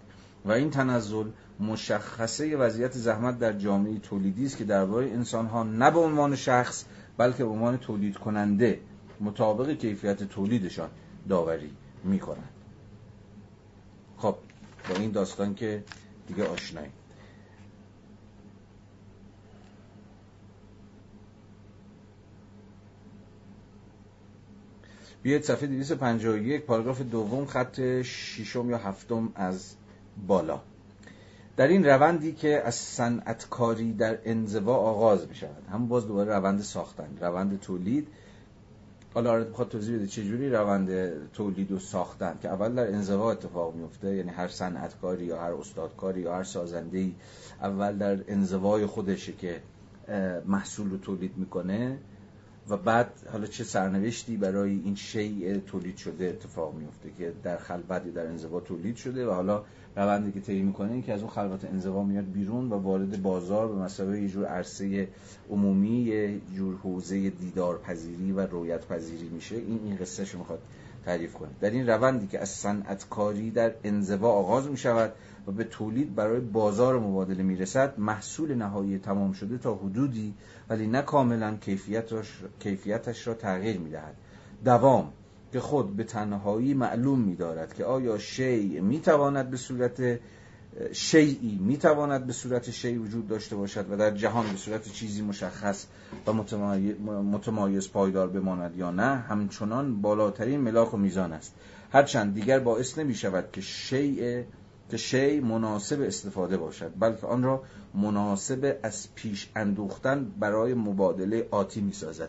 و 0.44 0.52
این 0.52 0.70
تنزل 0.70 1.26
مشخصه 1.60 2.56
وضعیت 2.56 2.92
زحمت 2.92 3.38
در 3.38 3.52
جامعه 3.52 3.98
تولیدی 3.98 4.46
است 4.46 4.56
که 4.56 4.64
درباره 4.64 5.06
انسان 5.06 5.46
ها 5.46 5.62
نه 5.62 5.90
به 5.90 5.98
عنوان 5.98 6.36
شخص 6.36 6.84
بلکه 7.16 7.44
به 7.44 7.50
عنوان 7.50 7.78
تولید 7.78 8.16
کننده 8.18 8.80
مطابق 9.20 9.70
کیفیت 9.70 10.22
تولیدشان 10.22 10.90
داوری 11.28 11.70
می 12.04 12.18
کنند 12.18 12.48
خب 14.18 14.36
با 14.88 14.96
این 14.96 15.10
داستان 15.10 15.54
که 15.54 15.84
دیگه 16.26 16.44
آشنایی 16.48 16.90
بیاید 25.22 25.42
صفحه 25.42 25.66
251 25.66 26.64
پاراگراف 26.64 27.00
دوم 27.00 27.46
خط 27.46 28.02
ششم 28.02 28.70
یا 28.70 28.78
هفتم 28.78 29.32
از 29.34 29.74
بالا. 30.26 30.60
در 31.56 31.68
این 31.68 31.84
روندی 31.84 32.32
که 32.32 32.62
از 32.64 32.74
صنعتکاری 32.74 33.92
در 33.92 34.18
انزوا 34.24 34.76
آغاز 34.76 35.28
می 35.28 35.34
شود 35.34 35.62
هم 35.72 35.88
باز 35.88 36.06
دوباره 36.06 36.32
روند 36.32 36.60
ساختن 36.60 37.08
روند 37.20 37.60
تولید. 37.60 38.08
حالا 39.14 39.32
آرد 39.32 39.50
بخواد 39.50 39.68
توضیح 39.68 39.96
بده 39.96 40.06
چجوری 40.06 40.50
روند 40.50 41.12
تولید 41.32 41.72
و 41.72 41.78
ساختن؟ 41.78 42.38
که 42.42 42.48
اول 42.48 42.74
در 42.74 42.86
انزوا 42.86 43.32
اتفاق 43.32 43.74
میفته 43.74 44.14
یعنی 44.14 44.30
هر 44.30 44.48
صنعتکاری 44.48 45.24
یا 45.24 45.40
هر 45.40 45.52
استادکاری 45.52 46.20
یا 46.20 46.34
هر 46.34 46.44
سازنده 46.44 47.10
اول 47.62 47.96
در 47.96 48.18
انزوای 48.28 48.86
خودشه 48.86 49.32
که 49.32 49.60
محصول 50.46 50.90
رو 50.90 50.96
تولید 50.96 51.32
می‌کنه 51.36 51.98
و 52.68 52.76
بعد 52.76 53.10
حالا 53.32 53.46
چه 53.46 53.64
سرنوشتی 53.64 54.36
برای 54.36 54.80
این 54.84 54.94
شیء 54.94 55.58
تولید 55.58 55.96
شده 55.96 56.26
اتفاق 56.26 56.74
میفته 56.74 57.10
که 57.18 57.32
در 57.42 57.56
خلوت 57.56 58.14
در 58.14 58.26
انزوا 58.26 58.60
تولید 58.60 58.96
شده 58.96 59.26
و 59.26 59.30
حالا 59.30 59.64
روندی 59.96 60.32
که 60.32 60.40
طی 60.40 60.62
می‌کنه 60.62 60.92
این 60.92 61.02
که 61.02 61.12
از 61.12 61.20
اون 61.20 61.30
خلوت 61.30 61.64
انزوا 61.64 62.02
میاد 62.02 62.24
بیرون 62.32 62.72
و 62.72 62.74
وارد 62.74 63.22
بازار 63.22 63.68
به 63.68 63.74
مسابقه 63.74 64.20
یه 64.20 64.28
جور 64.28 64.46
عرصه 64.46 65.08
عمومی 65.50 65.98
یه 65.98 66.40
جور 66.54 66.76
حوزه 66.76 67.30
دیدار 67.30 67.78
پذیری 67.78 68.32
و 68.32 68.40
رویت 68.40 68.86
پذیری 68.86 69.28
میشه. 69.28 69.56
این 69.56 69.80
این 69.84 69.96
قصه 69.96 70.24
شو 70.24 70.38
می‌خواد 70.38 70.58
تعریف 71.04 71.34
کنه. 71.34 71.48
در 71.60 71.70
این 71.70 71.86
روندی 71.86 72.26
که 72.26 72.40
از 72.40 72.48
صنعتکاری 72.48 73.50
در 73.50 73.72
انزوا 73.84 74.32
آغاز 74.32 74.68
می‌شود 74.68 75.12
و 75.46 75.52
به 75.52 75.64
تولید 75.64 76.14
برای 76.14 76.40
بازار 76.40 76.98
مبادله 76.98 77.42
می‌رسد 77.42 77.94
محصول 77.98 78.54
نهایی 78.54 78.98
تمام 78.98 79.32
شده 79.32 79.58
تا 79.58 79.74
حدودی 79.74 80.34
ولی 80.68 80.86
نه 80.86 81.02
کاملا 81.02 81.56
کیفیتش, 81.56 82.42
کیفیتش 82.60 83.26
را 83.26 83.34
تغییر 83.34 83.78
می‌دهد. 83.78 84.14
دوام 84.64 85.12
که 85.54 85.60
خود 85.60 85.96
به 85.96 86.04
تنهایی 86.04 86.74
معلوم 86.74 87.18
می‌دارد 87.18 87.74
که 87.74 87.84
آیا 87.84 88.18
شیء 88.18 88.82
می‌تواند 88.82 89.50
به 89.50 89.56
صورت 89.56 90.20
شیعی 90.92 91.58
می‌تواند 91.62 92.26
به 92.26 92.32
صورت 92.32 92.70
شیء 92.70 93.00
وجود 93.00 93.28
داشته 93.28 93.56
باشد 93.56 93.86
و 93.90 93.96
در 93.96 94.10
جهان 94.10 94.50
به 94.50 94.56
صورت 94.56 94.92
چیزی 94.92 95.22
مشخص 95.22 95.86
و 96.26 96.32
متمایز 97.22 97.90
پایدار 97.90 98.28
بماند 98.28 98.76
یا 98.76 98.90
نه 98.90 99.16
همچنان 99.16 100.02
بالاترین 100.02 100.60
ملاک 100.60 100.94
و 100.94 100.96
میزان 100.96 101.32
است. 101.32 101.54
هرچند 101.92 102.34
دیگر 102.34 102.58
باعث 102.58 102.98
نمی 102.98 103.14
شود 103.14 103.48
که 103.52 103.60
شیء 103.60 104.42
که 104.90 104.96
شی 104.96 105.40
مناسب 105.40 106.00
استفاده 106.00 106.56
باشد 106.56 106.92
بلکه 106.98 107.26
آن 107.26 107.42
را 107.42 107.62
مناسب 107.94 108.76
از 108.82 109.08
پیش 109.14 109.50
اندوختن 109.56 110.32
برای 110.40 110.74
مبادله 110.74 111.48
آتی 111.50 111.80
می 111.80 111.92
سازد 111.92 112.28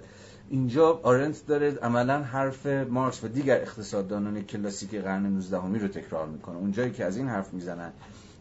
اینجا 0.50 1.00
آرنت 1.04 1.48
داره 1.48 1.76
عملا 1.82 2.24
حرف 2.24 2.66
مارکس 2.66 3.24
و 3.24 3.28
دیگر 3.28 3.62
اقتصاددانان 3.62 4.42
کلاسیک 4.42 4.96
قرن 4.96 5.26
19 5.26 5.58
رو 5.58 5.88
تکرار 5.88 6.28
می‌کنه. 6.28 6.58
اونجایی 6.58 6.92
که 6.92 7.06
از 7.06 7.18
این 7.18 7.28
حرف 7.28 7.54
می‌زنن 7.54 7.92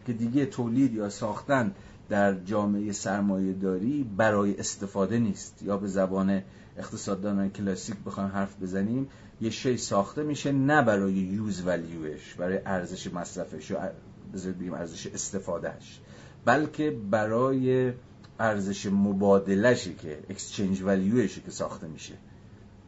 که 0.07 0.13
دیگه 0.13 0.45
تولید 0.45 0.93
یا 0.93 1.09
ساختن 1.09 1.71
در 2.09 2.33
جامعه 2.33 2.91
سرمایه 2.91 3.53
داری 3.53 4.09
برای 4.17 4.59
استفاده 4.59 5.19
نیست. 5.19 5.63
یا 5.63 5.77
به 5.77 5.87
زبان 5.87 6.41
اقتصاددانان 6.77 7.49
کلاسیک 7.49 7.95
بخوایم 8.05 8.29
حرف 8.29 8.61
بزنیم 8.61 9.07
یه 9.41 9.49
شی 9.49 9.77
ساخته 9.77 10.23
میشه 10.23 10.51
نه 10.51 10.81
برای 10.81 11.13
یوز 11.13 11.67
ولیوش 11.67 12.33
برای 12.33 12.59
ارزش 12.65 13.13
مصرفش 13.13 13.69
یا 13.69 13.91
بگیم 14.33 14.73
ارزش 14.73 15.07
استفادهش 15.07 15.99
بلکه 16.45 16.97
برای 17.11 17.93
ارزش 18.39 18.85
مبادلشه 18.85 19.93
که 19.93 20.19
اکسچنج 20.29 20.81
ولیوشه 20.81 21.41
که 21.41 21.51
ساخته 21.51 21.87
میشه. 21.87 22.13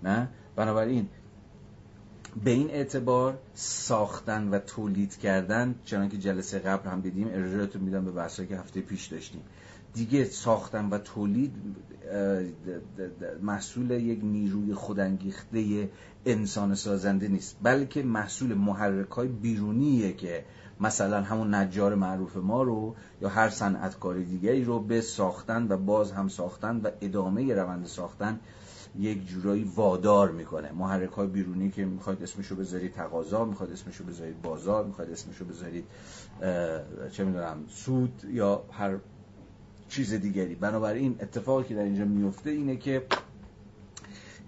نه؟ 0.03 0.27
بنابراین 0.55 1.07
به 2.43 2.51
این 2.51 2.69
اعتبار 2.69 3.39
ساختن 3.53 4.49
و 4.49 4.59
تولید 4.59 5.17
کردن 5.17 5.75
چنانکه 5.85 6.17
که 6.17 6.23
جلسه 6.23 6.59
قبل 6.59 6.89
هم 6.89 7.01
دیدیم 7.01 7.27
ارجاعتون 7.27 7.81
میدم 7.81 8.05
به 8.05 8.11
بحثایی 8.11 8.49
که 8.49 8.57
هفته 8.57 8.81
پیش 8.81 9.05
داشتیم. 9.05 9.41
دیگه 9.93 10.25
ساختن 10.25 10.89
و 10.89 10.97
تولید 10.97 11.53
محصول 13.41 13.91
یک 13.91 14.19
نیروی 14.23 14.73
خودانگیخته 14.73 15.89
انسان 16.25 16.75
سازنده 16.75 17.27
نیست. 17.27 17.57
بلکه 17.63 18.03
محصول 18.03 18.53
محرک 18.53 19.09
های 19.09 19.27
بیرونیه 19.27 20.13
که 20.13 20.45
مثلا 20.79 21.21
همون 21.21 21.53
نجار 21.53 21.95
معروف 21.95 22.37
ما 22.37 22.63
رو 22.63 22.95
یا 23.21 23.29
هر 23.29 23.49
صنعتکار 23.49 24.17
دیگری 24.17 24.63
رو 24.63 24.79
به 24.79 25.01
ساختن 25.01 25.67
و 25.69 25.77
باز 25.77 26.11
هم 26.11 26.27
ساختن 26.27 26.77
و 26.77 26.89
ادامه 27.01 27.53
روند 27.53 27.85
ساختن 27.85 28.39
یک 28.99 29.27
جورایی 29.27 29.71
وادار 29.75 30.31
می‌کنه. 30.31 30.71
محرک 30.71 31.09
های 31.09 31.27
بیرونی 31.27 31.71
که 31.71 31.85
می‌خواید 31.85 32.23
اسمشو 32.23 32.55
بذارید 32.55 32.93
تقاضا 32.93 33.45
می‌خواید 33.45 33.71
اسمشو 33.71 34.03
بذارید 34.03 34.41
بازار 34.41 34.85
می‌خواید 34.85 35.11
اسمشو 35.11 35.45
بذارید 35.45 35.85
چه 37.11 37.23
می‌دونم 37.23 37.57
سود 37.69 38.21
یا 38.31 38.63
هر 38.71 38.97
چیز 39.89 40.13
دیگری. 40.13 40.55
بنابراین 40.55 41.15
اتفاقی 41.19 41.63
که 41.63 41.75
در 41.75 41.81
اینجا 41.81 42.05
میفته 42.05 42.49
اینه 42.49 42.77
که 42.77 43.05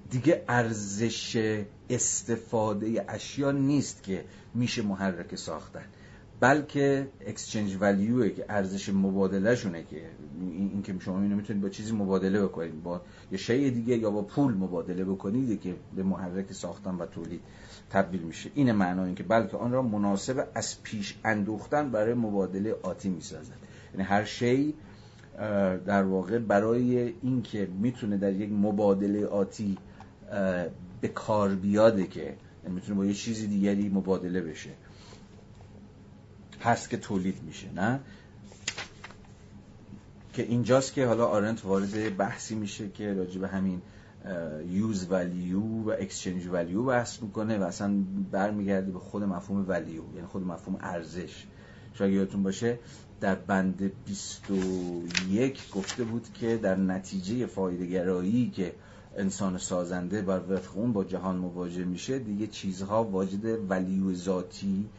دیگه 0.09 0.43
ارزش 0.47 1.63
استفاده 1.89 3.05
اشیا 3.07 3.51
نیست 3.51 4.03
که 4.03 4.25
میشه 4.53 4.81
محرک 4.81 5.35
ساختن. 5.35 5.85
بلکه 6.39 7.07
اکسچنج 7.25 7.77
ولیو 7.79 8.29
که 8.29 8.45
ارزش 8.49 8.89
مبادله 8.89 9.55
شونه 9.55 9.83
که 9.83 10.01
این 10.41 10.81
که 10.83 10.95
شما 10.99 11.21
اینو 11.21 11.35
می‌تونید 11.35 11.61
با 11.61 11.69
چیزی 11.69 11.95
مبادله 11.95 12.43
بکنید 12.43 12.83
با 12.83 13.01
یه 13.31 13.37
شی 13.37 13.71
دیگه 13.71 13.97
یا 13.97 14.11
با 14.11 14.21
پول 14.21 14.53
مبادله 14.53 15.05
بکنید 15.05 15.61
که 15.61 15.75
به 15.95 16.03
محرک 16.03 16.53
ساختن 16.53 16.95
و 16.95 17.05
تولید 17.05 17.41
تبدیل 17.89 18.21
میشه. 18.21 18.49
این 18.55 18.71
معنا 18.71 19.05
این 19.05 19.15
که 19.15 19.23
بلکه 19.23 19.57
آن 19.57 19.71
را 19.71 19.81
مناسب 19.81 20.47
از 20.55 20.83
پیش 20.83 21.17
اندوختن 21.25 21.91
برای 21.91 22.13
مبادله 22.13 22.75
آتی 22.83 23.09
می‌سازد. 23.09 23.57
یعنی 23.93 24.03
هر 24.03 24.23
شی 24.23 24.73
در 25.85 26.03
واقع 26.03 26.39
برای 26.39 27.13
اینکه 27.21 27.67
می‌تونه 27.81 28.17
در 28.17 28.33
یک 28.33 28.51
مبادله 28.51 29.25
آتی 29.25 29.77
به 31.01 31.07
کار 31.07 31.55
بیاده 31.55 32.07
که 32.07 32.21
یعنی 32.63 32.75
می‌تونه 32.75 32.97
با 32.97 33.05
یه 33.05 33.13
چیزی 33.13 33.47
دیگری 33.47 33.89
مبادله 33.89 34.41
بشه. 34.41 34.69
هست 36.61 36.89
که 36.89 36.97
تولید 36.97 37.43
میشه 37.43 37.71
نه؟ 37.71 37.99
که 40.33 40.43
اینجاست 40.43 40.93
که 40.93 41.05
حالا 41.05 41.25
آرنت 41.25 41.65
وارد 41.65 42.17
بحثی 42.17 42.55
میشه 42.55 42.89
که 42.89 43.13
راجع 43.13 43.39
به 43.39 43.47
همین 43.47 43.81
یوز 44.69 45.11
ولیو 45.11 45.61
و 45.61 45.89
اکسچنج 45.89 46.47
ولیو 46.47 46.83
بحث 46.83 47.21
می‌کنه 47.21 47.57
و 47.57 47.63
اصلا 47.63 48.03
برمیگرده 48.31 48.91
به 48.91 48.99
خود 48.99 49.23
مفهوم 49.23 49.65
ولیو 49.67 50.03
یعنی 50.15 50.27
خود 50.27 50.43
مفهوم 50.43 50.77
ارزش. 50.81 51.45
شاید 51.93 52.13
یادتون 52.13 52.43
باشه 52.43 52.79
در 53.21 53.35
بند 53.35 53.91
21 54.05 55.71
گفته 55.71 56.03
بود 56.03 56.27
که 56.33 56.57
در 56.57 56.75
نتیجه 56.75 57.45
فایدهگرایی 57.45 58.49
که 58.49 58.73
انسان 59.17 59.57
سازنده 59.57 60.21
بر 60.21 60.41
وفق 60.49 60.77
اون 60.77 60.93
با 60.93 61.03
جهان 61.03 61.35
مواجه 61.35 61.83
میشه 61.83 62.19
دیگه 62.19 62.47
چیزها 62.47 63.03
واجد 63.03 63.71
ولیو 63.71 64.13
ذاتی 64.13 64.89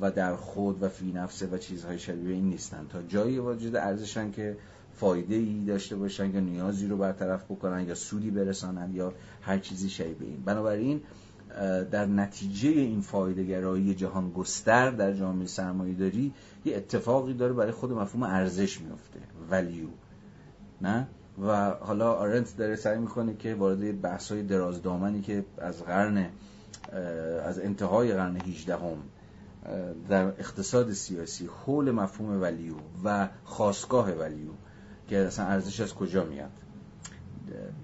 و 0.00 0.10
در 0.10 0.36
خود 0.36 0.82
و 0.82 0.88
فی 0.88 1.12
نفسه 1.12 1.46
و 1.46 1.58
چیزهای 1.58 1.98
شبیه 1.98 2.34
این 2.34 2.48
نیستن. 2.48 2.86
تا 2.88 3.02
جایی 3.02 3.38
واجد 3.38 3.76
ارزشن 3.76 4.30
که 4.30 4.56
فایده 4.94 5.34
ای 5.34 5.64
داشته 5.66 5.96
باشن 5.96 6.34
یا 6.34 6.40
نیازی 6.40 6.86
رو 6.86 6.96
برطرف 6.96 7.44
بکنن 7.44 7.88
یا 7.88 7.94
سودی 7.94 8.30
برسانن 8.30 8.94
یا 8.94 9.12
هر 9.42 9.58
چیزی 9.58 9.90
شبیه 9.90 10.28
این. 10.28 10.42
بنابراین 10.44 11.00
در 11.90 12.06
نتیجه 12.06 12.68
این 12.68 13.00
فایده 13.00 13.44
گرایی 13.44 13.94
جهان 13.94 14.30
گستر 14.30 14.90
در 14.90 15.12
جامعه 15.12 15.46
سرمایه 15.46 15.94
داری 15.94 16.32
یه 16.64 16.76
اتفاقی 16.76 17.34
داره 17.34 17.52
برای 17.52 17.72
خود 17.72 17.92
مفهوم 17.92 18.22
ارزش 18.22 18.80
میفته 18.80 19.20
ولیو 19.50 19.88
نه؟ 20.80 21.08
و 21.42 21.70
حالا 21.70 22.12
آرنت 22.12 22.56
داره 22.56 22.76
سعی 22.76 22.98
می‌کنه 22.98 23.34
که 23.34 23.54
وارد 23.54 24.00
بحث 24.00 24.32
های 24.32 24.42
درازدامنی 24.42 25.20
که 25.20 25.44
از 25.58 25.82
قرن 25.82 26.26
از 27.44 27.58
انتهای 27.58 28.12
قرن 28.12 28.36
18 28.36 28.76
هم 28.76 28.96
در 30.08 30.26
اقتصاد 30.26 30.92
سیاسی 30.92 31.46
حول 31.46 31.90
مفهوم 31.90 32.42
ولیو 32.42 32.74
و 33.04 33.28
خواستگاه 33.44 34.10
ولیو 34.10 34.50
که 35.08 35.18
اصلا 35.18 35.46
ارزش 35.46 35.80
از 35.80 35.94
کجا 35.94 36.24
میاد؟ 36.24 36.50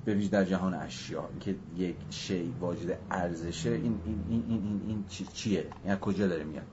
به 0.05 0.15
ویژه 0.15 0.31
در 0.31 0.45
جهان 0.45 0.75
اشیا 0.75 1.29
که 1.41 1.55
یک 1.77 1.97
شی 2.11 2.55
واجد 2.61 2.99
ارزشه 3.11 3.71
این 3.71 4.01
این 4.05 4.25
این 4.29 4.45
این 4.49 4.63
این, 4.63 4.81
این 4.87 5.05
چیه؟ 5.33 5.67
یعنی 5.87 5.99
کجا 6.01 6.29
داره 6.29 6.45
میاد؟ 6.45 6.67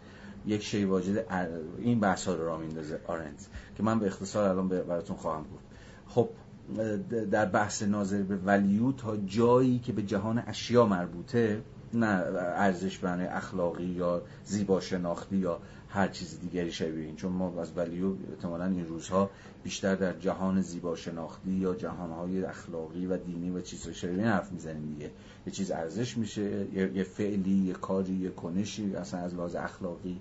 یک 0.45 0.63
شی 0.63 0.85
واجد 0.85 1.25
این 1.77 1.99
بحث 1.99 2.27
ها 2.27 2.33
رو 2.33 2.45
را 2.45 2.57
میندازه 2.57 2.99
آرنت 3.07 3.47
که 3.77 3.83
من 3.83 3.99
به 3.99 4.07
اختصار 4.07 4.49
الان 4.49 4.67
براتون 4.67 5.15
خواهم 5.15 5.43
بود 5.43 5.59
خب 6.07 6.29
در 7.31 7.45
بحث 7.45 7.83
ناظر 7.83 8.21
به 8.21 8.35
ولیو 8.35 8.91
تا 8.91 9.17
جایی 9.17 9.79
که 9.79 9.93
به 9.93 10.03
جهان 10.03 10.43
اشیا 10.47 10.85
مربوطه 10.85 11.61
نه 11.93 12.07
ارزش 12.07 12.97
بنای 12.97 13.27
اخلاقی 13.27 13.83
یا 13.83 14.21
زیبا 14.45 14.79
شناختی 14.79 15.37
یا 15.37 15.59
هر 15.89 16.07
چیز 16.07 16.39
دیگری 16.39 16.71
شبیه 16.71 17.05
این. 17.05 17.15
چون 17.15 17.31
ما 17.31 17.61
از 17.61 17.71
ولیو 17.77 18.13
احتمالا 18.31 18.65
این 18.65 18.87
روزها 18.87 19.29
بیشتر 19.63 19.95
در 19.95 20.13
جهان 20.13 20.61
زیبا 20.61 20.95
شناختی 20.95 21.51
یا 21.51 21.75
جهانهای 21.75 22.43
اخلاقی 22.43 23.05
و 23.05 23.17
دینی 23.17 23.49
و 23.49 23.61
چیزهای 23.61 23.93
شبیه 23.93 24.25
حرف 24.25 24.51
می‌زنیم 24.51 24.93
دیگه. 24.93 25.11
یه 25.47 25.53
چیز 25.53 25.71
ارزش 25.71 26.17
میشه 26.17 26.65
یه 26.73 27.03
فعلی 27.03 27.65
یه 27.65 27.73
کاری 27.73 28.13
یه 28.13 28.29
کنشی 28.29 28.95
اصلا 28.95 29.19
از 29.19 29.33
لحاظ 29.33 29.55
اخلاقی 29.55 30.19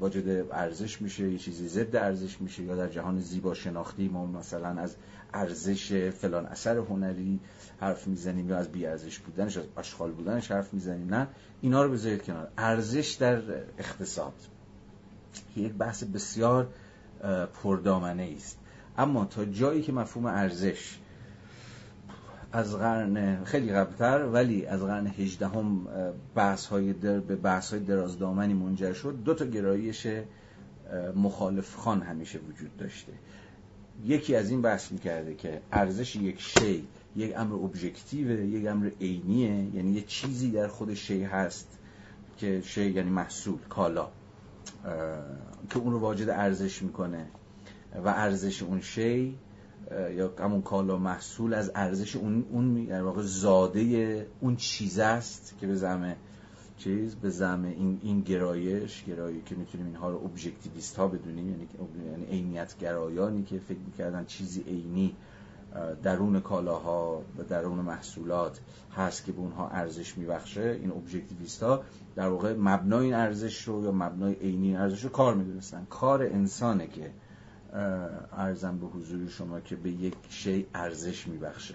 واجد 0.00 0.46
ارزش 0.52 1.02
میشه 1.02 1.30
یه 1.32 1.38
چیزی 1.38 1.68
ضد 1.68 1.96
ارزش 1.96 2.40
میشه 2.40 2.62
یا 2.62 2.76
در 2.76 2.88
جهان 2.88 3.20
زیبا 3.20 3.54
شناختی 3.54 4.08
ما 4.08 4.26
مثلا 4.26 4.68
از 4.68 4.96
ارزش 5.34 6.10
فلان 6.10 6.46
اثر 6.46 6.76
هنری 6.76 7.40
حرف 7.80 8.06
می‌زنیم 8.06 8.48
یا 8.48 8.56
از 8.56 8.72
بی 8.72 8.86
ارزش 8.86 9.18
بودنش 9.18 9.56
از 9.56 9.64
اشغال 9.76 10.12
بودنش 10.12 10.50
حرف 10.50 10.74
می‌زنیم. 10.74 11.14
نه 11.14 11.26
اینا 11.60 11.82
رو 11.82 11.92
بذارید 11.92 12.22
کنار. 12.22 12.48
ارزش 12.58 13.16
در 13.20 13.42
اقتصاد. 13.78 14.34
یک 15.56 15.72
بحث 15.72 16.04
بسیار 16.04 16.68
پردامنه 17.62 18.32
است. 18.36 18.58
اما 18.98 19.24
تا 19.24 19.44
جایی 19.44 19.82
که 19.82 19.92
مفهوم 19.92 20.26
ارزش 20.26 20.98
از 22.52 22.76
قرن 22.76 23.44
خیلی 23.44 23.72
قبلتر 23.72 24.24
ولی 24.24 24.66
از 24.66 24.80
قرن 24.80 25.06
هجدهم 25.06 25.86
بحث 26.34 26.66
های 26.66 26.92
در 26.92 27.20
به 27.20 27.36
بحث 27.36 27.70
های 27.70 27.80
درازدامنی 27.80 28.54
منجر 28.54 28.92
شد 28.92 29.18
دو 29.24 29.34
تا 29.34 29.44
گرایش 29.44 30.06
مخالف 31.16 31.74
خان 31.74 32.02
همیشه 32.02 32.38
وجود 32.38 32.76
داشته. 32.76 33.12
یکی 34.04 34.36
از 34.36 34.50
این 34.50 34.62
بحث 34.62 34.92
می‌کرده 34.92 35.34
که 35.34 35.60
ارزش 35.72 36.16
یک 36.16 36.40
شی 36.40 36.88
یک 37.16 37.32
امر 37.36 37.54
ابژکتیو 37.54 38.44
یک 38.44 38.66
امر 38.66 38.90
عینیه 39.00 39.74
یعنی 39.74 39.92
یه 39.92 40.02
چیزی 40.02 40.50
در 40.50 40.68
خود 40.68 40.94
شی 40.94 41.22
هست 41.22 41.78
که 42.36 42.62
شی 42.64 42.90
یعنی 42.90 43.10
محصول 43.10 43.58
کالا 43.68 44.08
که 45.70 45.78
اون 45.78 45.92
رو 45.92 45.98
واجد 45.98 46.28
ارزش 46.30 46.82
می‌کنه. 46.82 47.26
و 48.04 48.08
ارزش 48.08 48.62
اون 48.62 48.80
شی 48.80 49.38
یا 50.16 50.32
همون 50.40 50.62
کالا 50.62 50.96
محصول 50.98 51.54
از 51.54 51.70
ارزش 51.74 52.16
اون 52.16 52.44
اون 52.50 52.84
در 52.84 53.02
واقع 53.02 53.22
زاده 53.22 54.26
اون 54.40 54.56
چیز 54.56 54.98
است 54.98 55.54
که 55.60 55.66
به 55.66 55.74
زعم 55.74 56.16
چیز 56.78 57.14
به 57.14 57.30
زعم 57.30 57.64
این 57.64 58.00
این 58.02 58.20
گرایش 58.20 59.04
گرایی 59.04 59.42
که 59.46 59.54
می‌تونیم 59.54 59.86
اینها 59.86 60.10
رو 60.10 60.24
ابژکتیویست 60.24 60.96
ها 60.96 61.08
بدونیم 61.08 61.50
یعنی 61.50 61.68
یعنی 62.10 62.24
عینیت 62.24 62.78
گرایانی 62.78 63.42
که 63.42 63.58
فکر 63.58 63.78
می‌کردن 63.86 64.24
چیزی 64.24 64.60
عینی 64.62 65.16
درون 66.02 66.40
کالاها 66.40 67.22
و 67.38 67.44
درون 67.44 67.78
محصولات 67.78 68.60
هست 68.96 69.24
که 69.24 69.32
به 69.32 69.38
اونها 69.38 69.68
ارزش 69.68 70.18
میبخشه 70.18 70.78
این 70.80 70.90
ابژکتیویست 70.90 71.62
ها 71.62 71.82
در 72.16 72.28
واقع 72.28 72.54
مبنای 72.58 73.04
این 73.04 73.14
ارزش 73.14 73.62
رو 73.62 73.84
یا 73.84 73.92
مبنای 73.92 74.34
عینی 74.34 74.76
ارزش 74.76 75.04
رو 75.04 75.10
کار 75.10 75.34
می‌دونستن. 75.34 75.86
کار 75.90 76.22
انسانه 76.22 76.86
که 76.86 77.10
ارزم 78.32 78.78
به 78.78 78.86
حضور 78.86 79.28
شما 79.28 79.60
که 79.60 79.76
به 79.76 79.90
یک 79.90 80.14
شی 80.28 80.66
ارزش 80.74 81.26
میبخشه. 81.26 81.74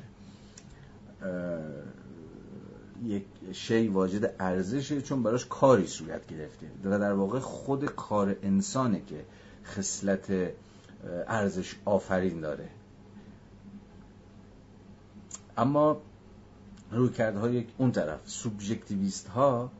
یک 3.05 3.25
شی 3.51 3.87
واجد 3.87 4.35
ارزشه 4.39 5.01
چون 5.01 5.23
براش 5.23 5.45
کاری 5.45 5.87
صورت 5.87 6.27
گرفته. 6.27 6.67
و 6.83 6.99
در 6.99 7.13
واقع 7.13 7.39
خود 7.39 7.85
کار 7.85 8.35
انسانه 8.43 9.01
که 9.07 9.25
خصلت 9.65 10.53
ارزش 11.27 11.75
آفرین 11.85 12.41
داره. 12.41 12.67
اما 15.57 16.01
روی 16.91 17.09
های 17.17 17.65
اون 17.77 17.91
طرف 17.91 18.19
سوبژکتیویست 18.25 19.27
ها 19.27 19.71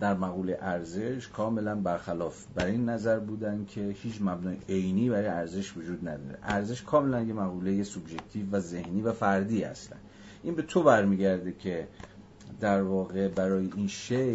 در 0.00 0.14
مقوله 0.14 0.58
ارزش 0.60 1.28
کاملا 1.28 1.74
برخلاف 1.74 2.46
بر 2.54 2.66
این 2.66 2.88
نظر 2.88 3.18
بودن 3.18 3.64
که 3.68 3.80
هیچ 4.02 4.18
مبنای 4.20 4.56
عینی 4.68 5.10
برای 5.10 5.26
ارزش 5.26 5.76
وجود 5.76 6.08
نداره. 6.08 6.38
ارزش 6.42 6.82
کاملا 6.82 7.22
یه 7.22 7.32
مقوله 7.32 7.82
سوبژکتیو 7.82 8.46
و 8.50 8.60
ذهنی 8.60 9.02
و 9.02 9.12
فردی 9.12 9.62
هستن 9.62 9.96
این 10.42 10.54
به 10.54 10.62
تو 10.62 10.82
برمیگرده 10.82 11.52
که 11.52 11.88
در 12.60 12.82
واقع 12.82 13.28
برای 13.28 13.70
این 13.76 13.88
شی 13.88 14.32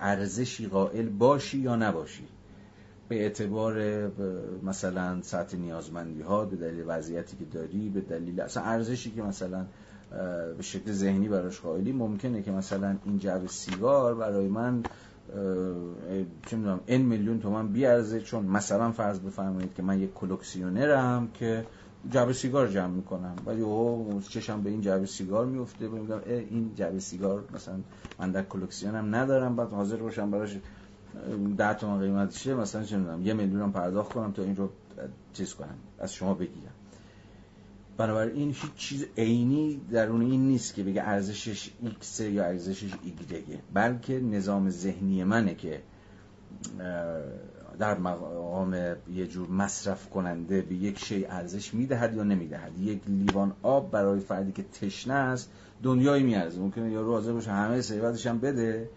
ارزشی 0.00 0.66
قائل 0.66 1.08
باشی 1.08 1.58
یا 1.58 1.76
نباشی؟ 1.76 2.24
به 3.08 3.22
اعتبار 3.22 4.10
مثلا 4.62 5.22
سطح 5.22 5.56
نیازمندی 5.56 6.22
ها 6.22 6.44
به 6.44 6.56
دلیل 6.56 6.84
وضعیتی 6.86 7.36
که 7.36 7.44
داری 7.44 7.88
به 7.88 8.00
دلیل 8.00 8.40
اصلا 8.40 8.62
ارزشی 8.62 9.10
که 9.10 9.22
مثلا 9.22 9.66
به 10.56 10.62
شکل 10.62 10.92
ذهنی 10.92 11.28
براش 11.28 11.60
قائلی 11.60 11.92
ممکنه 11.92 12.42
که 12.42 12.50
مثلا 12.50 12.96
این 13.04 13.18
جعبه 13.18 13.48
سیگار 13.48 14.14
برای 14.14 14.48
من 14.48 14.82
چه 16.46 16.56
می‌دونم 16.56 16.80
این 16.86 17.02
میلیون 17.02 17.40
تومن 17.40 17.68
بیارزه 17.68 18.20
چون 18.20 18.44
مثلا 18.44 18.92
فرض 18.92 19.18
بفرمایید 19.18 19.74
که 19.74 19.82
من 19.82 20.00
یک 20.00 20.14
کلکسیونرم 20.14 21.28
که 21.34 21.66
جعبه 22.10 22.32
سیگار 22.32 22.68
جمع 22.68 22.94
می‌کنم. 22.94 23.36
ولی 23.46 23.60
او 23.60 24.22
چشم 24.28 24.62
به 24.62 24.70
این 24.70 24.80
جعبه 24.80 25.06
سیگار 25.06 25.46
میفته 25.46 25.88
میگم 25.88 26.20
این 26.26 26.74
جعبه 26.74 27.00
سیگار 27.00 27.44
مثلا 27.54 27.80
من 28.18 28.30
در 28.30 28.42
کلکسیونم 28.42 29.14
ندارم. 29.14 29.56
بعد 29.56 29.70
حاضر 29.70 29.96
باشم 29.96 30.30
براش 30.30 30.56
ده 31.58 31.74
تومن 31.74 32.00
قیمتشه 32.00 32.54
مثلا 32.54 32.84
چه 32.84 32.96
می‌دونم 32.96 33.26
یه 33.26 33.34
میلیونم 33.34 33.72
پرداخت 33.72 34.12
کنم 34.12 34.32
تا 34.32 34.42
این 34.42 34.56
رو 34.56 34.68
چیز 35.32 35.54
کنم 35.54 35.76
از 35.98 36.14
شما 36.14 36.34
بگیرم. 36.34 36.72
بنابراین 37.96 38.48
هیچ 38.48 38.74
چیز 38.76 39.06
عینی 39.18 39.80
درون 39.90 40.22
این 40.22 40.48
نیست 40.48 40.74
که 40.74 40.82
بگه 40.82 41.02
ارزشش 41.02 41.70
x 41.82 42.20
یا 42.20 42.44
ارزشش 42.44 42.92
ایگرگه 43.04 43.58
بلکه 43.74 44.20
نظام 44.20 44.70
ذهنی 44.70 45.24
منه 45.24 45.54
که 45.54 45.80
در 47.78 47.98
مقام 47.98 48.74
یه 49.14 49.26
جور 49.26 49.48
مصرف 49.48 50.10
کننده 50.10 50.62
به 50.62 50.74
یک 50.74 50.98
شی 50.98 51.26
ارزش 51.26 51.74
می‌دهد 51.74 52.14
یا 52.14 52.22
نمی‌دهد. 52.22 52.78
یک 52.78 53.02
لیوان 53.06 53.52
آب 53.62 53.90
برای 53.90 54.20
فردی 54.20 54.52
که 54.52 54.62
تشنه 54.62 55.14
است 55.14 55.50
دنیایی 55.82 56.22
میارزه. 56.22 56.60
ممکنه 56.60 56.90
یا 56.90 57.00
رو 57.00 57.12
حاضر 57.12 57.32
باشه 57.32 57.50
همه 57.50 57.80
ثروتش 57.80 58.26
هم 58.26 58.38
بده. 58.38 58.90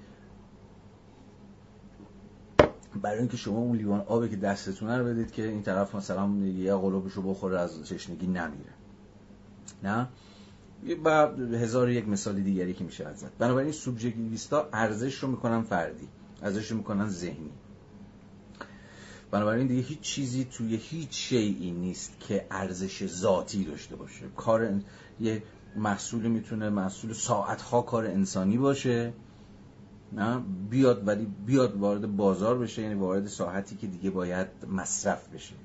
برای 3.02 3.20
اینکه 3.20 3.38
شما 3.38 3.58
اون 3.58 3.78
لیوان 3.78 4.00
آبی 4.00 4.30
که 4.30 4.36
دستتونه 4.36 4.98
رو 4.98 5.06
بدید 5.06 5.32
که 5.32 5.48
این 5.48 5.64
طرف 5.64 5.96
مثلا 5.96 6.30
یه 6.38 6.76
قلوبشو 6.76 7.22
بخوره 7.22 7.60
از 7.60 7.84
تشنگی 7.84 8.28
نمیره. 8.28 8.74
نه؟ 9.84 10.08
با 11.04 11.12
هزار 11.38 11.90
یک 11.90 12.08
مثال 12.08 12.42
دیگری 12.42 12.74
که 12.74 12.84
میشه 12.84 13.14
زد 13.14 13.32
بنابراین 13.40 13.72
سوبژکتیویستا 13.72 14.70
ارزش 14.74 15.16
رو 15.16 15.30
می‌کنن 15.30 15.62
فردی 15.62 16.08
ارزش 16.44 16.72
رو 16.72 16.78
می‌کنن 16.78 17.10
ذهنی. 17.10 17.52
بنابراین 19.32 19.68
دیگه 19.68 19.82
هیچ 19.82 20.00
چیزی 20.00 20.48
توی 20.52 20.76
هیچ 20.76 21.10
شیعی 21.12 21.72
نیست 21.72 22.20
که 22.20 22.46
ارزش 22.52 23.06
ذاتی 23.06 23.64
داشته 23.64 23.96
باشه. 23.96 24.26
کار 24.36 24.74
یه 25.20 25.44
محصول 25.76 26.28
می‌تونه 26.28 26.70
محصول 26.70 27.14
ساعتها 27.14 27.82
کار 27.82 28.06
انسانی 28.06 28.58
باشه 28.58 29.14
نه؟ 30.14 30.42
بیاد 30.70 31.08
ولی 31.08 31.28
بیاد 31.46 31.78
وارد 31.78 32.16
بازار 32.16 32.58
بشه 32.58 32.82
یعنی 32.82 32.96
وارد 32.96 33.28
ساعتی 33.28 33.76
که 33.76 33.88
دیگه 33.88 34.10
باید 34.10 34.48
مصرف 34.70 35.28
بشه. 35.30 35.56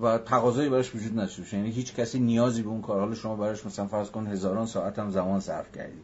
و 0.00 0.18
تقاضایی 0.18 0.68
براش 0.68 0.94
وجود 0.94 1.12
نداشته 1.12 1.56
یعنی 1.56 1.70
هیچ 1.70 1.94
کسی 1.94 2.18
نیازی 2.18 2.62
به 2.62 2.68
اون 2.68 2.82
کار 2.82 3.00
حالا 3.00 3.14
شما 3.14 3.36
براش 3.36 3.66
مثلا 3.66 3.86
فرض 3.86 4.10
کن 4.10 4.26
هزاران 4.26 4.66
ساعت 4.66 4.98
هم 4.98 5.10
زمان 5.10 5.40
صرف 5.40 5.72
کردی. 5.72 6.02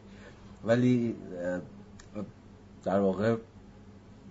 ولی 0.65 1.15
در 2.83 2.99
واقع 2.99 3.35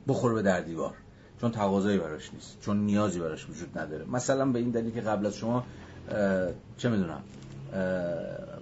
بخور 0.08 0.34
به 0.34 0.42
در 0.42 0.60
دیوار. 0.60 0.94
چون 1.40 1.50
تقاضایی 1.50 1.98
براش 1.98 2.34
نیست 2.34 2.56
چون 2.60 2.76
نیازی 2.76 3.20
براش 3.20 3.50
وجود 3.50 3.78
نداره. 3.78 4.04
مثلا 4.04 4.46
به 4.46 4.58
این 4.58 4.70
دلیل 4.70 4.94
که 4.94 5.00
قبل 5.00 5.26
از 5.26 5.36
شما 5.36 5.64
چه 6.76 6.88
می‌دونم 6.88 7.22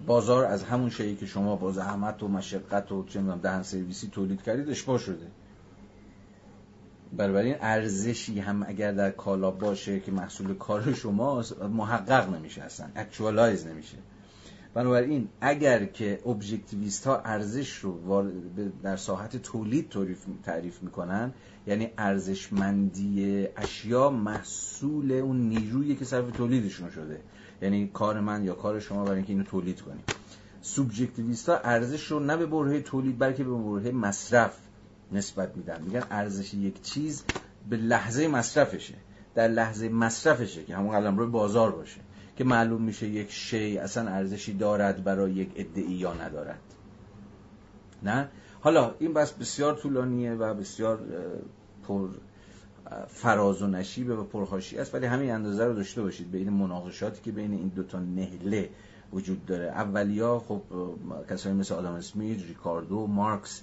بازار 0.07 0.45
از 0.45 0.65
همون 0.65 0.91
شیعی 0.91 1.17
که 1.17 1.27
شما 1.27 1.57
با 1.57 1.73
زحمت 1.73 2.23
و 2.23 2.29
مشقت 2.29 2.93
و 2.93 3.05
چه 3.05 3.21
می‌دونم 3.21 3.41
دهن 3.41 3.63
سرویسی 3.63 4.09
تولید 4.09 4.43
کردید 4.43 4.71
اشباه 4.71 4.99
شده. 4.99 5.27
این 7.19 7.57
ارزشی 7.61 8.41
هم 8.41 8.65
اگر 8.69 8.93
در 8.93 9.11
کالا 9.11 9.51
باشه 9.51 10.01
که 10.01 10.13
محصول 10.13 10.55
کار 10.55 10.93
شماست 10.93 11.63
محقق 11.63 12.35
نمیشه 12.35 12.63
اصلا 12.63 12.87
اکچوالایز 12.97 13.67
نمیشه. 13.67 13.97
بنابراین 14.75 15.29
اگر 15.41 15.85
که 15.85 16.21
ابژکتیویست 16.27 17.07
ها 17.07 17.21
ارزش 17.21 17.77
رو 17.77 18.25
در 18.83 18.97
ساحت 18.97 19.37
تولید 19.37 19.93
تعریف 20.45 20.83
می‌کنن 20.83 21.33
یعنی 21.67 21.91
ارزشمندی 21.99 23.49
اشیا 23.57 24.11
محصول 24.11 25.13
اون 25.13 25.49
نیرویی 25.49 25.97
که 25.97 26.05
صرف 26.05 26.31
تولیدشون 26.31 26.91
شده. 26.91 27.21
یعنی 27.63 27.91
کار 27.95 28.21
من 28.21 28.45
یا 28.45 28.55
کار 28.55 28.81
شما 28.81 29.05
برای 29.05 29.17
اینکه 29.17 29.33
اینو 29.33 29.45
تولید 29.45 29.81
کنیم. 29.81 30.05
سوبژکتیویست 30.63 31.49
ها 31.49 31.57
ارزش 31.57 32.07
رو 32.07 32.21
نه 32.21 32.37
به 32.37 32.47
برهه 32.47 32.81
تولید 32.81 33.19
بلکه 33.19 33.45
به 33.45 33.51
برهه 33.51 33.91
مصرف 33.91 34.57
نسبت 35.13 35.57
میدن. 35.57 35.83
میگن 35.83 36.03
ارزش 36.11 36.55
یک 36.55 36.83
چیز 36.83 37.25
به 37.71 37.77
لحظه 37.77 38.29
مصرفشه. 38.29 38.95
در 39.35 39.49
لحظه 39.49 39.89
مصرفشه 39.89 40.65
که 40.65 40.77
همون 40.77 40.91
قلم 40.91 41.19
روی 41.19 41.27
بازار 41.27 41.73
باشه. 41.73 42.01
که 42.37 42.45
معلوم 42.45 42.83
میشه 42.83 43.07
یک 43.09 43.31
شی 43.31 43.79
اصلا 43.79 44.11
ارزشی 44.11 44.53
دارد 44.53 45.05
برای 45.05 45.33
یک 45.33 45.51
ادعی 45.57 45.93
یا 45.93 46.15
ندارد. 46.15 46.61
نه؟ 48.03 48.29
حالا 48.65 48.95
این 48.99 49.13
بس 49.13 49.33
بسیار 49.33 49.75
طولانیه 49.75 50.35
و 50.35 50.55
بسیار 50.55 51.01
پر 51.89 52.09
فراز 53.09 53.63
و 53.63 53.67
نشیبه 53.67 54.17
و 54.17 54.25
پرخاشی 54.25 54.79
است 54.79 54.95
ولی 54.95 55.07
همین 55.07 55.31
اندازه 55.31 55.65
رو 55.65 55.75
داشته 55.75 56.03
باشید 56.03 56.31
بین 56.31 56.51
مناقشاتی 56.51 57.23
که 57.23 57.33
بین 57.33 57.53
این 57.53 57.69
دوتا 57.69 57.99
نهله 57.99 58.71
وجود 59.13 59.47
داره. 59.47 59.65
اولیا 59.65 60.39
خب 60.39 60.63
کسایی 61.31 61.55
مثل 61.55 61.75
آدم 61.75 61.93
اسمیت 61.93 62.43
ریکاردو 62.43 63.07
مارکس 63.07 63.63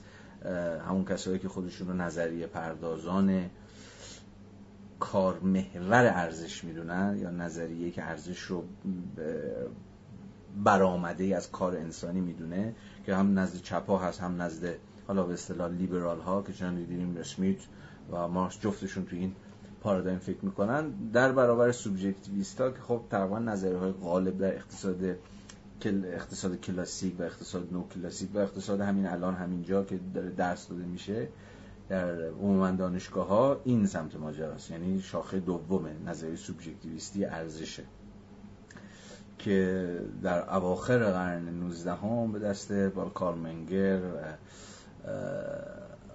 همون 0.87 1.05
کسایی 1.05 1.39
که 1.39 1.47
خودشون 1.47 1.87
رو 1.87 1.93
نظریه 1.93 2.47
پردازان 2.47 3.49
کار 4.99 5.39
محور 5.39 6.05
ارزش 6.05 6.63
می‌دونن 6.63 7.17
یا 7.21 7.29
نظریه 7.29 7.91
که 7.91 8.03
ارزش 8.03 8.39
رو 8.39 8.63
برآمده 10.63 11.35
از 11.35 11.51
کار 11.51 11.75
انسانی 11.75 12.21
می‌دونه 12.21 12.75
که 13.05 13.15
هم 13.15 13.39
نزد 13.39 13.61
چپا 13.61 13.97
هست 13.97 14.21
هم 14.21 14.41
نزد 14.41 14.75
حالا 15.07 15.23
به 15.23 15.33
اصطلاح 15.33 15.71
لیبرال 15.71 16.19
ها 16.19 16.41
که 16.41 16.53
چون 16.53 16.75
دیدیم 16.75 17.17
اسمیت 17.17 17.57
و 18.11 18.27
مارکس 18.27 18.59
جفتشون 18.59 19.05
تو 19.05 19.15
این 19.15 19.35
پارادایم 19.81 20.19
فکر 20.19 20.45
می‌کنن 20.45 20.89
در 20.89 21.31
برابر 21.31 21.71
سوبژکتیویستا 21.71 22.71
که 22.71 22.81
خب 22.81 23.01
تقریبا 23.09 23.39
نظریه 23.39 23.77
های 23.77 23.91
غالب 23.91 24.37
در 24.37 24.55
اقتصاد 24.55 25.15
اقتصاد 25.85 26.61
کلاسیک 26.61 27.19
و 27.19 27.23
اقتصاد 27.23 27.73
نو 27.73 27.87
کلاسیک 27.87 28.35
و 28.35 28.37
اقتصاد 28.37 28.81
همین 28.81 29.07
الان 29.07 29.35
همینجا 29.35 29.83
که 29.83 29.99
داره 30.13 30.29
درس 30.29 30.67
داده 30.67 30.83
میشه 30.83 31.27
در 31.89 32.21
عموما 32.21 32.71
دانشگاه 32.71 33.27
ها 33.27 33.61
این 33.63 33.85
سمت 33.85 34.15
ماجراست. 34.15 34.71
یعنی 34.71 35.01
شاخه 35.01 35.39
دوم 35.39 35.87
نظریه 36.05 36.35
سوبژکتیویستی 36.35 37.25
ارزشه 37.25 37.83
که 39.39 39.99
در 40.23 40.55
اواخر 40.55 40.97
قرن 40.97 41.49
19 41.49 41.93
هم 41.93 42.31
به 42.31 42.39
دست 42.39 42.73
کارمنگر 43.13 43.99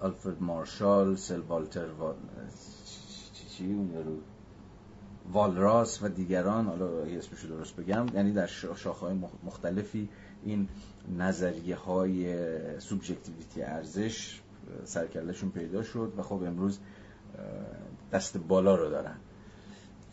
آلفرد 0.00 0.42
مارشال 0.42 1.16
سل 1.16 1.40
والتر 1.40 1.86
و... 1.86 2.14
چی 3.48 3.76
والراس 5.32 6.02
و 6.02 6.08
دیگران 6.08 6.66
حالا 6.66 6.86
اسمش 7.02 7.40
رو 7.40 7.56
درست 7.56 7.76
بگم 7.76 8.06
یعنی 8.14 8.32
در 8.32 8.46
شاخهای 8.46 9.14
مختلفی 9.44 10.08
این 10.44 10.68
نظریه 11.18 11.76
های 11.76 12.80
سوبژکتیویتی 12.80 13.62
ارزش 13.62 14.40
سرکلشون 14.84 15.50
پیدا 15.50 15.82
شد 15.82 16.12
و 16.16 16.22
خب 16.22 16.42
امروز 16.42 16.78
دست 18.12 18.36
بالا 18.36 18.74
رو 18.74 18.90
دارن. 18.90 19.16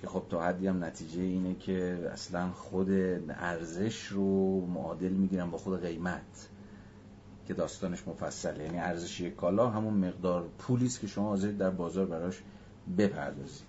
که 0.01 0.07
خب 0.07 0.23
تا 0.29 0.43
حدی 0.43 0.67
هم 0.67 0.83
نتیجه 0.83 1.21
اینه 1.21 1.55
که 1.55 2.09
اصلا 2.13 2.51
خود 2.51 2.89
ارزش 3.29 4.05
رو 4.05 4.61
معادل 4.65 5.09
می‌گیرن 5.09 5.51
با 5.51 5.57
خود 5.57 5.81
قیمت. 5.81 6.49
که 7.47 7.53
داستانش 7.53 8.07
مفصله. 8.07 8.63
یعنی 8.63 8.79
ارزش 8.79 9.21
یک 9.21 9.35
کالا 9.35 9.69
همون 9.69 9.93
مقدار 9.93 10.45
پولی 10.59 10.85
است 10.85 10.99
که 10.99 11.07
شما 11.07 11.29
حاضرید 11.29 11.57
در 11.57 11.69
بازار 11.69 12.05
براش 12.05 12.41
بپردازید 12.97 13.63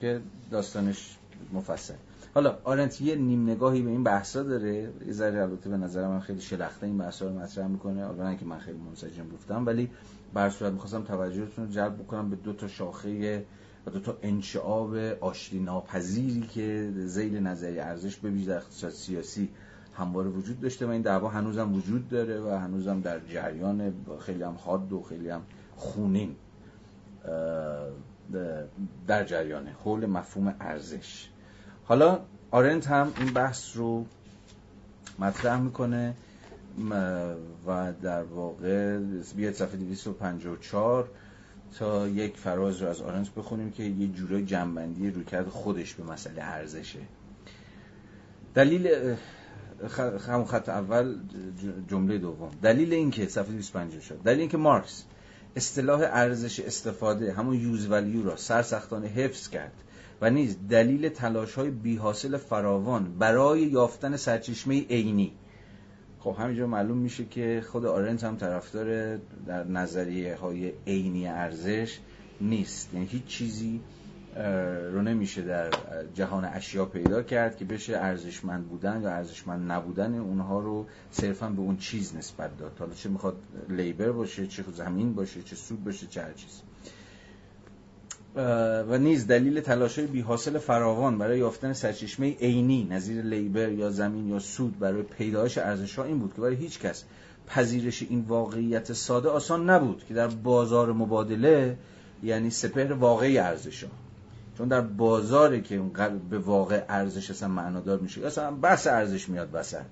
که 0.00 0.20
داستانش 0.50 1.16
مفصل 1.52 1.94
حالا 2.34 2.58
آرنت 2.64 3.00
یه 3.00 3.14
نیم 3.14 3.50
نگاهی 3.50 3.82
به 3.82 3.90
این 3.90 4.04
بحثا 4.04 4.42
داره. 4.42 4.92
یه 5.06 5.12
ذره 5.12 5.42
البته 5.42 5.70
به 5.70 5.76
نظر 5.76 6.08
من 6.08 6.20
خیلی 6.20 6.40
شلخته 6.40 6.86
این 6.86 6.98
بحثا 6.98 7.26
رو 7.26 7.38
مطرح 7.38 7.66
می‌کنه. 7.66 8.04
حالا 8.04 8.34
که 8.34 8.44
من 8.44 8.58
خیلی 8.58 8.78
منسجم 8.78 9.28
گفتم 9.28 9.66
ولی 9.66 9.90
بر 10.34 10.50
صورت 10.50 10.72
می‌خواستم 10.72 11.02
توجهتون 11.02 11.64
رو 11.64 11.70
جلب 11.70 11.98
بکنم 11.98 12.30
به 12.30 12.36
دو 12.36 12.52
تا 12.52 12.68
شاخه 12.68 13.44
و 13.86 13.90
دو 13.90 14.00
تا 14.00 14.18
انشعاب 14.22 14.96
آشتی 15.20 15.58
ناپذیری 15.58 16.40
که 16.40 16.92
زیل 16.96 17.38
نظری 17.38 17.78
ارزش 17.78 18.16
به 18.16 18.30
ویژه 18.30 18.52
اقتصاد 18.52 18.90
سیاسی 18.90 19.48
همواره 19.98 20.28
وجود 20.28 20.60
داشته 20.60 20.86
و 20.86 20.90
این 20.90 21.02
دعوا 21.02 21.28
هنوزم 21.28 21.74
وجود 21.74 22.08
داره 22.08 22.40
و 22.40 22.48
هنوزم 22.48 23.00
در 23.00 23.20
جریان 23.20 23.94
خیلی 24.20 24.42
هم 24.42 24.54
حاد 24.64 24.92
و 24.92 25.02
خیلی 25.02 25.30
هم 25.30 25.42
خونین 25.76 26.36
در 29.06 29.24
جریانه. 29.24 29.70
حول 29.84 30.06
مفهوم 30.06 30.54
ارزش. 30.60 31.28
حالا 31.84 32.20
آرنت 32.50 32.86
هم 32.86 33.12
این 33.18 33.32
بحث 33.32 33.76
رو 33.76 34.04
مطرح 35.18 35.60
می‌کنه 35.60 36.14
و 37.66 37.92
در 38.02 38.22
واقع 38.22 38.98
بیاد 39.36 39.54
صفحه 39.54 39.76
254 39.76 41.08
تا 41.78 42.08
یک 42.08 42.36
فراز 42.36 42.82
رو 42.82 42.88
از 42.88 43.00
آرنت 43.00 43.34
بخونیم 43.34 43.70
که 43.70 43.82
یه 43.82 44.08
جورای 44.08 44.44
جنبندی 44.44 45.10
رویکرد 45.10 45.48
خودش 45.48 45.94
به 45.94 46.12
مسئله 46.12 46.42
ارزشه. 46.42 47.00
دلیل 48.54 49.14
همون 50.28 50.44
خط 50.44 50.68
اول 50.68 51.18
جمله 51.90 52.18
دوم. 52.18 52.50
دلیل 52.62 52.92
اینکه 52.92 53.26
صفحه 53.26 53.52
250 53.52 54.00
شد. 54.02 54.18
دلیل 54.24 54.40
اینکه 54.40 54.56
مارکس 54.56 55.04
اصطلاح 55.56 56.00
ارزش 56.00 56.60
استفاده 56.60 57.32
همون 57.32 57.54
یوز 57.54 57.90
ولیو 57.90 58.24
را 58.24 58.36
سرسختانه 58.36 59.06
حفظ 59.06 59.48
کرد 59.48 59.72
و 60.20 60.30
نیز 60.30 60.56
دلیل 60.70 61.08
تلاش 61.08 61.54
های 61.54 61.70
بی 61.70 61.96
حاصل 61.96 62.36
فراوان 62.36 63.18
برای 63.18 63.60
یافتن 63.60 64.16
سرچشمه 64.16 64.86
عینی. 64.86 65.32
خب 66.20 66.36
همینجا 66.38 66.66
معلوم 66.66 66.98
میشه 66.98 67.24
که 67.24 67.62
خود 67.66 67.86
آرنت 67.86 68.24
هم 68.24 68.36
طرفدار 68.36 69.16
در 69.46 69.64
نظریه 69.64 70.36
های 70.36 70.72
عینی 70.86 71.28
ارزش 71.28 71.98
نیست. 72.40 72.94
یعنی 72.94 73.06
هیچ 73.06 73.24
چیزی 73.24 73.80
رو 74.92 75.02
نمیشه 75.02 75.42
در 75.42 75.70
جهان 76.14 76.44
اشیا 76.44 76.84
پیدا 76.84 77.22
کرد 77.22 77.56
که 77.56 77.64
بشه 77.64 77.96
ارزشمند 77.96 78.68
بودن 78.68 79.02
یا 79.02 79.10
ارزشمند 79.10 79.72
نبودن 79.72 80.18
اونها 80.18 80.60
رو 80.60 80.86
صرفا 81.10 81.48
به 81.48 81.60
اون 81.60 81.76
چیز 81.76 82.16
نسبت 82.16 82.58
داد. 82.58 82.72
حالا 82.78 82.94
چه 82.94 83.08
می‌خواد 83.08 83.36
لیبر 83.68 84.12
باشه 84.12 84.46
چه 84.46 84.64
زمین 84.74 85.14
باشه 85.14 85.42
چه 85.42 85.56
سود 85.56 85.84
باشه 85.84 86.06
چه 86.06 86.22
هر 86.22 86.32
چیز. 86.32 86.62
و 88.88 88.98
نیز 88.98 89.26
دلیل 89.26 89.60
تلاش 89.60 89.98
بی 89.98 90.20
حاصل 90.20 90.58
فراوان 90.58 91.18
برای 91.18 91.38
یافتن 91.38 91.72
سرچشمه 91.72 92.36
عینی 92.36 92.84
نظیر 92.90 93.22
لیبر 93.22 93.68
یا 93.72 93.90
زمین 93.90 94.28
یا 94.28 94.38
سود 94.38 94.78
برای 94.78 95.02
پیدایش 95.02 95.58
ارزش 95.58 95.98
ها 95.98 96.04
این 96.04 96.18
بود 96.18 96.34
که 96.34 96.40
برای 96.40 96.56
هیچ 96.56 96.80
کس 96.80 97.04
پذیرش 97.46 98.02
این 98.02 98.20
واقعیت 98.20 98.92
ساده 98.92 99.28
آسان 99.28 99.70
نبود 99.70 100.04
که 100.08 100.14
در 100.14 100.28
بازار 100.28 100.92
مبادله 100.92 101.76
یعنی 102.22 102.50
سپهر 102.50 102.92
واقعی 102.92 103.38
ارزش 103.38 103.84
ها. 103.84 103.90
چون 104.58 104.68
در 104.68 104.80
بازاری 104.80 105.62
که 105.62 105.76
اون 105.76 106.18
به 106.30 106.38
واقع 106.38 106.84
ارزش 106.88 107.30
اصلا 107.30 107.48
معنادار 107.48 107.98
میشه 107.98 108.26
اصلا 108.26 108.50
بحث 108.50 108.86
ارزش 108.86 109.28
میاد 109.28 109.48
وسط. 109.52 109.86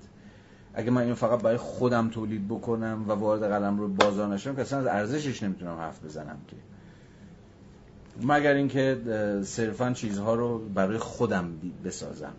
اگه 0.74 0.90
من 0.90 1.02
این 1.02 1.14
فقط 1.14 1.42
برای 1.42 1.56
خودم 1.56 2.08
تولید 2.08 2.48
بکنم 2.48 3.04
و 3.08 3.12
وارد 3.12 3.40
قلم 3.40 3.78
رو 3.78 3.88
بازار 3.88 4.34
نشم 4.34 4.54
که 4.54 4.60
اصلا 4.60 4.78
از 4.78 4.86
ارزشش 4.86 5.42
نمی‌تونم 5.42 5.78
حرف 5.78 6.04
بزنم 6.04 6.36
که. 6.48 6.56
مگر 8.26 8.52
اینکه 8.52 9.00
صرفا 9.44 9.92
چیزها 9.92 10.34
رو 10.34 10.58
برای 10.58 10.98
خودم 10.98 11.52
بسازم. 11.84 12.32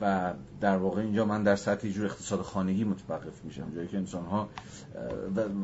و 0.00 0.32
در 0.60 0.76
واقع 0.76 1.00
اینجا 1.00 1.24
من 1.24 1.42
در 1.42 1.56
سطح 1.56 1.88
جور 1.88 2.04
اقتصاد 2.04 2.40
خانگی 2.40 2.84
متوقف 2.84 3.44
میشم. 3.44 3.72
جایی 3.74 3.88
که 3.88 3.96
انسان 3.96 4.24
ها 4.24 4.48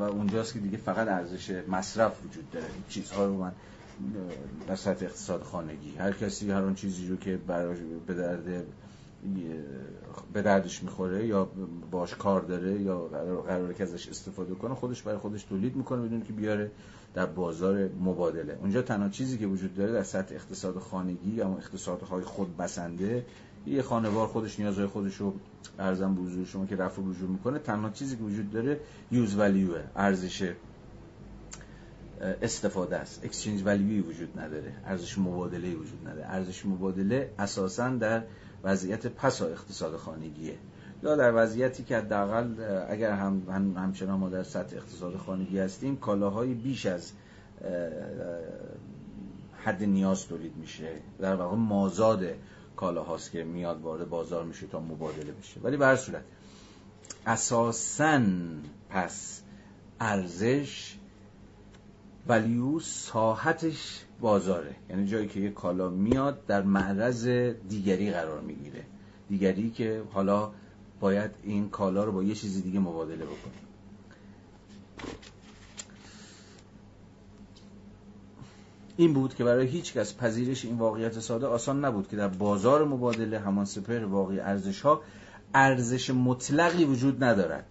و, 0.01 0.03
اونجاست 0.03 0.53
که 0.53 0.59
دیگه 0.59 0.77
فقط 0.77 1.09
ارزش 1.09 1.63
مصرف 1.69 2.25
وجود 2.25 2.51
داره. 2.51 2.67
چیزها 2.89 3.27
رو 3.27 3.39
من 3.39 3.53
در 4.69 4.77
سطح 4.77 5.05
اقتصاد 5.05 5.43
خانگی. 5.43 5.97
هر 5.97 6.13
کسی 6.13 6.51
هر 6.51 6.63
اون 6.63 6.75
چیزی 6.75 7.09
رو 7.09 7.17
که 7.17 7.37
برای 7.47 7.77
به 8.07 8.15
درد 8.15 8.65
به 10.33 10.43
دردش 10.43 10.83
می‌خوره 10.83 11.27
یا 11.27 11.49
باش 11.91 12.15
کار 12.15 12.41
داره 12.41 12.81
یا 12.81 12.99
قراره 13.47 13.75
که 13.75 13.83
ازش 13.83 14.09
استفاده 14.09 14.55
کنه 14.55 14.75
خودش 14.75 15.03
برای 15.03 15.19
خودش 15.19 15.45
تولید 15.45 15.77
می‌کنه 15.77 16.03
بدون 16.03 16.23
که 16.23 16.33
بیاره 16.33 16.71
در 17.15 17.27
بازار 17.27 17.89
مبادله. 18.01 18.59
اونجا 18.61 18.83
تنها 18.83 19.09
چیزی 19.09 19.39
که 19.39 19.47
وجود 19.47 19.75
داره 19.75 19.93
در 19.93 20.03
سطح 20.03 20.35
اقتصاد 20.35 20.79
خانگی 20.79 21.31
یا 21.31 21.49
اقتصادهای 21.49 22.23
خود 22.23 22.57
بسنده 22.57 23.27
یه 23.67 23.83
خانوار 23.83 24.27
خودش 24.27 24.61
نیازهای 24.61 24.87
خودش 24.87 25.17
رو 25.17 25.35
ارزم 25.79 26.15
بزرگ 26.15 26.47
شما 26.47 26.67
که 26.67 26.77
رفع 26.77 27.03
رجوع 27.03 27.29
می‌کنه. 27.29 27.59
تنها 27.59 27.91
چیزی 27.91 28.17
که 28.17 28.23
وجود 28.23 28.51
داره 28.51 28.81
یوز 29.13 29.37
ولیوه 29.39 29.85
ارزش 29.97 30.53
استفاده 32.43 32.97
است. 32.97 33.25
اکسچنج 33.25 33.63
ولیوی 33.65 34.01
وجود 34.01 34.39
نداره. 34.41 34.73
ارزش 34.85 35.19
مبادله 35.19 35.75
وجود 35.75 36.09
نداره. 36.09 36.27
ارزش 36.27 36.67
مبادله 36.67 37.31
اساسا 37.39 37.89
در 37.89 38.23
وضعیت 38.65 39.07
پسا 39.07 39.47
اقتصاد 39.47 39.97
خانگیه. 39.97 40.55
یا 41.03 41.17
در 41.17 41.33
وضعیتی 41.35 41.85
که 41.85 41.97
حداقل 41.97 42.55
اگر 42.89 43.13
هم, 43.13 43.43
هم 43.51 43.77
همچنان 43.77 44.19
ما 44.19 44.29
در 44.29 44.43
سطح 44.43 44.77
اقتصاد 44.77 45.17
خانگی 45.17 45.59
هستیم 45.59 45.97
کالاهای 45.97 46.55
بیش 46.55 46.87
از 46.87 47.13
حد 49.65 49.83
نیاز 49.83 50.27
تولید 50.27 50.57
میشه. 50.57 50.89
در 51.21 51.35
واقع 51.35 51.57
مازاد 51.57 52.25
کالاهاست 52.77 53.31
که 53.31 53.45
میاد 53.45 53.81
وارد 53.81 54.09
بازار 54.09 54.45
میشه 54.45 54.67
تا 54.67 54.81
مبادله 54.81 55.33
بشه. 55.33 55.61
ولی 55.61 55.77
به 55.77 55.87
هر 55.87 55.97
صورت 55.97 56.25
اساسا 57.27 58.21
پس 58.91 59.43
ارزش 60.01 60.97
ولیو 62.29 62.81
ساحتش 62.81 64.05
بازاره. 64.21 64.75
یعنی 64.91 65.07
جایی 65.07 65.29
که 65.29 65.41
یه 65.41 65.51
کالا 65.51 65.89
میاد 65.91 66.47
در 66.47 66.63
معرض 66.63 67.29
دیگری 67.69 68.11
قرار 68.11 68.41
می‌گیره. 68.41 68.85
دیگری 69.29 69.71
که 69.71 70.03
حالا 70.13 70.51
باید 71.01 71.31
این 71.43 71.69
کالا 71.69 72.05
رو 72.05 72.13
با 72.13 72.23
یه 72.23 72.35
چیزی 72.35 72.63
دیگه 72.63 72.79
مبادله 72.81 73.25
بکنه. 73.25 73.55
این 78.97 79.13
بود 79.13 79.35
که 79.35 79.45
برای 79.45 79.67
هیچ 79.67 79.93
کس 79.93 80.17
پذیرش 80.17 80.65
این 80.65 80.79
واقعیت 80.79 81.21
ساده 81.21 81.47
آسان 81.47 81.85
نبود 81.85 82.09
که 82.09 82.17
در 82.17 82.29
بازار 82.29 82.85
مبادله 82.85 83.39
همان 83.39 83.65
سپر 83.65 84.05
واقعی 84.05 84.41
ارزش 84.41 84.81
ها 84.81 85.01
ارزش 85.55 86.11
مطلقی 86.11 86.85
وجود 86.85 87.25
ندارد. 87.25 87.67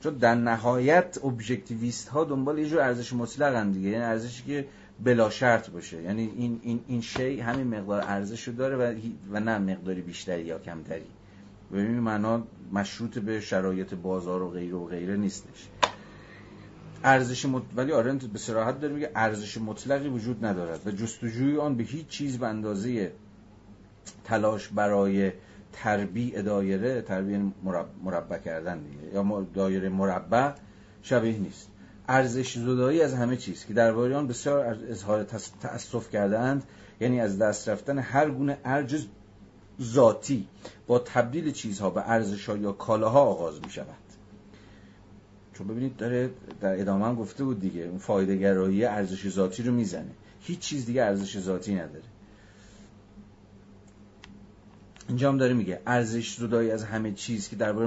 چون 0.00 0.14
در 0.14 0.34
نهایت 0.34 1.18
ابژکتیویست 1.24 2.08
ها 2.08 2.24
دنبال 2.24 2.58
یه 2.58 2.68
جور 2.68 2.80
ارزش 2.80 3.12
مطلق 3.12 3.72
دیگه. 3.72 3.88
یعنی 3.88 4.04
ارزشی 4.04 4.42
که 4.42 4.66
بلا 5.04 5.30
شرط 5.30 5.70
باشه. 5.70 6.02
یعنی 6.02 6.32
این 6.36 6.60
این 6.62 6.80
این 6.88 7.00
شی 7.00 7.40
همین 7.40 7.66
مقدار 7.66 8.00
ارزش 8.00 8.48
رو 8.48 8.54
داره 8.54 8.76
و, 8.76 8.94
و 9.30 9.40
نه 9.40 9.58
مقداری 9.58 10.00
بیشتری 10.00 10.42
یا 10.42 10.58
کمتری. 10.58 11.06
به 11.70 11.78
این 11.78 12.00
معنا 12.00 12.42
مشروط 12.72 13.18
به 13.18 13.40
شرایط 13.40 13.94
بازار 13.94 14.42
و 14.42 14.50
غیره 14.50 14.76
و 14.76 14.86
غیره 14.86 15.16
نیستش. 15.16 15.68
ارزش 17.04 17.46
مط... 17.46 17.62
ولی 17.76 17.92
آرنت 17.92 18.24
به 18.24 18.38
صراحت 18.38 18.80
داره 18.80 18.94
میگه 18.94 19.10
ارزش 19.14 19.58
مطلقی 19.58 20.08
وجود 20.08 20.44
ندارد 20.44 20.86
و 20.86 20.90
جستجوی 20.90 21.56
آن 21.56 21.74
به 21.74 21.84
هیچ 21.84 22.06
چیز 22.06 22.38
به 22.38 22.46
اندازه 22.46 23.12
تلاش 24.24 24.68
برای 24.68 25.32
تربیع 25.82 26.42
دایره 26.42 27.02
تربیع 27.02 27.38
مربع 28.04 28.38
کردن 28.38 28.78
دیگه. 28.78 29.14
یا 29.14 29.46
دایره 29.54 29.88
مربع 29.88 30.52
شبیه 31.02 31.38
نیست. 31.38 31.70
ارزش 32.08 32.58
زدایی 32.58 33.02
از 33.02 33.14
همه 33.14 33.36
چیز 33.36 33.66
که 33.66 33.74
در 33.74 33.90
آن 33.90 34.26
بسیار 34.26 34.78
اظهار 34.88 35.24
تأسف 35.60 36.10
کردند 36.10 36.62
یعنی 37.00 37.20
از 37.20 37.38
دست 37.38 37.68
رفتن 37.68 37.98
هر 37.98 38.30
گونه 38.30 38.58
ارج 38.64 39.06
ذاتی 39.82 40.48
با 40.86 40.98
تبدیل 40.98 41.52
چیزها 41.52 41.90
به 41.90 42.10
ارزش 42.10 42.48
یا 42.48 42.72
کالاها 42.72 43.20
آغاز 43.20 43.60
می 43.64 43.70
شود 43.70 43.86
چون 45.54 45.66
ببینید 45.66 45.96
داره 45.96 46.30
در 46.60 46.80
ادامه 46.80 47.14
گفته 47.14 47.44
بود 47.44 47.60
دیگه 47.60 47.82
اون 47.82 47.98
فایده 47.98 48.36
ارزش 48.90 49.28
ذاتی 49.28 49.62
رو 49.62 49.72
می‌زنه. 49.72 50.10
هیچ 50.40 50.58
چیز 50.58 50.86
دیگه 50.86 51.02
ارزش 51.02 51.40
ذاتی 51.40 51.74
نداره. 51.74 52.04
اینجا 55.08 55.28
هم 55.28 55.38
داره 55.38 55.54
میگه 55.54 55.80
ارزش 55.86 56.36
زدایی 56.36 56.70
از 56.70 56.84
همه 56.84 57.12
چیز 57.12 57.48
که 57.48 57.56
درباره 57.56 57.86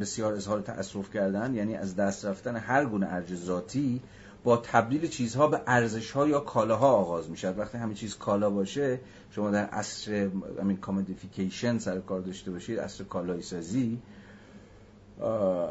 بسیار 0.00 0.34
اظهار 0.34 0.60
تأسف 0.60 1.10
کردن 1.10 1.54
یعنی 1.54 1.74
از 1.74 1.96
دست 1.96 2.24
رفتن 2.24 2.56
هر 2.56 2.84
گونه 2.84 3.06
ارزش 3.06 3.36
ذاتی 3.36 4.00
با 4.44 4.56
تبدیل 4.56 5.08
چیزها 5.08 5.46
به 5.46 5.60
ارزش 5.66 6.10
ها 6.10 6.28
یا 6.28 6.40
کالاها 6.40 6.88
آغاز 6.88 7.30
میشه 7.30 7.50
وقتی 7.50 7.78
همه 7.78 7.94
چیز 7.94 8.16
کالا 8.16 8.50
باشه 8.50 9.00
شما 9.30 9.50
در 9.50 9.64
عصر 9.64 10.28
همین 10.60 10.76
کامودیفیکیشن 10.76 11.78
سر 11.78 12.00
کار 12.00 12.20
داشته 12.20 12.50
باشید 12.50 12.78
عصر 12.78 13.04
کالایی 13.04 13.42
سازی 13.42 13.98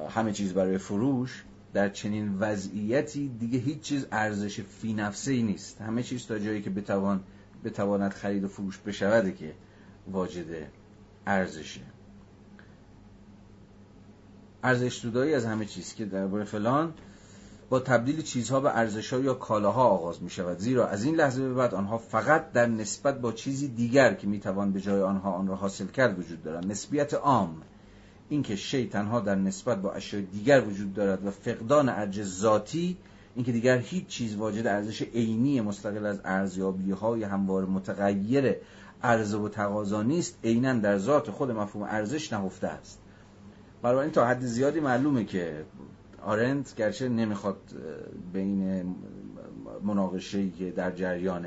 همه 0.09 0.31
چیز 0.33 0.53
برای 0.53 0.77
فروش 0.77 1.43
در 1.73 1.89
چنین 1.89 2.37
وضعیتی 2.39 3.31
دیگه 3.39 3.59
هیچ 3.59 3.81
چیز 3.81 4.05
ارزش 4.11 4.61
فی 4.61 4.93
نفسه 4.93 5.31
ای 5.31 5.43
نیست. 5.43 5.81
همه 5.81 6.03
چیز 6.03 6.27
تا 6.27 6.39
جایی 6.39 6.61
که 6.61 6.69
بتوان 6.69 7.23
بتواند 7.63 8.11
خرید 8.11 8.43
و 8.43 8.47
فروش 8.47 8.77
بشوده 8.77 9.31
که 9.31 9.53
واجد 10.11 10.67
ارزشه. 11.27 11.81
ارزش 14.63 14.99
دودایی 15.03 15.33
از 15.33 15.45
همه 15.45 15.65
چیز 15.65 15.93
که 15.93 16.05
درباره 16.05 16.43
فلان 16.43 16.93
با 17.69 17.79
تبدیل 17.79 18.21
چیزها 18.21 18.59
به 18.59 18.77
ارزشها 18.77 19.19
یا 19.19 19.33
کالاها 19.33 19.83
آغاز 19.83 20.23
می 20.23 20.29
شود. 20.29 20.57
زیرا 20.57 20.87
از 20.87 21.03
این 21.03 21.15
لحظه 21.15 21.41
به 21.41 21.53
بعد 21.53 21.73
آنها 21.73 21.97
فقط 21.97 22.51
در 22.51 22.65
نسبت 22.65 23.21
با 23.21 23.31
چیزی 23.31 23.67
دیگر 23.67 24.13
که 24.13 24.27
می 24.27 24.39
توان 24.39 24.71
به 24.71 24.81
جای 24.81 25.01
آنها 25.01 25.31
آن 25.31 25.47
را 25.47 25.55
حاصل 25.55 25.87
کرد 25.87 26.19
وجود 26.19 26.43
دارند. 26.43 26.71
نسبیت 26.71 27.13
عام 27.13 27.61
اینکه 28.29 28.55
شی 28.55 28.87
تنها 28.87 29.19
در 29.19 29.35
نسبت 29.35 29.81
با 29.81 29.91
اشیاء 29.91 30.23
دیگر 30.23 30.61
وجود 30.61 30.93
دارد 30.93 31.25
و 31.25 31.31
فقدان 31.31 31.89
ارج 31.89 32.23
ذاتی 32.23 32.97
اینکه 33.35 33.51
دیگر 33.51 33.77
هیچ 33.77 34.07
چیز 34.07 34.35
واجد 34.35 34.67
ارزش 34.67 35.01
عینی 35.01 35.61
مستقل 35.61 36.05
از 36.05 36.21
ارزیابی 36.25 36.91
های 36.91 37.23
هموار 37.23 37.65
متغیر 37.65 38.55
عرضه 39.03 39.37
و 39.37 39.49
تقاضا 39.49 40.03
نیست 40.03 40.37
عینا 40.43 40.73
در 40.73 40.97
ذات 40.97 41.31
خود 41.31 41.51
مفهوم 41.51 41.83
ارزش 41.83 42.33
نهفته 42.33 42.67
است. 42.67 42.99
این 43.83 44.11
تا 44.11 44.25
حد 44.25 44.41
زیادی 44.41 44.79
معلومه 44.79 45.25
که 45.25 45.65
آرنت 46.21 46.75
گرچه 46.75 47.09
نمی‌خواد 47.09 47.57
بین 48.33 48.83
مناقشه 49.83 50.49
که 50.49 50.71
در 50.71 50.91
جریان 50.91 51.45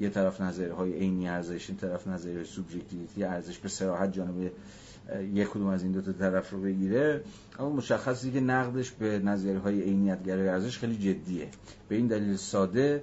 یه 0.00 0.08
طرف 0.08 0.40
نظرهای 0.40 0.92
عینی 0.92 1.28
ارزش 1.28 1.70
این 1.70 1.78
طرف 1.78 2.06
نظرهای 2.06 2.44
سوبژکتیویتی 2.44 3.24
ارزش 3.24 3.58
به 3.58 3.68
صراحت 3.68 4.12
جانب 4.12 4.52
یک 5.34 5.48
کدوم 5.48 5.66
از 5.66 5.82
این 5.82 5.92
دو 5.92 6.00
تا 6.00 6.12
طرف 6.12 6.50
رو 6.50 6.60
بگیره 6.60 7.22
اما 7.58 7.70
مشخصی 7.70 8.32
که 8.32 8.40
نقدش 8.40 8.90
به 8.90 9.18
نظرهای 9.18 9.82
عینیتگرای 9.82 10.48
ارزش 10.48 10.78
خیلی 10.78 10.96
جدیه. 10.96 11.48
به 11.88 11.96
این 11.96 12.06
دلیل 12.06 12.36
ساده 12.36 13.02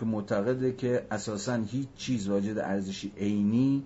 که 0.00 0.06
معتقده 0.06 0.72
که 0.72 1.06
اساسا 1.10 1.54
هیچ 1.54 1.88
چیز 1.96 2.28
واجد 2.28 2.58
ارزشی 2.58 3.12
عینی 3.16 3.84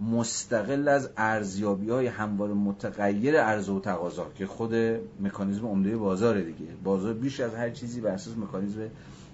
مستقل 0.00 0.88
از 0.88 1.10
ارزیابی 1.16 1.90
های 1.90 2.06
هموار 2.06 2.54
متغیر 2.54 3.40
عرضه 3.40 3.72
و 3.72 3.80
تقاضا 3.80 4.26
که 4.34 4.46
خود 4.46 4.74
مکانیزم 5.20 5.66
عمده 5.66 5.96
بازار 5.96 6.40
دیگه. 6.40 6.66
بازار 6.84 7.14
بیش 7.14 7.40
از 7.40 7.54
هر 7.54 7.70
چیزی 7.70 8.00
بر 8.00 8.10
اساس 8.10 8.36
مکانیزم 8.36 8.88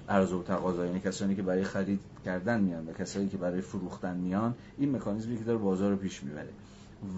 عرضه 0.08 0.36
و 0.36 0.42
تقاضا 0.42 0.86
یعنی 0.86 1.00
کسانی 1.00 1.34
که 1.34 1.42
برای 1.42 1.64
خرید 1.64 2.00
کردن 2.24 2.60
میان 2.60 2.88
و 2.88 2.92
کسانی 2.92 3.28
که 3.28 3.36
برای 3.36 3.60
فروختن 3.60 4.16
میان 4.16 4.54
این 4.78 4.96
مکانیزمی 4.96 5.38
که 5.38 5.44
داره 5.44 5.58
بازار 5.58 5.90
رو 5.90 5.96
پیش 5.96 6.22
می‌بره. 6.22 6.48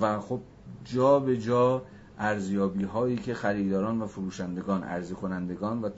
و 0.01 0.21
خب 0.21 0.41
جا 0.85 1.19
به 1.19 1.39
جا 1.39 1.83
ارزیابی 2.19 2.85
هایی 2.85 3.17
که 3.17 3.35
خریداران 3.35 4.03
و 4.03 4.07
فروشندگان 4.07 4.85
ارزی 4.85 5.15
کنندگان 5.15 5.83
و 5.83 5.91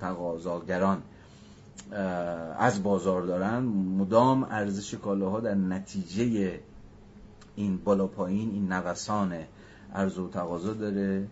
تقاضاگران 0.00 1.02
از 2.58 2.82
بازار 2.82 3.22
دارن 3.22 3.58
مدام 3.98 4.44
ارزش 4.44 4.94
کالاها 4.94 5.40
در 5.40 5.54
نتیجه 5.54 6.60
این 7.56 7.76
بالا 7.76 8.06
پایین 8.06 8.50
این 8.50 8.72
نوسان 8.72 9.44
ارز 9.94 10.18
و 10.18 10.28
تقاضا 10.28 10.72
داره 10.72 11.28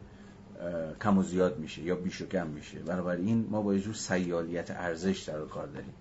کم 1.01 1.19
و 1.19 1.23
زیاد 1.23 1.59
میشه 1.59 1.83
یا 1.83 1.95
بیش 1.95 2.21
و 2.21 2.27
کم 2.27 2.47
میشه. 2.47 2.79
بنابراین 2.79 3.47
ما 3.51 3.63
با 3.63 3.75
یه 3.75 3.81
جور 3.81 3.95
سیالیت 3.95 4.71
ارزش 4.71 5.23
در 5.23 5.45
کار 5.45 5.67
داریم. 5.67 5.95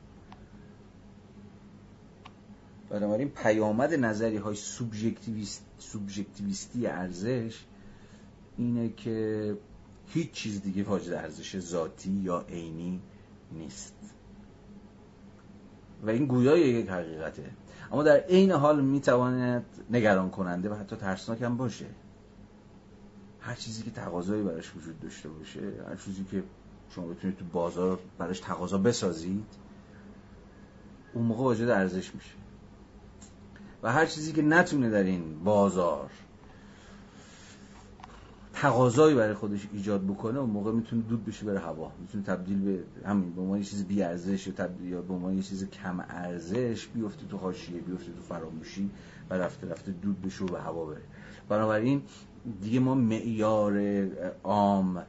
بنابراین 2.89 3.29
پیامد 3.29 3.93
نظری 3.93 4.37
های 4.37 4.55
سوبژکتیویستی 5.79 6.87
ارزش 6.87 7.63
اینه 8.57 8.89
که 8.89 9.57
هیچ 10.07 10.31
چیز 10.31 10.61
دیگه 10.61 10.83
واجد 10.83 11.13
ارزش 11.13 11.59
ذاتی 11.59 12.11
یا 12.11 12.45
عینی 12.49 13.01
نیست. 13.51 13.95
و 16.03 16.09
این 16.09 16.25
گویای 16.25 16.61
یک 16.61 16.89
حقیقته. 16.89 17.49
اما 17.91 18.03
در 18.03 18.17
عین 18.17 18.51
حال 18.51 18.81
می‌تواند 18.81 19.65
نگران 19.89 20.29
کننده 20.29 20.69
و 20.69 20.73
حتی 20.73 20.95
ترسناک 20.95 21.41
هم 21.41 21.57
باشه. 21.57 21.85
هر 23.39 23.55
چیزی 23.55 23.83
که 23.83 23.91
تقاضایی 23.91 24.43
براش 24.43 24.75
وجود 24.75 24.99
داشته 24.99 25.29
باشه 25.29 25.61
هر 25.89 25.95
چیزی 25.95 26.25
که 26.31 26.43
شما 26.89 27.05
بتونید 27.05 27.37
تو 27.37 27.45
بازار 27.45 27.99
براش 28.17 28.39
تقاضا 28.39 28.77
بسازید 28.77 29.45
اون 31.13 31.25
موقع 31.25 31.43
واجد 31.43 31.69
ارزش 31.69 32.15
میشه. 32.15 32.33
و 33.83 33.91
هر 33.91 34.05
چیزی 34.05 34.31
که 34.31 34.41
نتونه 34.41 34.89
در 34.89 35.03
این 35.03 35.43
بازار 35.43 36.09
تقاضایی 38.61 39.15
برای 39.15 39.33
خودش 39.33 39.67
ایجاد 39.73 40.03
بکنه 40.05 40.39
اون 40.39 40.49
موقع 40.49 40.71
می‌تونه 40.71 41.01
دود 41.01 41.25
بشه 41.25 41.45
بره 41.45 41.59
هوا. 41.59 41.91
می‌تونه 42.01 42.23
تبدیل 42.23 42.61
به 42.61 42.83
همین 43.05 43.33
به 43.33 43.41
عنوان 43.41 43.61
چیز 43.61 43.85
بی 43.85 44.03
ارزش 44.03 44.47
یا 44.47 44.53
تبدیل 44.53 44.89
یا 44.89 45.01
به 45.01 45.13
عنوان 45.13 45.37
یه 45.37 45.43
چیز 45.43 45.69
کم 45.69 45.99
ارزش 46.09 46.87
بیفته 46.87 47.27
تو 47.27 47.37
حاشیه 47.37 47.81
بیفته 47.81 48.11
تو 48.11 48.21
فراموشی 48.21 48.89
و 49.29 49.33
رفته 49.33 49.67
رفته 49.67 49.91
دود 49.91 50.21
بشه 50.21 50.43
و 50.43 50.47
به 50.47 50.61
هوا 50.61 50.85
بره. 50.85 51.01
بنابراین 51.49 52.01
دیگه 52.61 52.79
ما 52.79 52.95
معیار 52.95 54.07
عام 54.43 55.03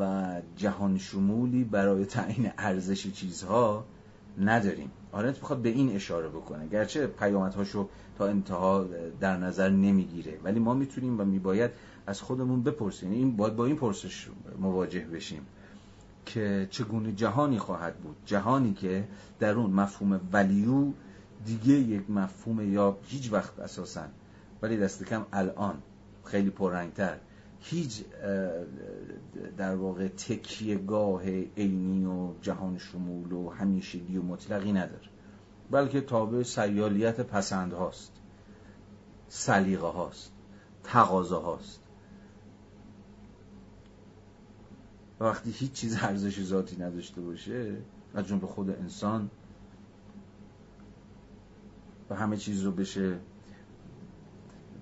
و 0.00 0.42
جهان 0.56 0.98
شمولی 0.98 1.64
برای 1.64 2.04
تعیین 2.04 2.50
ارزش 2.58 3.12
چیزها 3.12 3.84
نداریم. 4.40 4.90
آرنت 5.12 5.36
می‌خواد 5.36 5.62
به 5.62 5.68
این 5.68 5.94
اشاره 5.94 6.28
بکنه. 6.28 6.68
گرچه 6.68 7.06
پیامدهاشو 7.06 7.88
تا 8.18 8.26
انتها 8.26 8.86
در 9.20 9.36
نظر 9.36 9.68
نمی‌گیره 9.68 10.38
ولی 10.44 10.60
ما 10.60 10.74
می‌تونیم 10.74 11.20
و 11.20 11.24
میباید 11.24 11.70
از 12.08 12.20
خودمون 12.20 12.62
بپرسیم 12.62 13.10
این 13.10 13.36
باید 13.36 13.56
با 13.56 13.66
این 13.66 13.76
پرسش 13.76 14.28
مواجه 14.58 15.00
بشیم 15.00 15.46
که 16.26 16.68
چگونه 16.70 17.12
جهانی 17.12 17.58
خواهد 17.58 17.96
بود. 17.96 18.16
جهانی 18.26 18.74
که 18.74 19.08
در 19.38 19.54
اون 19.54 19.70
مفهوم 19.70 20.20
ولیو 20.32 20.92
دیگه 21.44 21.74
یک 21.74 22.10
مفهوم 22.10 22.72
یا 22.72 22.98
هیچ 23.02 23.32
وقت 23.32 23.58
اساسا 23.58 24.04
ولی 24.62 24.76
دست 24.76 25.04
کم 25.04 25.26
الان 25.32 25.82
خیلی 26.24 26.50
پررنگتر 26.50 27.16
هیچ 27.60 28.04
در 29.56 29.74
واقع 29.74 30.08
گاه 30.86 31.22
عینی 31.56 32.06
و 32.06 32.32
جهان 32.42 32.78
شمول 32.78 33.32
و 33.32 33.50
همیشگی 33.50 34.16
و 34.16 34.22
مطلقی 34.22 34.72
نداره. 34.72 35.08
بلکه 35.70 36.00
تابع 36.00 36.42
سیالیت 36.42 37.20
پسند 37.20 37.72
هاست 37.72 38.12
سلیقه 39.28 39.86
هاست 39.86 40.32
تقاضا 40.84 41.40
هاست 41.40 41.87
وقتی 45.20 45.50
هیچ 45.50 45.72
چیز 45.72 45.96
ارزش 46.02 46.42
ذاتی 46.42 46.76
نداشته 46.76 47.20
باشه 47.20 47.76
از 48.14 48.26
جمله 48.26 48.46
خود 48.46 48.70
انسان 48.70 49.30
و 52.10 52.14
همه 52.14 52.36
چیز 52.36 52.62
رو 52.62 52.72
بشه 52.72 53.18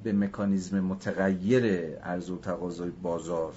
به 0.02 0.12
مکانیزم 0.12 0.80
متغیر 0.80 1.96
عرض 1.96 2.30
و 2.30 2.38
تقاضای 2.38 2.90
بازار 2.90 3.52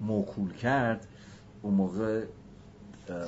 موکول 0.00 0.52
کرد 0.52 1.06
اون 1.62 1.74
موقع 1.74 2.24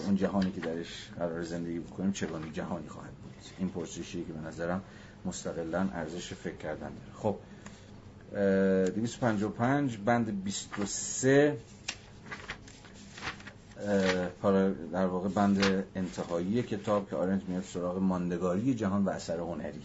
اون 0.06 0.16
جهانی 0.16 0.52
که 0.52 0.60
درش 0.60 1.10
قرار 1.18 1.42
زندگی 1.42 1.78
بکنیم 1.78 2.12
چگونه 2.12 2.50
جهانی 2.52 2.88
خواهد 2.88 3.10
بود؟ 3.10 3.32
این 3.58 3.68
پرسشیه 3.68 4.24
که 4.24 4.32
به 4.32 4.48
نظرم 4.48 4.82
مستقلا 5.24 5.88
ارزش 5.92 6.34
فکر 6.34 6.56
کردن 6.56 6.88
داره. 6.88 7.12
خب 7.14 7.36
255 8.32 9.96
بند 9.96 10.44
23 10.44 11.56
در 14.92 15.06
واقع 15.06 15.28
بند 15.28 15.84
انتهایی 15.94 16.62
کتاب 16.62 17.10
که 17.10 17.16
آرنت 17.16 17.42
میاد 17.48 17.62
سراغ 17.62 17.98
ماندگاری 17.98 18.74
جهان 18.74 19.04
و 19.04 19.08
اثر 19.10 19.38
هنری. 19.40 19.82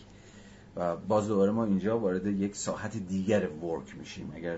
و 0.75 0.95
باز 0.95 1.27
دوباره 1.27 1.51
ما 1.51 1.65
اینجا 1.65 1.99
وارد 1.99 2.25
یک 2.25 2.55
ساحت 2.55 2.97
دیگر 2.97 3.47
work 3.49 3.97
میشیم. 3.97 4.31
اگر 4.35 4.57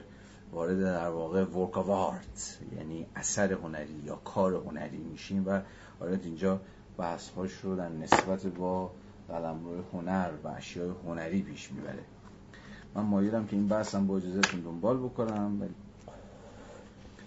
وارد 0.52 0.82
در 0.82 1.10
واقع 1.10 1.44
work 1.44 1.78
of 1.78 1.90
art 1.90 2.60
یعنی 2.78 3.06
اثر 3.16 3.54
هنری 3.54 4.02
یا 4.06 4.16
کار 4.16 4.54
هنری 4.54 4.98
میشیم 4.98 5.48
و 5.48 5.62
آرنت 6.00 6.26
اینجا 6.26 6.60
بحث 6.98 7.30
هاش 7.30 7.52
رو 7.64 7.76
در 7.76 7.90
نسبت 7.90 8.46
با 8.46 8.92
قلمرو 9.30 9.84
هنر 9.94 10.30
و 10.44 10.48
اشیاء 10.48 10.94
هنری 11.06 11.42
پیش 11.42 11.72
می‌بره. 11.72 12.04
من 12.96 13.02
مایلم 13.02 13.48
که 13.48 13.56
این 13.56 13.68
بحثم 13.68 14.08
با 14.08 14.18
اجازهتون 14.18 14.60
دنبال 14.60 14.98
بکنم. 14.98 15.70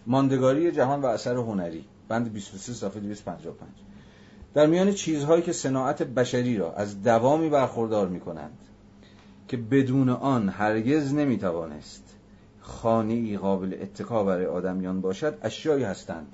ماندگاری 0.06 0.72
جهان 0.72 1.00
و 1.02 1.06
اثر 1.06 1.36
هنری. 1.36 1.84
بند 2.08 2.32
23 2.32 2.72
صفحه 2.72 3.00
255 3.00 3.70
در 4.54 4.66
میان 4.66 4.92
چیزهایی 4.92 5.42
که 5.42 5.52
صناعت 5.52 6.02
بشری 6.02 6.56
را 6.56 6.72
از 6.72 7.02
دوامی 7.02 7.48
برخوردار 7.48 8.08
می 8.08 8.20
کنند 8.20 8.58
که 9.48 9.56
بدون 9.56 10.08
آن 10.08 10.48
هرگز 10.48 11.14
نمی 11.14 11.38
توانست 11.38 12.14
خانه 12.60 13.38
قابل 13.38 13.76
اتکا 13.82 14.24
برای 14.24 14.46
آدمیان 14.46 15.00
باشد 15.00 15.38
اشیایی 15.42 15.84
هستند 15.84 16.26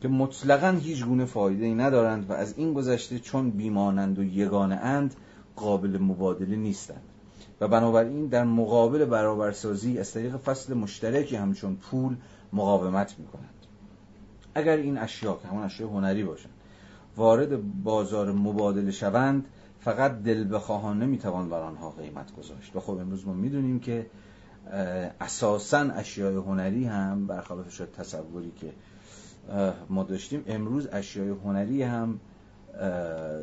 که 0.00 0.08
مطلقا 0.08 0.70
هیچ 0.70 1.04
گونه 1.04 1.24
فایده 1.24 1.64
ای 1.66 1.74
ندارند 1.74 2.30
و 2.30 2.32
از 2.32 2.54
این 2.56 2.74
گذشته 2.74 3.18
چون 3.18 3.50
بیمانند 3.50 4.18
و 4.18 4.24
یگانه 4.24 4.74
اند 4.74 5.14
قابل 5.56 5.98
مبادله 5.98 6.56
نیستند. 6.56 7.02
و 7.60 7.68
بنابراین 7.68 8.26
در 8.26 8.44
مقابل 8.44 9.04
برابرسازی 9.04 9.98
از 9.98 10.12
طریق 10.12 10.36
فصل 10.36 10.74
مشترکی 10.74 11.36
همچون 11.36 11.76
پول 11.76 12.16
مقاومت 12.52 13.14
می 13.18 13.26
کنند 13.26 13.61
اگر 14.54 14.76
این 14.76 14.98
اشیا 14.98 15.38
که 15.42 15.48
همون 15.48 15.64
اشیاء 15.64 15.90
هنری 15.90 16.24
باشند 16.24 16.52
وارد 17.16 17.82
بازار 17.82 18.32
مبادله 18.32 18.90
شوند 18.90 19.46
فقط 19.80 20.22
دل 20.22 20.54
بخواهانه 20.54 21.06
می‌توان 21.06 21.48
بر 21.48 21.60
آنها 21.60 21.90
قیمت 21.90 22.36
گذاشت. 22.36 22.76
و 22.76 22.80
خب 22.80 22.92
امروز 22.92 23.26
ما 23.26 23.32
می‌دونیم 23.32 23.80
که 23.80 24.06
اساسا 25.20 25.78
اشیاء 25.78 26.40
هنری 26.42 26.84
هم 26.84 27.26
برخلاف 27.26 27.70
شد 27.70 27.92
تصوری 27.92 28.52
که 28.56 28.72
ما 29.88 30.02
داشتیم 30.02 30.44
امروز 30.46 30.88
اشیاء 30.92 31.34
هنری 31.44 31.82
هم 31.82 32.20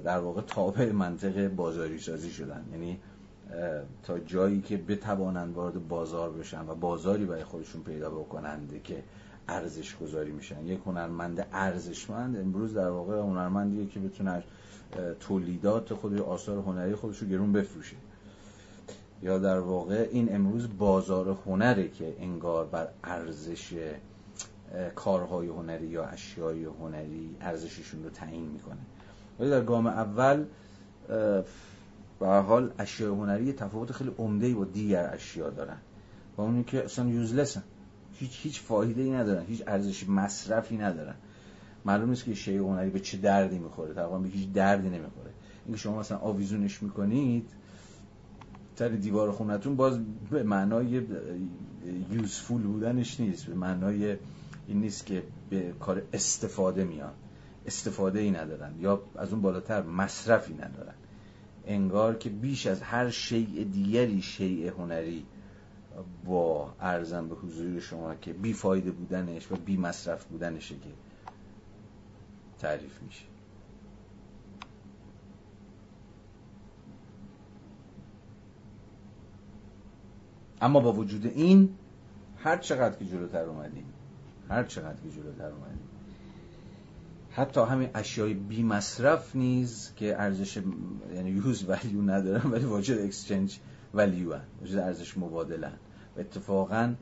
در 0.03 0.19
واقع 0.19 0.41
تابع 0.41 0.91
منطق 0.91 1.47
بازاری 1.47 1.99
سازی 1.99 2.31
شدن. 2.31 2.65
یعنی 2.71 2.99
تا 4.03 4.19
جایی 4.19 4.61
که 4.61 4.77
بتوانند 4.77 5.53
وارد 5.53 5.87
بازار 5.87 6.29
بشن 6.29 6.69
و 6.69 6.75
بازاری 6.75 7.25
برای 7.25 7.43
خودشون 7.43 7.83
پیدا 7.83 8.09
بکنند 8.09 8.81
که 8.83 9.03
ارزش 9.49 9.97
گذاری 9.97 10.31
میشن. 10.31 10.65
یک 10.65 10.79
هنرمند 10.85 11.47
ارزشمند 11.53 12.37
امروز 12.37 12.73
در 12.73 12.89
واقع 12.89 13.19
هنرمندیه 13.19 13.87
که 13.87 13.99
بتونه 13.99 14.43
تولیدات 15.19 15.93
خود 15.93 16.21
آثار 16.21 16.57
هنری 16.57 16.95
خودش 16.95 17.17
رو 17.17 17.27
گرون 17.27 17.51
بفروشه. 17.51 17.95
یا 19.23 19.39
در 19.39 19.59
واقع 19.59 20.09
این 20.11 20.35
امروز 20.35 20.67
بازار 20.77 21.37
هنره 21.45 21.87
که 21.89 22.15
انگار 22.19 22.65
بر 22.65 22.87
ارزش 23.03 23.73
کارهای 24.95 25.47
هنری 25.47 25.87
یا 25.87 26.05
اشیای 26.05 26.65
هنری 26.65 27.35
ارزششون 27.41 28.03
رو 28.03 28.09
تعیین 28.09 28.45
می‌کنه. 28.45 28.77
ولی 29.39 29.49
در 29.49 29.61
گام 29.61 29.87
اول 29.87 30.45
به 32.19 32.27
حال 32.27 32.71
اشیای 32.79 33.09
هنری 33.09 33.53
تفاوت 33.53 33.91
خیلی 33.91 34.11
عمده 34.17 34.53
با 34.53 34.65
دیگر 34.65 35.09
اشیا 35.13 35.49
دارن. 35.49 35.77
و 36.37 36.41
اونی 36.41 36.63
که 36.63 36.85
اصلا 36.85 37.05
یوزلسن 37.05 37.63
هیچ 38.19 38.39
هیچ 38.43 38.61
فایده 38.61 39.01
ای 39.01 39.11
ندارن 39.11 39.45
هیچ 39.45 39.63
ارزش 39.67 40.09
مصرفی 40.09 40.77
ندارن. 40.77 41.15
معلوم 41.85 42.09
نیست 42.09 42.25
که 42.25 42.33
شی 42.33 42.57
هنری 42.57 42.89
به 42.89 42.99
چه 42.99 43.17
دردی 43.17 43.59
می‌خوره. 43.59 43.93
تقریبا 43.93 44.17
به 44.17 44.29
هیچ 44.29 44.51
دردی 44.51 44.89
نمی‌خوره. 44.89 45.31
اینکه 45.65 45.81
شما 45.81 45.99
مثلا 45.99 46.17
آویزونش 46.17 46.83
می‌کنید 46.83 47.49
سر 48.75 48.89
دیوار 48.89 49.31
خونتون 49.31 49.75
باز 49.75 49.99
به 50.31 50.43
معنای 50.43 51.01
یوزفول 52.11 52.61
بودنش 52.61 53.19
نیست. 53.19 53.45
به 53.45 53.55
معنای 53.55 54.17
این 54.67 54.81
نیست 54.81 55.05
که 55.05 55.23
به 55.49 55.73
کار 55.79 56.01
استفاده 56.13 56.83
میان. 56.83 57.13
استفاده 57.65 58.19
ای 58.19 58.31
ندارن 58.31 58.71
یا 58.79 59.01
از 59.15 59.31
اون 59.33 59.41
بالاتر 59.41 59.81
مصرفی 59.81 60.53
ندارن. 60.53 60.93
انگار 61.67 62.15
که 62.15 62.29
بیش 62.29 62.67
از 62.67 62.81
هر 62.81 63.09
شیء 63.09 63.63
دیگری 63.63 64.21
شیء 64.21 64.71
هنری 64.71 65.25
با 66.25 66.73
ارزم 66.79 67.27
به 67.27 67.35
حضور 67.35 67.79
شما 67.79 68.15
که 68.15 68.33
بی 68.33 68.53
فایده 68.53 68.91
بودنش 68.91 69.51
و 69.51 69.55
بی 69.55 69.77
مصرف 69.77 70.25
بودنشه 70.25 70.75
که 70.75 70.89
تعریف 72.59 73.01
میشه 73.01 73.25
اما 80.61 80.79
با 80.79 80.93
وجود 80.93 81.25
این 81.25 81.69
هر 82.37 82.57
چقدر 82.57 82.95
که 82.95 83.05
جلوتر 83.05 83.43
اومدیم 83.43 83.85
هر 84.49 84.63
چقدر 84.63 84.99
که 85.03 85.09
جلوتر 85.09 85.51
اومدیم 85.51 85.89
حتی 87.31 87.61
همین 87.61 87.89
اشیای 87.95 88.33
بی 88.33 88.63
مصرف 88.63 89.35
نیز 89.35 89.91
که 89.95 90.21
ارزش 90.21 90.57
یعنی 91.15 91.29
یوز 91.29 91.69
ولیو 91.69 92.01
ندارن 92.01 92.51
ولی 92.51 92.65
واجد 92.65 92.97
اکسچنج 92.97 93.59
ولیو 93.93 94.33
هن 94.33 94.79
ارزش 94.79 95.17
مبادله. 95.17 95.71
اتفاقا 96.19 96.93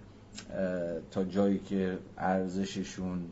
تا 1.11 1.23
جایی 1.23 1.59
که 1.59 1.97
ارزششون 2.17 3.25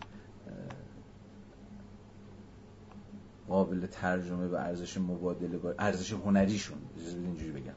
قابل 3.48 3.86
ترجمه 3.86 4.48
به 4.48 4.60
ارزش 4.60 4.98
مبادله 4.98 5.58
با 5.58 5.74
ارزش 5.80 6.14
هنریشون 6.14 6.78
اینجوری 7.26 7.52
بگم 7.52 7.74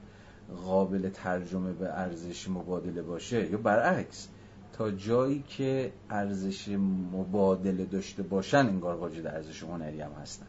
قابل 0.64 1.08
ترجمه 1.08 1.72
به 1.72 1.98
ارزش 1.98 2.48
مبادله 2.48 3.02
باشه 3.02 3.50
یا 3.50 3.58
برعکس 3.58 4.28
تا 4.72 4.90
جایی 4.90 5.44
که 5.48 5.92
ارزش 6.10 6.68
مبادله 7.12 7.84
داشته 7.84 8.22
باشن 8.22 8.56
انگار 8.58 8.96
واجد 8.96 9.26
ارزش 9.26 9.62
هنری 9.62 10.00
هم 10.00 10.12
هستن. 10.22 10.46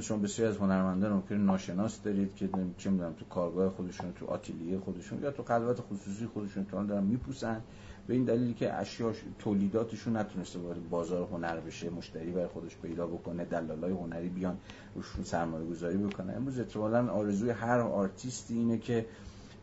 شما 0.00 0.18
بسیاری 0.18 0.50
از 0.50 0.56
هنرمندان 0.56 1.12
ممکن 1.12 1.34
ناشناس 1.34 2.02
دارید 2.02 2.34
که 2.34 2.48
چه 2.78 2.90
می‌دونم 2.90 3.12
تو 3.12 3.24
کارگاه 3.24 3.70
خودشون 3.70 4.12
تو 4.12 4.26
آتیلیه 4.26 4.78
خودشون 4.78 5.22
یا 5.22 5.30
تو 5.30 5.42
خلوت 5.42 5.80
خصوصی 5.80 6.26
خودشون 6.26 6.64
تو 6.64 6.86
دارن 6.86 7.04
میپوسن. 7.04 7.60
به 8.06 8.14
این 8.14 8.24
دلیلی 8.24 8.54
که 8.54 8.74
اشیا 8.74 9.12
تولیداتشون 9.38 10.16
نتونسته 10.16 10.58
وارد 10.58 10.90
بازار 10.90 11.28
هنر 11.32 11.60
بشه 11.60 11.90
مشتری 11.90 12.30
برای 12.30 12.46
خودش 12.46 12.76
پیدا 12.76 13.06
بکنه 13.06 13.44
دلالای 13.44 13.92
هنری 13.92 14.28
بیان 14.28 14.56
روشون 14.94 15.24
سرمایه 15.24 15.66
گذاری 15.66 15.96
بکنه. 15.96 16.32
امروز 16.32 16.58
احتمالاً 16.58 17.08
آرزوی 17.08 17.50
هر 17.50 17.80
آرتیستی 17.80 18.54
اینه 18.54 18.78
که 18.78 19.06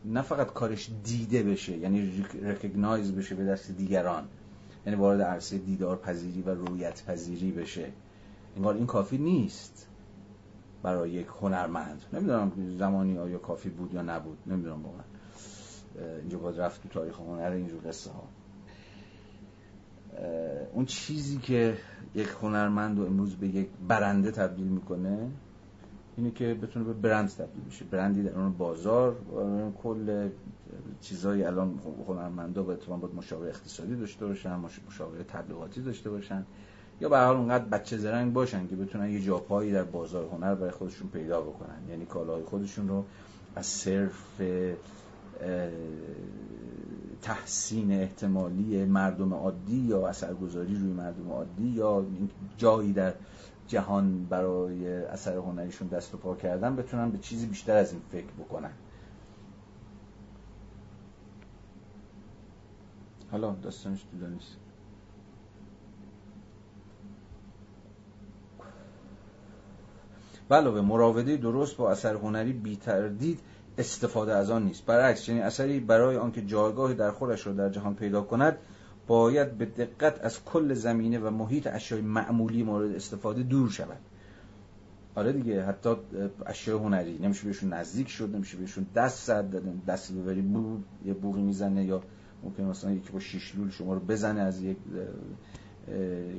نه 0.06 0.22
فقط 0.22 0.54
کارش 0.54 0.90
دیده 1.04 1.44
بشه 1.44 1.78
یعنی 1.78 2.26
recognize 2.42 3.12
بشه 3.12 3.36
به 3.36 3.46
دست 3.46 3.72
دیگران. 3.72 4.24
یعنی 4.86 5.00
وارد 5.00 5.22
عرصه 5.22 5.58
دیدار 5.58 5.98
پذیری 5.98 6.42
و 6.42 6.50
رویت 6.50 7.06
پذیری 7.06 7.52
بشه. 7.52 7.92
انگار 8.56 8.76
این 8.76 8.86
کافی 8.86 9.18
نیست. 9.18 9.88
برای 10.84 11.10
یک 11.10 11.28
هنرمند. 11.42 12.02
نمی‌دونم 12.14 12.52
زمانی 12.78 13.18
آیا 13.18 13.38
کافی 13.38 13.70
بود 13.70 13.94
یا 13.94 14.02
نبود. 14.02 14.38
نمی‌دونم 14.48 14.84
واقعا. 14.84 15.04
اینجا 16.20 16.38
باید 16.38 16.60
رفت 16.60 16.84
تو 16.84 16.90
تاریخ 16.90 17.20
هنر 17.20 17.52
اینجور 17.52 17.82
قصه 17.88 18.12
ها 18.12 18.24
اون 20.74 20.86
چیزی 20.86 21.38
که 21.38 21.78
یک 22.16 22.28
هنرمند 22.42 22.98
رو 23.00 23.06
امروز 23.06 23.36
به 23.36 23.48
یک 23.48 23.68
برند 23.88 24.32
تبدیل 24.32 24.68
می‌کنه 24.68 25.30
اینه 26.18 26.32
که 26.32 26.54
بتونه 26.54 26.86
به 26.86 26.94
برند 26.94 27.30
تبدیل 27.30 27.64
بشه. 27.64 27.86
برندی 27.86 28.24
در 28.24 28.40
اون 28.40 28.52
بازار 28.52 29.16
کل 29.84 30.30
چیزایی 31.02 31.44
الان 31.44 31.80
هنرمندا 32.08 32.64
باید 32.64 32.86
باید 32.86 33.16
مشاور 33.16 33.48
اقتصادی 33.48 33.96
داشته 33.96 34.26
باشن 34.26 34.56
مشاور 34.88 35.24
تبلیغاتی 35.24 35.82
داشته 35.82 36.10
باشن. 36.10 36.46
یا 37.02 37.10
به 37.10 37.18
حال 37.18 37.36
اونقدر 37.36 37.66
بچه 37.66 37.98
زرنگ 37.98 38.34
باشن 38.34 38.68
که 38.68 38.76
بتونن 38.76 39.10
یه 39.10 39.22
جاپایی 39.22 39.72
در 39.72 39.84
بازار 39.84 40.26
هنر 40.26 40.56
برای 40.56 40.72
خودشون 40.72 41.10
پیدا 41.10 41.42
بکنن. 41.42 41.90
یعنی 41.90 42.06
کالاهای 42.06 42.44
خودشون 42.44 42.88
رو 42.88 43.06
از 43.56 43.66
صرف 43.66 44.42
تحسین 47.22 47.92
احتمالی 47.92 48.86
مردم 48.86 49.34
عادی 49.34 49.76
یا 49.78 50.08
اثرگذاری 50.08 50.76
روی 50.76 50.94
مردم 50.94 51.32
عادی 51.32 51.68
یا 51.68 52.06
جایی 52.58 52.94
در 52.94 53.14
جهان 53.68 54.26
برای 54.26 55.04
اثر 55.04 55.38
هنریشون 55.38 55.88
دست 55.88 56.14
و 56.14 56.18
پا 56.18 56.36
کردن 56.36 56.76
بتونن 56.76 57.10
به 57.10 57.18
چیزی 57.18 57.46
بیشتر 57.46 57.78
از 57.78 57.92
این 57.92 58.02
فکر 58.12 58.32
بکنن. 58.40 58.72
حالا 63.32 63.52
داستانش 63.52 64.06
نیست 64.34 64.58
علاوه 70.54 70.82
مراوده 70.82 71.38
درست 71.38 71.78
با 71.78 71.92
اثر 71.92 72.16
هنری 72.16 72.54
بی 72.54 72.76
تردید 72.76 73.40
استفاده 73.78 74.34
از 74.36 74.52
آن 74.52 74.64
نیست. 74.64 74.86
برعکس 74.86 75.30
یعنی 75.30 75.42
اثری 75.42 75.80
برای 75.80 76.18
آنکه 76.18 76.42
جایگاهی 76.42 76.96
در 76.96 77.12
خودش 77.12 77.48
را 77.48 77.54
در 77.54 77.70
جهان 77.70 77.96
پیدا 77.96 78.22
کند 78.22 78.58
باید 79.08 79.58
به 79.58 79.66
دقت 79.66 80.26
از 80.26 80.46
کل 80.46 80.74
زمینه 80.74 81.20
و 81.20 81.30
محیط 81.30 81.68
اشیای 81.68 82.02
معمولی 82.02 82.64
مورد 82.64 82.96
استفاده 82.96 83.44
دور 83.44 83.70
شود. 83.70 84.00
آره 85.16 85.34
دیگه 85.34 85.66
حتی 85.66 85.96
اشیاء 86.46 86.80
هنری 86.80 87.20
نمیشه 87.20 87.46
بهشون 87.46 87.74
نزدیک 87.74 88.10
شد 88.10 88.36
نمیشه 88.36 88.58
بهشون 88.58 88.86
دست 88.96 89.28
زد 89.28 89.86
دست 89.86 90.14
ببری 90.14 90.42
بو 90.42 90.78
یه 91.06 91.14
بوغی 91.14 91.42
می‌زنه 91.42 91.86
یا 91.86 92.02
ممکن 92.44 92.64
مثلا 92.64 92.92
یکی 92.92 93.12
با 93.12 93.20
شیش 93.20 93.56
لول 93.56 93.70
شما 93.70 93.94
رو 93.94 94.00
بزنه 94.00 94.42
از 94.42 94.62
یک 94.62 94.78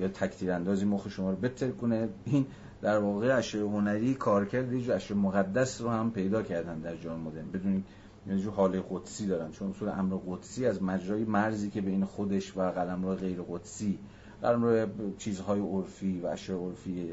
یا 0.00 0.08
تکتیر 0.08 0.52
اندازی 0.52 0.84
مخ 0.84 1.08
شما 1.08 1.30
رو 1.30 1.36
بتر 1.36 1.70
کنه 1.70 2.08
این 2.24 2.46
در 2.82 2.98
واقع 2.98 3.38
اشیاء 3.38 3.68
هنری 3.68 4.14
کارکرد 4.14 4.72
یه 4.72 4.94
اشیاء 4.94 5.20
مقدس 5.20 5.80
رو 5.80 5.88
هم 5.88 6.10
پیدا 6.10 6.42
کردن 6.42 6.78
در 6.78 6.96
جهان 6.96 7.20
مدرن. 7.20 7.50
بدون 7.50 7.84
یه 8.26 8.38
جو 8.38 8.50
حال 8.50 8.80
قدسی 8.80 9.26
دارن. 9.26 9.50
چون 9.50 9.70
اصول 9.70 9.88
امر 9.88 10.16
قدسی 10.26 10.66
از 10.66 10.82
مجرای 10.82 11.24
مرزی 11.24 11.70
که 11.70 11.80
بین 11.80 12.04
خودش 12.04 12.56
و 12.56 12.70
قلمرو 12.70 13.14
غیر 13.14 13.42
قدسی 13.42 13.98
قلمرو 14.42 14.86
چیزهای 15.18 15.60
عرفی 15.60 16.20
و 16.20 16.26
اشیاء 16.26 16.68
عرفی 16.68 17.10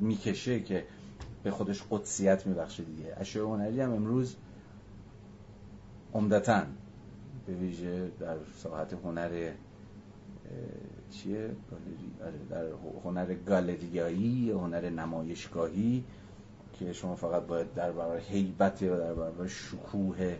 می‌کشه 0.00 0.60
که 0.60 0.84
به 1.42 1.50
خودش 1.50 1.82
قدسیت 1.90 2.46
میبخشه 2.46 2.82
دیگه. 2.82 3.16
اشیاء 3.16 3.46
هنری 3.46 3.80
هم 3.80 3.92
امروز 3.92 4.36
عمدتا 6.14 6.62
به 7.46 7.54
ویژه 7.54 8.10
در 8.20 8.36
ساحت 8.62 8.92
هنر 8.92 9.50
چیه؟ 11.10 11.50
آره، 12.22 12.32
در 12.50 12.64
هنر 13.04 13.34
گالریایی 13.34 14.50
هنر 14.50 14.90
نمایشگاهی 14.90 16.04
که 16.78 16.92
شما 16.92 17.16
فقط 17.16 17.42
باید 17.42 17.74
در 17.74 17.92
برابر 17.92 18.18
حیبت 18.18 18.82
یا 18.82 18.98
در 18.98 19.14
برابر 19.14 19.46
شکوه 19.46 20.36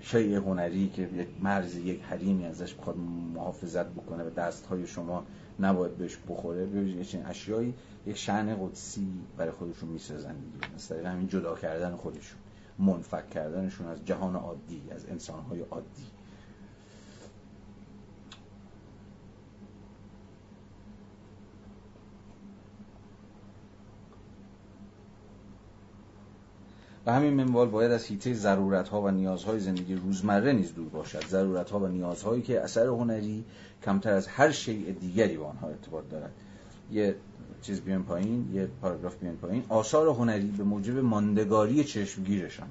شیء 0.00 0.40
هنری 0.40 0.88
که 0.88 1.02
یک 1.02 1.28
مرز 1.42 1.76
یک 1.76 2.02
حریمی 2.02 2.46
ازش 2.46 2.74
بخواد 2.74 2.96
محافظت 3.34 3.86
بکنه 3.86 4.24
و 4.24 4.30
دست 4.30 4.66
های 4.66 4.86
شما 4.86 5.24
نباید 5.60 5.96
بهش 5.96 6.18
بخوره 6.28 6.66
ببینید 6.66 7.02
چنین 7.06 7.26
اشیایی 7.26 7.74
یک 8.06 8.16
شعن 8.16 8.66
قدسی 8.66 9.06
برای 9.36 9.52
خودشون 9.52 9.88
می‌سازن 9.88 10.34
دیگه. 10.34 10.74
مثلا 10.74 11.10
همین 11.10 11.28
جدا 11.28 11.54
کردن 11.54 11.96
خودشون 11.96 12.38
منفک 12.78 13.30
کردنشون 13.30 13.86
از 13.86 14.04
جهان 14.04 14.36
عادی 14.36 14.82
از 14.90 15.06
انسانهای 15.08 15.60
عادی. 15.60 16.06
و 27.06 27.12
همین 27.12 27.34
منوال 27.34 27.68
باید 27.68 27.92
از 27.92 28.06
حیطه 28.06 28.34
ضرورت 28.34 28.88
ها 28.88 29.02
و 29.02 29.10
نیازهای 29.10 29.60
زندگی 29.60 29.94
روزمره 29.94 30.52
نیز 30.52 30.74
دور 30.74 30.88
باشد. 30.88 31.26
ضرورت 31.26 31.70
ها 31.70 31.78
و 31.78 31.86
نیازهایی 31.86 32.42
که 32.42 32.60
اثر 32.60 32.86
هنری 32.86 33.44
کمتر 33.84 34.12
از 34.12 34.26
هر 34.26 34.50
شیء 34.50 34.92
دیگری 35.00 35.36
با 35.36 35.46
آنها 35.46 35.68
ارتباط 35.68 36.04
دارد. 36.10 36.32
یه 36.92 37.14
چیز 37.62 37.80
بیان 37.80 38.02
پایین 38.02 38.50
یه 38.52 38.68
پاراگراف 38.82 39.16
بیان 39.16 39.36
پایین. 39.36 39.64
آثار 39.68 40.08
هنری 40.08 40.46
به 40.46 40.64
موجب 40.64 40.98
ماندگاری 40.98 41.84
چشمگیرشان. 41.84 42.68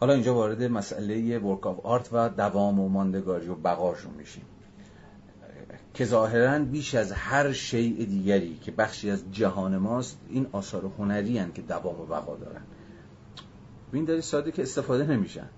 حالا 0.00 0.12
اینجا 0.12 0.34
وارد 0.34 0.62
مسئله 0.62 1.38
ورک 1.38 1.66
آف 1.66 1.86
آرت 1.86 2.08
و 2.12 2.28
دوام 2.28 2.80
و 2.80 2.88
ماندگاری 2.88 3.48
و 3.48 3.54
بقاشون 3.54 4.12
میشیم. 4.14 4.44
که 5.94 6.04
ظاهرا 6.04 6.58
بیش 6.58 6.94
از 6.94 7.12
هر 7.12 7.52
شیء 7.52 8.04
دیگری 8.04 8.58
که 8.62 8.70
بخشی 8.70 9.10
از 9.10 9.24
جهان 9.32 9.76
ماست 9.76 10.18
این 10.28 10.46
آثار 10.52 10.90
هنری 10.98 11.38
هن 11.38 11.52
که 11.52 11.62
دوام 11.62 12.00
و 12.00 12.06
بقا 12.06 12.36
دارن 12.36 12.62
به 13.92 13.98
این 13.98 14.04
دلیل 14.04 14.20
ساده 14.20 14.52
که 14.52 14.62
استفاده 14.62 15.06
نمیشن. 15.06 15.48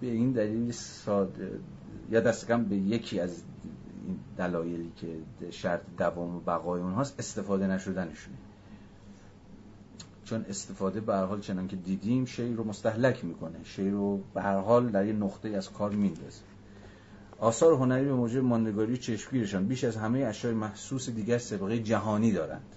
به 0.00 0.06
این 0.06 0.32
دلیل 0.32 0.72
ساده 0.72 1.60
یا 2.10 2.20
دست 2.20 2.46
کم 2.46 2.64
به 2.64 2.76
یکی 2.76 3.20
از 3.20 3.42
این 4.06 4.18
دلایلی 4.36 4.92
که 4.96 5.06
شرط 5.50 5.80
دوام 5.98 6.36
و 6.36 6.40
بقای 6.40 6.80
اونهاست 6.80 7.18
استفاده 7.18 7.66
نشدنشونه. 7.66 8.36
چون 10.24 10.44
استفاده 10.48 11.00
به 11.00 11.14
هر 11.14 11.24
حال 11.24 11.40
چنان 11.40 11.68
که 11.68 11.76
دیدیم 11.76 12.24
شی 12.24 12.54
رو 12.54 12.64
مستحلک 12.64 13.24
می‌کنه. 13.24 13.64
شی 13.64 13.90
رو 13.90 14.20
به 14.34 14.42
هر 14.42 14.58
حال 14.58 14.88
در 14.88 15.06
یه 15.06 15.12
نقطه 15.12 15.48
از 15.48 15.72
کار 15.72 15.90
میندازه. 15.90 16.42
آثار 17.38 17.74
هنری 17.74 18.04
به 18.04 18.14
موجب 18.14 18.44
ماندگاری 18.44 18.96
چشمگیرشان 18.96 19.66
بیش 19.66 19.84
از 19.84 19.96
همه 19.96 20.18
اشیاء 20.18 20.54
محسوس 20.54 21.10
دیگر 21.10 21.38
سابقه 21.38 21.78
جهانی 21.78 22.32
دارند. 22.32 22.74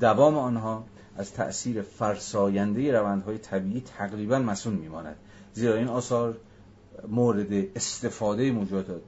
دوام 0.00 0.38
آنها 0.38 0.84
از 1.16 1.32
تأثیر 1.32 1.82
فرساینده 1.82 2.92
روندهای 2.92 3.38
طبیعی 3.38 3.80
تقریبا 3.80 4.38
مسون 4.38 4.74
میماند. 4.74 5.16
زیرا 5.52 5.74
این 5.74 5.88
آثار 5.88 6.36
مورد 7.08 7.52
استفاده 7.76 8.52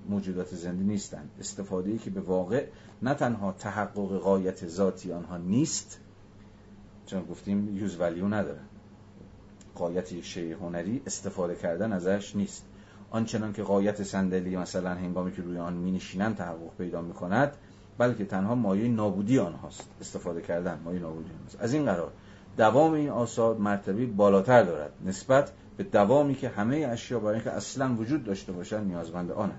موجودات, 0.08 0.54
زنده 0.54 0.82
نیستند. 0.82 1.30
استفاده 1.40 1.98
که 1.98 2.10
به 2.10 2.20
واقع 2.20 2.66
نه 3.02 3.14
تنها 3.14 3.52
تحقق 3.52 4.18
قایت 4.18 4.66
ذاتی 4.66 5.12
آنها 5.12 5.36
نیست 5.36 6.00
چون 7.06 7.24
گفتیم 7.24 7.76
یوز 7.76 8.00
ولیو 8.00 8.28
نداره. 8.28 8.60
قایت 9.74 10.12
یک 10.12 10.24
شیء 10.24 10.56
هنری 10.56 11.02
استفاده 11.06 11.54
کردن 11.54 11.92
ازش 11.92 12.36
نیست. 12.36 12.64
آنچنان 13.10 13.52
که 13.52 13.62
قایت 13.62 14.02
صندلی 14.02 14.56
مثلا 14.56 14.90
هنگامی 14.90 15.32
که 15.32 15.42
روی 15.42 15.58
آن 15.58 15.72
می 15.72 16.00
تحقق 16.18 16.76
پیدا 16.78 17.02
می 17.02 17.12
کند 17.12 17.56
بلکه 17.98 18.24
تنها 18.24 18.54
مایه 18.54 18.88
نابودی 18.88 19.38
آنهاست 19.38 19.88
استفاده 20.00 20.42
کردن 20.42 20.78
مایه 20.84 21.00
نابودی 21.00 21.30
آنهاست. 21.30 21.60
از 21.60 21.72
این 21.72 21.84
قرار 21.84 22.12
دوام 22.56 22.92
این 22.92 23.08
آثار 23.08 23.56
مرتبه 23.56 24.06
بالاتر 24.06 24.62
دارد 24.62 24.92
نسبت 25.06 25.52
به 25.76 25.84
دوامی 25.84 26.34
که 26.34 26.48
همه 26.48 26.76
اشیا 26.76 27.20
برای 27.20 27.34
اینکه 27.34 27.50
اصلا 27.50 27.94
وجود 27.94 28.24
داشته 28.24 28.52
باشند 28.52 28.86
نیازمند 28.86 29.30
آنند. 29.30 29.58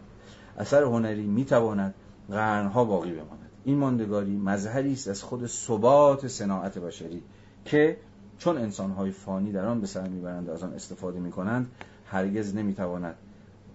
اثر 0.57 0.83
هنری 0.83 1.25
می‌تواند 1.25 1.93
قرنها 2.29 2.85
باقی 2.85 3.11
بماند. 3.11 3.49
این 3.63 3.77
ماندگاری 3.77 4.37
مظهری 4.37 4.93
است 4.93 5.07
از 5.07 5.23
خود 5.23 5.45
ثبات 5.45 6.27
صناعت 6.27 6.77
بشری 6.77 7.23
که 7.65 7.97
چون 8.37 8.57
انسانهای 8.57 9.11
فانی 9.11 9.51
در 9.51 9.65
آن 9.65 9.81
به 9.81 9.87
سر 9.87 10.07
می‌برند 10.07 10.49
و 10.49 10.51
از 10.51 10.63
آن 10.63 10.73
استفاده 10.73 11.19
می‌کنند 11.19 11.71
هرگز 12.05 12.55
نمی‌تواند 12.55 13.15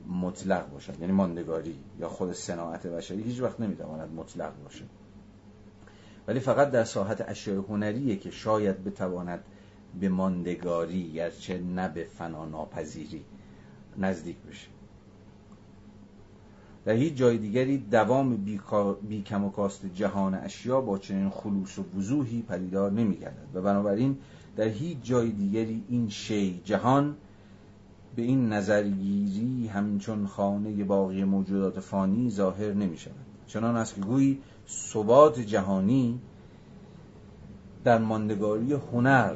مطلق 0.08 0.70
باشد 0.70 1.00
یعنی 1.00 1.12
ماندگاری 1.12 1.74
یا 1.98 2.08
خود 2.08 2.32
صناعت 2.32 2.86
بشری 2.86 3.22
هیچ 3.22 3.40
وقت 3.40 3.60
نمی‌تواند 3.60 4.14
مطلق 4.14 4.52
باشد. 4.64 4.86
ولی 6.28 6.40
فقط 6.40 6.70
در 6.70 6.84
ساحت 6.84 7.24
اشیاء 7.28 7.62
هنریه 7.62 8.16
که 8.16 8.30
شاید 8.30 8.84
بتواند 8.84 9.44
به 10.00 10.08
ماندگاری 10.08 11.12
گرچه 11.12 11.58
نه 11.58 11.88
به 11.88 12.04
فنا 12.04 12.44
ناپذیری 12.44 13.24
نزدیک 13.98 14.36
بشه. 14.50 14.68
در 16.84 16.92
هیچ 16.92 17.14
جای 17.14 17.38
دیگری 17.38 17.78
دوام 17.78 18.36
بی 19.08 19.22
کم 19.22 19.44
و 19.44 19.50
کاست 19.50 19.86
جهان 19.86 20.34
اشیا 20.34 20.80
با 20.80 20.98
چنین 20.98 21.30
خلوص 21.30 21.78
و 21.78 21.84
وضوحی 21.98 22.42
پدیدار 22.42 22.92
نمیگردد. 22.92 23.48
و 23.54 23.62
بنابراین 23.62 24.18
در 24.56 24.68
هیچ 24.68 24.98
جای 25.02 25.30
دیگری 25.30 25.84
این 25.88 26.08
شی 26.08 26.60
جهان 26.64 27.16
به 28.16 28.22
این 28.22 28.52
نظرگیری 28.52 29.66
همچون 29.66 30.26
خانه 30.26 30.84
باقی 30.84 31.24
موجودات 31.24 31.80
فانی 31.80 32.30
ظاهر 32.30 32.72
نمی 32.72 32.98
شود 32.98 33.14
چنان 33.46 33.76
است 33.76 33.94
که 33.94 34.00
گویی 34.00 34.38
ثبات 34.68 35.40
جهانی 35.40 36.20
در 37.84 37.98
ماندگاری 37.98 38.72
هنر 38.72 39.34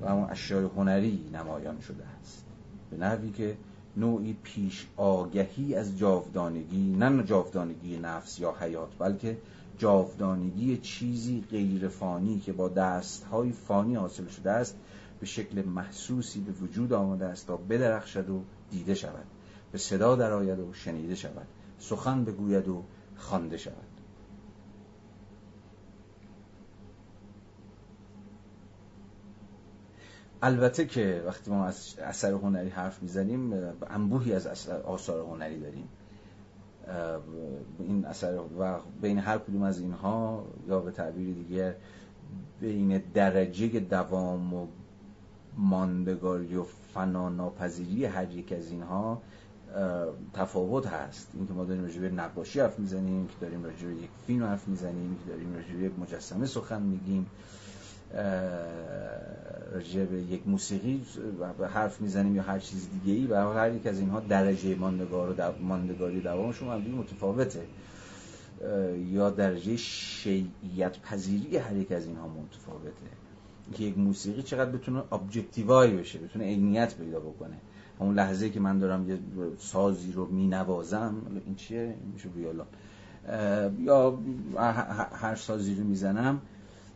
و 0.00 0.08
همون 0.08 0.30
اشیای 0.30 0.64
هنری 0.64 1.20
نمایان 1.32 1.80
شده 1.80 2.04
است. 2.20 2.44
به 2.90 2.96
نحوی 2.96 3.30
که 3.30 3.56
نوعی 3.96 4.36
پیش 4.42 4.86
آگهی 4.96 5.74
از 5.74 5.98
جاودانگی 5.98 6.96
نه 6.98 7.22
جاودانگی 7.22 7.98
نفس 7.98 8.38
یا 8.38 8.54
حیات 8.60 8.88
بلکه 8.98 9.38
جاودانگی 9.78 10.76
چیزی 10.76 11.44
غیر 11.50 11.88
فانی 11.88 12.40
که 12.40 12.52
با 12.52 12.68
دستهای 12.68 13.52
فانی 13.52 13.94
حاصل 13.94 14.26
شده 14.26 14.50
است 14.50 14.76
به 15.20 15.26
شکل 15.26 15.62
محسوسی 15.62 16.40
به 16.40 16.52
وجود 16.52 16.92
آمده 16.92 17.26
است 17.26 17.46
تا 17.46 17.56
بدرخشد 17.56 18.30
و 18.30 18.42
دیده 18.70 18.94
شود. 18.94 19.24
به 19.72 19.78
صدا 19.78 20.16
درآید 20.16 20.58
و 20.58 20.72
شنیده 20.72 21.14
شود. 21.14 21.46
سخن 21.78 22.24
بگوید 22.24 22.68
و 22.68 22.82
خوانده 23.16 23.56
شود. 23.56 23.96
البته 30.42 30.86
که 30.86 31.22
وقتی 31.26 31.50
ما 31.50 31.64
از 31.64 31.94
اثر 31.98 32.32
هنری 32.32 32.68
حرف 32.68 33.02
می‌زنیم 33.02 33.52
انبوهی 33.90 34.32
از 34.32 34.68
آثار 34.68 35.20
هنری 35.20 35.60
داریم. 35.60 35.88
این 37.78 38.04
اثر 38.04 38.40
و 38.58 38.78
بین 39.00 39.18
هر 39.18 39.38
کدوم 39.38 39.62
از 39.62 39.80
اینها 39.80 40.44
یا 40.68 40.80
به 40.80 40.90
تعبیر 40.90 41.34
دیگر 41.34 41.74
بین 42.60 42.98
درجه 43.14 43.80
دوام 43.80 44.54
و 44.54 44.66
ماندگاری 45.56 46.56
و 46.56 46.62
فنا 46.94 47.28
ناپذیری 47.28 48.04
هر 48.04 48.32
یک 48.32 48.52
از 48.52 48.70
اینها 48.70 49.22
تفاوت 50.34 50.86
هست. 50.86 51.28
اینکه 51.34 51.52
ما 51.52 51.64
داریم 51.64 51.82
راجع 51.82 52.00
به 52.00 52.10
نقاشی 52.10 52.60
حرف 52.60 52.78
می‌زنیم 52.78 53.26
که 53.26 53.34
داریم 53.40 53.64
راجع 53.64 53.88
یک 53.88 54.10
فیلم 54.26 54.44
حرف 54.44 54.68
می‌زنیم 54.68 55.18
که 55.24 55.30
داریم 55.30 55.54
راجع 55.54 55.74
یک 55.74 55.92
مجسمه 55.98 56.46
سخن 56.46 56.82
میگیم 56.82 57.26
راجع 59.72 60.04
به 60.04 60.16
یک 60.16 60.48
موسیقی 60.48 61.06
حرف 61.72 62.00
می‌زنیم 62.00 62.36
یا 62.36 62.42
هر 62.42 62.58
چیز 62.58 62.88
دیگه 62.90 63.18
ای 63.18 63.26
و 63.26 63.52
هر 63.52 63.74
یک 63.74 63.86
از 63.86 63.98
اینها 63.98 64.20
درجه 64.20 64.74
ماندگار 64.74 65.34
و. 65.38 65.52
ماندگاری 65.62 66.20
دوامشون 66.20 66.68
هم 66.68 66.80
متفاوته. 66.80 67.66
یا 69.10 69.30
درجه 69.30 69.76
شیعیت 69.76 71.00
پذیری 71.00 71.56
هر 71.56 71.76
یک 71.76 71.92
از 71.92 72.06
اینها 72.06 72.28
متفاوته. 72.28 73.25
یک 73.78 73.98
موسیقی 73.98 74.42
چقدر 74.42 74.70
بتونه 74.70 75.02
ابجکتیوای 75.12 75.96
بشه 75.96 76.18
بتونه 76.18 76.44
عینیت 76.44 76.94
پیدا 76.94 77.20
بکنه. 77.20 77.56
اون 77.98 78.14
لحظه 78.14 78.50
که 78.50 78.60
من 78.60 78.78
دارم 78.78 79.10
یه 79.10 79.18
سازی 79.58 80.12
رو 80.12 80.26
می 80.26 80.46
نوازم 80.46 81.14
این 81.46 81.54
چیه؟ 81.54 81.80
این 81.80 82.12
میشه 82.12 82.28
ویولون. 82.28 82.66
یا 83.78 84.18
هر 85.12 85.34
سازی 85.34 85.74
رو 85.74 85.84
می‌زنم 85.84 86.40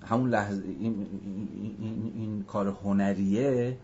همون 0.02 0.30
لحظه 0.30 0.62
این, 0.64 1.06
این, 1.80 2.12
این, 2.16 2.44
کار 2.44 2.68
هنریه 2.84 3.76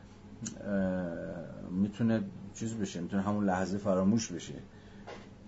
می‌تونه 1.70 2.22
چیز 2.54 2.74
بشه 2.74 3.00
می‌تونه 3.00 3.22
همون 3.22 3.44
لحظه 3.44 3.78
فراموش 3.78 4.32
بشه. 4.32 4.54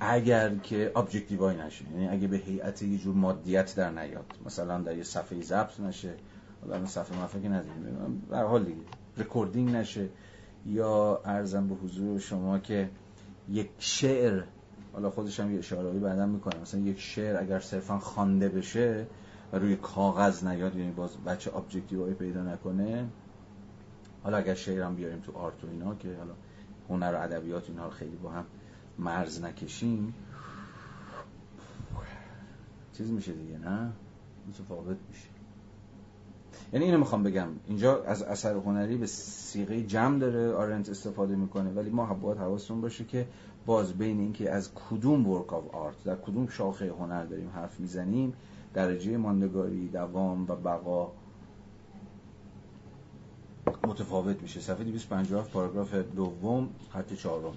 اگر 0.00 0.56
که 0.56 0.92
objectify 0.96 1.56
نشه 1.56 1.84
یعنی 1.92 2.08
اگه 2.08 2.28
به 2.28 2.36
هیئت 2.36 2.82
یه 2.82 2.98
جور 2.98 3.14
مادیت 3.14 3.76
در 3.76 3.90
نیاد 3.90 4.24
مثلا 4.46 4.80
در 4.80 4.96
یه 4.96 5.02
صفحه 5.02 5.42
ضبط 5.42 5.80
نشه 5.80 6.14
حالا 6.60 6.86
صفحه 6.86 7.24
مفکر 7.24 7.48
نداریم. 7.48 8.22
در 8.30 8.44
حال 8.44 8.64
دیگه 8.64 8.80
recording 9.16 9.70
نشه. 9.70 10.08
یا 10.66 11.20
عرضم 11.24 11.68
به 11.68 11.74
حضور 11.74 12.18
شما 12.18 12.58
که 12.58 12.90
یک 13.48 13.70
شعر 13.78 14.42
حالا 14.92 15.10
خودش 15.10 15.40
هم 15.40 15.52
یه 15.52 15.58
اشاره‌ای 15.58 15.98
بعدا 15.98 16.26
می‌کنه. 16.26 16.60
مثلا 16.60 16.80
یک 16.80 17.00
شعر 17.00 17.36
اگر 17.36 17.60
صرفا 17.60 17.98
خوانده 17.98 18.48
بشه 18.48 19.06
و 19.52 19.58
روی 19.58 19.76
کاغذ 19.76 20.44
نیاد 20.44 20.76
یعنی 20.76 20.90
باز 20.90 21.16
وجه 21.26 21.56
objective 21.56 22.08
ی 22.08 22.14
پیدا 22.14 22.42
نکنه 22.42 23.08
حالا 24.22 24.36
اگر 24.36 24.54
شعر 24.54 24.90
بیاریم 24.90 25.20
تو 25.20 25.32
art 25.32 25.64
و 25.64 25.66
اینا 25.70 25.94
که 25.94 26.16
حالا 26.18 26.34
هنر 26.88 27.14
و 27.14 27.22
ادبیات 27.22 27.70
رو 27.70 27.90
خیلی 27.90 28.16
با 28.16 28.30
هم 28.30 28.44
مرز 28.98 29.42
نکشیم. 29.42 30.14
چیز 32.92 33.10
میشه 33.10 33.32
دیگه 33.32 33.58
نه؟ 33.58 33.92
متفاوت 34.48 34.96
میشه. 35.08 35.37
یعنی 36.72 36.84
اینو 36.84 36.98
می‌خوام 36.98 37.22
بگم. 37.22 37.48
اینجا 37.66 38.02
از 38.02 38.22
اثر 38.22 38.54
هنری 38.54 38.96
به 38.96 39.06
سیغه 39.06 39.82
جمع 39.82 40.18
داره 40.18 40.52
آرنت 40.52 40.88
استفاده 40.88 41.36
می‌کنه 41.36 41.70
ولی 41.70 41.90
ما 41.90 42.14
باید 42.14 42.38
حواستون 42.38 42.80
باشه 42.80 43.04
که 43.04 43.26
باز 43.66 43.92
بین 43.92 44.20
اینکه 44.20 44.50
از 44.50 44.70
کدوم 44.74 45.28
ورک 45.28 45.52
آف 45.52 45.74
آرت 45.74 46.04
در 46.04 46.16
کدوم 46.16 46.48
شاخه 46.48 46.92
هنر 46.98 47.24
داریم 47.24 47.50
حرف 47.54 47.80
می‌زنیم 47.80 48.32
درجه 48.74 49.16
ماندگاری 49.16 49.88
دوام 49.88 50.42
و 50.42 50.56
بقا 50.56 51.12
متفاوت 53.86 54.42
میشه. 54.42 54.60
صفحه 54.60 54.84
257 54.84 55.50
پاراگراف 55.50 55.94
دوم 55.94 56.68
خط 56.90 57.14
چهارم. 57.14 57.54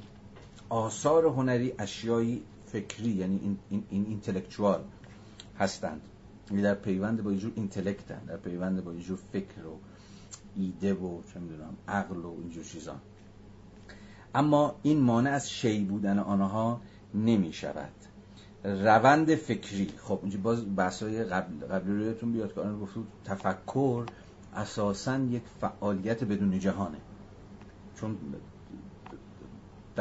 آثار 0.69 1.25
هنری 1.25 1.73
اشیایی 1.79 2.43
فکری 2.65 3.09
یعنی 3.09 3.39
این, 3.43 3.57
این, 3.69 3.83
این 3.89 4.05
اینتלקچوال 4.05 4.83
هستند. 5.59 6.01
یعنی 6.51 6.63
در 6.63 6.75
پیوند 6.75 7.23
با 7.23 7.31
یه 7.31 7.37
جور 7.37 7.51
اینتלקتن 7.55 8.25
در 8.27 8.37
پیوند 8.37 8.83
با 8.83 8.93
یه 8.93 9.01
جور 9.01 9.19
فکر 9.31 9.65
و 9.65 9.79
ایده 10.55 10.93
و 10.93 11.21
چه 11.33 11.39
می‌دونم 11.39 11.77
عقل 11.87 12.17
و 12.17 12.35
اینجور 12.41 12.63
چیزان 12.63 13.01
اما 14.35 14.75
این 14.83 14.99
مانع 14.99 15.31
از 15.31 15.49
شی 15.49 15.83
بودن 15.83 16.19
آنها 16.19 16.81
نمی 17.15 17.53
شود. 17.53 17.91
روند 18.63 19.35
فکری 19.35 19.87
خب 19.97 20.19
اینجا 20.21 20.39
باز 20.39 20.75
بحثای 20.75 21.23
قبل 21.23 21.65
قبلی 21.65 21.93
رویتون 21.93 22.31
بیاد 22.31 22.53
که 22.53 22.61
آن 22.61 22.87
تفکر 23.25 24.05
اساسا 24.55 25.19
یک 25.19 25.43
فعالیت 25.61 26.23
بدون 26.23 26.59
جهانه. 26.59 26.97
چون 27.95 28.17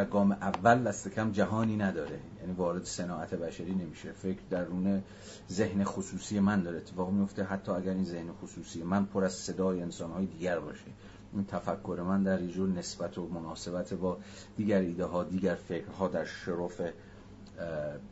در 0.00 0.06
گام 0.06 0.32
اول 0.32 0.82
دست 0.82 1.08
کم 1.08 1.32
جهانی 1.32 1.76
نداره. 1.76 2.20
یعنی 2.40 2.52
وارد 2.52 2.84
صناعت 2.84 3.34
بشری 3.34 3.74
نمیشه. 3.74 4.12
فکر 4.12 4.40
درون 4.50 5.02
ذهن 5.50 5.84
خصوصی 5.84 6.40
من 6.40 6.62
داره. 6.62 6.76
اتفاق 6.76 7.10
میفته 7.10 7.44
حتی 7.44 7.72
اگر 7.72 7.92
این 7.92 8.04
ذهن 8.04 8.32
خصوصی 8.42 8.82
من 8.82 9.04
پر 9.04 9.24
از 9.24 9.32
صدای 9.32 9.82
انسانهای 9.82 10.26
دیگر 10.26 10.60
باشه. 10.60 10.84
این 11.32 11.44
تفکر 11.44 12.04
من 12.08 12.22
در 12.22 12.46
جور 12.46 12.68
نسبت 12.68 13.18
و 13.18 13.28
مناسبت 13.28 13.94
با 13.94 14.18
دیگر 14.56 14.78
ایده 14.78 15.04
ها 15.04 15.24
دیگر 15.24 15.54
فکرها 15.54 16.08
در 16.08 16.24
شرف 16.24 16.80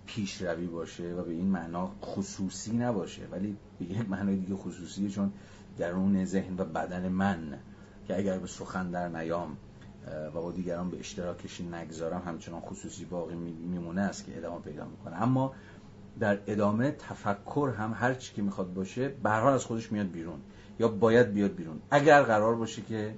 پیشروی 0.07 0.67
باشه 0.67 1.15
و 1.15 1.23
به 1.23 1.31
این 1.31 1.47
معنا 1.47 1.91
خصوصی 2.03 2.77
نباشه. 2.77 3.23
ولی 3.33 3.57
به 3.79 3.85
یک 3.85 4.11
معنای 4.11 4.37
دیگه 4.37 4.55
خصوصیه 4.55 5.11
چون 5.11 5.33
درون 5.79 6.25
ذهن 6.25 6.55
و 6.59 6.65
بدن 6.65 7.09
من 7.09 7.59
که 8.09 8.19
اگر 8.19 8.39
به 8.39 8.47
سخن 8.47 8.91
در 8.91 9.09
نیام 9.09 9.57
و 10.07 10.31
با 10.31 10.53
دیگران 10.53 10.91
به 10.91 10.99
اشتراکش 10.99 11.61
نگذارم 11.61 12.23
همچنان 12.27 12.61
خصوصی 12.61 13.05
باقی 13.05 13.35
میمونه 13.35 14.01
است 14.01 14.27
که 14.27 14.39
ادامه 14.39 14.61
پیدا 14.61 14.85
می‌کنه. 14.85 15.23
اما 15.23 15.53
در 16.21 16.39
ادامه 16.47 16.91
تفکر 16.91 17.73
هم 17.79 17.95
هر 17.95 18.15
چی 18.15 18.35
که 18.35 18.43
می‌خواد 18.43 18.75
باشه 18.75 19.09
به 19.09 19.31
از 19.31 19.65
خودش 19.65 19.93
میاد 19.93 20.11
بیرون 20.11 20.41
یا 20.79 20.89
باید 20.89 21.33
بیاد 21.33 21.55
بیرون. 21.55 21.81
اگر 21.91 22.23
قرار 22.23 22.57
باشه 22.57 22.83
که 22.83 23.15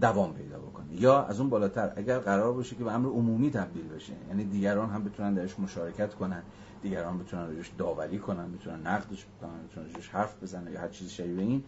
دوام 0.00 0.34
پیدا 0.34 0.58
بکنه 0.58 0.86
یا 1.02 1.22
از 1.22 1.40
اون 1.40 1.50
بالاتر 1.50 1.92
اگر 1.96 2.18
قرار 2.18 2.52
باشه 2.52 2.76
که 2.76 2.84
به 2.84 2.92
امر 2.92 3.08
عمومی 3.08 3.50
تبدیل 3.50 3.88
بشه 3.88 4.12
یعنی 4.28 4.44
دیگران 4.44 4.90
هم 4.90 5.04
بتونن 5.04 5.34
درش 5.34 5.58
مشارکت 5.58 6.14
کنن 6.14 6.42
دیگران 6.82 7.18
بتونن 7.18 7.56
روش 7.56 7.70
داوری 7.78 8.18
کنن 8.18 8.52
بتونن 8.52 8.86
نقدش 8.86 9.26
بکنن 9.26 9.66
بتونن 9.70 9.86
روش 9.94 10.08
حرف 10.08 10.42
بزنن 10.42 10.72
یا 10.72 10.80
هر 10.80 10.88
چیز 10.88 11.10
شبیه 11.10 11.40
این 11.40 11.64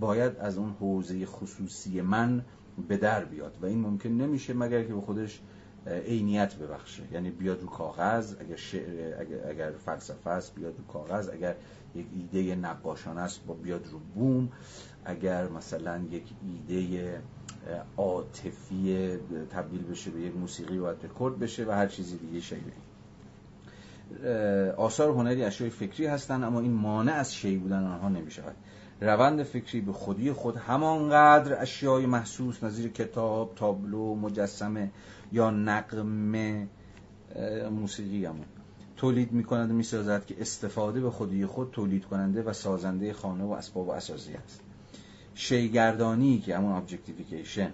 باید 0.00 0.36
از 0.36 0.58
اون 0.58 0.76
حوزه 0.80 1.26
خصوصی 1.26 2.00
من 2.00 2.44
به 2.82 2.96
در 2.96 3.24
بیاد 3.24 3.58
و 3.62 3.66
این 3.66 3.80
ممکن 3.80 4.08
نمیشه 4.08 4.54
مگر 4.54 4.82
که 4.84 4.94
به 4.94 5.00
خودش 5.00 5.40
عینیت 5.86 6.54
ببخشه. 6.54 7.02
یعنی 7.12 7.30
بیاد 7.30 7.60
رو 7.60 7.66
کاغذ 7.66 8.34
اگر 8.40 8.56
شعر 8.56 9.20
اگر, 9.20 9.48
اگر 9.48 9.70
فلسفه 9.70 10.30
است 10.30 10.54
بیاد 10.54 10.74
رو 10.78 10.84
کاغذ. 10.84 11.28
اگر 11.28 11.54
یک 11.94 12.06
ایده 12.12 12.54
نقاشانه 12.54 13.20
است 13.20 13.46
با 13.46 13.54
بیاد 13.54 13.86
رو 13.86 13.98
بوم. 14.14 14.48
اگر 15.04 15.48
مثلا 15.48 16.00
یک 16.10 16.24
ایده 16.42 17.20
عاطفی 17.96 19.16
تبدیل 19.50 19.82
بشه 19.82 20.10
به 20.10 20.20
یک 20.20 20.36
موسیقی 20.36 20.78
باید 20.78 21.04
رکورد 21.04 21.38
بشه 21.38 21.64
و 21.64 21.70
هر 21.70 21.86
چیزی 21.86 22.16
دیگه 22.16 22.40
شیبه 22.40 22.72
آثار 24.76 25.10
هنری 25.10 25.44
اشیای 25.44 25.70
فکری 25.70 26.06
هستند 26.06 26.44
اما 26.44 26.60
این 26.60 26.72
مانع 26.72 27.12
از 27.12 27.34
شی 27.34 27.56
بودن 27.56 27.86
آنها 27.86 28.08
نمی 28.08 28.30
شود 28.30 28.56
روند 29.00 29.42
فکری 29.42 29.80
به 29.80 29.92
خودی 29.92 30.32
خود 30.32 30.56
همانقدر 30.56 31.62
اشیای 31.62 32.06
محسوس 32.06 32.64
نظیر 32.64 32.88
کتاب، 32.88 33.52
تابلو، 33.56 34.14
مجسمه 34.14 34.90
یا 35.32 35.50
نغمه 35.50 36.66
موسیقی 37.70 38.24
همون. 38.24 38.44
تولید 38.96 39.32
می 39.32 39.44
کند 39.44 39.70
و 39.70 39.74
می 39.74 39.82
سازد 39.82 40.26
که 40.26 40.40
استفاده 40.40 41.00
به 41.00 41.10
خودی 41.10 41.46
خود 41.46 41.70
تولید 41.70 42.04
کننده 42.04 42.42
و 42.42 42.52
سازنده 42.52 43.12
خانه 43.12 43.44
و 43.44 43.50
اسباب 43.50 43.88
و 43.88 43.90
اثاثیه 43.90 44.34
است. 44.34 44.60
شیءگردانی 45.34 46.38
که 46.38 46.56
همون 46.56 46.72
objectification 46.72 47.70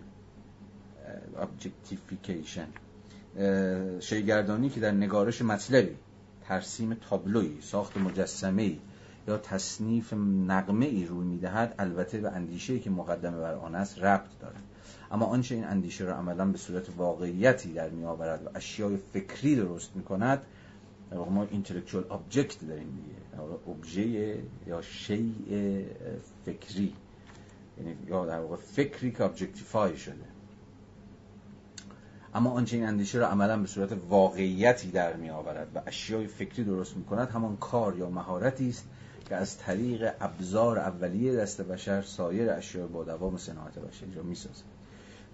objectification 1.37 2.67
شیءگردانی 4.01 4.69
که 4.69 4.81
در 4.81 4.91
نگارش 4.91 5.43
مطلبی 5.43 5.97
ترسیم 6.49 6.95
تابلوی 6.95 7.61
ساخت 7.61 7.97
مجسمه 7.97 8.77
یا 9.29 9.39
تصنیف 9.39 10.13
نغمه 10.47 10.87
ای 10.87 11.05
روی 11.05 11.27
می‌دهد 11.27 11.75
البته 11.79 12.19
به 12.19 12.31
اندیشه 12.31 12.79
که 12.79 12.91
مقدمه 12.91 13.39
بر 13.41 13.55
آن 13.55 13.75
است 13.75 13.99
ربط 13.99 14.39
دارد. 14.41 14.63
اما 15.11 15.27
آنچه 15.27 15.55
این 15.55 15.65
اندیشه 15.65 16.05
را 16.05 16.17
عملا 16.17 16.45
به 16.45 16.59
صورت 16.59 16.87
واقعیتی 16.97 17.73
در 17.73 17.89
می 17.89 18.05
آورد 18.05 18.47
و 18.47 18.49
اشیای 18.55 18.97
فکری 18.97 19.57
درست 19.57 19.97
می 19.97 20.03
کند 20.03 20.43
ما 21.13 21.47
intellectual 21.51 22.05
object 22.09 22.67
داریم 22.67 22.91
دیگه. 22.91 23.37
ابژه 23.69 24.39
یا 24.67 24.83
شیء 24.83 25.83
فکری. 26.45 26.93
یعنی 27.79 27.97
یا 28.07 28.27
در 28.27 28.41
واقع 28.41 28.57
فکری 28.57 29.11
که 29.11 29.25
objectify 29.25 29.97
شده. 29.97 30.25
اما 32.35 32.51
آنچه 32.51 32.77
این 32.77 32.87
اندیشه 32.87 33.19
را 33.19 33.29
عملا 33.29 33.57
به 33.57 33.67
صورت 33.67 33.93
واقعیتی 34.09 34.91
در 34.91 35.17
می 35.17 35.31
آورد 35.31 35.69
و 35.75 35.81
اشیای 35.87 36.27
فکری 36.27 36.65
درست 36.65 36.97
می 36.97 37.05
کند 37.05 37.29
همان 37.29 37.57
کار 37.57 37.97
یا 37.97 38.11
مهارتی 38.11 38.69
است 38.69 38.89
که 39.29 39.37
از 39.37 39.59
طریق 39.59 40.13
ابزار 40.21 40.79
اولیه 40.79 41.37
دست 41.37 41.61
بشر 41.61 42.03
سایر 42.03 42.51
اشیاء 42.51 42.87
با 42.87 43.05
دوام 43.05 43.37
صناعت 43.37 43.79
بشری 43.79 44.15
را 44.15 44.23
می 44.23 44.35
سازد 44.35 44.65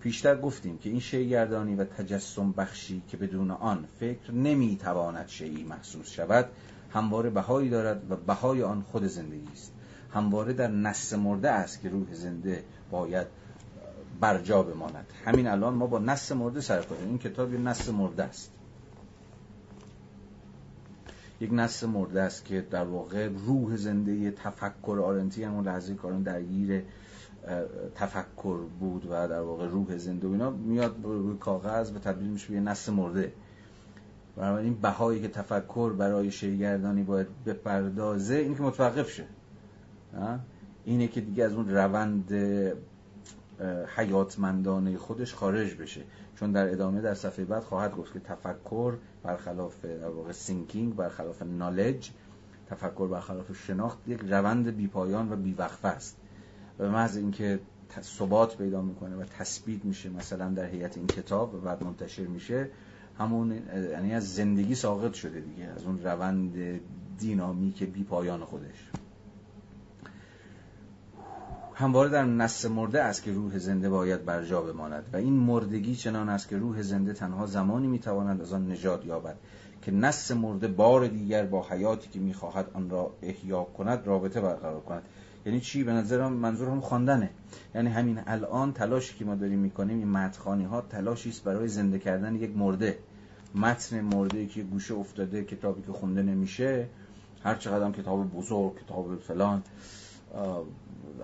پیشتر 0.01 0.41
گفتیم 0.41 0.79
که 0.79 0.91
این 0.91 1.01
شیگردانی 1.01 1.75
و 1.75 1.85
تجسم 1.85 2.53
بخشی 2.53 3.03
که 3.09 3.17
بدون 3.17 3.51
آن 3.51 3.85
فکر 4.01 4.33
نمی 4.33 4.77
تواند 4.77 5.29
شیعی 5.29 5.65
محسوس 5.65 6.11
شود 6.11 6.49
همواره 6.93 7.31
بهایی 7.31 7.71
دارد 7.71 8.11
و 8.11 8.17
بهای 8.17 8.63
آن 8.63 8.83
خود 8.83 9.05
زندگی 9.05 9.49
است. 9.53 9.73
همواره 10.15 10.53
در 10.53 10.69
نس 10.69 11.13
مرده 11.13 11.51
است 11.51 11.81
که 11.81 11.89
روح 11.89 12.15
زنده 12.15 12.65
باید 12.91 13.27
برجا 14.21 14.63
بماند. 14.63 15.07
همین 15.25 15.47
الان 15.47 15.75
ما 15.75 15.87
با 15.87 15.99
نس 15.99 16.33
مرده 16.33 16.61
سر 16.61 16.85
این 17.05 17.19
کتاب 17.19 17.53
یه 17.53 17.61
نس 17.61 17.89
مرده 17.89 18.25
است. 18.25 18.51
یک 21.43 21.51
نس 21.53 21.85
مرده 21.85 22.23
است 22.23 22.45
که 22.45 22.61
در 22.71 22.85
واقع 22.85 23.29
روح 23.47 23.77
زنده 23.77 24.31
تفکر 24.31 25.01
آرنتی 25.05 25.45
همون 25.45 25.65
لحظه 25.69 25.95
کارون 25.95 26.23
درگیر 26.23 26.83
تفکر 27.95 28.59
بود 28.81 29.07
و 29.11 29.29
در 29.29 29.41
واقع 29.41 29.67
روح 29.67 29.97
زنده 29.97 30.29
و 30.29 30.31
اینا 30.31 30.51
میاد 30.51 30.97
روی 31.03 31.37
کاغذ 31.37 31.91
و 31.97 31.99
تبدیل 31.99 32.29
میشه 32.29 32.53
به 32.53 32.61
نس 32.61 32.89
مرده. 32.89 33.33
این 34.39 34.75
بهایی 34.75 35.21
که 35.21 35.29
تفکر 35.29 35.93
برای 35.93 36.31
شیگردانی 36.31 37.03
باید 37.03 37.27
بپردازه 37.47 38.35
این 38.35 38.55
که 38.55 38.63
متوقف 38.63 39.11
شه. 39.11 39.25
اینه 40.85 41.09
که 41.09 41.21
دیگه 41.21 41.45
از 41.45 41.53
اون 41.53 41.69
روند 41.69 42.33
حیاتمندانه 43.97 44.97
خودش 44.97 45.35
خارج 45.35 45.75
بشه. 45.75 46.03
چون 46.37 46.53
در 46.53 46.73
ادامه 46.73 47.01
در 47.01 47.15
صفحه 47.15 47.45
بعد 47.45 47.63
خواهد 47.63 47.97
گفت 47.97 48.13
که 48.13 48.21
تفکر 48.21 48.95
برخلاف 49.23 49.85
در 49.85 50.09
واقع 50.09 50.33
سینکینگ 50.33 50.97
برخلاف 50.97 51.43
نالج 51.43 52.11
تفکر 52.71 53.09
برخلاف 53.09 53.65
شناخت 53.67 53.99
یک 54.07 54.21
روند 54.29 54.77
بیپایان 54.77 55.33
و 55.33 55.37
بیوقفه 55.37 55.89
است. 55.89 56.17
و 56.79 56.83
به 56.83 56.91
محض 56.91 57.17
اینکه 57.17 57.61
ثبات 58.01 58.59
پیدا 58.59 58.83
می‌کنه 58.83 59.17
و 59.17 59.25
تثبیت 59.25 59.85
میشه 59.85 60.09
مثلا 60.09 60.49
در 60.49 60.67
هیئت 60.67 60.97
این 60.97 61.07
کتاب 61.07 61.55
و 61.55 61.59
بعد 61.59 61.85
منتشر 61.85 62.27
میشه 62.27 62.71
همون 63.19 63.63
یعنی 63.91 64.15
از 64.15 64.35
زندگی 64.35 64.75
ساقط 64.75 65.15
شده 65.15 65.41
دیگه 65.41 65.65
از 65.65 65.85
اون 65.85 66.03
روند 66.03 66.81
دینامیک 67.19 67.85
بی 67.85 68.05
پایان 68.05 68.45
خودش. 68.45 68.91
همواره 71.83 72.09
در 72.09 72.25
نس 72.25 72.67
مرده 72.67 73.03
است 73.03 73.23
که 73.23 73.33
روح 73.33 73.59
زنده 73.59 73.89
باید 73.89 74.25
بر 74.25 74.45
جا 74.45 74.63
بماند 74.63 75.05
و 75.13 75.17
این 75.17 75.33
مردگی 75.33 75.95
چنان 75.95 76.29
است 76.29 76.49
که 76.49 76.59
روح 76.59 76.83
زنده 76.83 77.13
تنها 77.13 77.47
زمانی 77.47 77.87
می‌تواند 77.87 78.41
از 78.41 78.53
آن 78.53 78.73
نجات 78.73 79.07
یابد 79.07 79.37
که 79.83 79.93
نس 79.93 80.31
مرده 80.31 80.69
بار 80.69 81.07
دیگر 81.07 81.47
با 81.47 81.67
حیاتی 81.71 82.09
که 82.09 82.21
می‌خواهد 82.21 82.67
آن 82.75 82.91
را 82.91 83.11
احیا 83.23 83.65
کند 83.65 84.07
رابطه 84.07 84.41
برقرار 84.41 84.81
کند. 84.81 85.03
یعنی 85.47 85.61
چی؟ 85.61 85.85
به 85.85 85.93
نظرم 85.93 86.33
منظور 86.33 86.69
هم 86.69 86.81
خواندنه. 86.81 87.31
یعنی 87.75 87.91
همین 87.91 88.21
الان 88.27 88.73
تلاشی 88.73 89.15
که 89.19 89.25
ما 89.25 89.35
داریم 89.35 89.59
می‌کنیم 89.59 89.99
این 89.99 90.09
متخانی 90.09 90.65
ها 90.65 90.81
تلاشی 90.81 91.29
است 91.29 91.45
برای 91.45 91.69
زنده 91.69 91.99
کردن 91.99 92.35
یک 92.35 92.57
مرده. 92.57 92.99
متن 93.55 94.01
مرده 94.01 94.47
که 94.47 94.63
گوشه 94.63 94.95
افتاده 94.95 95.45
کتابی 95.45 95.83
که 95.83 95.93
خونده 95.93 96.23
نمیشه 96.23 96.87
هر 97.45 97.55
چقدر 97.55 97.85
هم 97.85 97.93
کتاب 97.93 98.31
بزرگ 98.31 98.73
کتاب 98.85 99.19
فلان 99.19 99.63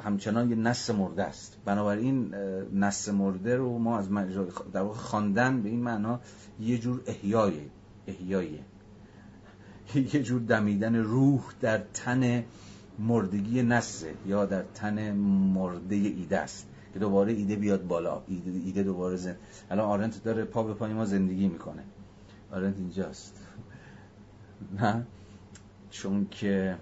همچنان 0.04 0.50
یه 0.50 0.56
نس 0.56 0.90
مرده 0.90 1.24
است. 1.24 1.56
بنابراین 1.64 2.34
نس 2.74 3.08
مرده 3.08 3.56
رو 3.56 3.78
ما 3.78 3.98
از 3.98 4.08
در 4.72 4.82
واقع 4.82 4.98
خواندن 4.98 5.62
به 5.62 5.68
این 5.68 5.80
معنا 5.80 6.20
یه 6.60 6.78
جور 6.78 7.00
احیای 7.06 7.60
احیایه. 8.06 8.60
یه 10.14 10.22
جور 10.22 10.40
دمیدن 10.40 10.96
روح 10.96 11.40
در 11.60 11.78
تن 11.94 12.44
مردگی 12.98 13.62
نسه 13.62 14.14
یا 14.26 14.46
در 14.46 14.62
تن 14.74 15.12
مرده 15.12 15.94
ایده 15.94 16.38
است 16.38 16.66
که 16.92 16.98
دوباره 16.98 17.32
ایده 17.32 17.56
بیاد 17.56 17.86
بالا. 17.86 18.22
ایده, 18.28 18.50
ایده 18.50 18.82
دوباره 18.82 19.16
زن 19.16 19.36
الان 19.70 19.86
آرنت 19.86 20.24
داره 20.24 20.44
پا 20.44 20.62
به 20.62 20.74
پای 20.74 20.92
ما 20.92 21.04
زندگی 21.04 21.48
می‌کنه. 21.48 21.82
آرنت 22.52 22.76
اینجاست. 22.78 23.34
نه؟ 24.80 25.06
چون 25.90 26.26
که 26.30 26.76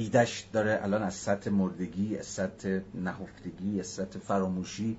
ایدش 0.00 0.46
داره 0.52 0.80
الان 0.82 1.02
از 1.02 1.14
سطح 1.14 1.50
مردگی 1.50 2.16
از 2.18 2.26
سطح 2.26 2.78
نهفتگی 2.94 3.80
از 3.80 3.86
سطح 3.86 4.18
فراموشی 4.18 4.96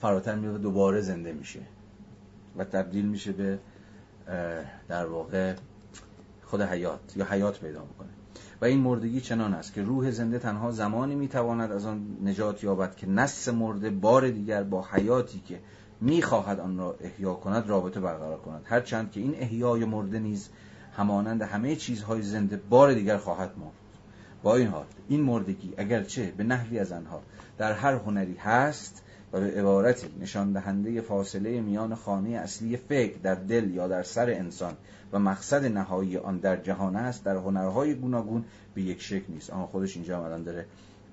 فراتر 0.00 0.34
میاد 0.34 0.60
دوباره 0.60 1.00
زنده 1.00 1.32
میشه 1.32 1.60
و 2.56 2.64
تبدیل 2.64 3.06
میشه 3.06 3.32
به 3.32 3.58
در 4.88 5.06
واقع 5.06 5.54
خود 6.44 6.62
حیات 6.62 7.16
یا 7.16 7.24
حیات 7.24 7.60
پیدا 7.60 7.84
می‌کنه. 7.84 8.08
و 8.60 8.64
این 8.64 8.80
مردگی 8.80 9.20
چنان 9.20 9.54
است 9.54 9.74
که 9.74 9.82
روح 9.82 10.10
زنده 10.10 10.38
تنها 10.38 10.70
زمانی 10.70 11.14
می‌تواند 11.14 11.72
از 11.72 11.86
آن 11.86 12.16
نجات 12.24 12.64
یابد 12.64 12.96
که 12.96 13.08
نس 13.08 13.48
مرده 13.48 13.90
بار 13.90 14.28
دیگر 14.28 14.62
با 14.62 14.84
حیاتی 14.92 15.40
که 15.40 15.60
می‌خواهد 16.00 16.60
آن 16.60 16.78
را 16.78 16.96
احیا 17.00 17.34
کند 17.34 17.68
رابطه 17.68 18.00
برقرار 18.00 18.38
کند. 18.38 18.62
هرچند 18.64 19.10
که 19.10 19.20
این 19.20 19.34
احیای 19.34 19.84
مرده 19.84 20.18
نیز 20.18 20.48
همانند 20.96 21.42
همه 21.42 21.76
چیزهای 21.76 22.22
زنده 22.22 22.56
بار 22.56 22.94
دیگر 22.94 23.16
خواهد 23.16 23.50
مرد. 23.58 23.85
با 24.42 24.56
این 24.56 24.66
حال 24.66 24.86
این 25.08 25.20
مردگی 25.20 25.74
اگرچه 25.76 26.32
به 26.36 26.44
نحوی 26.44 26.78
از 26.78 26.92
آنها 26.92 27.22
در 27.58 27.72
هر 27.72 27.94
هنری 27.94 28.34
هست 28.34 29.02
و 29.32 29.40
به 29.40 29.46
عبارتی 29.46 30.06
نشان 30.20 30.52
دهنده 30.52 31.00
فاصله 31.00 31.60
میان 31.60 31.94
خانه 31.94 32.30
اصلی 32.30 32.76
فکر 32.76 33.18
در 33.18 33.34
دل 33.34 33.70
یا 33.70 33.88
در 33.88 34.02
سر 34.02 34.30
انسان 34.30 34.76
و 35.12 35.18
مقصد 35.18 35.64
نهایی 35.64 36.16
آن 36.16 36.38
در 36.38 36.56
جهان 36.56 36.96
است 36.96 37.24
در 37.24 37.36
هنرهای 37.36 37.94
گوناگون 37.94 38.44
به 38.74 38.82
یک 38.82 39.02
شکل 39.02 39.32
نیست. 39.32 39.50
آن 39.50 39.66
خودش 39.66 39.96
اینجا 39.96 40.24
الان 40.24 40.42
داره 40.42 40.66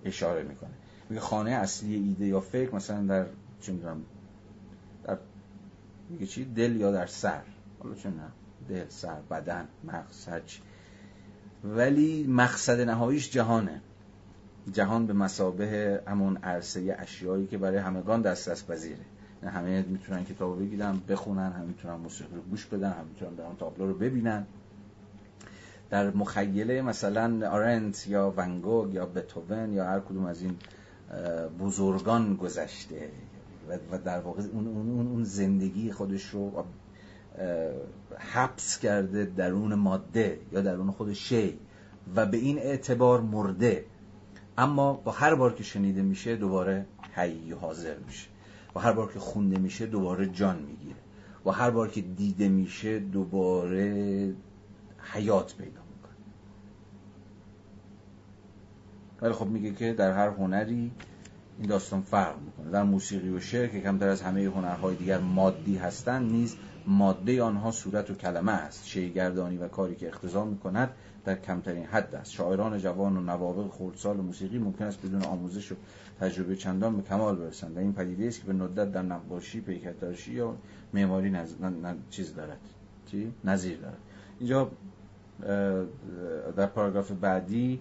اشاره 0.05 0.43
می‌کنه. 0.43 0.69
میگه 1.09 1.21
خانه 1.21 1.51
اصلی 1.51 1.95
ایده 1.95 2.25
یا 2.25 2.39
فکر 2.39 2.75
مثلا 2.75 3.01
در 3.01 3.25
چه 3.61 3.71
می‌دونم 3.71 4.01
در 5.03 5.17
میگه 6.09 6.25
چی؟ 6.25 6.45
دل 6.45 6.75
یا 6.75 6.91
در 6.91 7.05
سر. 7.05 7.41
حالا 7.79 7.95
چه 7.95 8.09
نه 8.09 8.27
دل 8.69 8.85
سر 8.89 9.19
بدن 9.31 9.67
مغز 9.83 10.15
ولی 11.63 12.27
مقصد 12.27 12.81
نهاییش 12.81 13.31
جهانه. 13.31 13.81
جهان 14.73 15.07
به 15.07 15.13
مسابه 15.13 16.01
همون 16.07 16.37
عرصه 16.37 16.95
اشیایی 16.99 17.47
که 17.47 17.57
برای 17.57 17.77
همگان 17.77 18.21
دسترس 18.21 18.65
پذیره. 18.65 19.05
نه 19.43 19.49
همه 19.49 19.81
می‌تونن 19.81 20.23
کتاب 20.23 20.59
بگیرن 20.59 21.01
بخونن 21.09 21.51
هم 21.51 21.65
می‌تونن 21.65 21.95
موسیقی 21.95 22.35
رو 22.35 22.41
گوش 22.41 22.65
بدن 22.65 22.91
هم 22.91 23.05
می‌تونن 23.05 23.35
برن 23.35 23.55
تابلو 23.59 23.87
رو 23.87 23.93
ببینن. 23.93 24.45
در 25.89 26.11
مخیله 26.11 26.81
مثلا 26.81 27.51
آرنت 27.51 28.07
یا 28.07 28.33
ونگوگ 28.37 28.93
یا 28.93 29.05
بتوون 29.05 29.73
یا 29.73 29.85
هر 29.85 29.99
کدوم 29.99 30.25
از 30.25 30.41
این 30.41 30.55
بزرگان 31.59 32.35
گذشته. 32.35 33.09
و 33.91 33.97
در 33.97 34.19
واقع 34.19 34.41
اون 34.53 35.23
زندگی 35.23 35.91
خودش 35.91 36.25
رو 36.25 36.65
حبس 38.17 38.79
کرده 38.79 39.25
درون 39.25 39.75
ماده 39.75 40.39
یا 40.51 40.61
درون 40.61 40.91
خود 40.91 41.13
شی 41.13 41.59
و 42.15 42.25
به 42.25 42.37
این 42.37 42.57
اعتبار 42.57 43.21
مرده. 43.21 43.85
اما 44.57 44.93
با 44.93 45.11
هر 45.11 45.35
بار 45.35 45.53
که 45.53 45.63
شنیده 45.63 46.01
میشه 46.01 46.35
دوباره 46.35 46.85
حی 47.13 47.51
حاضر 47.51 47.95
میشه. 48.05 48.27
و 48.75 48.79
هر 48.79 48.91
بار 48.91 49.13
که 49.13 49.19
خونده 49.19 49.59
میشه 49.59 49.85
دوباره 49.85 50.29
جان 50.29 50.59
می‌گیره. 50.59 50.95
و 51.45 51.51
هر 51.51 51.69
بار 51.69 51.87
که 51.89 52.01
دیده 52.01 52.47
میشه 52.47 52.99
دوباره 52.99 54.33
حیات 55.13 55.55
پیدا 55.55 55.81
می‌کنه. 55.95 56.15
ولی 59.21 59.33
خب 59.33 59.47
میگه 59.47 59.73
که 59.73 59.93
در 59.93 60.11
هر 60.11 60.29
هنری 60.29 60.91
این 61.59 61.67
داستان 61.67 62.01
فرق 62.01 62.35
می‌کنه. 62.45 62.71
در 62.71 62.83
موسیقی 62.83 63.29
و 63.29 63.39
شعر 63.39 63.67
که 63.67 63.81
کمتر 63.81 64.09
از 64.09 64.21
همه 64.21 64.45
هنرهای 64.45 64.95
دیگر 64.95 65.19
مادی 65.19 65.77
هستند 65.77 66.31
نیز 66.31 66.55
ماده 66.87 67.43
آنها 67.43 67.71
صورت 67.71 68.09
و 68.09 68.13
کلمه 68.13 68.51
است. 68.51 68.87
شیگردانی 68.87 69.57
و 69.57 69.67
کاری 69.67 69.95
که 69.95 70.07
اختزام 70.07 70.47
می‌کند 70.47 70.89
در 71.25 71.35
کمترین 71.35 71.85
حد 71.85 72.15
است. 72.15 72.31
شاعران 72.31 72.79
جوان 72.79 73.17
و 73.17 73.21
نوابق 73.21 73.71
خردسال 73.71 74.17
موسیقی 74.17 74.57
ممکن 74.57 74.85
است 74.85 75.05
بدون 75.05 75.23
آموزش 75.23 75.71
و 75.71 75.75
تجربه 76.19 76.55
چندان 76.55 76.95
به 76.95 77.01
کمال 77.01 77.35
برسند. 77.35 77.77
و 77.77 77.79
این 77.79 77.93
پدیده 77.93 78.27
است 78.27 78.41
که 78.41 78.47
به 78.47 78.53
ندت 78.53 78.91
در 78.91 79.01
نقاشی 79.01 79.61
پیکرتاشی 79.61 80.33
یا 80.33 80.55
معماری 80.93 81.29
نز... 81.29 81.53
چیز 82.09 82.35
دارد. 82.35 82.59
چی؟ 83.05 83.33
نظیر 83.43 83.77
دارد. 83.77 83.97
اینجا 84.39 84.71
در 86.55 86.65
پاراگراف 86.65 87.11
بعدی 87.11 87.79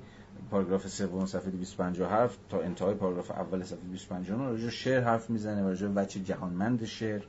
پاراگراف 0.50 0.88
سوم 0.88 1.26
صفحه 1.26 1.50
257 1.50 2.38
تا 2.48 2.60
انتهای 2.60 2.94
پاراگراف 2.94 3.30
اول 3.30 3.62
صفحه 3.62 3.80
259 3.80 4.44
راجع 4.44 4.68
شعر 4.68 5.02
حرف 5.04 5.30
می‌زنه 5.30 5.62
راجع 5.62 5.88
بچه 5.88 6.20
جهانمند 6.20 6.84
شعر. 6.84 7.22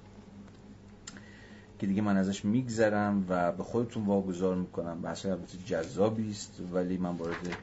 که 1.80 1.88
دیگه 1.88 2.02
من 2.02 2.18
ازش 2.18 2.46
میگذرم 2.46 3.26
و 3.30 3.52
به 3.52 3.64
خودتون 3.64 4.06
واگذار 4.06 4.56
می‌کنم. 4.56 5.02
بحث 5.02 5.26
البته 5.26 5.58
جذابی 5.66 6.30
است 6.30 6.62
ولی 6.74 6.98
من 6.98 7.16
وارد 7.16 7.58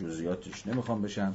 جزئیاتش 0.00 0.66
نمی‌خوام 0.66 1.02
بشم. 1.02 1.34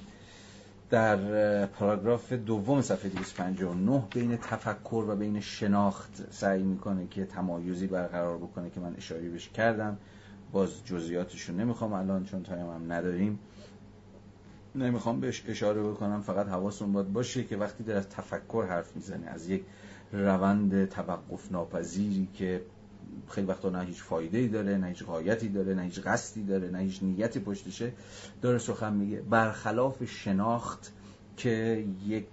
در 0.90 1.66
پاراگراف 1.66 2.34
دوم 2.34 2.82
صفحه 2.82 3.10
259 3.10 4.04
بین 4.14 4.38
تفکر 4.38 5.06
و 5.08 5.16
بین 5.16 5.40
شناخت 5.40 6.32
سعی 6.32 6.64
می‌کنه 6.64 7.08
که 7.08 7.26
تمایزی 7.26 7.88
برقرار 7.88 8.38
بکنه 8.38 8.70
که 8.70 8.80
من 8.80 8.96
اشاره 8.98 9.30
بهش 9.30 9.50
کردم. 9.50 9.98
باز 10.52 10.86
جزئیاتش 10.86 11.42
رو 11.42 11.56
نمی‌خوام 11.56 11.94
الان 11.94 12.24
چون 12.26 12.44
تایم 12.44 12.70
هم 12.70 12.92
نداریم. 12.92 13.40
نمی‌خوام 14.76 15.20
بهش 15.20 15.44
اشاره 15.48 15.84
بکنم. 15.84 16.22
فقط 16.22 16.48
حواستون 16.48 16.94
باید 16.94 17.14
باشه 17.14 17.44
که 17.44 17.58
وقتی 17.58 17.84
در 17.84 18.02
تفکر 18.02 18.66
حرف 18.70 18.96
می‌زنه 18.96 19.28
از 19.28 19.50
یک 19.50 19.64
روند 20.12 20.90
توقف 20.90 21.52
ناپذیری 21.52 22.28
که 22.34 22.62
خیلی 23.30 23.48
وقتا 23.48 23.70
نه 23.70 23.82
هیچ 23.82 24.04
فایده 24.04 24.38
ای 24.38 24.48
داره 24.48 24.78
نه 24.78 24.88
هیچ 24.88 25.04
غایتی 25.04 25.50
داره 25.50 25.74
نه 25.74 25.84
هیچ 25.84 26.00
قصدی 26.00 26.44
داره 26.44 26.70
نه 26.70 26.80
هیچ 26.80 27.04
نیتی 27.04 27.40
پشتشه. 27.40 27.92
داره 28.42 28.58
سخن 28.58 28.94
میگه. 28.94 29.22
برخلاف 29.22 30.04
شناخت 30.06 30.94
که 31.38 31.86
یک 32.08 32.26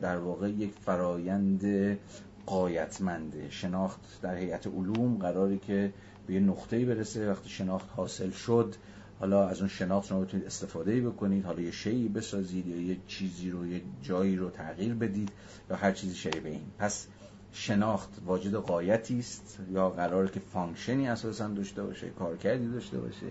در 0.00 0.16
واقع 0.16 0.50
یک 0.50 0.72
فرایند 0.84 1.98
قایتمنده 2.46 3.50
شناخت 3.50 4.00
در 4.22 4.36
هیئت 4.36 4.66
علوم 4.66 5.16
قراری 5.16 5.58
که 5.58 5.92
به 6.26 6.34
یه 6.34 6.40
نقطه‌ای 6.40 6.84
برسه. 6.84 7.30
وقتی 7.30 7.48
شناخت 7.48 7.88
حاصل 7.96 8.30
شد 8.30 8.74
حالا 9.20 9.48
از 9.48 9.58
اون 9.58 9.68
شناخت 9.68 10.08
شما 10.08 10.20
بتونید 10.20 10.46
استفاده 10.46 11.00
بکنید. 11.00 11.44
حالا 11.44 11.60
یه 11.60 11.70
شیئی 11.70 12.08
بسازید 12.08 12.66
یا 12.66 12.80
یه 12.80 12.96
چیزی 13.06 13.50
رو 13.50 13.66
یه 13.66 13.82
جایی 14.02 14.36
رو 14.36 14.50
تغییر 14.50 14.94
بدید 14.94 15.32
یا 15.70 15.76
هر 15.76 15.92
چیزی 15.92 16.30
به 16.30 16.48
این. 16.48 16.62
پس 16.78 17.06
شناخت 17.52 18.10
واجد 18.26 18.54
غایتی 18.54 19.18
است 19.18 19.58
یا 19.72 19.90
قراره 19.90 20.28
که 20.28 20.40
function 20.40 21.00
ی 21.00 21.08
اساسا 21.08 21.48
داشته 21.48 21.82
باشه 21.82 22.10
کارکردی 22.10 22.68
داشته 22.68 22.98
باشه. 22.98 23.26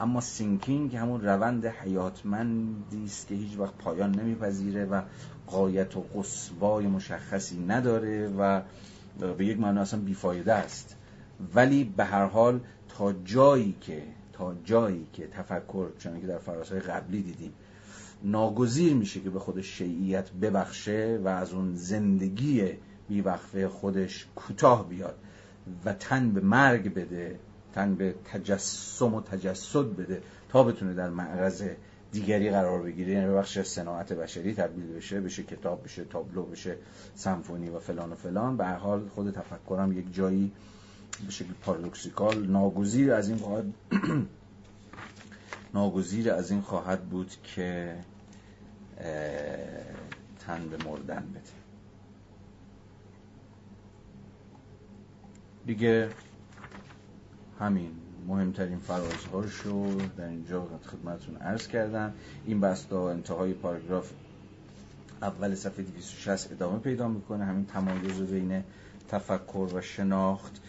اما 0.00 0.20
thinking 0.20 0.96
همون 0.96 1.20
روند 1.20 1.66
حیاتمندی 1.66 3.04
است 3.04 3.28
که 3.28 3.34
هیچ 3.34 3.58
وقت 3.58 3.74
پایان 3.74 4.10
نمیپذیره 4.20 4.84
و 4.84 5.02
غایت 5.46 6.00
قصوای 6.00 6.86
مشخصی 6.86 7.58
نداره 7.58 8.28
و 8.28 8.60
به 9.38 9.46
یک 9.46 9.60
معنی 9.60 9.78
اصلا 9.78 10.00
بیفایده 10.00 10.52
است. 10.52 10.96
ولی 11.54 11.84
به 11.84 12.04
هر 12.04 12.26
حال 12.26 12.60
تا 12.88 13.12
جایی 13.12 13.76
که 13.80 14.02
تا 14.32 14.54
جایی 14.64 15.06
که 15.12 15.26
تفکر 15.26 15.88
چون 15.98 16.20
که 16.20 16.26
در 16.26 16.38
فراسای 16.38 16.80
قبلی 16.80 17.22
دیدیم 17.22 17.52
ناگزیر 18.22 18.94
میشه 18.94 19.20
که 19.20 19.30
به 19.30 19.38
خودش 19.38 19.78
شیعیت 19.78 20.30
ببخشه 20.30 21.20
و 21.24 21.28
از 21.28 21.52
اون 21.52 21.74
زندگی 21.74 22.70
بیوقفه 23.08 23.68
خودش 23.68 24.26
کوتاه 24.34 24.88
بیاد 24.88 25.14
و 25.84 25.92
تن 25.92 26.30
به 26.30 26.40
مرگ 26.40 26.94
بده 26.94 27.38
تن 27.74 27.94
به 27.94 28.14
تجسم 28.24 29.14
و 29.14 29.20
تجسد 29.20 29.96
بده 29.96 30.22
تا 30.48 30.62
بتونه 30.62 30.94
در 30.94 31.10
معرض 31.10 31.62
دیگری 32.12 32.50
قرار 32.50 32.82
بگیره. 32.82 33.12
یعنی 33.12 33.34
بخش 33.34 33.58
صناعت 33.58 34.12
بشری 34.12 34.54
تبدیل 34.54 34.86
بشه 34.86 35.20
بشه 35.20 35.42
کتاب 35.42 35.84
بشه 35.84 36.04
تابلو 36.04 36.42
بشه 36.42 36.76
سمفونی 37.14 37.68
و 37.68 37.78
فلان 37.78 38.12
و 38.12 38.14
فلان. 38.14 38.56
به 38.56 38.64
هر 38.64 38.76
حال 38.76 39.08
خود 39.08 39.30
تفکرم 39.30 39.98
یک 39.98 40.14
جایی 40.14 40.52
به 41.26 41.30
شکل 41.30 41.52
پارادوکسیکال 41.62 42.46
ناگزیر 42.46 43.12
از 43.12 43.28
این 43.28 43.38
خواهد 43.38 43.64
ناگزیر 45.74 46.32
از 46.32 46.50
این 46.50 46.60
خواهد 46.60 47.04
بود 47.04 47.32
که 47.42 47.96
تن 50.46 50.68
به 50.68 50.84
مردن 50.84 51.26
بده. 51.30 51.63
دیگه 55.66 56.08
همین 57.60 57.90
مهمترین 58.28 58.78
فرازهاشو 58.78 59.96
در 60.16 60.28
اینجا 60.28 60.66
خدمتتون 60.86 61.36
عرض 61.36 61.66
کردم. 61.68 62.12
این 62.46 62.60
بحث 62.60 63.00
تا 63.00 63.10
انتهای 63.10 63.52
پاراگراف 63.52 64.10
اول 65.22 65.54
صفحه 65.54 65.82
260 65.82 66.52
ادامه 66.52 66.78
پیدا 66.78 67.08
می‌کنه. 67.08 67.44
همین 67.44 67.66
تمایز 67.66 68.20
بین 68.20 68.64
تفکر 69.08 69.68
و 69.74 69.80
شناخت. 69.80 70.60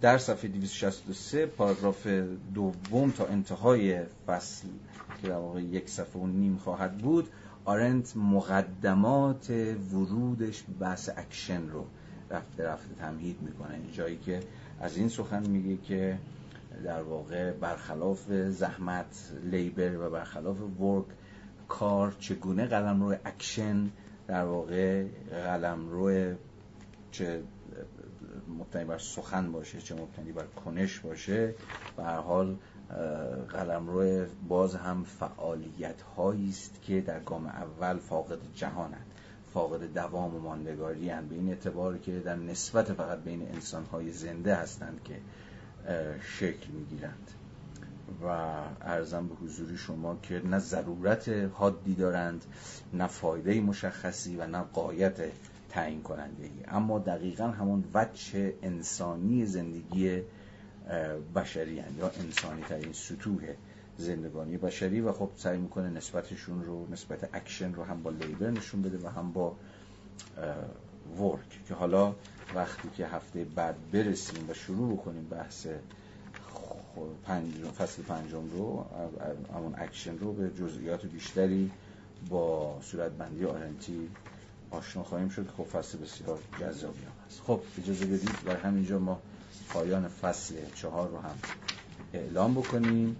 در 0.00 0.18
صفحه 0.18 0.48
263 0.48 1.46
پاراگراف 1.46 2.06
دوم 2.54 3.10
تا 3.10 3.26
انتهای 3.26 4.00
فصل 4.26 4.68
که 5.22 5.28
در 5.28 5.34
واقع 5.34 5.62
یک 5.62 5.88
صفحه 5.88 6.22
و 6.22 6.26
نیم 6.26 6.56
خواهد 6.56 6.98
بود 6.98 7.28
آرنت 7.64 8.16
مقدمات 8.16 9.50
ورودش 9.92 10.64
بحث 10.80 11.10
اکشن 11.16 11.68
رو 11.68 11.86
رفته 12.32 12.64
رفته 12.64 12.94
تمهید 12.94 13.42
می‌کنه. 13.42 13.78
جایی 13.92 14.16
که 14.16 14.40
از 14.80 14.96
این 14.96 15.08
سخن 15.08 15.46
میگه 15.46 15.76
که 15.76 16.18
در 16.84 17.02
واقع 17.02 17.52
برخلاف 17.52 18.32
زحمت 18.32 19.32
labor 19.44 19.98
و 19.98 20.10
برخلاف 20.10 20.60
work 20.80 21.04
کار 21.68 22.16
چگونه 22.18 22.66
قلم 22.66 23.02
روی 23.02 23.16
اکشن 23.24 23.90
در 24.26 24.44
واقع 24.44 25.04
قلمروی 25.30 26.34
چه 27.10 27.42
مبتنی 28.58 28.84
بر 28.84 28.98
سخن 28.98 29.52
باشه 29.52 29.80
چه 29.80 29.94
مبتنی 29.94 30.32
بر 30.32 30.46
کنش 30.64 30.98
باشه 30.98 31.54
به 31.96 32.02
حال 32.04 32.56
قلمروی 33.48 34.26
باز 34.48 34.74
هم 34.74 35.04
فعالیت 35.04 36.02
هایی 36.02 36.48
است 36.48 36.82
که 36.82 37.00
در 37.00 37.20
گام 37.20 37.46
اول 37.46 37.98
فاقد 37.98 38.38
جهانند. 38.54 39.11
فاقد 39.54 39.94
دوام 39.94 40.34
و 40.36 40.40
ماندگاری 40.40 41.10
هستند 41.10 41.28
به 41.28 41.34
این 41.34 41.48
اعتبار 41.48 41.98
که 41.98 42.20
در 42.20 42.36
نسبت 42.36 42.92
فقط 42.92 43.18
بین 43.18 43.42
انسان 43.42 43.84
های 43.84 44.12
زنده 44.12 44.54
هستند 44.54 45.00
که 45.04 45.14
شکل 46.38 46.70
می‌گیرند 46.72 47.30
و 48.22 48.26
عرضم 48.80 49.28
به 49.28 49.34
حضور 49.34 49.76
شما 49.76 50.18
که 50.22 50.42
نه 50.44 50.58
ضرورت 50.58 51.28
حادی 51.28 51.94
دارند 51.94 52.44
نه 52.92 53.06
فایده 53.06 53.60
مشخصی 53.60 54.36
و 54.36 54.46
نه 54.46 54.58
غایت 54.58 55.20
تعیین 55.70 56.02
کننده 56.02 56.44
ای 56.44 56.50
اما 56.68 56.98
دقیقا 56.98 57.46
همون 57.46 57.84
وجه 57.94 58.54
انسانی 58.62 59.46
زندگی 59.46 60.22
بشری. 61.34 61.74
یا 61.98 62.10
انسانی 62.20 62.62
ترین 62.62 62.92
سطوح 62.92 63.42
زندگانی 63.98 64.56
بشری 64.56 65.00
و 65.00 65.12
خب 65.12 65.30
سعی 65.36 65.58
می‌کنه 65.58 65.90
نسبتشون 65.90 66.64
رو 66.64 66.86
نسبت 66.90 67.28
اکشن 67.34 67.74
رو 67.74 67.84
هم 67.84 68.02
با 68.02 68.10
labor 68.10 68.50
نشون 68.50 68.82
بده 68.82 68.98
و 69.06 69.08
هم 69.08 69.32
با 69.32 69.56
work 71.18 71.64
که 71.68 71.74
حالا 71.74 72.14
وقتی 72.54 72.88
که 72.96 73.06
هفته 73.06 73.44
بعد 73.44 73.90
برسیم 73.92 74.50
و 74.50 74.54
شروع 74.54 74.96
بکنیم 74.96 75.28
بحث 75.30 75.66
فصل 77.78 78.02
پنجم 78.02 78.50
رو 78.50 78.86
همون 79.54 79.74
اکشن 79.78 80.18
رو 80.18 80.32
به 80.32 80.50
جزئیات 80.50 81.06
بیشتری 81.06 81.70
با 82.28 82.78
صورتبندی 82.82 83.44
آرنتی 83.44 84.10
آشنا 84.70 85.02
خواهیم 85.02 85.28
شد. 85.28 85.48
خب 85.56 85.64
فصل 85.64 85.98
بسیار 85.98 86.38
جذابی 86.60 86.98
هم 86.98 87.12
هست. 87.26 87.40
خب 87.46 87.60
اجازه 87.78 88.06
بدید 88.06 88.30
در 88.46 88.56
همینجا 88.56 88.98
ما 88.98 89.20
پایان 89.68 90.08
فصل 90.08 90.54
چهار 90.74 91.08
رو 91.08 91.18
هم 91.18 91.38
اعلام 92.14 92.54
بکنیم. 92.54 93.16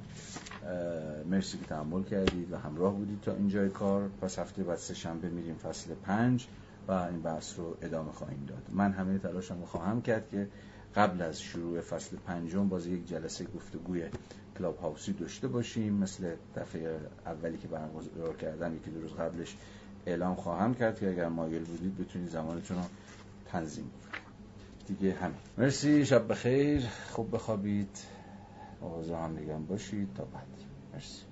مرسی 1.30 1.59
که 1.59 1.64
تحمل 1.64 2.02
کردید 2.02 2.52
و 2.52 2.56
همراه 2.56 2.94
بودید 2.94 3.20
تا 3.20 3.32
اینجای 3.32 3.68
کار. 3.68 4.10
پس 4.22 4.39
هفته 4.39 4.62
بعد 4.62 4.78
سه 4.78 4.94
شنبه 4.94 5.28
میریم 5.28 5.55
فصل 5.55 5.94
پنج 5.94 6.47
و 6.89 6.93
این 6.93 7.22
بحث 7.22 7.59
رو 7.59 7.76
ادامه 7.82 8.12
خواهیم 8.12 8.44
داد. 8.48 8.62
من 8.70 8.93
همه 8.93 9.18
تلاشم 9.18 9.60
رو 9.60 9.66
خواهم 9.66 10.02
کرد 10.02 10.28
که 10.30 10.48
قبل 10.97 11.22
از 11.22 11.40
شروع 11.40 11.80
فصل 11.80 12.16
پنجم 12.16 12.68
باز 12.68 12.86
یک 12.86 13.09
جلسه 13.09 13.44
گفتگوی 13.44 14.05
کلاب 14.59 14.78
هاوسی 14.78 15.12
داشته 15.12 15.48
باشیم. 15.48 15.94
مثل 15.94 16.34
دفعه 16.56 17.01
اولی 17.26 17.59
که 17.59 17.68
برگزار 17.68 18.36
کردم 18.36 18.76
یکی 18.76 18.90
دو 18.90 19.01
روز 19.01 19.12
قبلش 19.12 19.56
اعلام 20.06 20.34
خواهم 20.34 20.74
کرد 20.74 21.01
که 21.01 21.10
اگر 21.10 21.28
مایل 21.28 21.64
بودید 21.64 21.98
بتونید 21.98 22.28
زمانتون 22.28 22.76
رو 22.76 22.84
تنظیم 23.47 23.90
دیگه 24.86 25.14
همین. 25.14 25.36
مرسی. 25.59 26.06
شب 26.06 26.28
بخیر. 26.28 26.82
خوب 27.10 27.34
بخوابید. 27.34 27.98
آوازه 28.82 29.16
هم 29.16 29.66
باشید 29.66 30.14
تا 30.14 30.24
بعد. 30.24 30.48
مرسی. 30.94 31.31